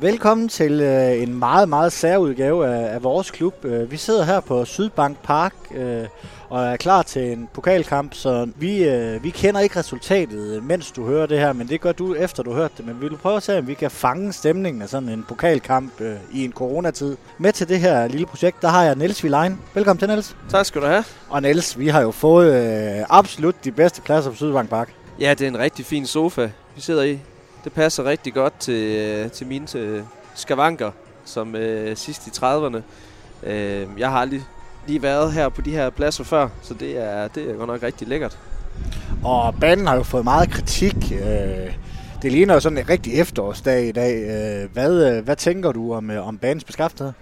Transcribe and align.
Velkommen 0.00 0.48
til 0.48 0.80
øh, 0.80 1.22
en 1.22 1.38
meget, 1.38 1.68
meget 1.68 1.92
særudgave 1.92 2.66
af, 2.66 2.94
af 2.94 3.02
vores 3.02 3.30
klub. 3.30 3.64
Øh, 3.64 3.90
vi 3.90 3.96
sidder 3.96 4.24
her 4.24 4.40
på 4.40 4.64
Sydbank 4.64 5.18
Park 5.22 5.54
øh, 5.74 6.04
og 6.48 6.64
er 6.64 6.76
klar 6.76 7.02
til 7.02 7.32
en 7.32 7.48
pokalkamp, 7.54 8.14
så 8.14 8.48
vi, 8.56 8.84
øh, 8.84 9.24
vi 9.24 9.30
kender 9.30 9.60
ikke 9.60 9.78
resultatet, 9.78 10.64
mens 10.64 10.90
du 10.90 11.06
hører 11.06 11.26
det 11.26 11.38
her, 11.38 11.52
men 11.52 11.68
det 11.68 11.80
gør 11.80 11.92
du 11.92 12.14
efter 12.14 12.42
du 12.42 12.52
hørte 12.52 12.74
det. 12.76 12.86
Men 12.86 13.00
vi 13.00 13.08
vil 13.08 13.16
prøve 13.16 13.36
at 13.36 13.42
se, 13.42 13.58
om 13.58 13.66
vi 13.66 13.74
kan 13.74 13.90
fange 13.90 14.32
stemningen 14.32 14.82
af 14.82 14.88
sådan 14.88 15.08
en 15.08 15.24
pokalkamp 15.28 16.00
øh, 16.00 16.16
i 16.32 16.44
en 16.44 16.52
coronatid. 16.52 17.16
Med 17.38 17.52
til 17.52 17.68
det 17.68 17.80
her 17.80 18.08
lille 18.08 18.26
projekt, 18.26 18.62
der 18.62 18.68
har 18.68 18.84
jeg 18.84 18.94
Niels 18.94 19.24
Vilein. 19.24 19.58
Velkommen 19.74 19.98
til, 19.98 20.08
Niels. 20.08 20.36
Tak 20.48 20.66
skal 20.66 20.80
du 20.80 20.86
have. 20.86 21.04
Og 21.28 21.42
Niels, 21.42 21.78
vi 21.78 21.88
har 21.88 22.02
jo 22.02 22.10
fået 22.10 22.54
øh, 22.54 23.04
absolut 23.08 23.54
de 23.64 23.72
bedste 23.72 24.02
pladser 24.02 24.30
på 24.30 24.36
Sydbank 24.36 24.70
Park. 24.70 24.92
Ja, 25.20 25.30
det 25.30 25.44
er 25.44 25.48
en 25.48 25.58
rigtig 25.58 25.86
fin 25.86 26.06
sofa, 26.06 26.50
vi 26.74 26.80
sidder 26.80 27.02
i. 27.02 27.18
Det 27.66 27.72
passer 27.72 28.04
rigtig 28.04 28.34
godt 28.34 28.58
til, 28.58 28.96
øh, 28.96 29.30
til 29.30 29.46
mine 29.46 29.66
til 29.66 30.04
skavanker, 30.34 30.90
som 31.24 31.56
øh, 31.56 31.96
sidst 31.96 32.26
i 32.26 32.30
30'erne. 32.30 32.76
Øh, 33.42 33.86
jeg 33.98 34.10
har 34.10 34.18
aldrig 34.20 34.42
lige 34.86 35.02
været 35.02 35.32
her 35.32 35.48
på 35.48 35.60
de 35.60 35.70
her 35.70 35.90
pladser 35.90 36.24
før, 36.24 36.48
så 36.62 36.74
det 36.74 36.98
er, 36.98 37.28
det 37.28 37.50
er 37.50 37.54
godt 37.54 37.68
nok 37.68 37.82
rigtig 37.82 38.08
lækkert. 38.08 38.38
Og 39.24 39.54
banen 39.60 39.86
har 39.86 39.96
jo 39.96 40.02
fået 40.02 40.24
meget 40.24 40.50
kritik. 40.50 40.94
Øh, 41.12 41.76
det 42.22 42.32
ligner 42.32 42.54
jo 42.54 42.60
sådan 42.60 42.78
en 42.78 42.88
rigtig 42.88 43.20
efterårsdag 43.20 43.88
i 43.88 43.92
dag. 43.92 44.14
Øh, 44.14 44.72
hvad, 44.72 45.16
øh, 45.16 45.24
hvad 45.24 45.36
tænker 45.36 45.72
du 45.72 45.94
om, 45.94 46.10
øh, 46.10 46.28
om 46.28 46.38
banens 46.38 46.64
beskaffenhed? 46.64 47.12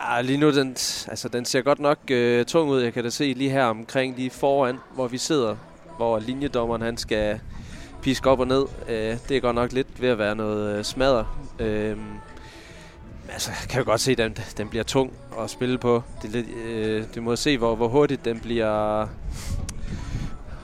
Ah, 0.00 0.24
lige 0.24 0.38
nu, 0.38 0.54
den, 0.54 0.68
altså, 1.08 1.28
den 1.32 1.44
ser 1.44 1.62
godt 1.62 1.78
nok 1.78 1.98
øh, 2.10 2.44
tung 2.44 2.70
ud. 2.70 2.80
Jeg 2.80 2.92
kan 2.92 3.04
da 3.04 3.10
se 3.10 3.34
lige 3.36 3.50
her 3.50 3.64
omkring, 3.64 4.16
lige 4.16 4.30
foran, 4.30 4.76
hvor 4.94 5.08
vi 5.08 5.18
sidder, 5.18 5.56
hvor 5.96 6.18
linjedommeren 6.18 6.82
han 6.82 6.96
skal 6.96 7.40
piske 8.02 8.30
op 8.30 8.40
og 8.40 8.46
ned. 8.46 8.64
Øh, 8.88 9.16
det 9.28 9.36
er 9.36 9.40
godt 9.40 9.54
nok 9.54 9.72
lidt 9.72 10.02
ved 10.02 10.08
at 10.08 10.18
være 10.18 10.36
noget 10.36 10.78
øh, 10.78 10.84
smadder. 10.84 11.48
Øh, 11.58 11.96
altså, 13.32 13.50
kan 13.68 13.78
jo 13.78 13.84
godt 13.84 14.00
se, 14.00 14.12
at 14.12 14.18
den, 14.18 14.36
den 14.56 14.68
bliver 14.68 14.84
tung 14.84 15.12
at 15.38 15.50
spille 15.50 15.78
på. 15.78 16.02
Det, 16.22 16.30
lidt, 16.30 16.46
øh, 16.66 17.04
du 17.14 17.22
må 17.22 17.36
se, 17.36 17.58
hvor, 17.58 17.76
hvor 17.76 17.88
hurtigt 17.88 18.24
den 18.24 18.40
bliver... 18.40 19.06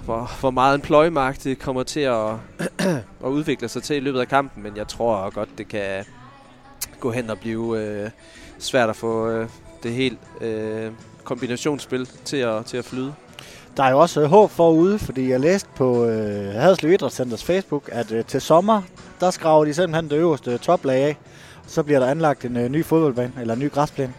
Hvor, 0.04 0.30
hvor 0.40 0.50
meget 0.50 0.74
en 0.74 0.80
pløjemark 0.80 1.44
det 1.44 1.50
øh, 1.50 1.56
kommer 1.56 1.82
til 1.82 2.00
at, 2.00 2.30
at 3.24 3.28
udvikle 3.28 3.68
sig 3.68 3.82
til 3.82 3.96
i 3.96 4.00
løbet 4.00 4.20
af 4.20 4.28
kampen. 4.28 4.62
Men 4.62 4.76
jeg 4.76 4.88
tror 4.88 5.30
godt, 5.30 5.48
det 5.58 5.68
kan 5.68 6.04
gå 7.00 7.10
hen 7.10 7.30
og 7.30 7.38
blive 7.38 7.82
øh, 7.82 8.10
svært 8.58 8.90
at 8.90 8.96
få 8.96 9.28
øh, 9.28 9.48
det 9.82 9.92
helt 9.92 10.18
øh, 10.40 10.92
kombinationsspil 11.24 12.06
til 12.06 12.36
at, 12.36 12.66
til 12.66 12.76
at 12.76 12.84
flyde. 12.84 13.14
Der 13.76 13.82
er 13.82 13.90
jo 13.90 13.98
også 13.98 14.26
håb 14.26 14.50
forude, 14.50 14.98
fordi 14.98 15.30
jeg 15.30 15.40
læste 15.40 15.68
på 15.76 16.04
øh, 16.04 16.54
Haderslev 16.54 16.92
Idrætscenters 16.92 17.44
Facebook, 17.44 17.88
at 17.92 18.12
øh, 18.12 18.24
til 18.24 18.40
sommer, 18.40 18.82
der 19.20 19.30
skraver 19.30 19.64
de 19.64 19.74
simpelthen 19.74 20.10
det 20.10 20.16
øverste 20.16 20.58
toplag 20.58 21.04
af. 21.04 21.16
Så 21.66 21.82
bliver 21.82 22.00
der 22.00 22.06
anlagt 22.06 22.44
en 22.44 22.56
øh, 22.56 22.68
ny 22.68 22.84
fodboldbane, 22.84 23.32
eller 23.40 23.54
en 23.54 23.60
ny 23.60 23.72
græsplæne. 23.72 24.12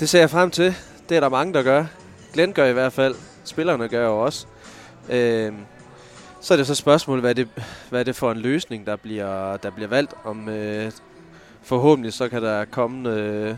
Det 0.00 0.08
ser 0.08 0.18
jeg 0.18 0.30
frem 0.30 0.50
til. 0.50 0.74
Det 1.08 1.16
er 1.16 1.20
der 1.20 1.28
mange, 1.28 1.54
der 1.54 1.62
gør. 1.62 1.84
Glenn 2.32 2.52
gør 2.52 2.66
i 2.66 2.72
hvert 2.72 2.92
fald. 2.92 3.14
Spillerne 3.44 3.88
gør 3.88 4.06
jo 4.06 4.24
også. 4.24 4.46
Øh, 5.08 5.52
så 6.40 6.54
er 6.54 6.58
det 6.58 6.66
så 6.66 6.74
spørgsmålet, 6.74 7.22
hvad 7.22 7.34
det, 7.34 7.48
hvad 7.90 8.04
det 8.04 8.16
for 8.16 8.32
en 8.32 8.38
løsning, 8.38 8.86
der 8.86 8.96
bliver, 8.96 9.56
der 9.56 9.70
bliver 9.70 9.88
valgt. 9.88 10.14
Om 10.24 10.48
øh, 10.48 10.92
forhåbentlig 11.62 12.12
så 12.12 12.28
kan 12.28 12.42
der 12.42 12.64
komme 12.64 13.10
øh, 13.10 13.54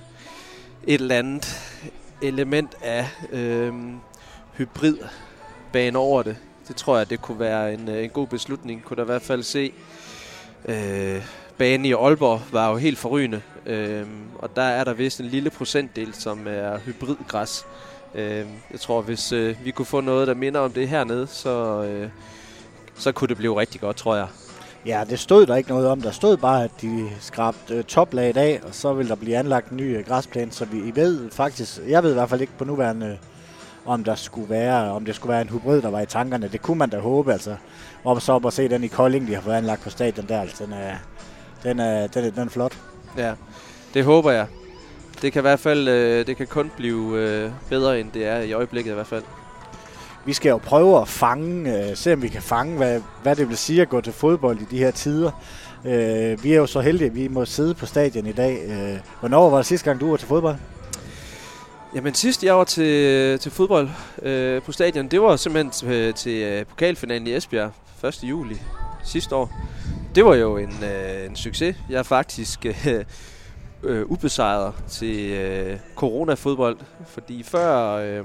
et 0.87 1.01
eller 1.01 1.19
andet 1.19 1.61
element 2.23 2.75
af 2.83 3.09
øh, 3.33 3.73
hybrid 4.57 4.97
bane 5.73 5.99
over 5.99 6.23
det. 6.23 6.37
Det 6.69 6.77
tror 6.77 6.99
jeg, 6.99 7.11
det 7.11 7.23
kunne 7.23 7.41
være 7.41 7.75
en, 7.75 7.89
øh, 7.89 8.05
en 8.05 8.11
god 8.11 8.27
beslutning. 8.27 8.85
Kunne 8.85 8.97
der 8.97 9.03
i 9.03 9.07
hvert 9.07 9.23
fald 9.23 9.43
se... 9.43 9.73
Øh, 10.65 11.23
banen 11.59 11.85
i 11.85 11.93
Aalborg 11.93 12.41
var 12.53 12.71
jo 12.71 12.77
helt 12.77 12.99
forrygende. 12.99 13.43
Øh, 13.67 14.07
og 14.39 14.57
der 14.57 14.63
er 14.63 14.85
der 14.85 14.93
vist 14.93 15.21
en 15.21 15.27
lille 15.27 15.51
procentdel, 15.51 16.15
som 16.15 16.47
er 16.47 16.79
hybridgræs. 16.79 17.67
Øh, 18.15 18.47
jeg 18.71 18.81
tror, 18.81 19.03
hvis 19.03 19.33
øh, 19.33 19.57
vi 19.65 19.71
kunne 19.71 19.87
få 19.87 20.01
noget, 20.01 20.29
der 20.29 20.35
minder 20.35 20.61
om 20.61 20.73
det 20.73 20.89
hernede, 20.89 21.27
så, 21.27 21.83
øh, 21.83 22.09
så 22.95 23.13
kunne 23.13 23.29
det 23.29 23.37
blive 23.37 23.61
rigtig 23.61 23.81
godt, 23.81 23.97
tror 23.97 24.17
jeg. 24.17 24.27
Ja, 24.87 25.05
det 25.11 25.19
stod 25.19 25.47
der 25.47 25.57
ikke 25.57 25.71
noget 25.71 25.89
om. 25.89 26.01
Der 26.01 26.11
stod 26.11 26.37
bare, 26.37 26.65
at 26.65 26.71
de 26.81 27.11
skrabte 27.21 27.75
øh, 27.75 27.85
toplaget 27.85 28.37
af, 28.37 28.61
og 28.63 28.75
så 28.75 28.93
vil 28.93 29.09
der 29.09 29.15
blive 29.15 29.37
anlagt 29.37 29.71
en 29.71 29.77
ny 29.77 29.97
øh, 29.97 30.07
græsplæne. 30.07 30.53
Så 30.53 30.65
vi 30.65 30.79
I 30.79 30.93
ved 30.95 31.31
faktisk, 31.31 31.79
jeg 31.89 32.03
ved 32.03 32.11
i 32.11 32.15
hvert 32.15 32.31
fald 32.31 32.41
ikke 32.41 32.53
på 32.59 32.65
nuværende 32.65 33.19
om 33.87 34.05
der 34.05 34.15
skulle 34.15 34.51
være, 34.51 34.91
om 34.91 35.05
det 35.05 35.15
skulle 35.15 35.33
være 35.33 35.43
en 35.43 35.49
hybrid, 35.49 35.83
der 35.83 35.91
var 35.91 36.01
i 36.01 36.07
tankerne. 36.07 36.49
Det 36.49 36.63
kunne 36.63 36.79
man 36.79 36.89
da 36.89 36.99
håbe, 36.99 37.33
altså. 37.33 37.57
Og 38.05 38.23
så 38.23 38.33
op 38.33 38.45
og 38.45 38.53
se 38.53 38.69
den 38.69 38.85
i 38.85 38.87
Kolding, 38.87 39.29
de 39.29 39.35
har 39.35 39.41
fået 39.41 39.55
anlagt 39.55 39.83
på 39.83 39.91
stadion 39.91 40.27
der, 40.29 40.41
altså. 40.41 40.65
Den 40.65 40.73
er, 40.73 40.95
den 41.63 41.81
er, 41.81 42.07
den 42.07 42.25
er, 42.25 42.31
den 42.31 42.43
er 42.43 42.51
flot. 42.51 42.79
Ja, 43.19 43.33
det 43.95 44.05
håber 44.05 44.31
jeg. 44.31 44.47
Det 45.23 45.33
kan 45.33 45.41
i 45.41 45.43
hvert 45.43 45.61
fald, 45.61 45.89
øh, 45.89 46.27
det 46.27 46.37
kan 46.37 46.47
kun 46.47 46.71
blive 46.77 47.19
øh, 47.19 47.51
bedre, 47.69 48.01
end 48.01 48.11
det 48.15 48.27
er 48.27 48.39
i 48.39 48.53
øjeblikket 48.53 48.91
i 48.91 48.95
hvert 48.95 49.07
fald. 49.07 49.23
Vi 50.25 50.33
skal 50.33 50.51
jo 50.51 50.59
prøve 50.59 51.01
at 51.01 51.09
fange, 51.09 51.79
øh, 51.79 51.97
se 51.97 52.13
om 52.13 52.23
vi 52.23 52.29
kan 52.29 52.43
fange, 52.43 52.77
hvad, 52.77 53.01
hvad 53.23 53.37
det 53.37 53.49
vil 53.49 53.57
sige 53.57 53.83
at 53.83 53.89
gå 53.89 54.01
til 54.01 54.13
fodbold 54.13 54.61
i 54.61 54.65
de 54.71 54.79
her 54.79 54.91
tider. 54.91 55.31
Øh, 55.85 56.45
vi 56.45 56.53
er 56.53 56.57
jo 56.57 56.67
så 56.67 56.81
heldige, 56.81 57.09
at 57.09 57.15
vi 57.15 57.29
må 57.29 57.45
sidde 57.45 57.75
på 57.75 57.87
stadion 57.87 58.27
i 58.27 58.33
dag. 58.33 58.63
Øh, 58.67 58.99
hvornår 59.21 59.51
var 59.51 59.57
det 59.57 59.67
sidste 59.67 59.85
gang, 59.85 60.01
du 60.01 60.11
var 60.11 60.17
til 60.17 60.29
fodbold? 60.29 60.57
Jamen 61.95 62.15
sidst 62.15 62.45
jeg 62.45 62.55
var 62.55 62.65
til, 62.65 63.39
til 63.39 63.53
fodbold 63.53 63.89
øh, 64.23 64.63
på 64.63 64.73
stadion, 64.73 65.09
det 65.09 65.23
var 65.23 65.37
simpelthen 65.37 65.71
til, 65.71 66.15
til 66.15 66.43
øh, 66.43 66.67
pokalfinalen 66.67 67.27
i 67.27 67.35
Esbjerg 67.35 67.73
1. 68.05 68.19
juli 68.23 68.57
sidste 69.05 69.35
år. 69.37 69.53
Det 70.15 70.25
var 70.25 70.35
jo 70.35 70.57
en, 70.57 70.75
øh, 70.85 71.27
en 71.27 71.37
succes. 71.37 71.77
Jeg 71.91 71.99
er 71.99 72.03
faktisk 72.03 72.67
øh, 72.67 73.05
øh, 73.83 74.07
ubesejret 74.07 74.75
til 74.89 75.31
øh, 75.31 75.79
corona-fodbold, 75.97 76.79
fordi 77.07 77.43
før 77.43 77.93
øh, 77.93 78.25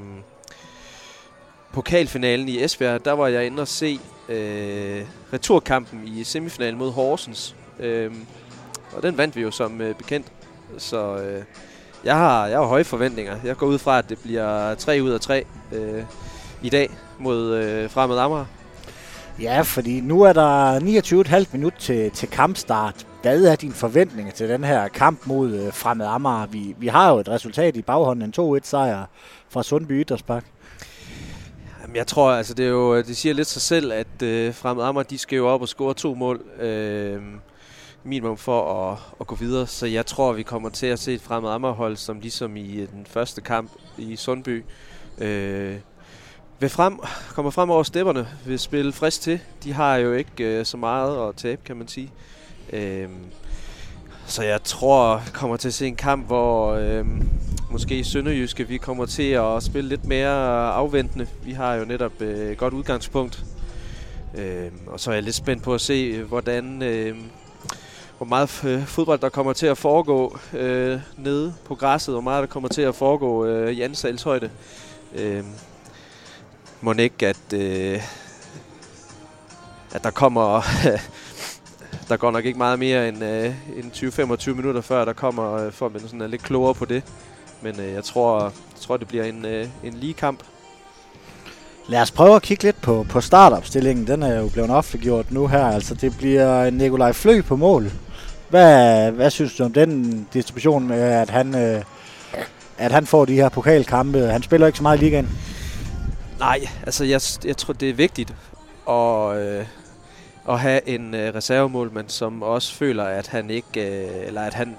pokalfinalen 1.73 2.49
i 2.49 2.63
Esbjerg, 2.63 3.05
der 3.05 3.11
var 3.11 3.27
jeg 3.27 3.45
inde 3.45 3.61
og 3.61 3.67
se 3.67 3.99
øh, 4.29 5.05
returkampen 5.33 6.07
i 6.07 6.23
semifinalen 6.23 6.77
mod 6.79 6.91
Horsens. 6.91 7.55
Øh, 7.79 8.11
og 8.95 9.03
den 9.03 9.17
vandt 9.17 9.35
vi 9.35 9.41
jo 9.41 9.51
som 9.51 9.81
øh, 9.81 9.95
bekendt. 9.95 10.27
Så 10.77 11.17
øh, 11.17 11.43
jeg 12.07 12.15
har, 12.15 12.47
jeg 12.47 12.57
har 12.57 12.65
høje 12.65 12.83
forventninger. 12.83 13.35
Jeg 13.43 13.57
går 13.57 13.67
ud 13.67 13.77
fra, 13.77 13.97
at 13.97 14.09
det 14.09 14.19
bliver 14.19 14.75
3 14.75 14.99
ud 15.03 15.09
af 15.09 15.19
3 15.19 15.45
øh, 15.71 16.03
i 16.61 16.69
dag 16.69 16.89
mod 17.19 17.55
øh, 17.55 17.89
Fremad 17.89 18.17
Amager. 18.17 18.45
Ja, 19.41 19.61
fordi 19.61 20.01
nu 20.01 20.21
er 20.21 20.33
der 20.33 20.79
29,5 21.43 21.45
minut 21.51 21.73
til, 21.79 22.11
til 22.11 22.29
kampstart. 22.29 23.07
Hvad 23.21 23.43
er 23.43 23.55
dine 23.55 23.73
forventninger 23.73 24.31
til 24.31 24.49
den 24.49 24.63
her 24.63 24.87
kamp 24.87 25.27
mod 25.27 25.51
øh, 25.51 25.73
Fremad 25.73 26.07
Amager? 26.07 26.45
Vi, 26.45 26.75
vi 26.77 26.87
har 26.87 27.11
jo 27.11 27.19
et 27.19 27.29
resultat 27.29 27.75
i 27.75 27.81
baghånden, 27.81 28.33
en 28.39 28.57
2-1 28.57 28.59
sejr 28.63 29.05
fra 29.49 29.63
Sundby 29.63 30.01
Idrætspark. 30.01 30.45
Jamen, 31.81 31.95
jeg 31.95 32.07
tror, 32.07 32.31
altså 32.31 32.53
det, 32.53 32.65
er 32.65 32.69
jo, 32.69 32.97
det 32.97 33.17
siger 33.17 33.33
lidt 33.33 33.47
sig 33.47 33.61
selv, 33.61 33.93
at 33.93 34.21
øh, 34.23 34.53
Fremad 34.53 34.85
Amager, 34.85 35.03
de 35.03 35.17
skal 35.17 35.35
jo 35.35 35.47
op 35.47 35.61
og 35.61 35.67
score 35.67 35.93
to 35.93 36.13
mål. 36.13 36.41
Øh, 36.59 37.21
minimum 38.07 38.37
for 38.37 38.91
at, 38.91 38.97
at 39.19 39.27
gå 39.27 39.35
videre. 39.35 39.67
Så 39.67 39.85
jeg 39.85 40.05
tror, 40.05 40.33
vi 40.33 40.43
kommer 40.43 40.69
til 40.69 40.87
at 40.87 40.99
se 40.99 41.13
et 41.13 41.21
fremad 41.21 41.51
Amagerhold, 41.51 41.95
som 41.95 42.19
ligesom 42.19 42.57
i 42.57 42.75
øh, 42.75 42.89
den 42.89 43.05
første 43.09 43.41
kamp 43.41 43.71
i 43.97 44.15
Sundby, 44.15 44.63
øh, 45.17 45.75
vil 46.59 46.69
frem, 46.69 46.99
kommer 47.29 47.51
frem 47.51 47.69
over 47.69 47.83
stepperne, 47.83 48.27
vil 48.45 48.59
spille 48.59 48.91
frisk 48.93 49.21
til. 49.21 49.39
De 49.63 49.73
har 49.73 49.95
jo 49.95 50.13
ikke 50.13 50.59
øh, 50.59 50.65
så 50.65 50.77
meget 50.77 51.29
at 51.29 51.35
tabe, 51.35 51.61
kan 51.65 51.77
man 51.77 51.87
sige. 51.87 52.11
Øh, 52.73 53.09
så 54.25 54.43
jeg 54.43 54.63
tror, 54.63 55.21
kommer 55.33 55.57
til 55.57 55.67
at 55.67 55.73
se 55.73 55.87
en 55.87 55.95
kamp, 55.95 56.25
hvor 56.27 56.71
øh, 56.71 57.05
måske 57.71 57.99
i 57.99 58.03
Sønderjyske, 58.03 58.67
vi 58.67 58.77
kommer 58.77 59.05
til 59.05 59.31
at 59.31 59.63
spille 59.63 59.89
lidt 59.89 60.05
mere 60.05 60.71
afventende. 60.71 61.27
Vi 61.43 61.51
har 61.51 61.75
jo 61.75 61.85
netop 61.85 62.21
øh, 62.21 62.51
et 62.51 62.57
godt 62.57 62.73
udgangspunkt. 62.73 63.45
Øh, 64.37 64.71
og 64.87 64.99
så 64.99 65.09
er 65.11 65.15
jeg 65.15 65.23
lidt 65.23 65.35
spændt 65.35 65.63
på 65.63 65.73
at 65.73 65.81
se, 65.81 65.93
øh, 65.93 66.27
hvordan 66.27 66.81
øh, 66.81 67.15
hvor 68.17 68.25
meget 68.25 68.63
øh, 68.63 68.85
fodbold 68.85 69.19
der 69.19 69.29
kommer 69.29 69.53
til 69.53 69.65
at 69.65 69.77
foregå 69.77 70.37
øh, 70.53 70.99
nede 71.17 71.53
på 71.65 71.75
græsset, 71.75 72.13
hvor 72.13 72.21
meget 72.21 72.41
der 72.41 72.47
kommer 72.47 72.69
til 72.69 72.81
at 72.81 72.95
foregå 72.95 73.45
øh, 73.45 73.71
i 73.71 73.81
ansalshøjde. 73.81 74.49
Øh, 75.15 75.43
må 76.81 76.93
ikke, 76.93 77.27
at, 77.27 77.53
øh, 77.53 78.01
at 79.93 80.03
der 80.03 80.11
kommer... 80.11 80.61
der 82.09 82.17
går 82.17 82.31
nok 82.31 82.45
ikke 82.45 82.57
meget 82.57 82.79
mere 82.79 83.09
end, 83.09 83.23
øh, 83.23 83.53
end 83.77 83.91
20-25 84.49 84.53
minutter 84.53 84.81
før, 84.81 85.05
der 85.05 85.13
kommer, 85.13 85.53
øh, 85.53 85.71
for 85.71 85.85
at 85.85 85.91
man 85.91 86.01
sådan 86.01 86.21
er 86.21 86.27
lidt 86.27 86.43
klogere 86.43 86.73
på 86.73 86.85
det. 86.85 87.03
Men 87.61 87.79
øh, 87.79 87.93
jeg, 87.93 88.03
tror, 88.03 88.43
jeg 88.43 88.51
tror, 88.79 88.97
det 88.97 89.07
bliver 89.07 89.23
en, 89.23 89.45
øh, 89.45 89.67
en 89.83 89.93
lige 89.93 90.13
kamp. 90.13 90.43
Lad 91.87 92.01
os 92.01 92.11
prøve 92.11 92.35
at 92.35 92.41
kigge 92.41 92.63
lidt 92.63 92.81
på, 92.81 93.05
på 93.09 93.21
startopstillingen. 93.21 94.07
Den 94.07 94.23
er 94.23 94.39
jo 94.39 94.49
blevet 94.49 94.69
offentliggjort 94.69 95.31
nu 95.31 95.47
her. 95.47 95.65
Altså, 95.65 95.93
det 95.93 96.17
bliver 96.17 96.69
Nikolaj 96.69 97.13
Flø 97.13 97.41
på 97.41 97.55
mål. 97.55 97.91
Hvad, 98.49 99.11
hvad 99.11 99.29
synes 99.29 99.55
du 99.55 99.63
om 99.63 99.73
den 99.73 100.27
distribution 100.33 100.91
at 100.91 101.29
han, 101.29 101.55
øh, 101.55 101.83
at 102.77 102.91
han 102.91 103.05
får 103.05 103.25
de 103.25 103.33
her 103.33 103.49
pokalkampe? 103.49 104.19
Han 104.19 104.43
spiller 104.43 104.67
ikke 104.67 104.77
så 104.77 104.83
meget 104.83 105.01
i 105.01 105.03
ligaen. 105.03 105.29
Nej, 106.39 106.59
altså 106.85 107.05
jeg, 107.05 107.21
jeg 107.45 107.57
tror, 107.57 107.73
det 107.73 107.89
er 107.89 107.93
vigtigt 107.93 108.33
at, 108.89 109.37
øh, 109.37 109.65
at 110.49 110.59
have 110.59 110.89
en 110.89 111.15
øh, 111.15 111.35
reservemålmand, 111.35 112.09
som 112.09 112.43
også 112.43 112.73
føler, 112.73 113.03
at 113.03 113.27
han 113.27 113.49
ikke, 113.49 114.05
øh, 114.05 114.27
eller 114.27 114.41
at 114.41 114.53
han, 114.53 114.75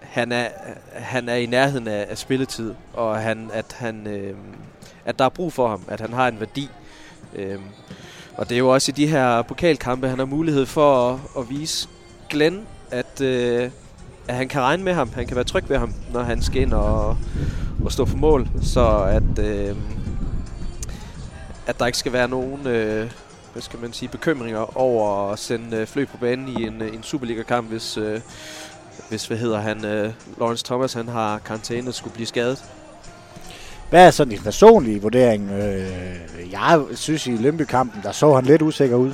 han 0.00 0.32
er, 0.32 0.48
han 0.92 1.28
er 1.28 1.34
i 1.34 1.46
nærheden 1.46 1.88
af, 1.88 2.06
af 2.10 2.18
spilletid, 2.18 2.74
og 2.94 3.16
han, 3.16 3.50
at, 3.52 3.76
han, 3.78 4.06
øh, 4.06 4.34
at 5.04 5.18
der 5.18 5.24
er 5.24 5.28
brug 5.28 5.52
for 5.52 5.68
ham, 5.68 5.82
at 5.88 6.00
han 6.00 6.12
har 6.12 6.28
en 6.28 6.40
værdi. 6.40 6.70
Øh, 7.34 7.58
og 8.36 8.48
det 8.48 8.54
er 8.54 8.58
jo 8.58 8.68
også 8.68 8.92
i 8.92 8.94
de 8.96 9.06
her 9.06 9.42
pokalkampe, 9.42 10.08
han 10.08 10.18
har 10.18 10.26
mulighed 10.26 10.66
for 10.66 11.10
at, 11.10 11.18
at 11.38 11.50
vise 11.50 11.88
Glenn, 12.30 12.66
at, 12.92 13.20
øh, 13.20 13.70
at 14.28 14.34
han 14.34 14.48
kan 14.48 14.60
regne 14.60 14.82
med 14.84 14.92
ham, 14.92 15.10
han 15.14 15.26
kan 15.26 15.36
være 15.36 15.44
tryg 15.44 15.64
ved 15.68 15.78
ham, 15.78 15.94
når 16.12 16.22
han 16.22 16.42
skal 16.42 16.62
ind 16.62 16.72
og, 16.72 17.16
og 17.84 17.92
stå 17.92 18.04
for 18.04 18.16
mål, 18.16 18.48
så 18.62 18.98
at, 18.98 19.38
øh, 19.38 19.76
at 21.66 21.78
der 21.78 21.86
ikke 21.86 21.98
skal 21.98 22.12
være 22.12 22.28
nogen 22.28 22.66
øh, 22.66 23.10
hvad 23.52 23.62
skal 23.62 23.80
man 23.80 23.92
sige, 23.92 24.08
bekymringer 24.08 24.78
over 24.78 25.32
at 25.32 25.38
sende 25.38 25.76
øh, 25.76 25.86
flø 25.86 26.04
på 26.04 26.16
banen 26.16 26.48
i 26.48 26.66
en, 26.66 26.82
øh, 26.82 26.94
en 26.94 27.02
Superliga-kamp, 27.02 27.68
hvis, 27.68 27.96
øh, 27.96 28.20
hvis 29.08 29.26
hvad 29.26 29.38
hedder 29.38 29.60
han, 29.60 29.84
øh, 29.84 30.12
Lawrence 30.38 30.64
Thomas 30.64 30.92
han 30.92 31.08
har 31.08 31.38
karantæne 31.38 31.90
og 31.90 31.94
skulle 31.94 32.14
blive 32.14 32.26
skadet. 32.26 32.64
Hvad 33.90 34.06
er 34.06 34.10
sådan 34.10 34.30
din 34.30 34.42
personlige 34.42 35.02
vurdering? 35.02 35.50
Øh, 35.50 36.52
jeg 36.52 36.82
synes 36.94 37.26
i 37.26 37.30
Lønby-kampen, 37.30 38.02
der 38.02 38.12
så 38.12 38.34
han 38.34 38.44
lidt 38.44 38.62
usikker 38.62 38.96
ud. 38.96 39.12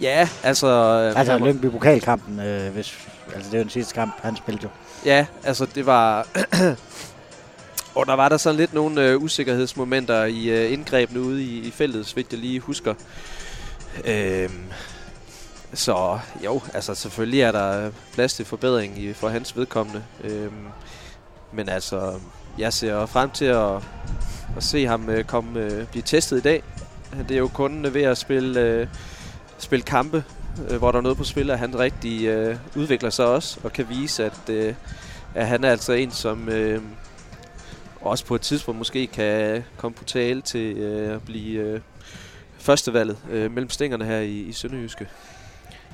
Ja, 0.00 0.28
altså... 0.42 0.66
Øh, 0.66 1.18
altså 1.18 1.38
Lønby-pokalkampen, 1.38 2.40
øh, 2.40 2.72
hvis, 2.72 3.08
altså 3.34 3.50
det 3.50 3.54
er 3.54 3.58
jo 3.58 3.62
den 3.62 3.70
sidste 3.70 3.94
kamp, 3.94 4.14
han 4.22 4.36
spillede 4.36 4.62
jo. 4.64 4.68
Ja, 5.04 5.26
altså 5.44 5.66
det 5.74 5.86
var... 5.86 6.26
og 7.94 8.06
der 8.06 8.14
var 8.14 8.28
der 8.28 8.36
sådan 8.36 8.56
lidt 8.56 8.74
nogle 8.74 9.02
øh, 9.02 9.22
usikkerhedsmomenter 9.22 10.24
i 10.24 10.46
øh, 10.48 10.72
indgrebene 10.72 11.20
ude 11.20 11.42
i, 11.42 11.58
i 11.58 11.70
feltet, 11.70 12.12
vidt 12.16 12.32
jeg 12.32 12.40
lige 12.40 12.60
husker. 12.60 12.94
Øhm, 14.04 14.64
så 15.74 16.18
jo, 16.44 16.60
altså 16.74 16.94
selvfølgelig 16.94 17.40
er 17.40 17.52
der 17.52 17.90
plads 18.12 18.34
til 18.34 18.44
forbedring 18.44 18.98
i, 18.98 19.12
for 19.12 19.28
hans 19.28 19.56
vedkommende. 19.56 20.02
Øhm, 20.24 20.66
men 21.52 21.68
altså, 21.68 22.20
jeg 22.58 22.72
ser 22.72 23.06
frem 23.06 23.30
til 23.30 23.44
at, 23.44 23.74
at 24.56 24.62
se 24.62 24.86
ham 24.86 25.10
øh, 25.10 25.24
komme, 25.24 25.60
øh, 25.60 25.86
blive 25.86 26.02
testet 26.02 26.38
i 26.38 26.40
dag. 26.40 26.62
Det 27.28 27.34
er 27.34 27.38
jo 27.38 27.48
kun 27.48 27.94
ved 27.94 28.02
at 28.02 28.18
spille, 28.18 28.60
øh, 28.60 28.86
spille 29.58 29.82
kampe, 29.82 30.24
øh, 30.70 30.78
hvor 30.78 30.90
der 30.90 30.98
er 30.98 31.02
noget 31.02 31.18
på 31.18 31.24
spil, 31.24 31.50
at 31.50 31.58
han 31.58 31.78
rigtig 31.78 32.24
øh, 32.24 32.56
udvikler 32.76 33.10
sig 33.10 33.26
også, 33.26 33.58
og 33.64 33.72
kan 33.72 33.86
vise, 33.88 34.24
at, 34.24 34.40
øh, 34.50 34.74
at 35.34 35.46
han 35.46 35.64
er 35.64 35.70
altså 35.70 35.92
en, 35.92 36.10
som 36.10 36.48
øh, 36.48 36.82
også 38.00 38.26
på 38.26 38.34
et 38.34 38.40
tidspunkt 38.40 38.78
måske 38.78 39.06
kan 39.06 39.64
komme 39.76 39.94
på 39.94 40.04
tale 40.04 40.42
til 40.42 40.76
øh, 40.76 41.14
at 41.14 41.22
blive 41.22 41.60
øh, 41.60 41.80
førstevalget 42.58 43.16
øh, 43.30 43.52
mellem 43.52 43.70
stængerne 43.70 44.04
her 44.04 44.18
i, 44.18 44.40
i 44.40 44.52
Sønderjyske. 44.52 45.08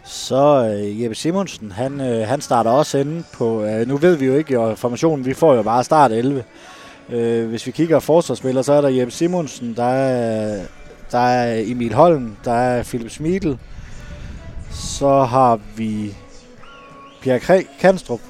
Så 0.05 0.75
øh, 0.75 1.03
Jeppe 1.03 1.15
Simonsen, 1.15 1.73
han, 1.73 2.01
øh, 2.01 2.29
han 2.29 2.41
starter 2.41 2.71
også 2.71 2.99
inde 2.99 3.25
på, 3.33 3.65
øh, 3.65 3.89
nu 3.89 3.97
ved 3.97 4.17
vi 4.17 4.27
jo 4.27 4.35
ikke 4.35 4.53
jo 4.53 4.75
formationen, 4.75 5.27
vi 5.27 5.35
får 5.35 5.55
jo 5.55 5.63
bare 5.63 5.85
start 5.85 6.13
11. 6.13 6.45
Øh, 7.09 7.49
hvis 7.49 7.67
vi 7.67 7.71
kigger 7.71 7.99
forsvarsspillere, 7.99 8.65
så 8.65 8.73
er 8.73 8.81
der 8.81 8.89
Jeppe 8.89 9.13
Simonsen, 9.13 9.77
der 9.77 9.85
er, 9.85 10.65
der 11.13 11.19
er 11.19 11.63
Emil 11.67 11.95
Holm, 11.95 12.37
der 12.45 12.53
er 12.53 12.83
Philip 12.83 13.11
Smidl, 13.11 13.53
så 14.71 15.23
har 15.23 15.61
vi 15.77 16.15
Pierre 17.23 17.65
Kanstrup, 17.81 18.21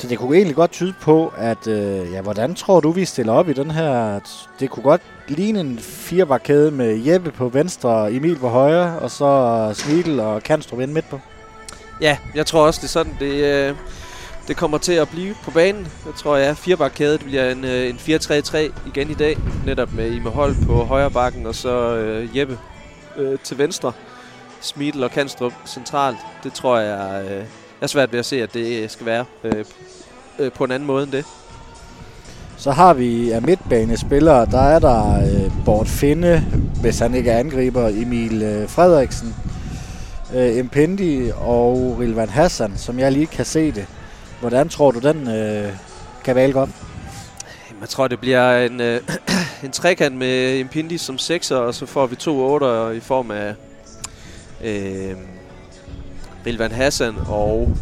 så 0.00 0.08
det 0.08 0.18
kunne 0.18 0.36
egentlig 0.36 0.56
godt 0.56 0.70
tyde 0.70 0.94
på, 1.00 1.32
at 1.36 1.66
øh, 1.66 2.12
ja, 2.12 2.20
hvordan 2.20 2.54
tror 2.54 2.80
du, 2.80 2.90
vi 2.90 3.04
stiller 3.04 3.32
op 3.32 3.48
i 3.48 3.52
den 3.52 3.70
her? 3.70 4.20
Det 4.60 4.70
kunne 4.70 4.82
godt 4.82 5.00
ligne 5.28 5.60
en 5.60 5.78
firebarkæde 5.78 6.70
med 6.70 7.04
Jeppe 7.06 7.30
på 7.30 7.48
venstre, 7.48 8.12
Emil 8.12 8.38
på 8.38 8.48
højre, 8.48 8.98
og 8.98 9.10
så 9.10 9.70
Smidl 9.74 10.20
og 10.20 10.42
Kanstrup 10.42 10.80
ind 10.80 10.92
midt 10.92 11.10
på. 11.10 11.20
Ja, 12.00 12.16
jeg 12.34 12.46
tror 12.46 12.66
også, 12.66 12.78
det 12.80 12.86
er 12.86 12.88
sådan, 12.88 13.16
det, 13.20 13.32
øh, 13.32 13.74
det 14.50 14.58
kommer 14.58 14.78
til 14.78 14.92
at 14.92 15.08
blive 15.08 15.34
på 15.44 15.50
banen. 15.50 15.88
Jeg 16.06 16.14
tror, 16.16 16.36
jeg 16.36 16.46
ja, 16.46 16.52
firebakkæde, 16.52 17.12
det 17.12 17.24
bliver 17.26 17.50
en, 17.50 17.64
øh, 17.64 17.88
en 17.88 17.96
4-3-3 17.96 18.56
igen 18.86 19.10
i 19.10 19.14
dag. 19.14 19.38
Netop 19.66 19.92
med 19.92 20.10
Ime 20.10 20.30
Hold 20.30 20.66
på 20.66 20.84
højre 20.84 21.10
bakken, 21.10 21.46
og 21.46 21.54
så 21.54 21.96
øh, 21.96 22.38
Jeppe 22.38 22.58
øh, 23.16 23.38
til 23.38 23.58
venstre. 23.58 23.92
Smidl 24.60 25.04
og 25.04 25.10
Kanstrup 25.10 25.52
centralt. 25.66 26.16
Det 26.44 26.52
tror 26.52 26.78
jeg... 26.78 27.24
Øh, 27.24 27.36
jeg 27.36 27.44
er 27.80 27.86
svært 27.86 28.12
ved 28.12 28.18
at 28.18 28.26
se, 28.26 28.42
at 28.42 28.54
det 28.54 28.82
øh, 28.82 28.90
skal 28.90 29.06
være 29.06 29.24
øh, 29.44 29.64
øh, 30.38 30.52
på 30.52 30.64
en 30.64 30.70
anden 30.70 30.86
måde 30.86 31.04
end 31.04 31.12
det. 31.12 31.24
Så 32.56 32.70
har 32.70 32.94
vi 32.94 33.30
af 33.30 33.42
midtbanespillere, 33.42 34.46
der 34.46 34.62
er 34.62 34.78
der 34.78 35.20
øh, 35.20 35.52
Bort 35.64 35.88
Finde, 35.88 36.44
hvis 36.80 36.98
han 36.98 37.14
ikke 37.14 37.30
er 37.30 37.38
angriber, 37.38 37.88
Emil 37.88 38.42
øh, 38.42 38.68
Frederiksen, 38.68 39.34
øh, 40.34 40.56
Impendi 40.56 41.30
og 41.36 41.96
Rilvan 42.00 42.28
Hassan, 42.28 42.72
som 42.76 42.98
jeg 42.98 43.12
lige 43.12 43.26
kan 43.26 43.44
se 43.44 43.72
det. 43.72 43.86
Hvordan 44.40 44.68
tror 44.68 44.90
du, 44.90 44.98
den 44.98 45.28
øh, 45.28 45.72
kan 46.24 46.34
valge 46.34 46.56
op? 46.56 46.68
Jeg 47.80 47.88
tror, 47.88 48.08
det 48.08 48.20
bliver 48.20 48.66
en, 48.66 48.80
øh, 48.80 49.00
en 49.64 49.70
trekant 49.70 50.16
med 50.16 50.58
Impindi 50.58 50.98
som 50.98 51.18
sekser, 51.18 51.56
og 51.56 51.74
så 51.74 51.86
får 51.86 52.06
vi 52.06 52.16
to 52.16 52.52
otter 52.52 52.90
i 52.90 53.00
form 53.00 53.30
af 53.30 53.54
øh, 54.64 55.16
Rilvan 56.46 56.72
Hassan 56.72 57.14
og 57.28 57.76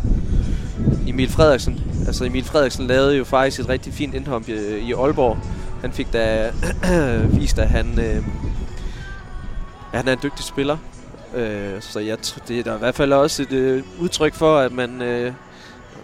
Emil 1.09 1.31
Frederiksen. 1.31 1.81
Altså 2.07 2.25
Emil 2.25 2.45
Frederiksen 2.45 2.87
lavede 2.87 3.17
jo 3.17 3.25
faktisk 3.25 3.61
et 3.61 3.69
rigtig 3.69 3.95
fint 3.95 4.15
indhop 4.15 4.49
i, 4.49 4.53
i 4.79 4.93
Aalborg. 4.93 5.39
Han 5.81 5.93
fik 5.93 6.13
da 6.13 6.53
vist, 7.41 7.59
at 7.59 7.69
han, 7.69 7.99
øh, 7.99 8.17
at 9.93 9.99
han 9.99 10.09
er 10.09 10.13
en 10.13 10.19
dygtig 10.23 10.45
spiller. 10.45 10.77
Øh, 11.35 11.81
så 11.81 12.01
jeg, 12.01 12.19
det 12.49 12.59
er 12.59 12.63
der 12.63 12.75
i 12.77 12.79
hvert 12.79 12.95
fald 12.95 13.13
også 13.13 13.43
et 13.43 13.53
øh, 13.53 13.83
udtryk 13.99 14.35
for, 14.35 14.59
at 14.59 14.73
man 14.73 15.03
øh, 15.03 15.33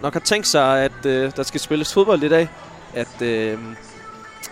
nok 0.05 0.13
har 0.13 0.21
tænkt 0.21 0.47
sig, 0.47 0.85
at 0.85 1.07
øh, 1.07 1.33
der 1.37 1.43
skal 1.43 1.61
spilles 1.61 1.93
fodbold 1.93 2.23
i 2.23 2.29
dag. 2.29 2.49
At 2.95 3.23
øh, 3.23 3.59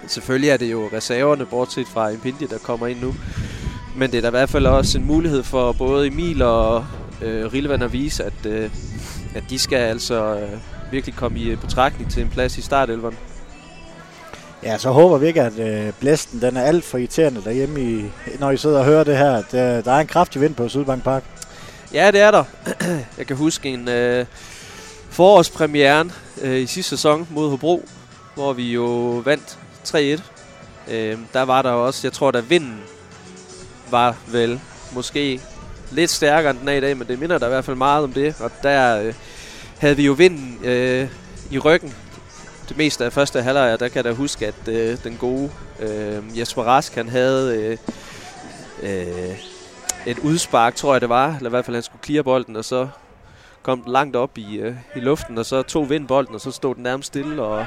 selvfølgelig 0.06 0.50
er 0.50 0.56
det 0.56 0.72
jo 0.72 0.88
reserverne, 0.92 1.46
bortset 1.46 1.86
fra 1.88 2.08
Impindi, 2.08 2.46
der 2.46 2.58
kommer 2.58 2.86
ind 2.86 3.00
nu. 3.00 3.14
Men 3.96 4.10
det 4.10 4.16
er 4.16 4.20
da 4.20 4.28
i 4.28 4.30
hvert 4.30 4.50
fald 4.50 4.66
også 4.66 4.98
en 4.98 5.06
mulighed 5.06 5.42
for 5.42 5.72
både 5.72 6.06
Emil 6.06 6.42
og 6.42 6.86
øh, 7.22 7.52
Rilvan 7.52 7.82
at 7.82 7.92
vise, 7.92 8.24
at, 8.24 8.46
øh, 8.46 8.70
at 9.34 9.44
de 9.50 9.58
skal 9.58 9.76
altså 9.76 10.36
øh, 10.36 10.58
virkelig 10.92 11.16
komme 11.16 11.38
i 11.38 11.56
betragtning 11.56 12.10
til 12.10 12.22
en 12.22 12.28
plads 12.28 12.58
i 12.58 12.62
startelveren. 12.62 13.16
Ja, 14.62 14.78
så 14.78 14.90
håber 14.90 15.18
vi 15.18 15.26
ikke, 15.26 15.42
at 15.42 15.58
øh, 15.58 15.92
blæsten 16.00 16.40
den 16.40 16.56
er 16.56 16.62
alt 16.62 16.84
for 16.84 16.98
irriterende 16.98 17.42
derhjemme, 17.44 17.80
i, 17.80 18.04
når 18.38 18.50
I 18.50 18.56
sidder 18.56 18.78
og 18.78 18.84
hører 18.84 19.04
det 19.04 19.16
her. 19.16 19.42
Der, 19.52 19.80
der 19.80 19.92
er 19.92 20.00
en 20.00 20.06
kraftig 20.06 20.40
vind 20.40 20.54
på 20.54 20.68
Sydbank 20.68 21.04
Park. 21.04 21.22
Ja, 21.92 22.10
det 22.10 22.20
er 22.20 22.30
der. 22.30 22.44
Jeg 23.18 23.26
kan 23.26 23.36
huske 23.36 23.68
en 23.68 23.88
øh, 23.88 24.26
forårspremieren 25.12 26.12
øh, 26.42 26.60
i 26.60 26.66
sidste 26.66 26.90
sæson 26.90 27.28
mod 27.30 27.50
Hobro, 27.50 27.88
hvor 28.34 28.52
vi 28.52 28.72
jo 28.72 28.86
vandt 29.24 29.58
3-1. 29.88 29.96
Øh, 30.92 31.18
der 31.32 31.42
var 31.42 31.62
der 31.62 31.70
også, 31.70 32.00
jeg 32.06 32.12
tror, 32.12 32.30
der 32.30 32.40
vinden 32.40 32.80
var 33.90 34.16
vel 34.26 34.60
måske 34.92 35.40
lidt 35.90 36.10
stærkere 36.10 36.50
end 36.50 36.58
den 36.58 36.68
er 36.68 36.72
i 36.72 36.80
dag, 36.80 36.96
men 36.96 37.08
det 37.08 37.18
minder 37.18 37.38
der 37.38 37.46
i 37.46 37.50
hvert 37.50 37.64
fald 37.64 37.76
meget 37.76 38.04
om 38.04 38.12
det. 38.12 38.40
Og 38.40 38.50
der 38.62 39.02
øh, 39.02 39.14
havde 39.78 39.96
vi 39.96 40.06
jo 40.06 40.12
vinden 40.12 40.58
øh, 40.64 41.08
i 41.50 41.58
ryggen 41.58 41.94
det 42.68 42.76
meste 42.76 43.04
af 43.04 43.12
første 43.12 43.42
halvleg, 43.42 43.72
og 43.72 43.80
der 43.80 43.88
kan 43.88 43.96
jeg 43.96 44.04
da 44.04 44.12
huske, 44.12 44.46
at 44.46 44.68
øh, 44.68 44.98
den 45.04 45.16
gode 45.16 45.50
øh, 45.80 46.38
Jesper 46.38 46.62
Rask, 46.62 46.94
han 46.94 47.08
havde 47.08 47.56
øh, 47.56 47.78
øh, 48.82 49.36
et 50.06 50.18
udspark, 50.18 50.74
tror 50.74 50.94
jeg 50.94 51.00
det 51.00 51.08
var, 51.08 51.36
eller 51.36 51.48
i 51.48 51.50
hvert 51.50 51.64
fald 51.64 51.76
han 51.76 51.82
skulle 51.82 52.04
clear 52.04 52.22
bolden, 52.22 52.56
og 52.56 52.64
så 52.64 52.88
kom 53.62 53.82
den 53.82 53.92
langt 53.92 54.16
op 54.16 54.38
i, 54.38 54.56
øh, 54.56 54.74
i 54.96 55.00
luften, 55.00 55.38
og 55.38 55.46
så 55.46 55.62
tog 55.62 55.90
vind 55.90 56.08
bolden, 56.08 56.34
og 56.34 56.40
så 56.40 56.50
stod 56.50 56.74
den 56.74 56.82
nærmest 56.82 57.06
stille, 57.06 57.42
og 57.42 57.66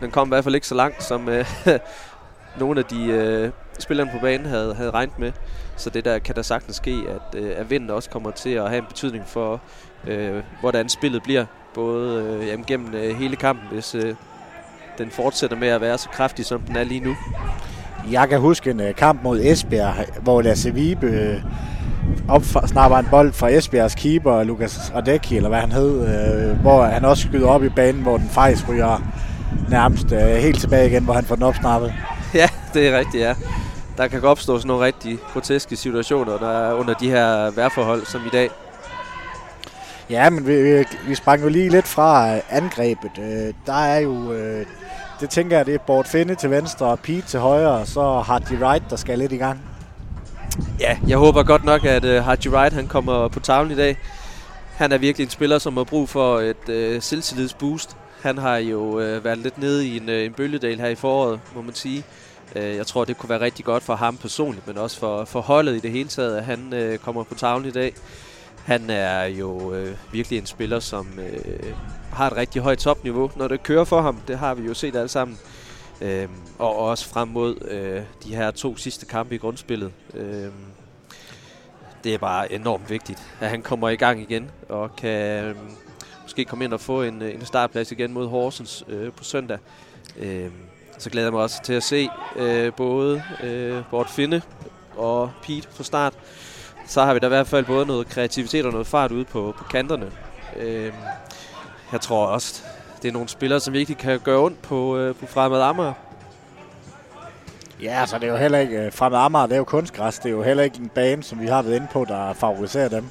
den 0.00 0.10
kom 0.10 0.28
i 0.28 0.30
hvert 0.30 0.44
fald 0.44 0.54
ikke 0.54 0.66
så 0.66 0.74
langt, 0.74 1.02
som 1.02 1.28
øh, 1.28 1.44
nogle 2.60 2.80
af 2.80 2.84
de 2.84 3.04
øh, 3.04 3.50
spillerne 3.78 4.10
på 4.10 4.18
banen 4.22 4.46
havde, 4.46 4.74
havde 4.74 4.90
regnet 4.90 5.18
med. 5.18 5.32
Så 5.76 5.90
det 5.90 6.04
der 6.04 6.18
kan 6.18 6.34
der 6.34 6.42
sagtens 6.42 6.76
ske, 6.76 7.02
at, 7.08 7.40
øh, 7.40 7.52
at 7.56 7.70
vinden 7.70 7.90
også 7.90 8.10
kommer 8.10 8.30
til 8.30 8.50
at 8.50 8.68
have 8.68 8.78
en 8.78 8.86
betydning 8.88 9.24
for, 9.26 9.60
øh, 10.06 10.42
hvordan 10.60 10.88
spillet 10.88 11.22
bliver. 11.22 11.44
Både 11.74 12.22
øh, 12.22 12.46
jamen, 12.48 12.64
gennem 12.66 12.94
øh, 12.94 13.16
hele 13.16 13.36
kampen, 13.36 13.68
hvis 13.72 13.94
øh, 13.94 14.14
den 14.98 15.10
fortsætter 15.10 15.56
med 15.56 15.68
at 15.68 15.80
være 15.80 15.98
så 15.98 16.08
kraftig, 16.08 16.46
som 16.46 16.60
den 16.60 16.76
er 16.76 16.84
lige 16.84 17.00
nu. 17.00 17.16
Jeg 18.10 18.28
kan 18.28 18.40
huske 18.40 18.70
en 18.70 18.80
uh, 18.80 18.94
kamp 18.94 19.22
mod 19.22 19.40
Esbjerg, 19.40 20.22
hvor 20.22 20.42
Lasse 20.42 20.74
Vibe 20.74 21.06
Øh 21.06 21.42
opsnapper 22.28 22.98
en 22.98 23.06
bold 23.10 23.32
fra 23.32 23.48
Esbjergs 23.48 23.94
keeper, 23.94 24.42
Lukas 24.42 24.92
Radecki, 24.94 25.36
eller 25.36 25.48
hvad 25.48 25.60
han 25.60 25.72
hed, 25.72 26.50
uh, 26.50 26.60
hvor 26.60 26.84
han 26.84 27.04
også 27.04 27.28
skyder 27.28 27.48
op 27.48 27.64
i 27.64 27.68
banen, 27.68 28.02
hvor 28.02 28.16
den 28.16 28.28
faktisk 28.28 28.68
ryger 28.68 29.02
nærmest 29.68 30.12
uh, 30.12 30.18
helt 30.18 30.60
tilbage 30.60 30.88
igen, 30.88 31.04
hvor 31.04 31.14
han 31.14 31.24
får 31.24 31.34
den 31.34 31.44
opsnappet. 31.44 31.94
Ja, 32.34 32.48
det 32.74 32.88
er 32.88 32.98
rigtigt, 32.98 33.22
ja 33.22 33.34
der 33.98 34.08
kan 34.08 34.24
opstå 34.24 34.58
sådan 34.58 34.68
nogle 34.68 34.84
rigtig 34.84 35.18
groteske 35.32 35.76
situationer 35.76 36.38
der 36.38 36.72
under 36.72 36.94
de 36.94 37.10
her 37.10 37.50
vejrforhold 37.50 38.06
som 38.06 38.20
i 38.26 38.28
dag. 38.32 38.50
Ja, 40.10 40.30
men 40.30 40.46
vi, 40.46 40.84
vi 41.08 41.14
sprang 41.14 41.42
jo 41.42 41.48
lige 41.48 41.68
lidt 41.68 41.86
fra 41.86 42.34
øh, 42.34 42.40
angrebet. 42.50 43.10
Øh, 43.18 43.54
der 43.66 43.72
er 43.72 43.98
jo, 43.98 44.32
øh, 44.32 44.66
det 45.20 45.30
tænker 45.30 45.56
jeg, 45.56 45.66
det 45.66 45.74
er 45.74 45.78
Bort 45.78 46.06
Finde 46.06 46.34
til 46.34 46.50
venstre 46.50 46.86
og 46.86 46.98
Pete 46.98 47.26
til 47.26 47.40
højre, 47.40 47.70
og 47.70 47.86
så 47.86 48.20
har 48.20 48.38
de 48.38 48.56
Wright, 48.56 48.90
der 48.90 48.96
skal 48.96 49.18
lidt 49.18 49.32
i 49.32 49.36
gang. 49.36 49.60
Ja, 50.80 50.98
jeg 51.08 51.18
håber 51.18 51.42
godt 51.42 51.64
nok, 51.64 51.84
at 51.84 52.04
uh, 52.04 52.10
Haji 52.10 52.48
Wright 52.48 52.74
han 52.74 52.88
kommer 52.88 53.28
på 53.28 53.40
tavlen 53.40 53.72
i 53.72 53.76
dag. 53.76 53.96
Han 54.76 54.92
er 54.92 54.98
virkelig 54.98 55.24
en 55.24 55.30
spiller, 55.30 55.58
som 55.58 55.76
har 55.76 55.84
brug 55.84 56.08
for 56.08 56.38
et 56.38 56.96
uh, 56.96 57.02
selvtillidsboost. 57.02 57.96
Han 58.22 58.38
har 58.38 58.56
jo 58.56 58.80
uh, 58.80 59.24
været 59.24 59.38
lidt 59.38 59.58
nede 59.58 59.86
i 59.86 59.96
en, 59.96 60.08
uh, 60.08 60.14
en 60.14 60.32
bølgedal 60.32 60.80
her 60.80 60.88
i 60.88 60.94
foråret, 60.94 61.40
må 61.54 61.62
man 61.62 61.74
sige. 61.74 62.04
Uh, 62.56 62.62
jeg 62.62 62.86
tror, 62.86 63.04
det 63.04 63.18
kunne 63.18 63.30
være 63.30 63.40
rigtig 63.40 63.64
godt 63.64 63.82
for 63.82 63.94
ham 63.94 64.16
personligt, 64.16 64.66
men 64.66 64.78
også 64.78 64.98
for, 64.98 65.24
for 65.24 65.40
holdet 65.40 65.76
i 65.76 65.80
det 65.80 65.90
hele 65.90 66.08
taget, 66.08 66.36
at 66.36 66.44
han 66.44 66.72
uh, 66.72 66.96
kommer 66.96 67.22
på 67.22 67.34
tavlen 67.34 67.68
i 67.68 67.72
dag. 67.72 67.94
Han 68.64 68.90
er 68.90 69.24
jo 69.24 69.50
uh, 69.50 69.88
virkelig 70.12 70.38
en 70.38 70.46
spiller, 70.46 70.80
som 70.80 71.08
uh, 71.16 71.68
har 72.12 72.26
et 72.30 72.36
rigtig 72.36 72.62
højt 72.62 72.78
topniveau, 72.78 73.30
når 73.36 73.48
det 73.48 73.62
kører 73.62 73.84
for 73.84 74.00
ham. 74.00 74.20
Det 74.28 74.38
har 74.38 74.54
vi 74.54 74.66
jo 74.66 74.74
set 74.74 74.96
alle 74.96 75.08
sammen. 75.08 75.38
Øhm, 76.00 76.32
og 76.58 76.76
også 76.76 77.08
frem 77.08 77.28
mod 77.28 77.68
øh, 77.70 78.02
de 78.24 78.36
her 78.36 78.50
to 78.50 78.76
sidste 78.76 79.06
kampe 79.06 79.34
i 79.34 79.38
grundspillet. 79.38 79.92
Øhm, 80.14 80.52
det 82.04 82.14
er 82.14 82.18
bare 82.18 82.52
enormt 82.52 82.90
vigtigt, 82.90 83.22
at 83.40 83.50
han 83.50 83.62
kommer 83.62 83.88
i 83.88 83.96
gang 83.96 84.20
igen 84.20 84.50
og 84.68 84.96
kan 84.96 85.44
øh, 85.44 85.56
måske 86.22 86.44
komme 86.44 86.64
ind 86.64 86.72
og 86.72 86.80
få 86.80 87.02
en, 87.02 87.22
øh, 87.22 87.34
en 87.34 87.46
startplads 87.46 87.92
igen 87.92 88.12
mod 88.12 88.28
Horsens 88.28 88.84
øh, 88.88 89.12
på 89.12 89.24
søndag. 89.24 89.58
Øhm, 90.18 90.52
så 90.98 91.10
glæder 91.10 91.26
jeg 91.26 91.32
mig 91.32 91.42
også 91.42 91.62
til 91.62 91.72
at 91.72 91.82
se 91.82 92.08
øh, 92.36 92.72
både 92.72 93.22
øh, 93.42 93.82
Bort 93.90 94.10
Finde 94.10 94.42
og 94.96 95.30
Pete 95.42 95.68
fra 95.70 95.84
start. 95.84 96.14
Så 96.86 97.04
har 97.04 97.14
vi 97.14 97.18
da 97.18 97.26
i 97.26 97.28
hvert 97.28 97.46
fald 97.46 97.64
både 97.64 97.86
noget 97.86 98.08
kreativitet 98.08 98.66
og 98.66 98.72
noget 98.72 98.86
fart 98.86 99.12
ude 99.12 99.24
på, 99.24 99.54
på 99.58 99.64
kanterne. 99.64 100.12
Øhm, 100.56 100.94
jeg 101.92 102.00
tror 102.00 102.26
også, 102.26 102.62
det 103.02 103.08
er 103.08 103.12
nogle 103.12 103.28
spillere, 103.28 103.60
som 103.60 103.74
virkelig 103.74 103.98
kan 103.98 104.20
gøre 104.24 104.38
ondt 104.38 104.62
på, 104.62 104.96
øh, 104.96 105.14
på 105.14 105.26
Fremad 105.26 105.60
Amager. 105.60 105.92
Ja, 107.82 107.94
så 107.94 108.00
altså, 108.00 108.18
det 108.18 108.28
er 108.28 108.32
jo 108.32 108.36
heller 108.36 108.58
ikke... 108.58 108.76
Øh, 108.76 108.92
Fremad 108.92 109.18
Amager, 109.18 109.46
det 109.46 109.52
er 109.52 109.58
jo 109.58 109.64
kunstgræs. 109.64 110.18
Det 110.18 110.26
er 110.26 110.30
jo 110.30 110.42
heller 110.42 110.62
ikke 110.62 110.78
en 110.78 110.88
bane, 110.88 111.22
som 111.22 111.40
vi 111.40 111.46
har 111.46 111.62
været 111.62 111.76
inde 111.76 111.88
på, 111.92 112.04
der 112.08 112.32
favoriserer 112.32 112.88
dem. 112.88 113.04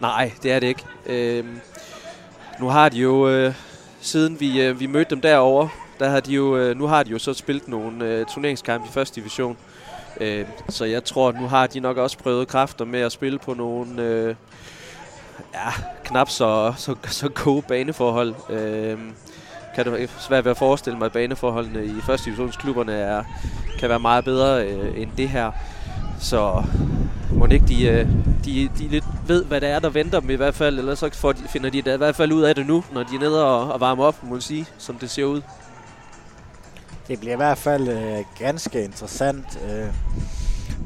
Nej, 0.00 0.32
det 0.42 0.52
er 0.52 0.60
det 0.60 0.66
ikke. 0.66 0.84
Øhm, 1.06 1.60
nu 2.60 2.68
har 2.68 2.88
de 2.88 2.98
jo, 2.98 3.28
øh, 3.28 3.54
siden 4.00 4.40
vi, 4.40 4.62
øh, 4.62 4.80
vi 4.80 4.86
mødte 4.86 5.10
dem 5.10 5.20
derovre, 5.20 5.68
der 5.98 6.08
har 6.08 6.20
de 6.20 6.32
jo, 6.32 6.56
øh, 6.56 6.76
nu 6.76 6.86
har 6.86 7.02
de 7.02 7.10
jo 7.10 7.18
så 7.18 7.34
spillet 7.34 7.68
nogle 7.68 8.04
øh, 8.04 8.26
turneringskampe 8.26 8.86
i 8.88 8.92
første 8.92 9.20
division. 9.20 9.56
Øh, 10.20 10.46
så 10.68 10.84
jeg 10.84 11.04
tror, 11.04 11.32
nu 11.32 11.48
har 11.48 11.66
de 11.66 11.80
nok 11.80 11.96
også 11.96 12.18
prøvet 12.18 12.48
kræfter 12.48 12.84
med 12.84 13.00
at 13.00 13.12
spille 13.12 13.38
på 13.38 13.54
nogle... 13.54 14.02
Øh, 14.02 14.34
ja, 15.54 15.72
knap 16.04 16.28
så, 16.30 16.74
så, 16.76 16.94
så 17.04 17.28
gode 17.28 17.62
baneforhold. 17.62 18.34
Øhm, 18.50 19.12
kan 19.74 19.84
det 19.84 19.92
være 19.92 20.08
svært 20.18 20.44
ved 20.44 20.50
at 20.50 20.58
forestille 20.58 20.98
mig, 20.98 21.06
at 21.06 21.12
baneforholdene 21.12 21.84
i 21.84 22.00
første 22.06 22.24
divisionsklubberne 22.24 22.92
er, 22.92 23.24
kan 23.78 23.88
være 23.88 24.00
meget 24.00 24.24
bedre 24.24 24.66
øh, 24.66 25.02
end 25.02 25.10
det 25.16 25.28
her. 25.28 25.52
Så 26.20 26.62
må 27.30 27.46
ikke 27.46 27.66
de, 27.66 27.88
øh, 27.88 28.06
de, 28.44 28.70
de 28.78 28.88
lidt 28.88 29.04
ved, 29.26 29.44
hvad 29.44 29.60
der 29.60 29.68
er, 29.68 29.78
der 29.78 29.88
venter 29.88 30.20
dem 30.20 30.30
i 30.30 30.34
hvert 30.34 30.54
fald, 30.54 30.78
eller 30.78 30.94
så 30.94 31.10
får 31.14 31.32
de, 31.32 31.42
finder 31.48 31.70
de 31.70 31.82
da 31.82 31.94
i 31.94 31.96
hvert 31.96 32.16
fald 32.16 32.32
ud 32.32 32.42
af 32.42 32.54
det 32.54 32.66
nu, 32.66 32.84
når 32.92 33.02
de 33.02 33.14
er 33.14 33.20
nede 33.20 33.46
og, 33.46 33.72
og 33.72 33.80
varmer 33.80 34.04
op, 34.04 34.22
må 34.22 34.30
man 34.30 34.40
sige, 34.40 34.66
som 34.78 34.98
det 34.98 35.10
ser 35.10 35.24
ud. 35.24 35.42
Det 37.08 37.20
bliver 37.20 37.32
i 37.32 37.36
hvert 37.36 37.58
fald 37.58 37.88
øh, 37.88 38.18
ganske 38.38 38.84
interessant. 38.84 39.58
Øh, 39.70 39.86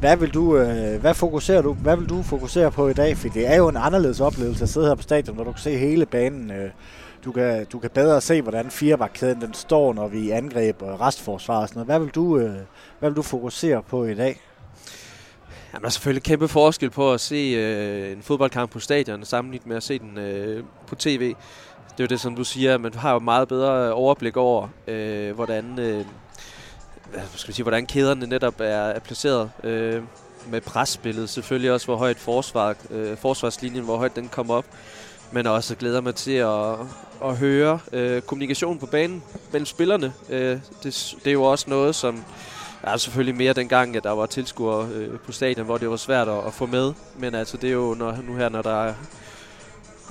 hvad 0.01 0.17
vil 0.17 0.35
du, 0.35 0.57
øh, 0.57 1.01
hvad 1.01 1.15
fokuserer 1.15 1.63
du, 1.63 1.73
hvad 1.73 1.97
vil 1.97 2.09
du 2.09 2.23
fokusere 2.23 2.71
på 2.71 2.89
i 2.89 2.93
dag? 2.93 3.17
For 3.17 3.29
det 3.29 3.53
er 3.53 3.57
jo 3.57 3.69
en 3.69 3.77
anderledes 3.77 4.21
oplevelse 4.21 4.63
at 4.63 4.69
sidde 4.69 4.87
her 4.87 4.95
på 4.95 5.03
stadion, 5.03 5.35
hvor 5.35 5.45
du 5.45 5.53
kan 5.53 5.61
se 5.61 5.77
hele 5.77 6.07
banen. 6.07 6.51
Øh, 6.51 6.71
du 7.25 7.33
kan, 7.33 7.67
du 7.73 7.79
kan 7.79 7.91
bedre 7.91 8.21
se, 8.21 8.43
hvordan 8.43 8.71
firebakkæden 8.71 9.41
den 9.41 9.55
står, 9.55 9.95
når 9.95 10.09
vi 10.09 10.31
angreb 10.31 10.83
og 10.83 11.01
restforsvar 11.01 11.61
og 11.61 11.69
sådan 11.69 11.79
noget. 11.79 11.87
Hvad 11.87 11.99
vil 12.01 12.09
du, 12.09 12.39
øh, 12.39 12.57
hvad 12.99 13.11
vil 13.11 13.17
du 13.17 13.23
fokusere 13.23 13.83
på 13.83 14.05
i 14.05 14.15
dag? 14.15 14.41
Jamen, 15.73 15.83
der 15.83 15.87
er 15.87 15.91
selvfølgelig 15.91 16.23
kæmpe 16.23 16.49
forskel 16.49 16.91
på 16.91 17.13
at 17.13 17.21
se 17.21 17.55
øh, 17.57 18.13
en 18.13 18.23
fodboldkamp 18.23 18.71
på 18.71 18.81
stadion, 18.81 19.25
sammenlignet 19.25 19.67
med 19.67 19.77
at 19.77 19.83
se 19.83 19.99
den 19.99 20.19
øh, 20.19 20.65
på 20.87 20.95
tv. 20.95 21.35
Det 21.89 22.03
er 22.03 22.05
jo 22.05 22.07
det, 22.07 22.21
som 22.21 22.37
du 22.37 22.45
siger, 22.45 22.79
men 22.79 22.93
du 22.93 22.99
har 22.99 23.13
jo 23.13 23.19
meget 23.19 23.49
bedre 23.49 23.87
øh, 23.87 23.91
overblik 23.95 24.37
over, 24.37 24.69
øh, 24.87 25.35
hvordan 25.35 25.79
øh, 25.79 26.05
skal 27.35 27.49
vi 27.49 27.55
sige, 27.55 27.65
hvordan 27.65 27.87
kæderne 27.87 28.27
netop 28.27 28.61
er, 28.61 28.65
er 28.65 28.99
placeret. 28.99 29.51
Øh, 29.65 30.03
med 30.51 30.61
presspillet 30.61 31.31
selvfølgelig 31.31 31.73
også, 31.73 31.87
hvor 31.87 31.97
højt 31.97 32.19
forsvar, 32.19 32.75
øh, 32.91 33.17
forsvarslinjen, 33.17 33.85
hvor 33.85 33.97
højt 33.97 34.17
den 34.17 34.29
kommer 34.29 34.55
op. 34.55 34.65
Men 35.33 35.47
også 35.47 35.75
glæder 35.75 36.01
mig 36.01 36.15
til 36.15 36.33
at, 36.33 36.75
at 37.25 37.37
høre 37.37 37.79
øh, 37.93 38.23
kommunikation 38.23 38.79
på 38.79 38.87
banen 38.87 39.23
mellem 39.53 39.67
spillerne. 39.67 40.13
Øh, 40.31 40.59
det, 40.83 41.15
det 41.25 41.31
er 41.31 41.33
jo 41.33 41.43
også 41.43 41.71
noget, 41.71 41.95
som 41.95 42.25
er 42.83 42.97
selvfølgelig 42.97 43.37
mere 43.37 43.53
dengang, 43.53 43.97
at 43.97 44.05
der 44.05 44.11
var 44.11 44.27
tilskuere 44.27 44.89
øh, 44.89 45.19
på 45.19 45.33
stadion, 45.33 45.67
hvor 45.67 45.79
det 45.79 45.91
var 45.91 45.97
svært 45.97 46.29
at, 46.29 46.47
at 46.47 46.55
få 46.55 46.67
med. 46.67 46.93
Men 47.19 47.35
altså, 47.35 47.57
det 47.57 47.69
er 47.69 47.75
jo 47.75 47.95
når, 47.99 48.19
nu 48.29 48.37
her, 48.37 48.49
når 48.49 48.63
der 48.63 48.85
er 48.85 48.95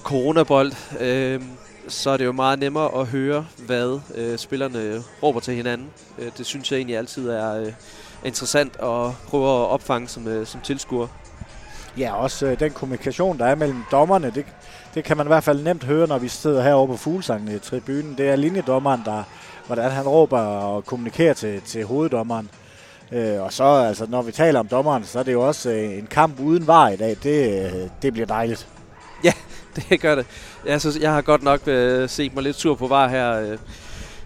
coronabold, 0.03 0.71
øh, 0.99 1.41
så 1.87 2.09
er 2.09 2.17
det 2.17 2.25
jo 2.25 2.31
meget 2.31 2.59
nemmere 2.59 2.99
at 2.99 3.07
høre, 3.07 3.45
hvad 3.57 3.99
øh, 4.15 4.37
spillerne 4.37 5.03
råber 5.23 5.39
til 5.39 5.53
hinanden. 5.55 5.87
Øh, 6.19 6.31
det 6.37 6.45
synes 6.45 6.71
jeg 6.71 6.77
egentlig 6.77 6.97
altid 6.97 7.29
er 7.29 7.61
øh, 7.61 7.73
interessant 8.25 8.75
at 8.75 9.11
prøve 9.27 9.45
at 9.45 9.67
opfange 9.67 10.07
som, 10.07 10.27
øh, 10.27 10.47
som 10.47 10.61
tilskuer. 10.61 11.07
Ja, 11.97 12.15
også 12.15 12.45
øh, 12.45 12.59
den 12.59 12.71
kommunikation, 12.71 13.37
der 13.37 13.45
er 13.45 13.55
mellem 13.55 13.83
dommerne, 13.91 14.31
det, 14.35 14.45
det 14.93 15.03
kan 15.03 15.17
man 15.17 15.25
i 15.25 15.29
hvert 15.29 15.43
fald 15.43 15.63
nemt 15.63 15.83
høre, 15.83 16.07
når 16.07 16.17
vi 16.17 16.27
sidder 16.27 16.63
herovre 16.63 16.87
på 16.87 16.97
Fuglesangen 16.97 17.55
i 17.55 17.59
tribunen. 17.59 18.15
Det 18.17 18.29
er 18.29 18.35
linjedommeren, 18.35 19.01
der, 19.05 19.23
hvordan 19.65 19.91
han 19.91 20.07
råber 20.07 20.39
og 20.39 20.85
kommunikerer 20.85 21.33
til, 21.33 21.61
til 21.61 21.85
hoveddommeren. 21.85 22.49
Øh, 23.11 23.41
og 23.41 23.53
så, 23.53 23.63
altså, 23.63 24.05
når 24.09 24.21
vi 24.21 24.31
taler 24.31 24.59
om 24.59 24.67
dommeren, 24.67 25.03
så 25.03 25.19
er 25.19 25.23
det 25.23 25.33
jo 25.33 25.47
også 25.47 25.69
øh, 25.69 25.97
en 25.97 26.07
kamp 26.07 26.39
uden 26.39 26.67
var 26.67 26.89
i 26.89 26.95
dag. 26.95 27.17
Det, 27.23 27.65
øh, 27.65 27.89
det 28.01 28.13
bliver 28.13 28.25
dejligt. 28.25 28.67
Ja, 29.23 29.33
det 29.75 30.01
gør 30.01 30.15
det. 30.15 30.25
Jeg, 30.65 30.81
synes, 30.81 30.97
jeg 30.97 31.13
har 31.13 31.21
godt 31.21 31.43
nok 31.43 31.67
øh, 31.67 32.09
set 32.09 32.33
mig 32.33 32.43
lidt 32.43 32.55
sur 32.55 32.75
på 32.75 32.87
var 32.87 33.07
her. 33.07 33.31
Øh. 33.31 33.57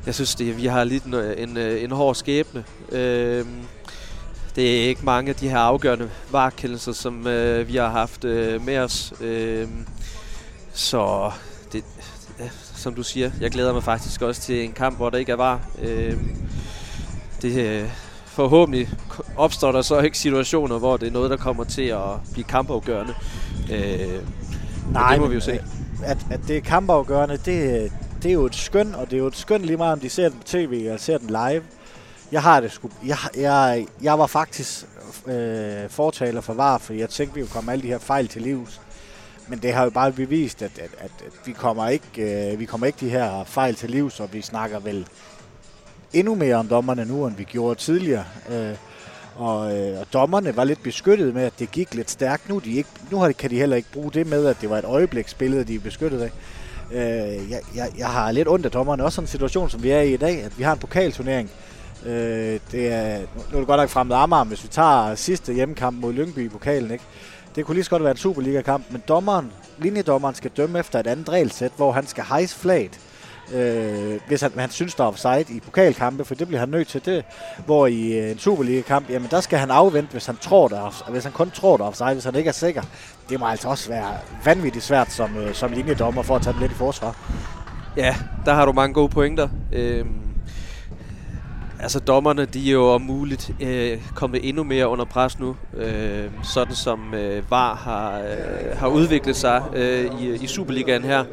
Jeg 0.05 0.15
synes, 0.15 0.36
det, 0.36 0.58
vi 0.58 0.65
har 0.65 0.84
lidt 0.84 1.03
en, 1.03 1.13
en, 1.13 1.58
øh, 1.58 1.84
en 1.84 1.91
hård 1.91 2.15
skæbne. 2.15 2.63
Øh, 2.91 3.46
det 4.55 4.84
er 4.84 4.88
ikke 4.88 5.05
mange 5.05 5.29
af 5.29 5.36
de 5.36 5.50
her 5.50 5.58
afgørende 5.58 6.10
varekendelser, 6.31 6.91
som 6.91 7.27
øh, 7.27 7.67
vi 7.67 7.75
har 7.75 7.89
haft 7.89 8.25
øh, 8.25 8.65
med 8.65 8.77
os. 8.77 9.13
Øh, 9.22 9.67
så 10.74 11.31
det, 11.74 11.84
som 12.75 12.96
du 12.96 13.03
siger, 13.03 13.31
jeg 13.41 13.51
glæder 13.51 13.74
mig 13.74 13.84
faktisk 13.84 14.22
også 14.22 14.41
til 14.41 14.63
en 14.63 14.72
kamp, 14.72 14.98
hvor 14.98 15.10
der 15.10 15.17
ikke 15.17 15.31
er 15.31 15.36
var. 15.36 15.60
Øh, 15.81 16.17
det, 17.41 17.65
øh, 17.65 17.89
forhåbentlig 18.25 18.89
opstår 19.38 19.72
der 19.72 19.81
så 19.81 20.00
ikke 20.00 20.17
situationer, 20.17 20.79
hvor 20.79 20.98
det 20.98 21.08
er 21.08 21.12
noget, 21.12 21.29
der 21.29 21.38
kommer 21.38 21.63
til 21.63 21.81
at 21.81 22.34
blive 22.34 22.46
kampafgørende. 22.46 23.13
Øh, 23.72 24.22
Nej, 24.91 25.12
det 25.12 25.22
må 25.22 25.27
vi 25.27 25.36
jo 25.36 25.41
se. 25.41 25.60
At, 26.06 26.18
at 26.32 26.39
det 26.48 26.58
er 26.58 26.62
kampafgørende, 26.62 27.38
det, 27.38 27.91
det 28.24 28.29
er 28.29 28.34
jo 28.34 28.46
et 28.46 28.56
skøn, 28.56 28.96
og 28.96 29.06
det 29.06 29.13
er 29.13 29.18
jo 29.18 29.27
et 29.27 29.36
skøn 29.36 29.62
lige 29.62 29.77
meget, 29.77 29.94
om 29.94 30.00
de 30.00 30.10
ser 30.10 30.29
den 30.29 30.39
på 30.39 30.44
tv 30.46 30.72
eller 30.74 30.98
ser 30.98 31.18
den 31.18 31.27
live. 31.27 31.63
Jeg 32.32 32.41
har 32.41 32.60
det 32.60 32.72
sgu... 32.72 32.89
Jeg, 33.06 33.18
jeg, 33.38 33.88
jeg 34.01 34.20
var 34.20 34.27
faktisk 34.27 34.86
øh, 35.27 35.89
fortaler 35.89 36.41
for 36.41 36.53
VAR, 36.53 36.77
for 36.77 36.94
jeg 36.94 37.10
tænkte, 37.10 37.36
vi 37.36 37.41
ville 37.41 37.53
komme 37.53 37.72
alle 37.72 37.82
de 37.82 37.88
her 37.88 38.00
fejl 38.00 38.27
til 38.27 38.41
livs. 38.41 38.82
Men 39.48 39.60
det 39.60 39.74
har 39.74 39.84
jo 39.84 39.89
bare 39.89 40.12
bevist, 40.12 40.62
at, 40.62 40.72
at, 40.79 40.89
at, 40.98 41.12
at 41.25 41.32
vi, 41.46 41.51
kommer 41.51 41.88
ikke, 41.88 42.51
øh, 42.51 42.60
vi 42.60 42.65
kommer 42.65 42.88
ikke 42.88 43.06
de 43.06 43.10
her 43.10 43.44
fejl 43.44 43.75
til 43.75 43.89
livs, 43.89 44.20
og 44.20 44.34
vi 44.34 44.41
snakker 44.41 44.79
vel 44.79 45.08
endnu 46.13 46.36
mere 46.36 46.56
om 46.56 46.68
dommerne 46.68 47.06
nu, 47.06 47.27
end 47.27 47.36
vi 47.36 47.44
gjorde 47.44 47.79
tidligere. 47.79 48.25
Øh, 48.50 48.75
og, 49.39 49.77
øh, 49.77 50.00
og 50.00 50.05
dommerne 50.13 50.58
var 50.58 50.63
lidt 50.63 50.84
beskyttet 50.84 51.34
med, 51.34 51.43
at 51.43 51.53
det 51.60 51.72
gik 51.72 51.93
lidt 51.93 52.12
stærkt. 52.12 52.50
Nu, 52.50 52.60
de 52.60 52.72
ikke, 52.72 52.89
nu 53.12 53.17
har, 53.17 53.31
kan 53.31 53.50
de 53.50 53.55
heller 53.55 53.75
ikke 53.75 53.91
bruge 53.93 54.12
det 54.12 54.27
med, 54.27 54.46
at 54.46 54.58
det 54.62 54.69
var 54.69 54.77
et 54.77 54.86
øjebliksbillede, 54.86 55.63
de 55.63 55.75
er 55.75 55.79
beskyttet 55.79 56.22
af. 56.22 56.31
Øh, 56.91 57.51
jeg, 57.51 57.60
jeg, 57.75 57.89
jeg 57.98 58.08
har 58.08 58.31
lidt 58.31 58.48
ondt 58.48 58.65
af 58.65 58.72
dommerne. 58.72 59.03
Også 59.03 59.15
sådan 59.15 59.24
en 59.24 59.27
situation, 59.27 59.69
som 59.69 59.84
vi 59.84 59.89
er 59.89 60.01
i 60.01 60.13
i 60.13 60.17
dag, 60.17 60.43
at 60.43 60.58
vi 60.58 60.63
har 60.63 60.74
en 60.74 60.79
pokalturnering. 60.79 61.50
Øh, 62.05 62.60
det 62.72 62.93
er, 62.93 63.17
nu 63.19 63.55
er 63.55 63.60
det 63.60 63.67
godt 63.67 63.79
nok 63.79 63.89
fremmed 63.89 64.15
Amager, 64.15 64.43
hvis 64.43 64.63
vi 64.63 64.67
tager 64.67 65.15
sidste 65.15 65.53
hjemmekamp 65.53 66.01
mod 66.01 66.13
Lyngby 66.13 66.46
i 66.46 66.50
pokalen. 66.50 66.91
Ikke? 66.91 67.03
Det 67.55 67.65
kunne 67.65 67.75
lige 67.75 67.84
så 67.84 67.89
godt 67.89 68.03
være 68.03 68.12
en 68.12 68.17
Superliga-kamp, 68.17 68.86
men 68.91 69.03
dommeren, 69.08 69.51
linjedommeren 69.77 70.36
skal 70.36 70.51
dømme 70.58 70.79
efter 70.79 71.00
et 71.00 71.08
andet 71.08 71.29
regelsæt, 71.29 71.72
hvor 71.75 71.91
han 71.91 72.08
skal 72.08 72.24
hejse 72.24 72.55
flaget 72.55 73.00
øh, 73.53 74.20
hvis 74.27 74.41
han, 74.41 74.51
han 74.58 74.70
synes, 74.70 74.96
der 74.96 75.03
er 75.03 75.08
offside 75.08 75.46
i 75.50 75.60
pokalkampe, 75.60 76.25
for 76.25 76.36
det 76.36 76.48
bliver 76.48 76.60
han 76.60 76.70
nødt 76.70 76.88
til 76.88 77.06
det. 77.06 77.25
Hvor 77.65 77.88
i 77.88 78.18
øh, 78.18 78.32
en 78.32 78.39
Superliga-kamp, 78.39 79.10
jamen 79.10 79.27
der 79.32 79.41
skal 79.41 79.60
han 79.60 79.72
afvente, 79.72 80.12
hvis 80.12 80.25
han 80.25 80.38
tror, 80.38 80.68
der 80.68 80.86
er, 80.86 81.12
hvis 81.12 81.24
han 81.24 81.34
kun 81.34 81.51
tror, 81.51 81.77
der 81.77 81.84
er 81.84 81.88
offside, 81.88 82.13
hvis 82.13 82.24
han 82.24 82.36
ikke 82.36 82.48
er 82.48 82.53
sikker. 82.53 82.82
Det 83.29 83.39
må 83.39 83.48
altså 83.48 83.68
også 83.68 83.89
være 83.89 84.18
vanvittigt 84.46 84.86
svært 84.86 85.12
som, 85.12 85.38
øh, 85.38 85.53
som 85.53 85.72
linjedommer 85.72 86.22
for 86.22 86.36
at 86.36 86.41
tage 86.41 86.53
den 86.53 86.62
lidt 86.62 86.72
i 86.72 86.75
forsvar. 86.75 87.15
Ja, 87.98 88.15
der 88.46 88.53
har 88.53 88.65
du 88.65 88.72
mange 88.72 88.94
gode 88.94 89.10
pointer. 89.10 89.50
Øh 89.74 90.06
altså 91.79 92.00
dommerne, 92.00 92.45
de 92.45 92.69
er 92.69 92.74
jo 92.74 92.93
om 92.93 93.01
muligt 93.01 93.51
øh, 93.59 93.98
kommet 94.15 94.50
endnu 94.50 94.63
mere 94.63 94.88
under 94.88 95.05
pres 95.05 95.39
nu, 95.39 95.55
øh, 95.77 96.24
sådan 96.43 96.75
som 96.75 97.13
øh, 97.13 97.51
VAR 97.51 97.75
har, 97.75 98.19
øh, 98.19 98.77
har 98.77 98.88
udviklet 98.88 99.36
sig 99.36 99.63
øh, 99.75 100.21
i, 100.21 100.43
i 100.43 100.48
Superligaen 100.48 101.03
her 101.03 101.24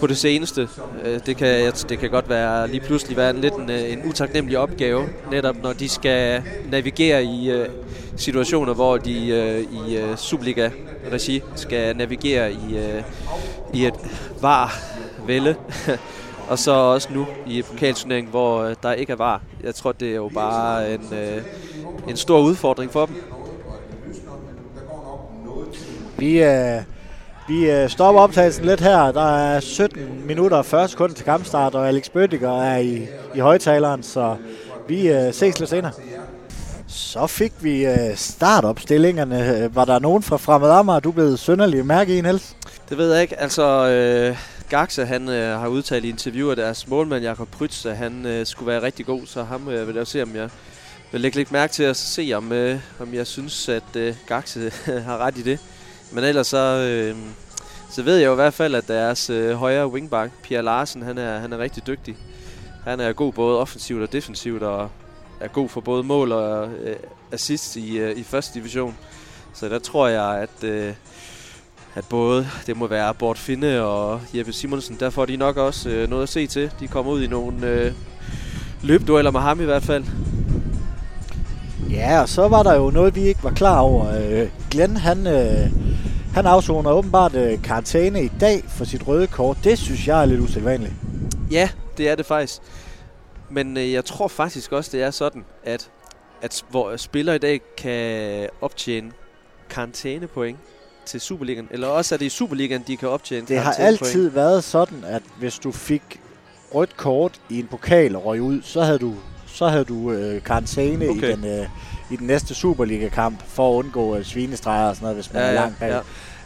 på 0.00 0.06
det 0.06 0.16
seneste. 0.16 0.68
Øh, 1.04 1.20
det, 1.26 1.36
kan, 1.36 1.72
det 1.88 1.98
kan 1.98 2.10
godt 2.10 2.28
være 2.28 2.68
lige 2.68 2.80
pludselig 2.80 3.16
være 3.16 3.30
en 3.30 3.40
lidt 3.40 3.54
en, 3.54 3.70
øh, 3.70 3.92
en 3.92 4.02
utaknemmelig 4.08 4.58
opgave, 4.58 5.08
netop 5.30 5.56
når 5.62 5.72
de 5.72 5.88
skal 5.88 6.42
navigere 6.70 7.24
i 7.24 7.50
øh, 7.50 7.68
situationer, 8.16 8.74
hvor 8.74 8.96
de 8.96 9.28
øh, 9.28 9.88
i 9.88 9.96
øh, 9.96 10.16
Superliga-regi 10.16 11.42
skal 11.54 11.96
navigere 11.96 12.52
i, 12.52 12.76
øh, 12.76 13.02
i 13.74 13.86
et 13.86 13.94
var-vælde. 14.40 15.54
og 16.52 16.58
så 16.58 16.72
også 16.72 17.08
nu 17.12 17.26
i 17.46 17.62
pokalturneringen, 17.62 18.30
hvor 18.30 18.64
uh, 18.64 18.74
der 18.82 18.92
ikke 18.92 19.12
er 19.12 19.16
var. 19.16 19.42
Jeg 19.62 19.74
tror, 19.74 19.92
det 19.92 20.10
er 20.10 20.14
jo 20.14 20.30
bare 20.34 20.94
en, 20.94 21.00
uh, 21.10 22.10
en 22.10 22.16
stor 22.16 22.40
udfordring 22.40 22.92
for 22.92 23.06
dem. 23.06 23.14
Vi, 26.18 26.42
uh 26.42 26.82
vi 27.48 27.70
øh, 27.70 27.90
stopper 27.90 28.20
optagelsen 28.20 28.64
lidt 28.64 28.80
her. 28.80 29.12
Der 29.12 29.36
er 29.36 29.60
17 29.60 30.26
minutter 30.26 30.56
og 30.56 30.66
40 30.66 30.88
sekunder 30.88 31.14
til 31.14 31.24
kampstart, 31.24 31.74
og 31.74 31.88
Alex 31.88 32.10
Bøttiger 32.10 32.62
er 32.62 32.78
i, 32.78 33.06
i 33.34 33.38
højtaleren, 33.38 34.02
så 34.02 34.36
vi 34.88 35.08
øh, 35.08 35.34
ses 35.34 35.58
lidt 35.58 35.70
senere. 35.70 35.92
Så 36.88 37.26
fik 37.26 37.52
vi 37.60 37.86
øh, 37.86 38.16
startopstillingerne. 38.16 39.70
Var 39.74 39.84
der 39.84 39.98
nogen 39.98 40.22
fra 40.22 40.36
Fremad 40.36 40.70
Amager, 40.70 41.00
du 41.00 41.12
blev 41.12 41.36
synderlig 41.36 41.86
mærke 41.86 42.18
i, 42.18 42.20
Niels? 42.20 42.56
Det 42.88 42.98
ved 42.98 43.12
jeg 43.12 43.22
ikke. 43.22 43.40
Altså, 43.40 43.88
øh, 43.88 44.36
Gaxe, 44.72 45.06
han 45.06 45.28
øh, 45.28 45.60
har 45.60 45.68
udtalt 45.68 46.04
i 46.04 46.08
interview, 46.08 46.50
at 46.50 46.56
deres 46.56 46.88
målmand, 46.88 47.22
Jakob 47.22 47.48
Prytz, 47.48 47.86
at 47.86 47.96
han 47.96 48.26
øh, 48.26 48.46
skulle 48.46 48.66
være 48.66 48.82
rigtig 48.82 49.06
god, 49.06 49.26
så 49.26 49.42
ham 49.42 49.68
øh, 49.68 49.88
vil 49.88 49.96
jeg 49.96 50.06
se, 50.06 50.22
om 50.22 50.36
jeg 50.36 50.50
vil 51.10 51.20
lægge 51.20 51.36
lidt 51.36 51.52
mærke 51.52 51.72
til 51.72 51.82
at 51.82 51.96
se, 51.96 52.32
om, 52.34 52.52
øh, 52.52 52.80
om 53.00 53.14
jeg 53.14 53.26
synes, 53.26 53.68
at 53.68 53.96
øh, 53.96 54.14
Gaxe 54.26 54.72
har 55.06 55.18
ret 55.18 55.38
i 55.38 55.42
det. 55.42 55.60
Men 56.12 56.24
ellers 56.24 56.46
så, 56.46 56.88
øh, 56.90 57.16
så 57.90 58.02
ved 58.02 58.16
jeg 58.16 58.26
jo 58.26 58.32
i 58.32 58.34
hvert 58.34 58.54
fald, 58.54 58.74
at 58.74 58.88
deres 58.88 59.30
øh, 59.30 59.54
højre 59.54 59.88
wingback, 59.88 60.32
Pierre 60.42 60.62
Larsen, 60.62 61.02
han 61.02 61.18
er, 61.18 61.38
han 61.38 61.52
er 61.52 61.58
rigtig 61.58 61.86
dygtig. 61.86 62.16
Han 62.84 63.00
er 63.00 63.12
god 63.12 63.32
både 63.32 63.58
offensivt 63.58 64.02
og 64.02 64.12
defensivt, 64.12 64.62
og 64.62 64.90
er 65.40 65.48
god 65.48 65.68
for 65.68 65.80
både 65.80 66.02
mål 66.02 66.32
og 66.32 66.68
øh, 66.68 66.96
assist 67.32 67.76
i, 67.76 67.98
øh, 67.98 68.18
i 68.18 68.22
første 68.22 68.58
division. 68.58 68.96
Så 69.54 69.68
der 69.68 69.78
tror 69.78 70.08
jeg, 70.08 70.24
at, 70.24 70.64
øh, 70.64 70.94
at 71.94 72.04
både 72.08 72.46
det 72.66 72.76
må 72.76 72.86
være 72.86 73.14
Bort 73.14 73.38
Finde 73.38 73.82
og 73.82 74.20
Jeppe 74.34 74.52
Simonsen, 74.52 74.96
der 75.00 75.10
får 75.10 75.26
de 75.26 75.36
nok 75.36 75.56
også 75.56 75.88
øh, 75.88 76.10
noget 76.10 76.22
at 76.22 76.28
se 76.28 76.46
til. 76.46 76.70
De 76.80 76.88
kommer 76.88 77.12
ud 77.12 77.22
i 77.22 77.26
nogle 77.26 77.66
øh, 77.66 77.92
løbdueller 78.82 79.30
med 79.30 79.40
ham 79.40 79.60
i 79.60 79.64
hvert 79.64 79.82
fald. 79.82 80.04
Ja, 81.90 82.20
og 82.20 82.28
så 82.28 82.48
var 82.48 82.62
der 82.62 82.74
jo 82.74 82.90
noget, 82.90 83.14
vi 83.14 83.20
ikke 83.20 83.44
var 83.44 83.50
klar 83.50 83.80
over. 83.80 84.06
Øh, 84.20 84.48
Glenn, 84.70 84.96
han, 84.96 85.26
øh, 85.26 85.70
han 86.34 86.46
afsoner 86.46 86.90
åbenbart 86.90 87.34
øh, 87.34 87.62
karantæne 87.62 88.24
i 88.24 88.30
dag 88.40 88.64
for 88.68 88.84
sit 88.84 89.08
røde 89.08 89.26
kort. 89.26 89.56
Det 89.64 89.78
synes 89.78 90.08
jeg 90.08 90.22
er 90.22 90.24
lidt 90.24 90.40
usædvanligt. 90.40 90.92
Ja, 91.50 91.68
det 91.98 92.08
er 92.08 92.14
det 92.14 92.26
faktisk. 92.26 92.60
Men 93.50 93.76
øh, 93.76 93.92
jeg 93.92 94.04
tror 94.04 94.28
faktisk 94.28 94.72
også, 94.72 94.90
det 94.92 95.02
er 95.02 95.10
sådan, 95.10 95.44
at, 95.64 95.90
at 96.42 96.64
hvor 96.70 96.96
spillere 96.96 97.36
i 97.36 97.38
dag 97.38 97.60
kan 97.76 98.48
optjene 98.60 99.10
karantænepoint 99.70 100.58
til 101.06 101.20
Superligaen, 101.20 101.68
eller 101.70 101.88
også 101.88 102.14
er 102.14 102.16
det 102.16 102.26
i 102.26 102.28
Superligaen, 102.28 102.84
de 102.86 102.96
kan 102.96 103.08
optjene 103.08 103.46
Det 103.46 103.58
har 103.58 103.72
altid 103.72 104.28
været 104.28 104.64
sådan, 104.64 105.04
at 105.04 105.22
hvis 105.38 105.58
du 105.58 105.72
fik 105.72 106.20
rødt 106.74 106.96
kort 106.96 107.40
i 107.48 107.58
en 107.58 107.66
pokal 107.66 108.16
og 108.16 108.24
røg 108.24 108.42
ud, 108.42 108.62
så 108.62 108.82
havde 108.82 108.98
du 108.98 109.14
så 109.46 109.68
havde 109.68 109.84
du 109.84 110.12
øh, 110.12 110.42
karantæne 110.42 111.08
okay. 111.08 111.28
i, 111.28 111.32
den, 111.32 111.44
øh, 111.44 111.66
i 112.10 112.16
den 112.16 112.26
næste 112.26 112.54
Superliga-kamp 112.54 113.42
for 113.46 113.70
at 113.70 113.74
undgå 113.74 114.16
øh, 114.16 114.24
svinestreger 114.24 114.88
og 114.88 114.96
sådan 114.96 115.04
noget, 115.04 115.16
hvis 115.16 115.32
man 115.32 115.42
ja, 115.42 115.48
er 115.48 115.54
langt 115.54 115.78
bag. 115.78 115.90
Ja. 115.90 116.00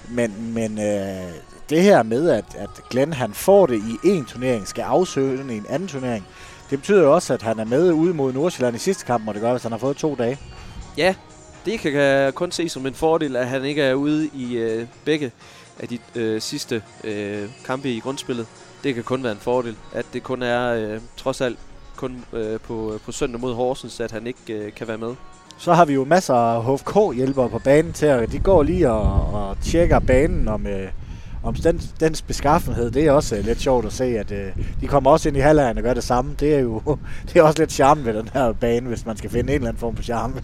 Men, 0.08 0.52
men 0.54 0.78
øh, 0.78 1.30
det 1.70 1.82
her 1.82 2.02
med, 2.02 2.30
at, 2.30 2.44
at 2.58 2.68
Glenn 2.90 3.12
han 3.12 3.32
får 3.32 3.66
det 3.66 3.82
i 4.04 4.08
en 4.08 4.24
turnering, 4.24 4.68
skal 4.68 4.82
afsøge 4.82 5.38
den 5.38 5.50
i 5.50 5.56
en 5.56 5.66
anden 5.68 5.88
turnering, 5.88 6.26
det 6.70 6.78
betyder 6.78 7.02
jo 7.02 7.14
også, 7.14 7.34
at 7.34 7.42
han 7.42 7.58
er 7.58 7.64
med 7.64 7.92
ude 7.92 8.14
mod 8.14 8.32
Nordsjælland 8.32 8.76
i 8.76 8.78
sidste 8.78 9.04
kamp, 9.04 9.28
og 9.28 9.34
det 9.34 9.42
gør, 9.42 9.50
hvis 9.50 9.62
han 9.62 9.72
har 9.72 9.78
fået 9.78 9.96
to 9.96 10.14
dage. 10.14 10.38
Ja, 10.96 11.14
det 11.66 11.80
kan 11.80 11.92
jeg 11.92 12.34
kun 12.34 12.52
se 12.52 12.68
som 12.68 12.86
en 12.86 12.94
fordel, 12.94 13.36
at 13.36 13.46
han 13.46 13.64
ikke 13.64 13.82
er 13.82 13.94
ude 13.94 14.30
i 14.34 14.56
øh, 14.56 14.86
begge 15.04 15.32
af 15.78 15.88
de 15.88 15.98
øh, 16.14 16.40
sidste 16.40 16.82
øh, 17.04 17.48
kampe 17.64 17.88
i 17.90 18.00
grundspillet. 18.00 18.46
Det 18.84 18.94
kan 18.94 19.04
kun 19.04 19.22
være 19.22 19.32
en 19.32 19.38
fordel, 19.38 19.76
at 19.92 20.06
det 20.12 20.22
kun 20.22 20.42
er 20.42 20.72
øh, 20.72 21.00
trods 21.16 21.40
alt 21.40 21.58
kun 21.96 22.24
øh, 22.32 22.60
på, 22.60 22.92
øh, 22.92 23.00
på 23.00 23.12
søndag 23.12 23.40
mod 23.40 23.54
Horsens, 23.54 24.00
at 24.00 24.12
han 24.12 24.26
ikke 24.26 24.52
øh, 24.52 24.72
kan 24.72 24.88
være 24.88 24.98
med. 24.98 25.14
Så 25.58 25.72
har 25.72 25.84
vi 25.84 25.94
jo 25.94 26.04
masser 26.04 26.34
af 26.34 26.64
HFK-hjælpere 26.64 27.48
på 27.48 27.58
banen 27.58 27.92
til, 27.92 28.06
at 28.06 28.32
de 28.32 28.38
går 28.38 28.62
lige 28.62 28.90
og, 28.90 29.34
og 29.34 29.56
tjekker 29.62 29.98
banen 29.98 30.48
om, 30.48 30.66
øh, 30.66 30.88
om 31.46 31.54
den, 31.54 31.80
dens 32.00 32.22
beskaffenhed. 32.22 32.90
Det 32.90 33.06
er 33.06 33.12
også 33.12 33.36
øh, 33.36 33.44
lidt 33.44 33.60
sjovt 33.60 33.86
at 33.86 33.92
se, 33.92 34.04
at 34.04 34.32
øh, 34.32 34.46
de 34.80 34.86
kommer 34.86 35.10
også 35.10 35.28
ind 35.28 35.36
i 35.36 35.40
halvlejen 35.40 35.78
og 35.78 35.82
gør 35.82 35.94
det 35.94 36.04
samme. 36.04 36.34
Det 36.40 36.54
er 36.54 36.58
jo 36.58 36.82
det 37.28 37.36
er 37.36 37.42
også 37.42 37.58
lidt 37.58 37.72
charme 37.72 38.04
ved 38.04 38.14
den 38.14 38.28
her 38.32 38.52
bane, 38.52 38.88
hvis 38.88 39.06
man 39.06 39.16
skal 39.16 39.30
finde 39.30 39.52
en 39.52 39.54
eller 39.54 39.68
anden 39.68 39.80
form 39.80 39.96
for 39.96 40.02
charme. 40.02 40.34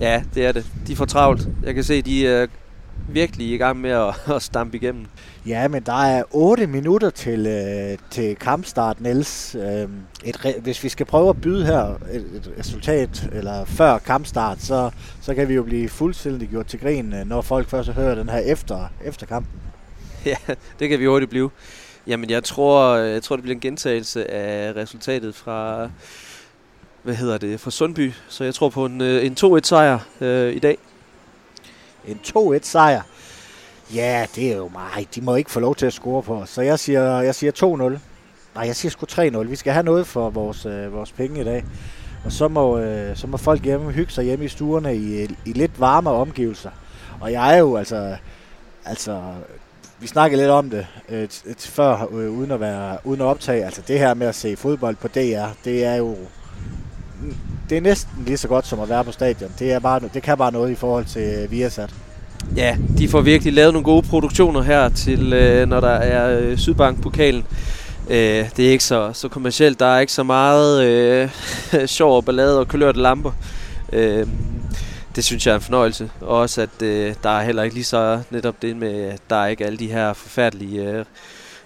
Ja, 0.00 0.22
det 0.34 0.46
er 0.46 0.52
det. 0.52 0.66
De 0.86 0.96
får 0.96 1.04
travlt. 1.04 1.48
Jeg 1.64 1.74
kan 1.74 1.84
se, 1.84 2.02
de 2.02 2.26
er 2.28 2.46
virkelig 3.08 3.52
i 3.52 3.56
gang 3.56 3.80
med 3.80 3.90
at, 3.90 4.14
at 4.36 4.42
stampe 4.42 4.76
igennem. 4.76 5.06
Ja, 5.46 5.68
men 5.68 5.82
der 5.82 6.04
er 6.04 6.22
8 6.30 6.66
minutter 6.66 7.10
til, 7.10 7.46
øh, 7.46 7.98
til 8.10 8.36
kampstart, 8.36 9.00
Niels. 9.00 9.54
Øh, 9.54 9.88
et, 10.24 10.56
hvis 10.62 10.84
vi 10.84 10.88
skal 10.88 11.06
prøve 11.06 11.28
at 11.28 11.40
byde 11.40 11.66
her 11.66 11.98
et, 12.12 12.24
et 12.34 12.52
resultat, 12.58 13.28
eller 13.32 13.64
før 13.64 13.98
kampstart, 13.98 14.62
så, 14.62 14.90
så 15.20 15.34
kan 15.34 15.48
vi 15.48 15.54
jo 15.54 15.62
blive 15.62 15.88
fuldstændig 15.88 16.48
gjort 16.48 16.66
til 16.66 16.80
grin, 16.80 17.12
øh, 17.12 17.28
når 17.28 17.42
folk 17.42 17.68
først 17.68 17.88
hører 17.88 18.14
den 18.14 18.28
her 18.28 18.38
efter, 18.38 18.92
efter 19.04 19.26
kampen. 19.26 19.65
Ja, 20.48 20.54
det 20.78 20.88
kan 20.88 21.00
vi 21.00 21.06
hurtigt 21.06 21.30
blive. 21.30 21.50
Jamen, 22.06 22.30
jeg 22.30 22.44
tror, 22.44 22.94
øh, 22.94 23.10
jeg 23.10 23.22
tror, 23.22 23.36
det 23.36 23.42
bliver 23.42 23.54
en 23.54 23.60
gentagelse 23.60 24.30
af 24.30 24.76
resultatet 24.76 25.34
fra, 25.34 25.88
hvad 27.02 27.14
hedder 27.14 27.38
det, 27.38 27.60
fra 27.60 27.70
Sundby. 27.70 28.12
Så 28.28 28.44
jeg 28.44 28.54
tror 28.54 28.68
på 28.68 28.86
en, 28.86 29.00
øh, 29.00 29.26
en 29.26 29.36
2-1 29.40 29.60
sejr 29.62 29.98
øh, 30.20 30.54
i 30.54 30.58
dag. 30.58 30.78
En 32.06 32.20
2-1 32.26 32.58
sejr. 32.62 33.02
Ja, 33.94 34.26
det 34.34 34.52
er 34.52 34.56
jo 34.56 34.68
mig. 34.68 35.08
De 35.14 35.20
må 35.20 35.34
ikke 35.34 35.50
få 35.50 35.60
lov 35.60 35.74
til 35.74 35.86
at 35.86 35.92
score 35.92 36.22
på 36.22 36.34
os. 36.34 36.50
Så 36.50 36.62
jeg 36.62 36.78
siger, 36.78 37.20
jeg 37.20 37.34
siger 37.34 37.52
2-0. 37.52 37.98
Nej, 38.54 38.66
jeg 38.66 38.76
siger 38.76 38.90
sgu 38.90 39.06
3-0. 39.10 39.38
Vi 39.38 39.56
skal 39.56 39.72
have 39.72 39.84
noget 39.84 40.06
for 40.06 40.30
vores, 40.30 40.66
øh, 40.66 40.92
vores 40.92 41.12
penge 41.12 41.40
i 41.40 41.44
dag. 41.44 41.64
Og 42.24 42.32
så 42.32 42.48
må, 42.48 42.78
øh, 42.78 43.16
så 43.16 43.26
må 43.26 43.36
folk 43.36 43.62
hjemme 43.62 43.92
hygge 43.92 44.12
sig 44.12 44.24
hjemme 44.24 44.44
i 44.44 44.48
stuerne 44.48 44.96
i, 44.96 45.22
i 45.22 45.52
lidt 45.52 45.80
varmere 45.80 46.14
omgivelser. 46.14 46.70
Og 47.20 47.32
jeg 47.32 47.54
er 47.54 47.58
jo 47.58 47.76
altså... 47.76 48.16
Altså, 48.84 49.22
vi 50.00 50.06
snakkede 50.06 50.42
lidt 50.42 50.50
om 50.50 50.70
det 50.70 50.86
øh, 51.08 51.22
et, 51.22 51.70
før, 51.72 52.08
øh, 52.12 52.30
uden, 52.30 52.50
at 52.50 52.60
være, 52.60 52.98
uden 53.04 53.20
at 53.20 53.26
optage. 53.26 53.64
Altså 53.64 53.82
det 53.88 53.98
her 53.98 54.14
med 54.14 54.26
at 54.26 54.34
se 54.34 54.56
fodbold 54.56 54.96
på 54.96 55.08
DR, 55.08 55.46
det 55.64 55.84
er 55.84 55.94
jo 55.94 56.16
mm, 57.22 57.34
det 57.70 57.76
er 57.76 57.80
næsten 57.80 58.12
lige 58.26 58.36
så 58.36 58.48
godt 58.48 58.66
som 58.66 58.80
at 58.80 58.88
være 58.88 59.04
på 59.04 59.12
stadion. 59.12 59.50
Det, 59.58 59.72
er 59.72 59.78
bare, 59.78 60.00
det 60.14 60.22
kan 60.22 60.38
bare 60.38 60.52
noget 60.52 60.70
i 60.70 60.74
forhold 60.74 61.04
til 61.04 61.22
øh, 61.22 61.50
Viasat. 61.50 61.94
Ja, 62.56 62.76
de 62.98 63.08
får 63.08 63.20
virkelig 63.20 63.52
lavet 63.52 63.72
nogle 63.72 63.84
gode 63.84 64.02
produktioner 64.02 64.62
her 64.62 64.88
til, 64.88 65.32
øh, 65.32 65.68
når 65.68 65.80
der 65.80 65.88
er 65.88 66.40
øh, 66.40 66.58
Sydbank-pokalen. 66.58 67.44
Øh, 68.10 68.50
det 68.56 68.66
er 68.66 68.70
ikke 68.70 68.84
så, 68.84 69.10
så 69.12 69.28
kommercielt. 69.28 69.80
Der 69.80 69.86
er 69.86 70.00
ikke 70.00 70.12
så 70.12 70.22
meget 70.22 70.84
øh, 70.84 71.28
sjov 71.86 72.16
og 72.16 72.24
ballade 72.24 72.60
og 72.60 72.68
kulørte 72.68 73.00
lamper. 73.00 73.30
Øh, 73.92 74.26
det 75.16 75.24
synes 75.24 75.46
jeg 75.46 75.52
er 75.52 75.56
en 75.56 75.62
fornøjelse. 75.62 76.10
Og 76.20 76.28
også, 76.28 76.62
at 76.62 76.82
øh, 76.82 77.14
der 77.22 77.30
er 77.30 77.42
heller 77.42 77.62
ikke 77.62 77.74
lige 77.74 77.84
så 77.84 78.22
netop 78.30 78.62
det 78.62 78.76
med, 78.76 79.02
at 79.02 79.20
der 79.30 79.36
er 79.36 79.46
ikke 79.46 79.66
alle 79.66 79.78
de 79.78 79.92
her 79.92 80.12
forfærdelige 80.12 80.90
øh, 80.90 81.04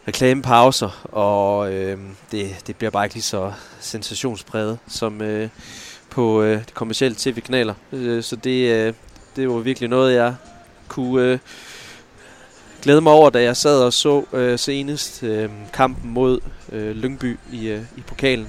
reklamepauser. 0.09 1.09
Og 1.13 1.73
øh, 1.73 1.99
det, 2.33 2.57
det 2.67 2.77
bliver 2.77 2.91
bare 2.91 3.05
ikke 3.05 3.15
lige 3.15 3.23
så 3.23 3.53
sensationspræget 3.81 4.79
som 4.89 5.23
øh, 5.23 5.49
på 6.11 6.43
øh, 6.43 6.59
de 6.59 6.73
kommercielle 6.75 7.17
tv-kanaler. 7.19 7.75
Øh, 7.93 8.23
så 8.23 8.37
det, 8.37 8.71
øh, 8.71 8.95
det 9.37 9.49
var 9.49 9.59
virkelig 9.59 9.89
noget, 9.89 10.15
jeg 10.15 10.35
kunne 10.89 11.25
øh, 11.25 11.39
glæde 12.83 13.01
mig 13.01 13.13
over, 13.13 13.31
da 13.31 13.43
jeg 13.43 13.57
sad 13.57 13.83
og 13.83 13.93
så 13.93 14.25
øh, 14.33 14.59
senest 14.59 15.23
øh, 15.23 15.51
kampen 15.73 16.11
mod 16.11 16.41
øh, 16.73 16.97
Lyngby 16.97 17.39
i, 17.53 17.69
øh, 17.69 17.83
i 17.97 18.01
pokalen. 18.01 18.49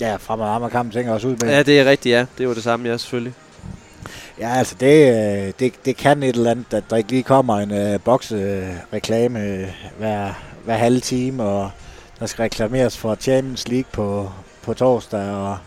Ja, 0.00 0.16
fremad 0.16 0.46
Amager 0.46 0.70
kampen 0.70 0.92
tænker 0.92 1.12
også 1.12 1.28
ud 1.28 1.36
med. 1.36 1.50
Ja, 1.50 1.62
det 1.62 1.80
er 1.80 1.84
rigtigt, 1.84 2.12
ja. 2.12 2.26
Det 2.38 2.48
var 2.48 2.54
det 2.54 2.62
samme, 2.62 2.88
ja, 2.88 2.96
selvfølgelig. 2.96 3.34
Ja, 4.40 4.48
altså 4.48 4.76
det, 4.80 5.08
øh, 5.08 5.52
det, 5.58 5.74
det 5.84 5.96
kan 5.96 6.22
et 6.22 6.36
eller 6.36 6.50
andet, 6.50 6.74
at 6.74 6.84
der 6.90 6.96
ikke 6.96 7.10
lige 7.10 7.22
kommer 7.22 7.58
en 7.58 7.94
uh, 7.94 8.00
boksereklame 8.00 9.38
uh, 9.38 9.98
hver, 9.98 10.32
hver 10.64 10.76
halve 10.76 11.00
time, 11.00 11.42
og 11.42 11.70
der 12.18 12.26
skal 12.26 12.42
reklameres 12.42 12.96
for 12.96 13.14
Champions 13.14 13.68
League 13.68 13.90
på, 13.92 14.30
på 14.62 14.74
torsdag, 14.74 15.30
og 15.30 15.58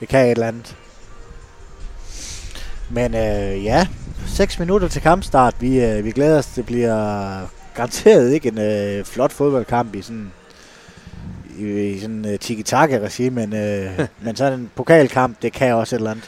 det 0.00 0.08
kan 0.08 0.24
et 0.24 0.30
eller 0.30 0.48
andet. 0.48 0.76
Men 2.90 3.14
uh, 3.14 3.64
ja, 3.64 3.86
6 4.26 4.58
minutter 4.58 4.88
til 4.88 5.02
kampstart. 5.02 5.54
Vi, 5.60 5.84
øh, 5.84 6.04
vi 6.04 6.10
glæder 6.10 6.38
os. 6.38 6.46
Det 6.46 6.66
bliver 6.66 7.40
garanteret 7.74 8.32
ikke 8.32 8.48
en 8.48 8.58
øh, 8.58 9.04
flot 9.04 9.32
fodboldkamp 9.32 9.94
i 9.94 10.02
sådan 10.02 10.32
i, 11.58 11.64
i 11.64 12.00
sådan 12.00 12.24
uh, 12.24 12.34
tiki-taka-regi, 12.40 13.28
men, 13.28 13.54
øh, 13.54 14.06
men 14.24 14.36
sådan 14.36 14.60
en 14.60 14.70
pokalkamp, 14.74 15.42
det 15.42 15.52
kan 15.52 15.74
også 15.74 15.96
et 15.96 15.98
eller 15.98 16.10
andet. 16.10 16.24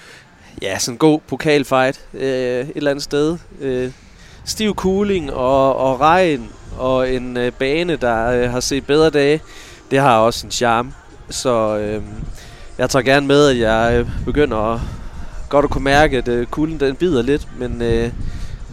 Ja, 0.62 0.78
sådan 0.78 0.94
en 0.94 0.98
god 0.98 1.20
pokalfight 1.20 2.00
øh, 2.14 2.60
et 2.60 2.72
eller 2.76 2.90
andet 2.90 3.04
sted. 3.04 3.38
Øh, 3.60 3.92
stiv 4.44 4.74
cooling 4.74 5.32
og, 5.32 5.76
og 5.76 6.00
regn 6.00 6.48
og 6.78 7.10
en 7.10 7.36
øh, 7.36 7.52
bane, 7.52 7.96
der 7.96 8.26
øh, 8.26 8.50
har 8.50 8.60
set 8.60 8.86
bedre 8.86 9.10
dage, 9.10 9.40
det 9.90 9.98
har 9.98 10.18
også 10.18 10.46
en 10.46 10.50
charme. 10.50 10.92
Så 11.30 11.78
øh, 11.78 12.02
jeg 12.78 12.90
tager 12.90 13.02
gerne 13.02 13.26
med, 13.26 13.48
at 13.48 13.58
jeg 13.58 13.94
øh, 13.98 14.24
begynder 14.24 14.56
at 14.56 14.80
godt 15.48 15.64
at 15.64 15.70
kunne 15.70 15.84
mærke, 15.84 16.18
at 16.18 16.28
øh, 16.28 16.46
kulden 16.46 16.80
den 16.80 16.96
bider 16.96 17.22
lidt, 17.22 17.48
men 17.58 17.82
øh, 17.82 18.10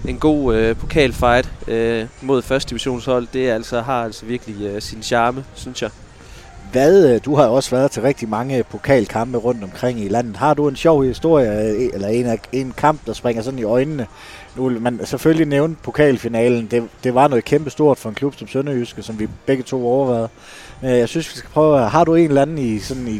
en 0.07 0.19
god 0.19 0.55
øh, 0.55 0.75
pokalfight 0.75 1.49
øh, 1.67 2.05
mod 2.21 2.41
første 2.41 2.69
divisionshold, 2.69 3.27
det 3.33 3.49
altså, 3.49 3.81
har 3.81 4.03
altså 4.03 4.25
virkelig 4.25 4.65
øh, 4.65 4.81
sin 4.81 5.03
charme, 5.03 5.45
synes 5.53 5.81
jeg. 5.81 5.89
Hvad, 6.71 7.13
øh, 7.13 7.21
du 7.25 7.35
har 7.35 7.47
også 7.47 7.71
været 7.71 7.91
til 7.91 8.01
rigtig 8.01 8.29
mange 8.29 8.63
pokalkampe 8.63 9.37
rundt 9.37 9.63
omkring 9.63 9.99
i 9.99 10.07
landet. 10.07 10.37
Har 10.37 10.53
du 10.53 10.67
en 10.67 10.75
sjov 10.75 11.03
historie, 11.03 11.51
øh, 11.51 11.87
e- 11.87 11.93
eller 11.93 12.07
en, 12.07 12.39
en 12.51 12.73
kamp, 12.77 13.05
der 13.05 13.13
springer 13.13 13.43
sådan 13.43 13.59
i 13.59 13.63
øjnene? 13.63 14.07
Nu 14.55 14.69
vil 14.69 14.81
man 14.81 14.99
selvfølgelig 15.03 15.47
nævne 15.47 15.75
pokalfinalen. 15.83 16.67
Det, 16.71 16.83
det 17.03 17.15
var 17.15 17.27
noget 17.27 17.45
kæmpe 17.45 17.69
stort 17.69 17.97
for 17.97 18.09
en 18.09 18.15
klub 18.15 18.35
som 18.37 18.47
Sønderjyske, 18.47 19.01
som 19.01 19.19
vi 19.19 19.27
begge 19.45 19.63
to 19.63 19.87
overvejede. 19.87 20.29
Men 20.81 20.91
jeg 20.91 21.09
synes, 21.09 21.33
vi 21.33 21.37
skal 21.37 21.49
prøve. 21.49 21.79
Har 21.79 22.03
du 22.03 22.15
en 22.15 22.27
eller 22.27 22.41
anden 22.41 22.57
i, 22.57 22.79
sådan 22.79 23.07
i, 23.07 23.19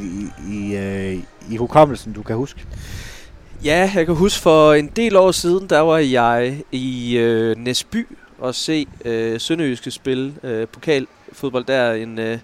i, 0.54 0.78
i, 0.78 1.24
i 1.52 1.58
hukommelsen, 1.58 2.14
du 2.14 2.24
kan 2.24 2.36
huske? 2.36 2.66
Ja, 3.66 3.92
jeg 3.96 4.06
kan 4.06 4.16
huske 4.16 4.40
for 4.40 4.74
en 4.74 4.88
del 4.96 5.16
år 5.16 5.32
siden, 5.32 5.70
der 5.70 5.80
var 5.80 5.98
jeg 5.98 6.58
i 6.72 7.18
øh, 7.18 7.58
Næsby 7.58 8.08
og 8.40 8.56
se 8.56 8.88
øh, 9.06 9.40
Sønderjyske 9.40 9.92
spille 9.92 10.34
øh, 10.44 10.68
pokalfodbold 10.68 11.66
der 11.66 11.94
en 11.94 12.20
øh, 12.20 12.38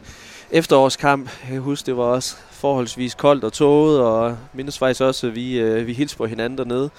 efterårskamp. 0.51 1.29
Jeg 1.43 1.51
kan 1.51 1.61
huske, 1.61 1.85
det 1.85 1.97
var 1.97 2.03
også 2.03 2.35
forholdsvis 2.51 3.15
koldt 3.15 3.43
og 3.43 3.53
tåget, 3.53 4.01
og 4.01 4.37
mindes 4.53 4.77
faktisk 4.77 5.01
også, 5.01 5.27
at 5.27 5.35
vi, 5.35 5.59
øh, 5.59 5.87
vi 5.87 5.93
hilste 5.93 6.17
på 6.17 6.25
hinanden 6.25 6.57
dernede. 6.57 6.89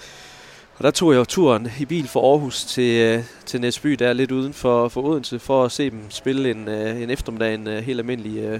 Og 0.77 0.83
der 0.83 0.91
tog 0.91 1.11
jeg 1.11 1.19
jo 1.19 1.25
turen 1.25 1.71
i 1.79 1.85
bil 1.85 2.07
fra 2.07 2.19
Aarhus 2.19 2.63
til, 2.63 3.01
øh, 3.01 3.23
til 3.45 3.61
Næsby, 3.61 3.91
der 3.91 4.13
lidt 4.13 4.31
uden 4.31 4.53
for, 4.53 4.87
for 4.87 5.01
Odense, 5.01 5.39
for 5.39 5.65
at 5.65 5.71
se 5.71 5.89
dem 5.89 6.01
spille 6.09 6.51
en, 6.51 6.67
øh, 6.67 7.01
en 7.01 7.09
eftermiddag, 7.09 7.53
en 7.53 7.67
øh, 7.67 7.83
helt 7.83 7.99
almindelig 7.99 8.39
øh, 8.39 8.59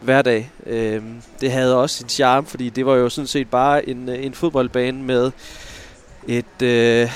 hverdag. 0.00 0.50
Øh, 0.66 1.02
det 1.40 1.52
havde 1.52 1.76
også 1.76 1.96
sin 1.96 2.08
charme, 2.08 2.46
fordi 2.46 2.68
det 2.68 2.86
var 2.86 2.94
jo 2.94 3.08
sådan 3.08 3.26
set 3.26 3.50
bare 3.50 3.88
en, 3.88 4.08
øh, 4.08 4.24
en 4.24 4.34
fodboldbane 4.34 5.02
med 5.02 5.30
et, 6.28 6.62
øh, 6.62 7.10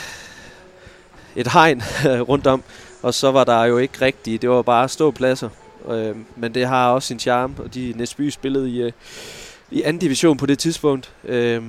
et 1.36 1.52
hegn 1.52 1.82
rundt 2.30 2.46
om, 2.46 2.62
og 3.02 3.14
så 3.14 3.30
var 3.30 3.44
der 3.44 3.64
jo 3.64 3.78
ikke 3.78 4.00
rigtigt, 4.00 4.42
det 4.42 4.50
var 4.50 4.62
bare 4.62 4.88
ståpladser. 4.88 5.48
Øh, 5.88 6.16
men 6.36 6.54
det 6.54 6.66
har 6.66 6.90
også 6.90 7.08
sin 7.08 7.18
charme, 7.18 7.54
og 7.58 7.74
de 7.74 7.92
Næsby 7.96 8.30
spillede 8.30 8.70
i, 8.70 8.82
øh, 8.82 8.92
i 9.70 9.82
anden 9.82 10.00
division 10.00 10.36
på 10.36 10.46
det 10.46 10.58
tidspunkt. 10.58 11.12
Øh, 11.24 11.62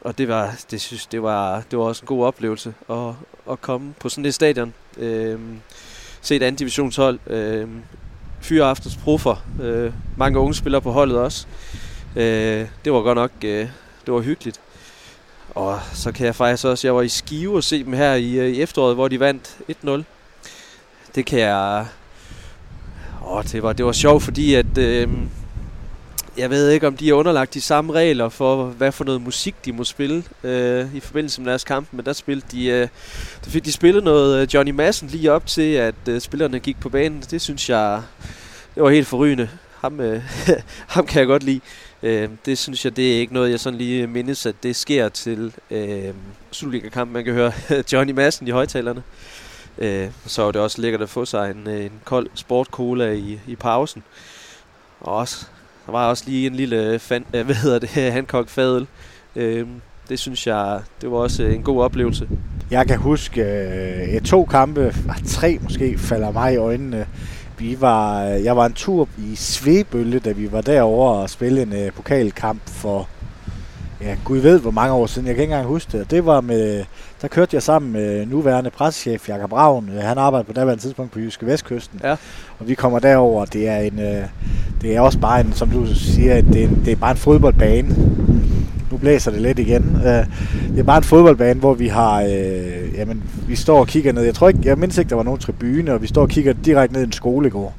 og 0.00 0.18
det 0.18 0.28
var, 0.28 0.54
det 0.70 0.80
synes, 0.80 1.06
det 1.06 1.22
var, 1.22 1.62
det 1.70 1.78
var 1.78 1.84
også 1.84 2.02
en 2.02 2.06
god 2.06 2.24
oplevelse 2.24 2.74
at, 2.90 3.12
at 3.50 3.60
komme 3.60 3.94
på 4.00 4.08
sådan 4.08 4.26
et 4.26 4.34
stadion. 4.34 4.74
Øh, 4.98 5.38
se 6.20 6.36
et 6.36 6.42
anden 6.42 6.58
divisionshold. 6.58 7.18
Øh, 7.26 7.68
fyre 8.40 8.66
aftens 8.66 8.96
proffer. 8.96 9.44
Øh, 9.62 9.92
mange 10.16 10.38
unge 10.38 10.54
spillere 10.54 10.82
på 10.82 10.92
holdet 10.92 11.18
også. 11.18 11.46
Øh, 12.16 12.66
det 12.84 12.92
var 12.92 13.00
godt 13.00 13.16
nok 13.16 13.30
øh, 13.44 13.68
det 14.06 14.14
var 14.14 14.20
hyggeligt. 14.20 14.60
Og 15.54 15.80
så 15.92 16.12
kan 16.12 16.26
jeg 16.26 16.34
faktisk 16.34 16.64
også, 16.64 16.86
jeg 16.86 16.94
var 16.94 17.02
i 17.02 17.08
Skive 17.08 17.56
og 17.56 17.64
se 17.64 17.84
dem 17.84 17.92
her 17.92 18.14
i, 18.14 18.32
øh, 18.32 18.48
i 18.48 18.62
efteråret, 18.62 18.94
hvor 18.94 19.08
de 19.08 19.20
vandt 19.20 19.58
1-0. 19.70 20.02
Det 21.14 21.26
kan 21.26 21.38
jeg... 21.38 21.86
Åh, 23.26 23.44
det 23.44 23.62
var, 23.62 23.72
det 23.72 23.86
var 23.86 23.92
sjovt, 23.92 24.22
fordi 24.22 24.54
at... 24.54 24.78
Øh, 24.78 25.08
jeg 26.36 26.50
ved 26.50 26.70
ikke, 26.70 26.86
om 26.86 26.96
de 26.96 27.08
er 27.08 27.14
underlagt 27.14 27.54
de 27.54 27.60
samme 27.60 27.92
regler 27.92 28.28
for, 28.28 28.64
hvad 28.64 28.92
for 28.92 29.04
noget 29.04 29.22
musik 29.22 29.54
de 29.64 29.72
må 29.72 29.84
spille 29.84 30.24
øh, 30.44 30.94
i 30.94 31.00
forbindelse 31.00 31.40
med 31.40 31.50
deres 31.50 31.64
kamp, 31.64 31.88
men 31.92 32.04
der, 32.04 32.12
spillede 32.12 32.46
de, 32.50 32.66
øh, 32.66 32.88
der 33.44 33.50
fik 33.50 33.64
de 33.64 33.72
spillet 33.72 34.04
noget 34.04 34.42
øh, 34.42 34.54
Johnny 34.54 34.70
Madsen 34.70 35.08
lige 35.08 35.32
op 35.32 35.46
til, 35.46 35.72
at 35.72 35.94
øh, 36.08 36.20
spillerne 36.20 36.58
gik 36.58 36.80
på 36.80 36.88
banen. 36.88 37.24
Det 37.30 37.40
synes 37.40 37.70
jeg, 37.70 38.02
det 38.74 38.82
var 38.82 38.90
helt 38.90 39.06
forrygende. 39.06 39.48
Ham, 39.80 40.00
øh, 40.00 40.22
ham 40.94 41.06
kan 41.06 41.18
jeg 41.20 41.26
godt 41.26 41.42
lide. 41.42 41.60
Øh, 42.02 42.28
det 42.46 42.58
synes 42.58 42.84
jeg, 42.84 42.96
det 42.96 43.14
er 43.14 43.20
ikke 43.20 43.34
noget, 43.34 43.50
jeg 43.50 43.60
sådan 43.60 43.78
lige 43.78 44.06
mindes, 44.06 44.46
at 44.46 44.54
det 44.62 44.76
sker 44.76 45.08
til 45.08 45.52
øh, 45.70 46.14
Superliga-kamp. 46.50 47.12
Man 47.12 47.24
kan 47.24 47.34
høre 47.34 47.52
Johnny 47.92 48.12
Madsen 48.12 48.48
i 48.48 48.50
højtalerne. 48.50 49.02
Øh, 49.78 50.10
så 50.26 50.42
er 50.42 50.52
det 50.52 50.60
også 50.60 50.80
lækkert 50.80 51.02
at 51.02 51.08
få 51.08 51.24
sig 51.24 51.50
en, 51.50 51.68
øh, 51.68 51.84
en 51.84 52.00
kold 52.04 52.30
sportcola 52.34 53.12
i, 53.12 53.40
i 53.46 53.56
pausen. 53.56 54.02
Og 55.00 55.16
også 55.16 55.46
der 55.86 55.92
var 55.92 56.08
også 56.08 56.24
lige 56.26 56.46
en 56.46 56.54
lille 56.54 56.92
øh, 56.92 56.98
fan, 56.98 57.24
øh, 57.34 57.44
hvad 57.46 57.54
hedder 57.54 57.78
det, 57.78 57.88
Hancock 57.88 58.48
fadel. 58.48 58.86
Øh, 59.36 59.66
det 60.08 60.18
synes 60.18 60.46
jeg, 60.46 60.80
det 61.00 61.10
var 61.10 61.16
også 61.16 61.42
øh, 61.42 61.54
en 61.54 61.62
god 61.62 61.82
oplevelse. 61.82 62.28
Jeg 62.70 62.86
kan 62.86 62.98
huske 62.98 63.42
øh, 63.42 64.20
to 64.20 64.44
kampe, 64.44 64.94
tre 65.26 65.58
måske, 65.62 65.98
falder 65.98 66.32
mig 66.32 66.54
i 66.54 66.56
øjnene. 66.56 67.06
Vi 67.58 67.80
var, 67.80 68.20
jeg 68.22 68.56
var 68.56 68.66
en 68.66 68.72
tur 68.72 69.08
i 69.18 69.36
Svebølle, 69.36 70.18
da 70.18 70.32
vi 70.32 70.52
var 70.52 70.60
derovre 70.60 71.22
og 71.22 71.30
spillede 71.30 71.62
en 71.62 71.86
øh, 71.86 71.92
pokalkamp 71.92 72.60
for, 72.66 73.08
ja, 74.00 74.16
gud 74.24 74.38
ved 74.38 74.60
hvor 74.60 74.70
mange 74.70 74.94
år 74.94 75.06
siden, 75.06 75.28
jeg 75.28 75.34
kan 75.34 75.42
ikke 75.42 75.52
engang 75.52 75.68
huske 75.68 75.98
det. 75.98 76.10
Det 76.10 76.26
var 76.26 76.40
med, 76.40 76.84
der 77.22 77.28
kørte 77.28 77.54
jeg 77.54 77.62
sammen 77.62 77.92
med 77.92 78.26
nuværende 78.26 78.70
pressechef 78.70 79.28
Jakob 79.28 79.52
Ravn. 79.52 79.90
Han 80.00 80.18
arbejder 80.18 80.44
på 80.44 80.52
daværende 80.52 80.82
tidspunkt 80.82 81.12
på 81.12 81.18
Jyske 81.18 81.46
Vestkysten. 81.46 82.00
Ja. 82.04 82.16
Og 82.58 82.68
vi 82.68 82.74
kommer 82.74 82.98
derover. 82.98 83.44
Det 83.44 83.68
er 83.68 83.76
en, 83.76 83.98
øh, 83.98 84.24
det 84.82 84.96
er 84.96 85.00
også 85.00 85.18
bare 85.18 85.40
en, 85.40 85.52
som 85.52 85.70
du 85.70 85.86
siger, 85.94 86.40
det 86.40 86.62
er, 86.62 86.68
en, 86.68 86.82
det 86.84 86.92
er 86.92 86.96
bare 86.96 87.10
en 87.10 87.16
fodboldbane. 87.16 87.88
Nu 88.90 88.96
blæser 88.98 89.30
det 89.30 89.40
lidt 89.40 89.58
igen. 89.58 89.96
Øh, 89.96 90.26
det 90.70 90.78
er 90.78 90.82
bare 90.82 90.98
en 90.98 91.04
fodboldbane, 91.04 91.60
hvor 91.60 91.74
vi 91.74 91.88
har, 91.88 92.22
øh, 92.22 92.94
jamen, 92.94 93.22
vi 93.48 93.56
står 93.56 93.80
og 93.80 93.86
kigger 93.86 94.12
ned. 94.12 94.22
Jeg 94.22 94.34
tror 94.34 94.48
ikke, 94.48 94.60
jeg 94.64 94.78
mindst 94.78 94.98
ikke, 94.98 95.08
der 95.08 95.16
var 95.16 95.22
nogen 95.22 95.40
tribune, 95.40 95.92
og 95.92 96.02
vi 96.02 96.06
står 96.06 96.22
og 96.22 96.28
kigger 96.28 96.52
direkte 96.64 96.94
ned 96.94 97.02
i 97.02 97.06
en 97.06 97.12
skolegård. 97.12 97.72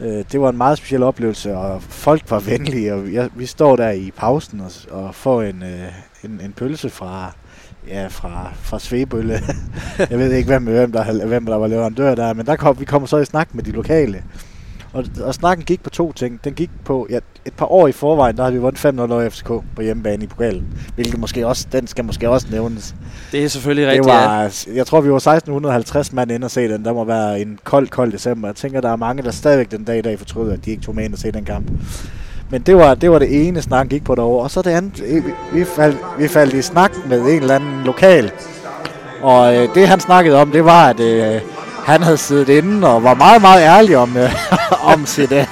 Øh, 0.00 0.24
det 0.32 0.40
var 0.40 0.48
en 0.48 0.56
meget 0.56 0.78
speciel 0.78 1.02
oplevelse, 1.02 1.56
og 1.56 1.82
folk 1.82 2.30
var 2.30 2.38
venlige, 2.38 2.94
og 2.94 3.06
vi, 3.06 3.18
vi 3.34 3.46
står 3.46 3.76
der 3.76 3.90
i 3.90 4.10
pausen 4.16 4.60
og, 4.60 4.70
og 4.90 5.14
får 5.14 5.42
en, 5.42 5.62
øh, 5.62 5.92
en, 6.24 6.40
en 6.44 6.52
pølse 6.52 6.90
fra, 6.90 7.32
ja, 7.88 8.06
fra, 8.06 8.52
fra 8.62 8.78
Svebølle. 8.78 9.40
jeg 10.10 10.18
ved 10.18 10.32
ikke, 10.32 10.46
hvem, 10.46 10.64
hvem, 10.64 10.92
der, 10.92 11.26
hvem 11.26 11.46
der 11.46 11.56
var 11.56 11.66
leverandør 11.66 12.14
der, 12.14 12.34
men 12.34 12.46
der 12.46 12.56
kom, 12.56 12.80
vi 12.80 12.84
kommer 12.84 13.08
så 13.08 13.16
i 13.16 13.24
snak 13.24 13.54
med 13.54 13.64
de 13.64 13.70
lokale. 13.70 14.22
Og, 14.92 15.04
og 15.24 15.34
snakken 15.34 15.64
gik 15.64 15.82
på 15.82 15.90
to 15.90 16.12
ting. 16.12 16.40
Den 16.44 16.54
gik 16.54 16.70
på, 16.84 17.06
ja, 17.10 17.18
et 17.44 17.52
par 17.56 17.66
år 17.66 17.88
i 17.88 17.92
forvejen, 17.92 18.36
der 18.36 18.44
har 18.44 18.50
vi 18.50 18.58
vundet 18.58 18.84
5-0 18.84 19.12
over 19.12 19.28
FCK 19.28 19.46
på 19.46 19.82
hjemmebane 19.82 20.24
i 20.24 20.26
pokalen. 20.26 20.66
Hvilket 20.94 21.18
måske 21.18 21.46
også, 21.46 21.66
den 21.72 21.86
skal 21.86 22.04
måske 22.04 22.30
også 22.30 22.46
nævnes. 22.50 22.94
Det 23.32 23.44
er 23.44 23.48
selvfølgelig 23.48 23.88
rigtigt, 23.88 24.04
det 24.04 24.12
var, 24.12 24.42
ja. 24.42 24.74
Jeg 24.74 24.86
tror, 24.86 25.00
vi 25.00 25.10
var 25.10 25.16
1650 25.16 26.12
mand 26.12 26.32
ind 26.32 26.44
og 26.44 26.50
se 26.50 26.68
den. 26.68 26.84
Der 26.84 26.92
må 26.92 27.04
være 27.04 27.40
en 27.40 27.58
kold, 27.64 27.88
kold 27.88 28.12
december. 28.12 28.48
Jeg 28.48 28.56
tænker, 28.56 28.80
der 28.80 28.90
er 28.90 28.96
mange, 28.96 29.22
der 29.22 29.30
stadigvæk 29.30 29.70
den 29.70 29.84
dag 29.84 29.98
i 29.98 30.02
dag 30.02 30.18
fortryder, 30.18 30.52
at 30.52 30.64
de 30.64 30.70
ikke 30.70 30.82
tog 30.82 30.94
med 30.94 31.04
ind 31.04 31.12
og 31.12 31.18
se 31.18 31.32
den 31.32 31.44
kamp. 31.44 31.70
Men 32.50 32.62
det 32.62 32.76
var, 32.76 32.94
det 32.94 33.10
var 33.10 33.18
det 33.18 33.46
ene 33.48 33.62
snak, 33.62 33.88
gik 33.88 34.04
på 34.04 34.14
derovre. 34.14 34.42
Og 34.42 34.50
så 34.50 34.62
det 34.62 34.70
andet, 34.70 35.02
vi, 35.02 35.32
vi, 35.58 35.64
faldt, 35.64 35.98
vi 36.18 36.28
faldt 36.28 36.54
i 36.54 36.62
snak 36.62 36.92
med 37.08 37.20
en 37.20 37.28
eller 37.28 37.54
anden 37.54 37.84
lokal. 37.84 38.32
Og 39.22 39.56
øh, 39.56 39.74
det 39.74 39.88
han 39.88 40.00
snakkede 40.00 40.36
om, 40.36 40.50
det 40.50 40.64
var, 40.64 40.88
at 40.88 41.00
øh, 41.00 41.40
han 41.84 42.02
havde 42.02 42.16
siddet 42.16 42.48
inde 42.48 42.88
og 42.88 43.04
var 43.04 43.14
meget, 43.14 43.42
meget 43.42 43.62
ærlig 43.62 43.96
om, 43.96 44.16
øh, 44.16 44.32
om 44.92 45.06
sit, 45.06 45.32
øh, 45.32 45.46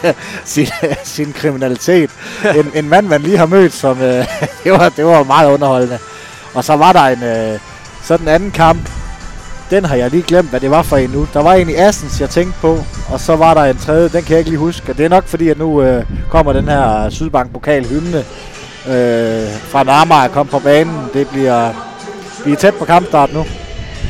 sin, 0.44 0.66
øh, 0.82 0.94
sin 1.04 1.32
kriminalitet. 1.32 2.10
En, 2.56 2.70
en 2.74 2.88
mand, 2.88 3.06
man 3.06 3.20
lige 3.22 3.38
har 3.38 3.46
mødt, 3.46 3.72
som 3.72 4.02
øh, 4.02 4.26
det, 4.64 4.72
var, 4.72 4.88
det 4.88 5.04
var 5.04 5.22
meget 5.22 5.50
underholdende. 5.50 5.98
Og 6.54 6.64
så 6.64 6.76
var 6.76 6.92
der 6.92 7.02
en 7.02 7.22
øh, 7.22 7.58
sådan 8.02 8.28
anden 8.28 8.50
kamp. 8.50 8.90
Den 9.70 9.84
har 9.84 9.96
jeg 9.96 10.10
lige 10.10 10.22
glemt, 10.22 10.50
hvad 10.50 10.60
det 10.60 10.70
var 10.70 10.82
for 10.82 10.96
en 10.96 11.10
nu. 11.10 11.28
Der 11.32 11.42
var 11.42 11.54
en 11.54 11.70
i 11.70 11.74
Assens, 11.74 12.20
jeg 12.20 12.30
tænkte 12.30 12.58
på. 12.60 12.78
Og 13.08 13.20
så 13.20 13.36
var 13.36 13.54
der 13.54 13.64
en 13.64 13.78
tredje, 13.78 14.08
den 14.08 14.22
kan 14.22 14.30
jeg 14.30 14.38
ikke 14.38 14.50
lige 14.50 14.58
huske. 14.58 14.92
Det 14.92 15.04
er 15.04 15.08
nok 15.08 15.26
fordi, 15.26 15.48
at 15.48 15.58
nu 15.58 15.82
øh, 15.82 16.04
kommer 16.30 16.52
den 16.52 16.68
her 16.68 17.10
Sydbank 17.10 17.52
pokal 17.52 17.86
hymne 17.86 18.24
øh, 18.88 19.48
fra 19.68 19.82
Narmar 19.82 20.28
kom 20.28 20.46
på 20.46 20.58
banen. 20.58 21.08
Det 21.14 21.28
bliver... 21.28 21.70
Vi 22.44 22.52
er 22.52 22.56
tæt 22.56 22.74
på 22.74 22.84
kampstart 22.84 23.34
nu. 23.34 23.46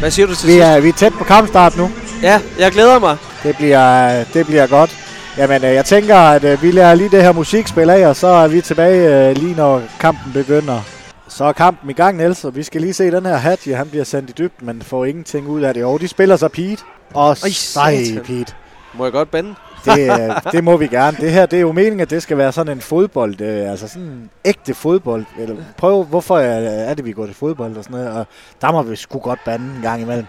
Hvad 0.01 0.11
siger 0.11 0.27
du 0.27 0.35
til 0.35 0.49
vi 0.49 0.59
er, 0.59 0.81
vi 0.81 0.89
er 0.89 0.93
tæt 0.93 1.13
på 1.13 1.25
kampstart 1.25 1.77
nu. 1.77 1.91
Ja, 2.23 2.41
jeg 2.59 2.73
glæder 2.73 2.99
mig. 2.99 3.17
Det 3.43 3.57
bliver, 3.57 4.25
det 4.35 4.47
bliver 4.47 4.67
godt. 4.67 4.97
Jamen, 5.39 5.65
øh, 5.65 5.75
jeg 5.75 5.85
tænker, 5.85 6.17
at 6.17 6.45
øh, 6.45 6.63
vi 6.63 6.71
lærer 6.71 6.95
lige 6.95 7.11
det 7.11 7.23
her 7.23 7.33
musik 7.33 7.67
spille 7.67 7.93
af, 7.93 8.07
og 8.09 8.17
så 8.17 8.27
er 8.27 8.49
vi 8.49 8.61
tilbage 8.61 9.29
øh, 9.29 9.37
lige 9.37 9.55
når 9.55 9.83
kampen 10.01 10.33
begynder. 10.33 10.81
Så 11.29 11.45
er 11.45 11.53
kampen 11.53 11.91
i 11.91 11.93
gang, 11.93 12.17
Niels, 12.17 12.45
og 12.45 12.57
vi 12.57 12.63
skal 12.63 12.81
lige 12.81 12.93
se 12.93 13.11
den 13.11 13.27
her 13.27 13.37
hat. 13.37 13.67
Ja, 13.67 13.77
han 13.77 13.89
bliver 13.89 14.05
sendt 14.05 14.31
i 14.31 14.33
dybden, 14.33 14.67
men 14.67 14.83
får 14.83 15.05
ingenting 15.05 15.49
ud 15.49 15.63
af 15.63 15.75
det. 15.75 15.85
Og 15.85 16.01
de 16.01 16.09
spiller 16.09 16.37
så 16.37 16.49
Pete. 16.49 16.83
Og 17.15 17.37
sej, 17.37 18.05
Pete. 18.25 18.53
Må 18.95 19.05
jeg 19.05 19.13
godt 19.13 19.31
bande? 19.31 19.55
det, 19.85 20.33
det 20.53 20.65
må 20.65 20.77
vi 20.77 20.87
gerne. 20.87 21.17
Det 21.21 21.33
her, 21.33 21.47
det 21.47 21.57
er 21.57 21.61
jo 21.61 21.73
meningen, 21.73 22.01
at 22.01 22.11
det 22.11 22.23
skal 22.23 22.39
være 22.39 22.53
sådan 22.53 22.73
en 22.77 22.81
fodbold, 22.81 23.41
øh, 23.41 23.71
altså 23.71 23.89
sådan 23.89 24.03
en 24.03 24.31
ægte 24.45 24.75
fodbold. 24.75 25.25
Eller 25.39 25.57
prøv, 25.77 26.05
hvorfor 26.05 26.39
er, 26.39 26.69
er 26.69 26.95
det, 26.95 27.05
vi 27.05 27.13
går 27.13 27.27
til 27.27 27.35
fodbold 27.35 27.77
og 27.77 27.85
sådan 27.85 27.99
noget, 27.99 28.13
og 28.13 28.27
der 28.61 28.73
må 28.73 28.83
vi 28.83 28.97
sgu 28.97 29.19
godt 29.19 29.41
bande 29.45 29.65
en 29.77 29.83
gang 29.83 30.03
imellem. 30.03 30.27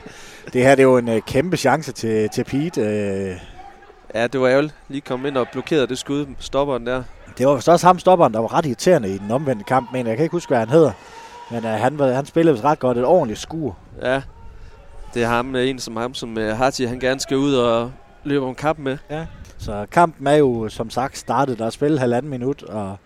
Det 0.54 0.64
her, 0.64 0.76
det 0.76 0.84
er 0.84 0.88
jo 0.88 0.98
en 0.98 1.10
øh, 1.10 1.22
kæmpe 1.22 1.58
chance 1.58 1.92
til, 1.92 2.30
til 2.30 2.44
Pete. 2.44 2.82
Øh. 2.82 3.36
Ja, 4.16 4.28
det 4.28 4.42
var 4.42 4.48
ærgerligt. 4.48 4.76
Lige 4.88 5.02
kom 5.02 5.26
ind 5.26 5.38
og 5.38 5.48
blokerede 5.52 5.88
det 5.88 5.98
skud, 5.98 6.26
stopperen 6.40 6.88
der. 6.88 7.04
Det 7.38 7.48
var 7.48 7.60
så 7.60 7.72
også 7.72 7.88
ham 7.88 8.00
stopperen, 8.00 8.34
der 8.34 8.40
var 8.40 8.54
ret 8.54 8.66
irriterende 8.66 9.10
i 9.10 9.18
den 9.18 9.32
omvendte 9.32 9.66
kamp, 9.66 9.90
men 9.94 10.08
jeg 10.08 10.16
kan 10.16 10.24
ikke 10.24 10.36
huske, 10.36 10.50
hvad 10.50 10.60
han 10.60 10.70
hedder. 10.70 10.92
Men 11.52 11.66
øh, 11.66 11.72
han, 11.72 12.00
han 12.00 12.26
spillede 12.26 12.62
ret 12.62 12.80
godt, 12.80 12.98
et 12.98 13.06
ordentligt 13.06 13.40
skur. 13.40 13.78
Ja, 14.02 14.22
det 15.14 15.24
er 15.24 15.28
ham, 15.28 15.56
en 15.56 15.80
som 15.80 15.96
ham, 15.96 16.14
som 16.14 16.38
uh, 16.38 16.44
Hati, 16.44 16.86
han 16.86 17.00
gerne 17.00 17.20
skal 17.20 17.38
ud 17.38 17.54
og 17.54 17.92
løber 18.24 18.50
en 18.50 18.56
kamp 18.56 18.80
med. 18.80 18.98
Ja. 19.10 19.26
Så 19.58 19.86
kampen 19.92 20.28
er 20.28 20.36
jo 20.36 20.70
som 20.70 20.90
sagt 20.90 21.18
startet. 21.18 21.60
Der 21.60 21.66
er 21.66 21.70
spillet 21.70 22.00
halvanden 22.00 22.30
minut, 22.30 22.64
og, 22.64 22.98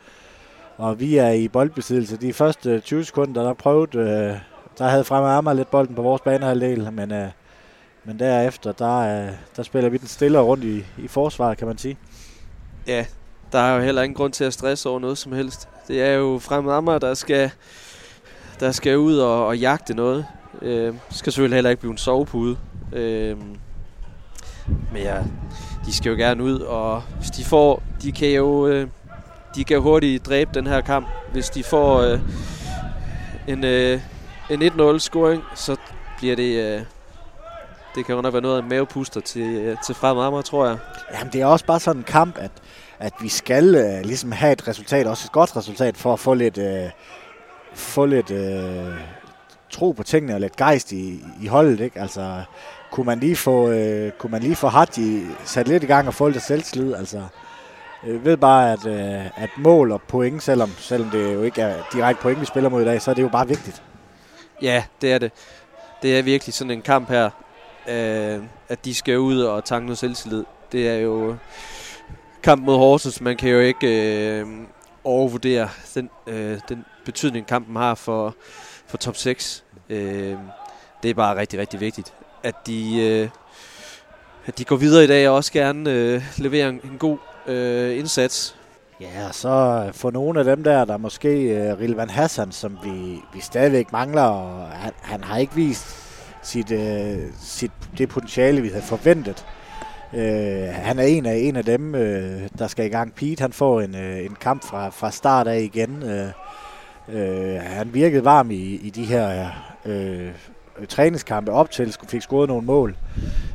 og 0.77 0.99
vi 0.99 1.17
er 1.17 1.29
i 1.29 1.47
boldbesiddelse. 1.47 2.17
De 2.17 2.33
første 2.33 2.79
20 2.79 3.05
sekunder, 3.05 3.43
der 3.43 3.53
prøvede, 3.53 3.97
øh, 3.97 4.37
der 4.77 4.87
havde 4.87 5.03
Fremad 5.03 5.29
Amager 5.29 5.53
lidt 5.53 5.71
bolden 5.71 5.95
på 5.95 6.01
vores 6.01 6.21
banehalvdel, 6.21 6.93
men, 6.93 7.11
øh, 7.11 7.27
men 8.03 8.19
derefter, 8.19 8.71
der, 8.71 8.97
øh, 8.97 9.31
der 9.55 9.63
spiller 9.63 9.89
vi 9.89 9.97
den 9.97 10.07
stille 10.07 10.39
rundt 10.39 10.63
i, 10.63 10.85
i 10.97 11.07
forsvaret, 11.07 11.57
kan 11.57 11.67
man 11.67 11.77
sige. 11.77 11.97
Ja, 12.87 13.05
der 13.51 13.59
er 13.59 13.75
jo 13.75 13.81
heller 13.81 14.01
ingen 14.01 14.15
grund 14.15 14.33
til 14.33 14.43
at 14.43 14.53
stresse 14.53 14.89
over 14.89 14.99
noget 14.99 15.17
som 15.17 15.31
helst. 15.31 15.69
Det 15.87 16.01
er 16.01 16.13
jo 16.13 16.39
Fremad 16.39 16.73
Amager, 16.73 16.99
der 16.99 17.13
skal, 17.13 17.51
der 18.59 18.71
skal 18.71 18.97
ud 18.97 19.17
og, 19.17 19.47
og 19.47 19.57
jagte 19.57 19.93
noget. 19.93 20.25
Øh, 20.61 20.93
skal 21.09 21.31
selvfølgelig 21.33 21.55
heller 21.55 21.69
ikke 21.69 21.79
blive 21.79 21.91
en 21.91 21.97
sovepude. 21.97 22.57
Øh, 22.93 23.37
men 24.67 25.01
ja, 25.01 25.23
de 25.85 25.93
skal 25.93 26.09
jo 26.09 26.15
gerne 26.15 26.43
ud, 26.43 26.59
og 26.59 27.01
hvis 27.19 27.29
de 27.29 27.43
får, 27.43 27.83
de 28.01 28.11
kan 28.11 28.29
jo, 28.29 28.67
øh, 28.67 28.87
de 29.55 29.63
kan 29.63 29.81
hurtigt 29.81 30.25
dræbe 30.25 30.51
den 30.53 30.67
her 30.67 30.81
kamp. 30.81 31.07
Hvis 31.31 31.49
de 31.49 31.63
får 31.63 32.01
øh, 32.01 32.19
en, 33.47 33.63
øh, 33.63 34.01
en 34.49 34.61
1-0 34.61 34.99
scoring, 34.99 35.43
så 35.55 35.75
bliver 36.17 36.35
det, 36.35 36.57
øh, 36.57 36.81
det 37.95 38.05
kan 38.05 38.15
jo 38.15 38.21
nok 38.21 38.33
være 38.33 38.41
noget 38.41 38.57
af 38.57 38.61
en 38.61 38.69
mavepuster 38.69 39.21
til, 39.21 39.41
øh, 39.41 39.77
til 39.85 39.95
Fremad 39.95 40.23
Amager, 40.23 40.41
tror 40.41 40.65
jeg. 40.65 40.77
Jamen, 41.13 41.33
det 41.33 41.41
er 41.41 41.45
også 41.45 41.65
bare 41.65 41.79
sådan 41.79 41.99
en 41.99 42.03
kamp, 42.03 42.37
at, 42.37 42.51
at 42.99 43.13
vi 43.21 43.29
skal 43.29 43.75
øh, 43.75 44.05
ligesom 44.05 44.31
have 44.31 44.51
et 44.51 44.67
resultat, 44.67 45.07
også 45.07 45.27
et 45.27 45.31
godt 45.31 45.57
resultat, 45.57 45.97
for 45.97 46.13
at 46.13 46.19
få 46.19 46.33
lidt, 46.33 46.57
øh, 46.57 46.89
få 47.73 48.05
lidt 48.05 48.31
øh, 48.31 48.93
tro 49.69 49.91
på 49.91 50.03
tingene 50.03 50.33
og 50.33 50.39
lidt 50.39 50.55
gejst 50.55 50.91
i, 50.91 51.23
i 51.41 51.47
holdet. 51.47 51.79
Ikke? 51.79 51.99
Altså, 51.99 52.43
kunne 52.91 53.05
man 53.05 53.19
lige 53.19 53.35
få, 53.35 53.69
øh, 53.69 54.11
kunne 54.11 54.31
man 54.31 54.41
lige 54.41 54.55
få 54.55 54.67
Hadji 54.67 55.25
sat 55.45 55.67
lidt 55.67 55.83
i 55.83 55.87
gang 55.87 56.07
og 56.07 56.13
få 56.13 56.29
lidt 56.29 56.43
selvslid. 56.43 56.93
Altså, 56.93 57.21
jeg 58.07 58.25
ved 58.25 58.37
bare, 58.37 58.71
at, 58.71 58.85
øh, 58.85 59.43
at 59.43 59.49
mål 59.57 59.91
og 59.91 60.01
point, 60.01 60.43
selvom, 60.43 60.69
selvom 60.77 61.09
det 61.09 61.33
jo 61.33 61.43
ikke 61.43 61.61
er 61.61 61.75
direkte 61.93 62.21
point, 62.21 62.41
vi 62.41 62.45
spiller 62.45 62.69
mod 62.69 62.81
i 62.81 62.85
dag, 62.85 63.01
så 63.01 63.11
er 63.11 63.15
det 63.15 63.21
jo 63.21 63.29
bare 63.29 63.47
vigtigt. 63.47 63.83
Ja, 64.61 64.83
det 65.01 65.11
er 65.13 65.17
det. 65.17 65.31
Det 66.01 66.17
er 66.17 66.21
virkelig 66.21 66.53
sådan 66.53 66.71
en 66.71 66.81
kamp 66.81 67.09
her, 67.09 67.29
øh, 67.89 68.43
at 68.69 68.85
de 68.85 68.95
skal 68.95 69.19
ud 69.19 69.41
og 69.41 69.65
tanke 69.65 69.85
noget 69.85 69.97
selvtillid. 69.97 70.43
Det 70.71 70.89
er 70.89 70.95
jo 70.95 71.35
kamp 72.43 72.65
mod 72.65 72.77
Horsens. 72.77 73.21
Man 73.21 73.37
kan 73.37 73.49
jo 73.49 73.59
ikke 73.59 73.87
øh, 74.39 74.47
overvurdere 75.03 75.69
den, 75.95 76.09
øh, 76.27 76.59
den 76.69 76.85
betydning, 77.05 77.47
kampen 77.47 77.75
har 77.75 77.95
for, 77.95 78.35
for 78.87 78.97
top 78.97 79.15
6. 79.15 79.63
Øh, 79.89 80.37
det 81.03 81.09
er 81.09 81.13
bare 81.13 81.39
rigtig, 81.39 81.59
rigtig 81.59 81.79
vigtigt, 81.79 82.13
at 82.43 82.55
de, 82.67 83.01
øh, 83.01 83.29
at 84.45 84.57
de 84.57 84.65
går 84.65 84.75
videre 84.75 85.03
i 85.03 85.07
dag 85.07 85.29
og 85.29 85.35
også 85.35 85.51
gerne 85.51 85.91
øh, 85.91 86.23
leverer 86.37 86.69
en, 86.69 86.81
en 86.83 86.97
god 86.97 87.17
øh, 87.47 87.97
indsats. 87.97 88.55
Ja, 89.03 89.27
og 89.27 89.35
så 89.35 89.83
øh, 89.87 89.93
for 89.93 90.11
nogle 90.11 90.39
af 90.39 90.45
dem 90.45 90.63
der, 90.63 90.85
der 90.85 90.97
måske 90.97 91.29
uh, 91.29 91.79
Rilvan 91.79 92.09
Hassan, 92.09 92.51
som 92.51 92.77
vi, 92.83 93.19
vi 93.33 93.41
stadigvæk 93.41 93.91
mangler, 93.91 94.21
og 94.21 94.67
han, 94.67 94.91
han 95.01 95.23
har 95.23 95.37
ikke 95.37 95.55
vist 95.55 95.85
sit, 96.41 96.71
uh, 96.71 97.33
sit, 97.41 97.71
det 97.97 98.09
potentiale, 98.09 98.61
vi 98.61 98.67
havde 98.67 98.83
forventet. 98.83 99.45
Øh, 100.15 100.67
han 100.71 100.99
er 100.99 101.03
en 101.03 101.25
af, 101.25 101.35
en 101.35 101.55
af 101.55 101.65
dem, 101.65 101.95
øh, 101.95 102.41
der 102.57 102.67
skal 102.67 102.85
i 102.85 102.89
gang. 102.89 103.13
Pete, 103.13 103.41
han 103.41 103.53
får 103.53 103.81
en, 103.81 103.95
øh, 103.95 104.25
en 104.25 104.35
kamp 104.41 104.63
fra, 104.63 104.89
fra 104.89 105.11
start 105.11 105.47
af 105.47 105.59
igen. 105.59 106.03
Øh, 106.03 106.27
øh, 107.09 107.61
han 107.61 107.93
virkede 107.93 108.25
varm 108.25 108.51
i, 108.51 108.63
i 108.63 108.89
de 108.89 109.05
her 109.05 109.49
øh, 109.85 110.31
træningskampe 110.89 111.51
op 111.51 111.71
til, 111.71 111.95
fik 112.07 112.21
scoret 112.21 112.49
nogle 112.49 112.65
mål. 112.65 112.95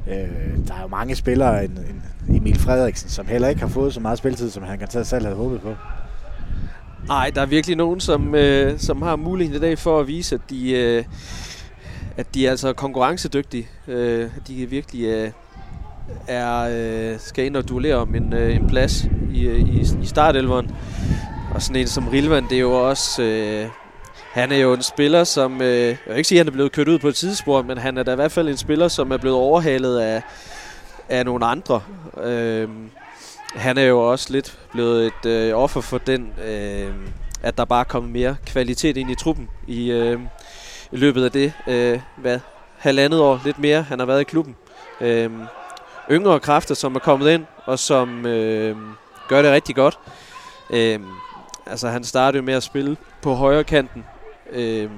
Øh, 0.08 0.68
der 0.68 0.74
er 0.74 0.82
jo 0.82 0.88
mange 0.88 1.14
spillere, 1.14 1.64
en, 1.64 1.70
en 1.70 2.02
Emil 2.36 2.58
Frederiksen, 2.58 3.10
som 3.10 3.26
heller 3.26 3.48
ikke 3.48 3.60
har 3.60 3.68
fået 3.68 3.94
så 3.94 4.00
meget 4.00 4.18
spilletid, 4.18 4.50
som 4.50 4.62
han 4.62 4.78
kan 4.78 4.88
tage 4.88 5.04
selv 5.04 5.24
havde 5.24 5.36
håbet 5.36 5.60
på. 5.60 5.74
Nej, 7.06 7.30
der 7.34 7.42
er 7.42 7.46
virkelig 7.46 7.76
nogen, 7.76 8.00
som, 8.00 8.34
øh, 8.34 8.78
som 8.78 9.02
har 9.02 9.16
muligheden 9.16 9.62
i 9.62 9.66
dag 9.66 9.78
for 9.78 10.00
at 10.00 10.06
vise, 10.06 10.34
at 10.34 10.40
de, 10.50 10.72
øh, 10.72 11.04
at 12.16 12.34
de 12.34 12.46
er 12.46 12.50
altså 12.50 12.72
konkurrencedygtige. 12.72 13.68
Øh, 13.88 14.30
at 14.36 14.48
de 14.48 14.66
virkelig 14.66 15.04
øh, 15.04 15.30
er, 16.28 16.68
øh, 16.72 17.18
skal 17.18 17.46
ind 17.46 17.56
og 17.56 17.68
duellere 17.68 17.96
om 17.96 18.14
en, 18.14 18.32
øh, 18.32 18.56
en 18.56 18.68
plads 18.68 19.04
i, 19.32 19.46
øh, 19.46 19.60
i, 19.60 19.80
i 20.02 20.06
startelveren. 20.06 20.70
Og 21.54 21.62
sådan 21.62 21.76
en 21.76 21.88
som 21.88 22.08
Rilvan, 22.08 22.44
det 22.44 22.56
er 22.56 22.60
jo 22.60 22.88
også... 22.88 23.22
Øh, 23.22 23.68
han 24.32 24.52
er 24.52 24.56
jo 24.56 24.72
en 24.72 24.82
spiller, 24.82 25.24
som... 25.24 25.62
Øh, 25.62 25.86
jeg 25.86 25.96
vil 26.06 26.16
ikke 26.16 26.28
sige, 26.28 26.40
at 26.40 26.46
han 26.46 26.52
er 26.52 26.52
blevet 26.52 26.72
kørt 26.72 26.88
ud 26.88 26.98
på 26.98 27.08
et 27.08 27.14
tidsspor, 27.14 27.62
men 27.62 27.78
han 27.78 27.98
er 27.98 28.02
da 28.02 28.12
i 28.12 28.14
hvert 28.14 28.32
fald 28.32 28.48
en 28.48 28.56
spiller, 28.56 28.88
som 28.88 29.10
er 29.10 29.16
blevet 29.16 29.38
overhalet 29.38 29.98
af, 29.98 30.22
af 31.08 31.24
nogle 31.24 31.46
andre. 31.46 31.82
Øh, 32.22 32.68
han 33.54 33.78
er 33.78 33.82
jo 33.82 34.10
også 34.10 34.32
lidt 34.32 34.58
blevet 34.72 35.06
et 35.06 35.26
øh, 35.26 35.54
offer 35.54 35.80
for 35.80 35.98
den, 35.98 36.32
øh, 36.44 36.94
at 37.42 37.58
der 37.58 37.64
bare 37.64 37.80
er 37.80 37.84
kommet 37.84 38.12
mere 38.12 38.36
kvalitet 38.46 38.96
ind 38.96 39.10
i 39.10 39.14
truppen 39.14 39.48
i, 39.66 39.90
øh, 39.90 40.20
i 40.92 40.96
løbet 40.96 41.24
af 41.24 41.32
det, 41.32 41.52
øh, 41.66 42.00
hvad, 42.16 42.40
halvandet 42.78 43.20
år, 43.20 43.40
lidt 43.44 43.58
mere, 43.58 43.82
han 43.82 43.98
har 43.98 44.06
været 44.06 44.20
i 44.20 44.24
klubben. 44.24 44.56
Øh, 45.00 45.30
yngre 46.10 46.40
kræfter, 46.40 46.74
som 46.74 46.94
er 46.94 46.98
kommet 46.98 47.30
ind, 47.30 47.44
og 47.64 47.78
som 47.78 48.26
øh, 48.26 48.76
gør 49.28 49.42
det 49.42 49.52
rigtig 49.52 49.74
godt. 49.74 49.98
Øh, 50.70 51.00
altså, 51.66 51.88
han 51.88 52.04
startede 52.04 52.40
jo 52.40 52.46
med 52.46 52.54
at 52.54 52.62
spille 52.62 52.96
på 53.22 53.34
højre 53.34 53.64
kanten, 53.64 54.04
øh, 54.50 54.90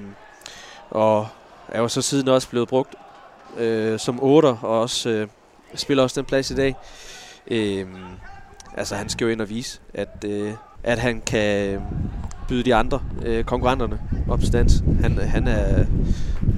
og 0.90 1.29
er 1.68 1.81
jo 1.81 1.88
så 1.88 2.03
siden 2.03 2.29
også 2.29 2.49
blevet 2.49 2.68
brugt 2.68 2.94
øh, 3.59 3.99
som 3.99 4.18
8'er, 4.18 4.64
og 4.64 4.81
også 4.81 5.09
øh, 5.09 5.29
spiller 5.74 6.02
også 6.02 6.20
den 6.20 6.26
plads 6.26 6.50
i 6.50 6.54
dag. 6.54 6.76
Øh, 7.50 7.87
altså, 8.76 8.94
han 8.94 9.09
skal 9.09 9.24
jo 9.24 9.30
ind 9.30 9.40
og 9.40 9.48
vise, 9.48 9.80
at, 9.94 10.24
øh, 10.26 10.52
at 10.83 10.98
han 10.98 11.20
kan 11.26 11.80
byde 12.48 12.62
de 12.62 12.74
andre 12.74 13.00
øh, 13.22 13.44
konkurrenterne 13.44 14.00
op 14.28 14.42
stands. 14.42 14.83
Han, 15.00 15.18
han 15.18 15.48
er, 15.48 15.85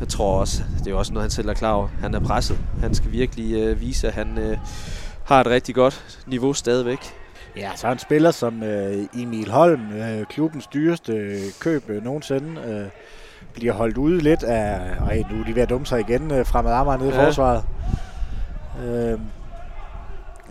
jeg 0.01 0.09
tror 0.09 0.41
også, 0.41 0.63
det 0.85 0.93
er 0.93 0.95
også 0.95 1.13
noget, 1.13 1.25
han 1.25 1.31
selv 1.31 1.49
er 1.49 1.55
klar 1.55 1.73
over. 1.73 1.89
Han 2.01 2.15
er 2.15 2.21
presset. 2.21 2.59
Han 2.81 2.95
skal 2.95 3.13
virkelig 3.13 3.55
øh, 3.55 3.81
vise, 3.81 4.09
at 4.09 4.15
han 4.15 4.39
øh, 4.39 4.59
har 5.25 5.41
et 5.41 5.47
rigtig 5.47 5.75
godt 5.75 6.25
niveau 6.27 6.53
stadigvæk. 6.53 6.99
Ja, 7.57 7.71
så 7.77 7.89
en 7.89 7.99
spiller 7.99 8.31
som 8.31 8.63
øh, 8.63 9.07
Emil 9.15 9.51
Holm, 9.51 9.93
øh, 9.93 10.27
klubbens 10.27 10.67
dyreste 10.67 11.13
øh, 11.13 11.41
køb 11.61 11.91
øh, 11.91 12.05
nogensinde, 12.05 12.61
øh, 12.61 12.87
bliver 13.55 13.73
holdt 13.73 13.97
ude 13.97 14.19
lidt 14.19 14.43
af, 14.43 14.81
og 15.01 15.17
nu 15.31 15.41
er 15.41 15.45
de 15.45 15.55
ved 15.55 15.63
at 15.63 15.71
dumme 15.71 15.87
sig 15.87 16.01
igen, 16.01 16.31
øh, 16.31 16.47
fremad 16.47 16.73
Amager 16.73 16.99
nede 16.99 17.15
ja. 17.15 17.23
i 17.23 17.25
forsvaret. 17.25 17.65
Øh, 18.81 19.21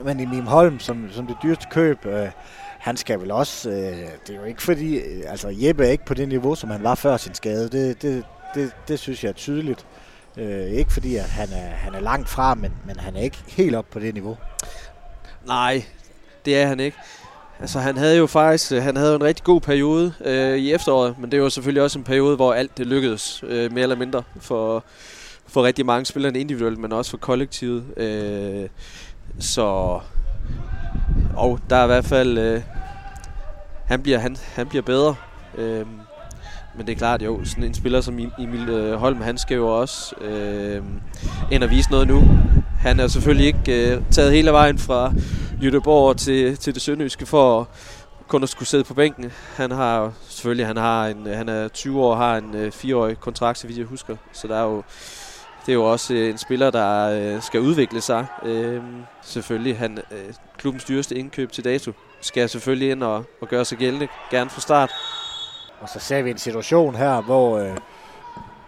men 0.03 0.19
Emil 0.19 0.41
Holm, 0.41 0.79
som, 0.79 1.09
som 1.11 1.27
det 1.27 1.37
dyreste 1.43 1.65
køb, 1.71 2.05
øh, 2.05 2.27
han 2.79 2.97
skal 2.97 3.19
vel 3.19 3.31
også, 3.31 3.69
øh, 3.69 3.75
det 4.27 4.35
er 4.35 4.39
jo 4.39 4.43
ikke 4.43 4.63
fordi, 4.63 4.95
øh, 4.95 5.23
altså 5.27 5.55
Jeppe 5.61 5.85
er 5.85 5.91
ikke 5.91 6.05
på 6.05 6.13
det 6.13 6.27
niveau, 6.27 6.55
som 6.55 6.69
han 6.69 6.83
var 6.83 6.95
før 6.95 7.17
sin 7.17 7.33
skade, 7.33 7.69
det, 7.69 8.01
det, 8.01 8.23
det, 8.55 8.71
det 8.87 8.99
synes 8.99 9.23
jeg 9.23 9.29
er 9.29 9.33
tydeligt. 9.33 9.85
Øh, 10.37 10.65
ikke 10.65 10.93
fordi, 10.93 11.15
at 11.15 11.23
han 11.23 11.47
er, 11.53 11.69
han 11.69 11.93
er 11.93 11.99
langt 11.99 12.29
fra, 12.29 12.55
men, 12.55 12.73
men 12.85 12.99
han 12.99 13.15
er 13.15 13.21
ikke 13.21 13.37
helt 13.47 13.75
op 13.75 13.85
på 13.91 13.99
det 13.99 14.13
niveau. 14.13 14.37
Nej, 15.45 15.83
det 16.45 16.61
er 16.61 16.67
han 16.67 16.79
ikke. 16.79 16.97
Altså 17.59 17.79
han 17.79 17.97
havde 17.97 18.17
jo 18.17 18.27
faktisk 18.27 18.71
øh, 18.71 18.83
han 18.83 18.95
havde 18.95 19.15
en 19.15 19.23
rigtig 19.23 19.43
god 19.43 19.61
periode 19.61 20.13
øh, 20.25 20.57
i 20.57 20.73
efteråret, 20.73 21.19
men 21.19 21.31
det 21.31 21.41
var 21.41 21.49
selvfølgelig 21.49 21.83
også 21.83 21.99
en 21.99 22.05
periode, 22.05 22.35
hvor 22.35 22.53
alt 22.53 22.77
det 22.77 22.87
lykkedes 22.87 23.43
øh, 23.47 23.71
mere 23.71 23.83
eller 23.83 23.95
mindre 23.95 24.23
for, 24.39 24.83
for 25.51 25.63
rigtig 25.63 25.85
mange 25.85 26.05
spillere 26.05 26.37
individuelt, 26.37 26.79
men 26.79 26.91
også 26.91 27.11
for 27.11 27.17
kollektivet. 27.17 27.97
Øh, 27.97 28.69
så 29.39 29.99
og 31.35 31.59
der 31.69 31.75
er 31.75 31.83
i 31.83 31.87
hvert 31.87 32.05
fald 32.05 32.37
øh, 32.37 32.61
han 33.85 34.01
bliver 34.01 34.19
han, 34.19 34.37
han 34.55 34.67
bliver 34.67 34.81
bedre. 34.81 35.15
Øh, 35.57 35.85
men 36.77 36.87
det 36.87 36.89
er 36.89 36.97
klart 36.97 37.21
jo, 37.21 37.45
sådan 37.45 37.63
en 37.63 37.73
spiller 37.73 38.01
som 38.01 38.19
Emil 38.39 38.69
øh, 38.69 38.93
Holm, 38.93 39.21
han 39.21 39.37
skal 39.37 39.55
jo 39.55 39.79
også 39.79 40.15
øh, 40.21 40.83
ind 41.51 41.63
og 41.63 41.69
vise 41.69 41.91
noget 41.91 42.07
nu. 42.07 42.23
Han 42.79 42.99
er 42.99 43.07
selvfølgelig 43.07 43.47
ikke 43.47 43.95
øh, 43.95 44.01
taget 44.11 44.31
hele 44.31 44.51
vejen 44.51 44.77
fra 44.77 45.13
Jødeborg 45.63 46.17
til, 46.17 46.57
til 46.57 46.73
det 46.73 46.81
sønderjyske 46.81 47.25
for 47.25 47.61
at 47.61 47.67
kun 48.27 48.43
at 48.43 48.49
skulle 48.49 48.69
sidde 48.69 48.83
på 48.83 48.93
bænken. 48.93 49.31
Han 49.55 49.71
har 49.71 50.11
selvfølgelig, 50.29 50.67
han 50.67 50.77
har 50.77 51.07
en, 51.07 51.27
øh, 51.27 51.37
han 51.37 51.49
er 51.49 51.67
20 51.67 52.01
år, 52.01 52.15
har 52.15 52.37
en 52.37 52.55
øh, 52.55 52.71
4-årig 52.75 53.19
kontrakt, 53.19 53.57
så 53.57 53.67
vidt 53.67 53.79
jeg 53.79 53.85
husker. 53.85 54.15
Så 54.33 54.47
der 54.47 54.55
er 54.55 54.63
jo, 54.63 54.83
det 55.65 55.71
er 55.71 55.73
jo 55.73 55.83
også 55.83 56.13
øh, 56.13 56.29
en 56.29 56.37
spiller, 56.37 56.71
der 56.71 57.09
øh, 57.35 57.41
skal 57.41 57.59
udvikle 57.59 58.01
sig. 58.01 58.25
Øh, 58.43 58.81
selvfølgelig, 59.21 59.77
han, 59.77 59.97
øh, 60.11 60.33
klubbens 60.57 60.83
dyreste 60.83 61.15
indkøb 61.15 61.51
til 61.51 61.63
dato 61.63 61.91
skal 62.21 62.49
selvfølgelig 62.49 62.91
ind 62.91 63.03
og, 63.03 63.25
og 63.41 63.47
gøre 63.47 63.65
sig 63.65 63.77
gældende, 63.77 64.07
gerne 64.31 64.49
fra 64.49 64.61
start. 64.61 64.91
Og 65.81 65.89
så 65.89 65.99
ser 65.99 66.21
vi 66.21 66.31
en 66.31 66.37
situation 66.37 66.95
her, 66.95 67.21
hvor, 67.21 67.57
øh, 67.59 67.77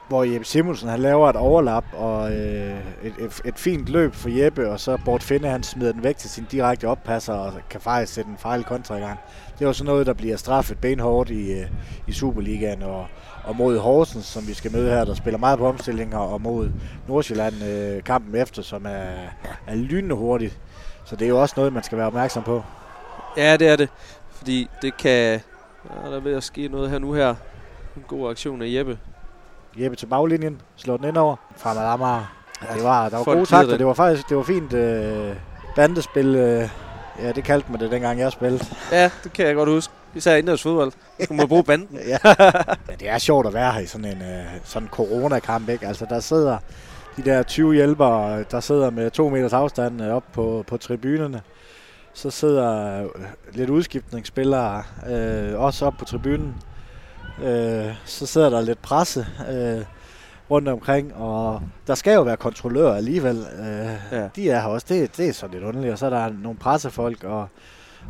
hvor 0.08 0.24
Jeppe 0.24 0.46
Simonsen 0.46 0.90
han 0.90 1.00
laver 1.00 1.30
et 1.30 1.36
overlap 1.36 1.86
og 1.94 2.32
øh, 2.32 2.78
et, 3.04 3.14
et, 3.20 3.42
et 3.46 3.60
fint 3.60 3.90
løb 3.90 4.14
for 4.14 4.30
Jeppe, 4.30 4.70
og 4.70 4.80
så 4.80 4.98
Bort 5.06 5.24
Finde 5.24 5.48
han 5.48 5.64
smider 5.64 5.92
den 5.92 6.04
væk 6.04 6.18
til 6.18 6.30
sin 6.30 6.48
direkte 6.52 6.88
oppasser 6.88 7.34
og 7.34 7.54
kan 7.70 7.82
faktisk 7.82 8.14
sætte 8.14 8.32
en 8.32 8.38
fejl 8.38 8.64
kontra 8.64 8.96
i 8.96 9.00
gang. 9.00 9.20
Det 9.54 9.62
er 9.62 9.68
jo 9.68 9.74
sådan 9.74 9.86
noget, 9.86 10.08
der 10.08 10.14
bliver 10.14 10.38
straffet 10.38 10.78
benhårdt 10.78 11.30
i, 11.30 11.52
øh, 11.52 11.68
i 12.08 12.12
Superligaen 12.12 12.82
og, 12.82 13.08
og 13.44 13.56
mod 13.56 13.80
Horsens, 13.80 14.26
som 14.26 14.48
vi 14.48 14.54
skal 14.54 14.72
møde 14.72 14.90
her, 14.90 15.06
der 15.06 15.14
spiller 15.14 15.38
meget 15.38 15.60
på 15.60 15.68
omstillinger, 15.68 16.18
og 16.18 16.42
mod 16.42 16.70
Nordsjælland 17.08 17.64
øh, 17.64 18.04
kampen 18.04 18.36
efter, 18.36 18.62
som 18.62 18.86
er, 18.86 19.14
er 19.68 19.76
lynende 19.76 20.16
hurtigt. 20.16 20.60
Så 21.06 21.16
det 21.16 21.26
er 21.26 21.30
jo 21.30 21.42
også 21.42 21.54
noget, 21.58 21.74
man 21.74 21.84
skal 21.84 21.98
være 21.98 22.08
opmærksom 22.08 22.44
på. 22.44 22.64
Ja, 23.38 23.58
det 23.58 23.68
er 23.68 23.76
det. 23.76 23.90
Fordi 24.32 24.70
det 24.82 24.98
kan... 24.98 25.42
Ja, 25.90 26.10
der 26.10 26.16
er 26.16 26.20
ved 26.20 26.34
at 26.34 26.44
ske 26.44 26.68
noget 26.68 26.90
her 26.90 27.00
nu 27.00 27.14
her. 27.14 27.36
En 27.98 28.04
god 28.08 28.30
aktion 28.30 28.62
af 28.62 28.68
Jeppe. 28.70 28.98
Jeppe 29.78 29.96
til 29.96 30.06
baglinjen, 30.06 30.62
slår 30.76 30.98
den 30.98 31.08
ind 31.08 31.18
over. 31.18 31.36
Fremad 31.58 31.84
Amager. 31.84 32.34
Ja, 32.70 32.74
det 32.76 32.84
var, 32.84 33.10
der 33.10 33.18
var 33.18 33.24
folk 33.24 33.38
gode 33.38 33.50
takter. 33.50 33.70
det. 33.70 33.80
Det 33.80 33.88
var 33.88 33.94
faktisk 33.94 34.30
det 34.30 34.38
var 34.38 34.44
fint 34.44 34.74
øh, 34.74 35.36
bandespil. 35.76 36.36
Øh, 36.36 36.70
ja, 37.20 37.32
det 37.32 37.44
kaldte 37.44 37.72
man 37.72 37.80
det, 37.82 37.92
dengang 37.92 38.20
jeg 38.20 38.32
spillede. 38.32 38.66
Ja, 38.92 39.12
det 39.24 39.34
kan 39.34 39.48
jeg 39.48 39.56
godt 39.56 39.70
huske. 39.70 39.94
Især 40.16 40.32
indendørs 40.36 40.64
fodbold. 40.64 40.92
Så 40.92 40.98
skulle 41.24 41.38
man 41.38 41.48
bruge 41.48 41.64
banden. 41.64 41.98
ja. 42.08 42.18
ja, 42.90 42.96
det 43.00 43.10
er 43.10 43.18
sjovt 43.18 43.48
at 43.48 43.54
være 43.54 43.72
her 43.72 43.80
i 43.80 43.86
sådan 43.86 44.06
en 44.06 44.22
øh, 44.22 44.46
sådan 44.64 44.88
coronakamp, 44.88 45.70
ikke? 45.70 45.88
Altså, 45.88 46.06
der 46.10 46.20
sidder 46.20 46.58
de 47.18 47.22
der 47.22 47.44
20 47.44 47.74
hjælpere, 47.74 48.44
der 48.52 48.60
sidder 48.60 48.90
med 48.90 49.12
to 49.12 49.30
meters 49.30 49.54
afstand 49.54 50.02
øh, 50.02 50.14
op 50.14 50.24
på, 50.34 50.64
på 50.68 50.78
tribunerne. 50.78 51.42
Så 52.14 52.30
sidder 52.30 53.00
øh, 53.04 53.10
lidt 53.54 53.70
udskiftningsspillere 53.70 54.84
øh, 55.10 55.60
også 55.60 55.86
op 55.86 55.94
på 56.00 56.06
tribunen. 56.06 56.56
Øh, 57.44 57.94
så 58.06 58.26
sidder 58.26 58.50
der 58.50 58.62
lidt 58.62 58.82
presse 58.82 59.26
øh, 59.52 59.86
rundt 60.52 60.68
omkring, 60.68 61.16
og 61.16 61.62
der 61.88 61.96
skal 61.96 62.14
jo 62.14 62.22
være 62.22 62.38
kontrollører 62.38 62.96
alligevel. 62.96 63.38
Øh, 63.60 64.18
Ja. 64.20 64.28
De 64.36 64.50
er 64.50 64.60
her 64.62 64.68
også. 64.68 64.86
Det, 64.90 65.18
det 65.18 65.30
er 65.30 65.34
så 65.34 65.48
lidt 65.48 65.64
underligt. 65.64 65.92
Og 65.92 65.98
så 65.98 66.06
er 66.06 66.10
der 66.10 66.30
nogle 66.42 66.60
pressefolk 66.60 67.24
og, 67.24 67.48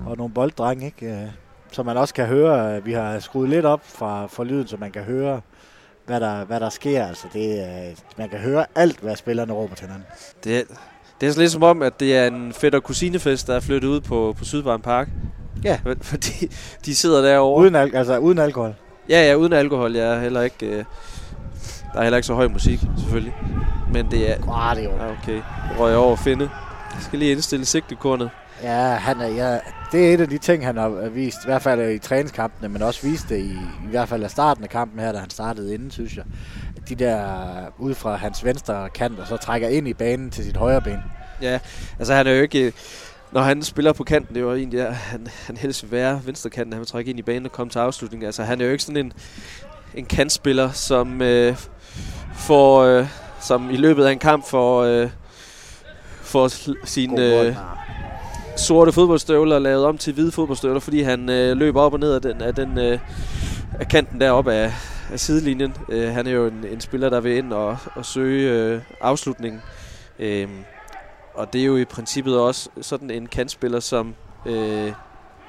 og 0.05 0.17
nogle 0.17 0.33
bolddrenge, 0.33 0.85
ikke? 0.85 1.31
Øh, 1.73 1.75
så 1.75 1.83
man 1.83 1.97
også 1.97 2.13
kan 2.13 2.25
høre, 2.25 2.75
øh, 2.77 2.85
vi 2.85 2.93
har 2.93 3.19
skruet 3.19 3.49
lidt 3.49 3.65
op 3.65 3.81
fra, 3.85 4.27
for 4.27 4.43
lyden, 4.43 4.67
så 4.67 4.77
man 4.79 4.91
kan 4.91 5.01
høre, 5.01 5.41
hvad 6.05 6.19
der, 6.19 6.45
hvad 6.45 6.59
der 6.59 6.69
sker. 6.69 7.07
Altså 7.07 7.27
det, 7.33 7.59
er- 7.63 7.91
man 8.17 8.29
kan 8.29 8.39
høre 8.39 8.65
alt, 8.75 8.99
hvad 8.99 9.15
spillerne 9.15 9.53
råber 9.53 9.75
til 9.75 9.85
hinanden. 9.87 10.05
Det, 10.43 10.57
er- 10.59 10.63
det 11.21 11.27
er 11.27 11.31
så 11.33 11.39
lidt 11.39 11.51
som 11.51 11.63
om, 11.63 11.81
at 11.81 11.99
det 11.99 12.17
er 12.17 12.27
en 12.27 12.53
fætter 12.53 12.79
kusinefest, 12.79 13.47
der 13.47 13.55
er 13.55 13.59
flyttet 13.59 13.87
ud 13.87 14.01
på, 14.01 14.35
på 14.37 14.45
Sydbarn 14.45 14.81
Park. 14.81 15.07
Ja. 15.63 15.79
Fordi 16.01 16.51
de 16.85 16.95
sidder 16.95 17.21
derovre. 17.21 17.61
Uden, 17.61 17.75
al- 17.75 17.95
altså, 17.95 18.17
uden 18.17 18.39
alkohol. 18.39 18.75
Ja, 19.09 19.27
ja, 19.29 19.35
uden 19.35 19.53
alkohol. 19.53 19.95
Jeg 19.95 20.15
er 20.15 20.19
heller 20.19 20.41
ikke... 20.41 20.65
Øh, 20.65 20.85
der 21.93 21.99
er 21.99 22.03
heller 22.03 22.17
ikke 22.17 22.27
så 22.27 22.33
høj 22.33 22.47
musik, 22.47 22.79
selvfølgelig. 22.97 23.35
Men 23.93 24.11
det 24.11 24.31
er... 24.31 24.35
Ah, 24.53 24.75
det 24.75 24.85
er. 24.85 25.05
Ja, 25.05 25.11
okay. 25.23 25.41
Røg 25.79 25.95
over 25.95 26.15
finde. 26.15 26.49
Jeg 26.93 27.01
skal 27.01 27.19
lige 27.19 27.31
indstille 27.31 27.65
sigtekornet. 27.65 28.29
Ja, 28.63 28.95
han 28.95 29.21
er, 29.21 29.27
ja, 29.27 29.59
det 29.91 30.09
er 30.09 30.13
et 30.13 30.21
af 30.21 30.29
de 30.29 30.37
ting, 30.37 30.65
han 30.65 30.77
har 30.77 30.89
vist, 30.89 31.37
i 31.43 31.45
hvert 31.45 31.61
fald 31.61 31.91
i 31.91 31.99
træningskampene, 31.99 32.69
men 32.69 32.81
også 32.81 33.07
vist 33.07 33.29
det 33.29 33.37
i, 33.37 33.51
i 33.85 33.89
hvert 33.89 34.09
fald 34.09 34.23
af 34.23 34.31
starten 34.31 34.63
af 34.63 34.69
kampen 34.69 34.99
her, 34.99 35.11
da 35.11 35.17
han 35.17 35.29
startede 35.29 35.73
inden, 35.73 35.91
synes 35.91 36.17
jeg. 36.17 36.23
De 36.89 36.95
der 36.95 37.25
ud 37.77 37.93
fra 37.93 38.15
hans 38.15 38.45
venstre 38.45 38.89
kant, 38.89 39.19
og 39.19 39.27
så 39.27 39.37
trækker 39.37 39.67
ind 39.67 39.87
i 39.87 39.93
banen 39.93 40.31
til 40.31 40.43
sit 40.43 40.57
højre 40.57 40.81
ben. 40.81 40.99
Ja, 41.41 41.59
altså 41.99 42.13
han 42.13 42.27
er 42.27 42.31
jo 42.31 42.41
ikke... 42.41 42.73
Når 43.31 43.41
han 43.41 43.63
spiller 43.63 43.93
på 43.93 44.03
kanten, 44.03 44.35
det 44.35 44.41
er 44.41 44.45
jo 44.45 44.55
egentlig, 44.55 44.79
der, 44.79 44.91
han, 44.91 45.27
han 45.47 45.57
helst 45.57 45.83
vil 45.83 45.91
være 45.91 46.21
venstrekanten, 46.25 46.73
han 46.73 46.79
vil 46.79 46.87
trække 46.87 47.09
ind 47.09 47.19
i 47.19 47.21
banen 47.21 47.45
og 47.45 47.51
komme 47.51 47.71
til 47.71 47.79
afslutning. 47.79 48.25
Altså 48.25 48.43
han 48.43 48.61
er 48.61 48.65
jo 48.65 48.71
ikke 48.71 48.83
sådan 48.83 49.05
en, 49.05 49.13
en 49.95 50.05
kantspiller, 50.05 50.71
som 50.71 51.21
øh, 51.21 51.55
får, 52.33 52.83
øh, 52.83 53.07
som 53.41 53.69
i 53.69 53.75
løbet 53.77 54.05
af 54.05 54.11
en 54.11 54.19
kamp 54.19 54.47
får, 54.47 54.83
øh, 54.83 55.09
får 56.21 56.47
sin 56.85 57.19
øh, 57.19 57.55
sorte 58.55 58.91
fodboldstøvler 58.91 59.59
lavet 59.59 59.85
om 59.85 59.97
til 59.97 60.13
hvide 60.13 60.31
fodboldstøvler, 60.31 60.79
fordi 60.79 61.01
han 61.01 61.29
øh, 61.29 61.57
løber 61.57 61.81
op 61.81 61.93
og 61.93 61.99
ned 61.99 62.13
af 62.13 62.21
den, 62.21 62.41
af 62.41 62.55
den 62.55 62.77
øh, 62.77 62.99
af 63.79 63.87
kanten 63.87 64.21
deroppe 64.21 64.53
af, 64.53 64.73
af 65.11 65.19
sidelinjen. 65.19 65.73
Øh, 65.89 66.09
han 66.09 66.27
er 66.27 66.31
jo 66.31 66.47
en, 66.47 66.65
en 66.71 66.81
spiller, 66.81 67.09
der 67.09 67.19
vil 67.19 67.37
ind 67.37 67.53
og, 67.53 67.77
og 67.95 68.05
søge 68.05 68.51
øh, 68.51 68.81
afslutningen. 69.01 69.61
Øh, 70.19 70.47
og 71.33 71.53
det 71.53 71.61
er 71.61 71.65
jo 71.65 71.77
i 71.77 71.85
princippet 71.85 72.39
også 72.39 72.69
sådan 72.81 73.11
en 73.11 73.27
kantspiller, 73.27 73.79
som 73.79 74.15
øh, 74.45 74.93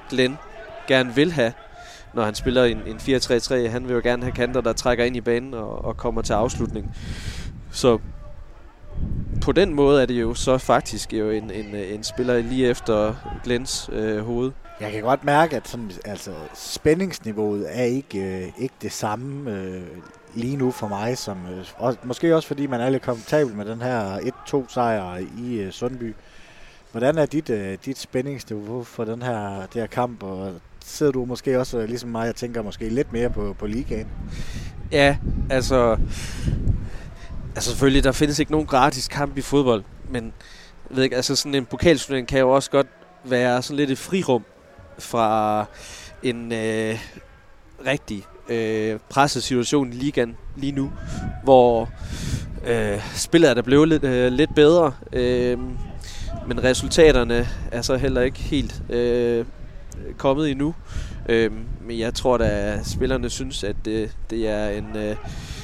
Glenn 0.09 0.37
gerne 0.87 1.15
vil 1.15 1.31
have, 1.31 1.53
når 2.13 2.23
han 2.23 2.35
spiller 2.35 2.63
en, 2.63 2.81
en 2.87 2.97
4-3-3. 2.97 3.55
Han 3.67 3.87
vil 3.87 3.93
jo 3.93 4.01
gerne 4.03 4.23
have 4.23 4.33
kanter, 4.33 4.61
der 4.61 4.73
trækker 4.73 5.05
ind 5.05 5.15
i 5.15 5.21
banen 5.21 5.53
og, 5.53 5.85
og 5.85 5.97
kommer 5.97 6.21
til 6.21 6.33
afslutning. 6.33 6.95
Så 7.71 7.99
på 9.41 9.51
den 9.51 9.73
måde 9.73 10.01
er 10.01 10.05
det 10.05 10.21
jo 10.21 10.33
så 10.33 10.57
faktisk 10.57 11.13
jo 11.13 11.29
en, 11.29 11.51
en, 11.51 11.75
en 11.75 12.03
spiller 12.03 12.41
lige 12.41 12.67
efter 12.67 13.13
Glens 13.43 13.89
øh, 13.93 14.25
hoved. 14.25 14.51
Jeg 14.79 14.91
kan 14.91 15.01
godt 15.01 15.23
mærke, 15.23 15.55
at 15.55 15.67
sådan, 15.67 15.91
altså, 16.05 16.31
spændingsniveauet 16.53 17.79
er 17.79 17.83
ikke, 17.83 18.19
øh, 18.19 18.47
ikke 18.57 18.75
det 18.81 18.91
samme 18.91 19.51
øh, 19.51 19.81
lige 20.33 20.57
nu 20.57 20.71
for 20.71 20.87
mig. 20.87 21.17
Som, 21.17 21.37
øh, 21.45 21.65
og 21.77 21.97
måske 22.03 22.35
også 22.35 22.47
fordi 22.47 22.67
man 22.67 22.81
er 22.81 22.89
lidt 22.89 23.03
komfortabel 23.03 23.55
med 23.55 23.65
den 23.65 23.81
her 23.81 24.17
1-2 24.17 24.73
sejr 24.73 25.21
i 25.37 25.55
øh, 25.55 25.71
Sundby. 25.71 26.15
Hvordan 26.91 27.17
er 27.17 27.25
dit, 27.25 27.49
øh, 27.49 27.77
dit 27.85 27.97
spændingsniveau 27.97 28.83
for 28.83 29.05
den 29.05 29.21
her, 29.21 29.59
det 29.59 29.81
her 29.81 29.87
kamp? 29.87 30.23
Og 30.23 30.53
sidder 30.85 31.11
du 31.11 31.25
måske 31.25 31.59
også, 31.59 31.77
øh, 31.79 31.87
ligesom 31.87 32.09
mig, 32.09 32.29
og 32.29 32.35
tænker 32.35 32.61
måske 32.61 32.89
lidt 32.89 33.13
mere 33.13 33.29
på, 33.29 33.55
på 33.59 33.67
ligaen? 33.67 34.07
Ja, 34.91 35.17
altså... 35.49 35.97
Altså 37.55 37.69
selvfølgelig, 37.69 38.03
der 38.03 38.11
findes 38.11 38.39
ikke 38.39 38.51
nogen 38.51 38.67
gratis 38.67 39.07
kamp 39.07 39.37
i 39.37 39.41
fodbold, 39.41 39.83
men 40.09 40.33
jeg 40.89 40.97
ved 40.97 41.03
ikke, 41.03 41.15
altså 41.15 41.35
sådan 41.35 41.55
en 41.55 41.65
pokalturnering 41.65 42.27
kan 42.27 42.39
jo 42.39 42.49
også 42.49 42.71
godt 42.71 42.87
være 43.23 43.61
sådan 43.61 43.77
lidt 43.77 43.91
et 43.91 43.97
frirum 43.97 44.45
fra 44.99 45.65
en 46.23 46.51
øh, 46.51 46.99
rigtig 47.85 48.23
øh, 48.49 48.99
presset 49.09 49.43
situation 49.43 49.93
i 49.93 49.95
ligaen 49.95 50.37
lige 50.55 50.71
nu, 50.71 50.91
hvor 51.43 51.89
øh, 52.65 53.01
spillet 53.15 53.49
er 53.49 53.53
der 53.53 53.61
blevet 53.61 53.87
lidt, 53.87 54.03
øh, 54.03 54.31
lidt 54.31 54.55
bedre, 54.55 54.93
øh, 55.13 55.59
men 56.47 56.63
resultaterne 56.63 57.47
er 57.71 57.81
så 57.81 57.95
heller 57.95 58.21
ikke 58.21 58.39
helt 58.39 58.81
øh, 58.89 59.45
kommet 60.17 60.51
endnu. 60.51 60.75
Øh, 61.29 61.51
men 61.81 61.99
jeg 61.99 62.13
tror 62.13 62.37
da, 62.37 62.45
at 62.45 62.87
spillerne 62.87 63.29
synes, 63.29 63.63
at 63.63 63.75
det, 63.85 64.11
det 64.29 64.47
er 64.47 64.69
en, 64.69 64.95
øh, 64.95 65.15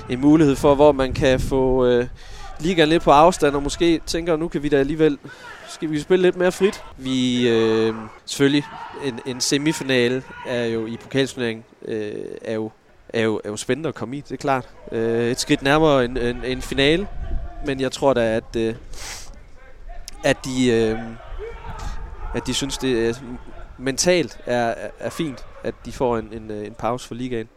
en 0.09 0.21
mulighed 0.21 0.55
for, 0.55 0.75
hvor 0.75 0.91
man 0.91 1.13
kan 1.13 1.39
få 1.39 1.85
øh, 1.85 2.07
ligaen 2.59 2.89
lidt 2.89 3.03
på 3.03 3.11
afstand, 3.11 3.55
og 3.55 3.63
måske 3.63 4.01
tænker, 4.05 4.37
nu 4.37 4.47
kan 4.47 4.63
vi 4.63 4.69
da 4.69 4.77
alligevel 4.77 5.17
skal 5.69 5.91
vi 5.91 5.99
spille 5.99 6.23
lidt 6.23 6.35
mere 6.35 6.51
frit. 6.51 6.83
Vi 6.97 7.49
øh, 7.49 7.93
selvfølgelig 8.25 8.63
en, 9.03 9.19
en 9.25 9.41
semifinale 9.41 10.23
er 10.47 10.65
jo 10.65 10.85
i 10.85 10.97
pokalturneringen 10.97 11.63
øh, 11.85 12.13
er 12.41 12.53
jo 12.53 12.71
er 13.13 13.21
jo, 13.21 13.41
er 13.43 13.49
jo 13.49 13.57
spændende 13.57 13.89
at 13.89 13.95
komme 13.95 14.17
i, 14.17 14.21
det 14.21 14.31
er 14.31 14.37
klart. 14.37 14.69
Øh, 14.91 15.31
et 15.31 15.39
skridt 15.39 15.61
nærmere 15.61 16.05
en, 16.05 16.17
en, 16.17 16.43
en 16.45 16.61
finale, 16.61 17.07
men 17.65 17.81
jeg 17.81 17.91
tror 17.91 18.13
da, 18.13 18.35
at, 18.35 18.55
øh, 18.57 18.75
at, 20.23 20.37
de, 20.45 20.71
øh, 20.71 20.99
at 22.35 22.47
de 22.47 22.53
synes, 22.53 22.77
det 22.77 23.21
mentalt 23.77 24.39
er, 24.45 24.57
er, 24.57 24.89
er 24.99 25.09
fint, 25.09 25.45
at 25.63 25.75
de 25.85 25.91
får 25.91 26.17
en, 26.17 26.29
en, 26.33 26.51
øh, 26.51 26.67
en 26.67 26.73
pause 26.73 27.07
for 27.07 27.15
ligaen. 27.15 27.49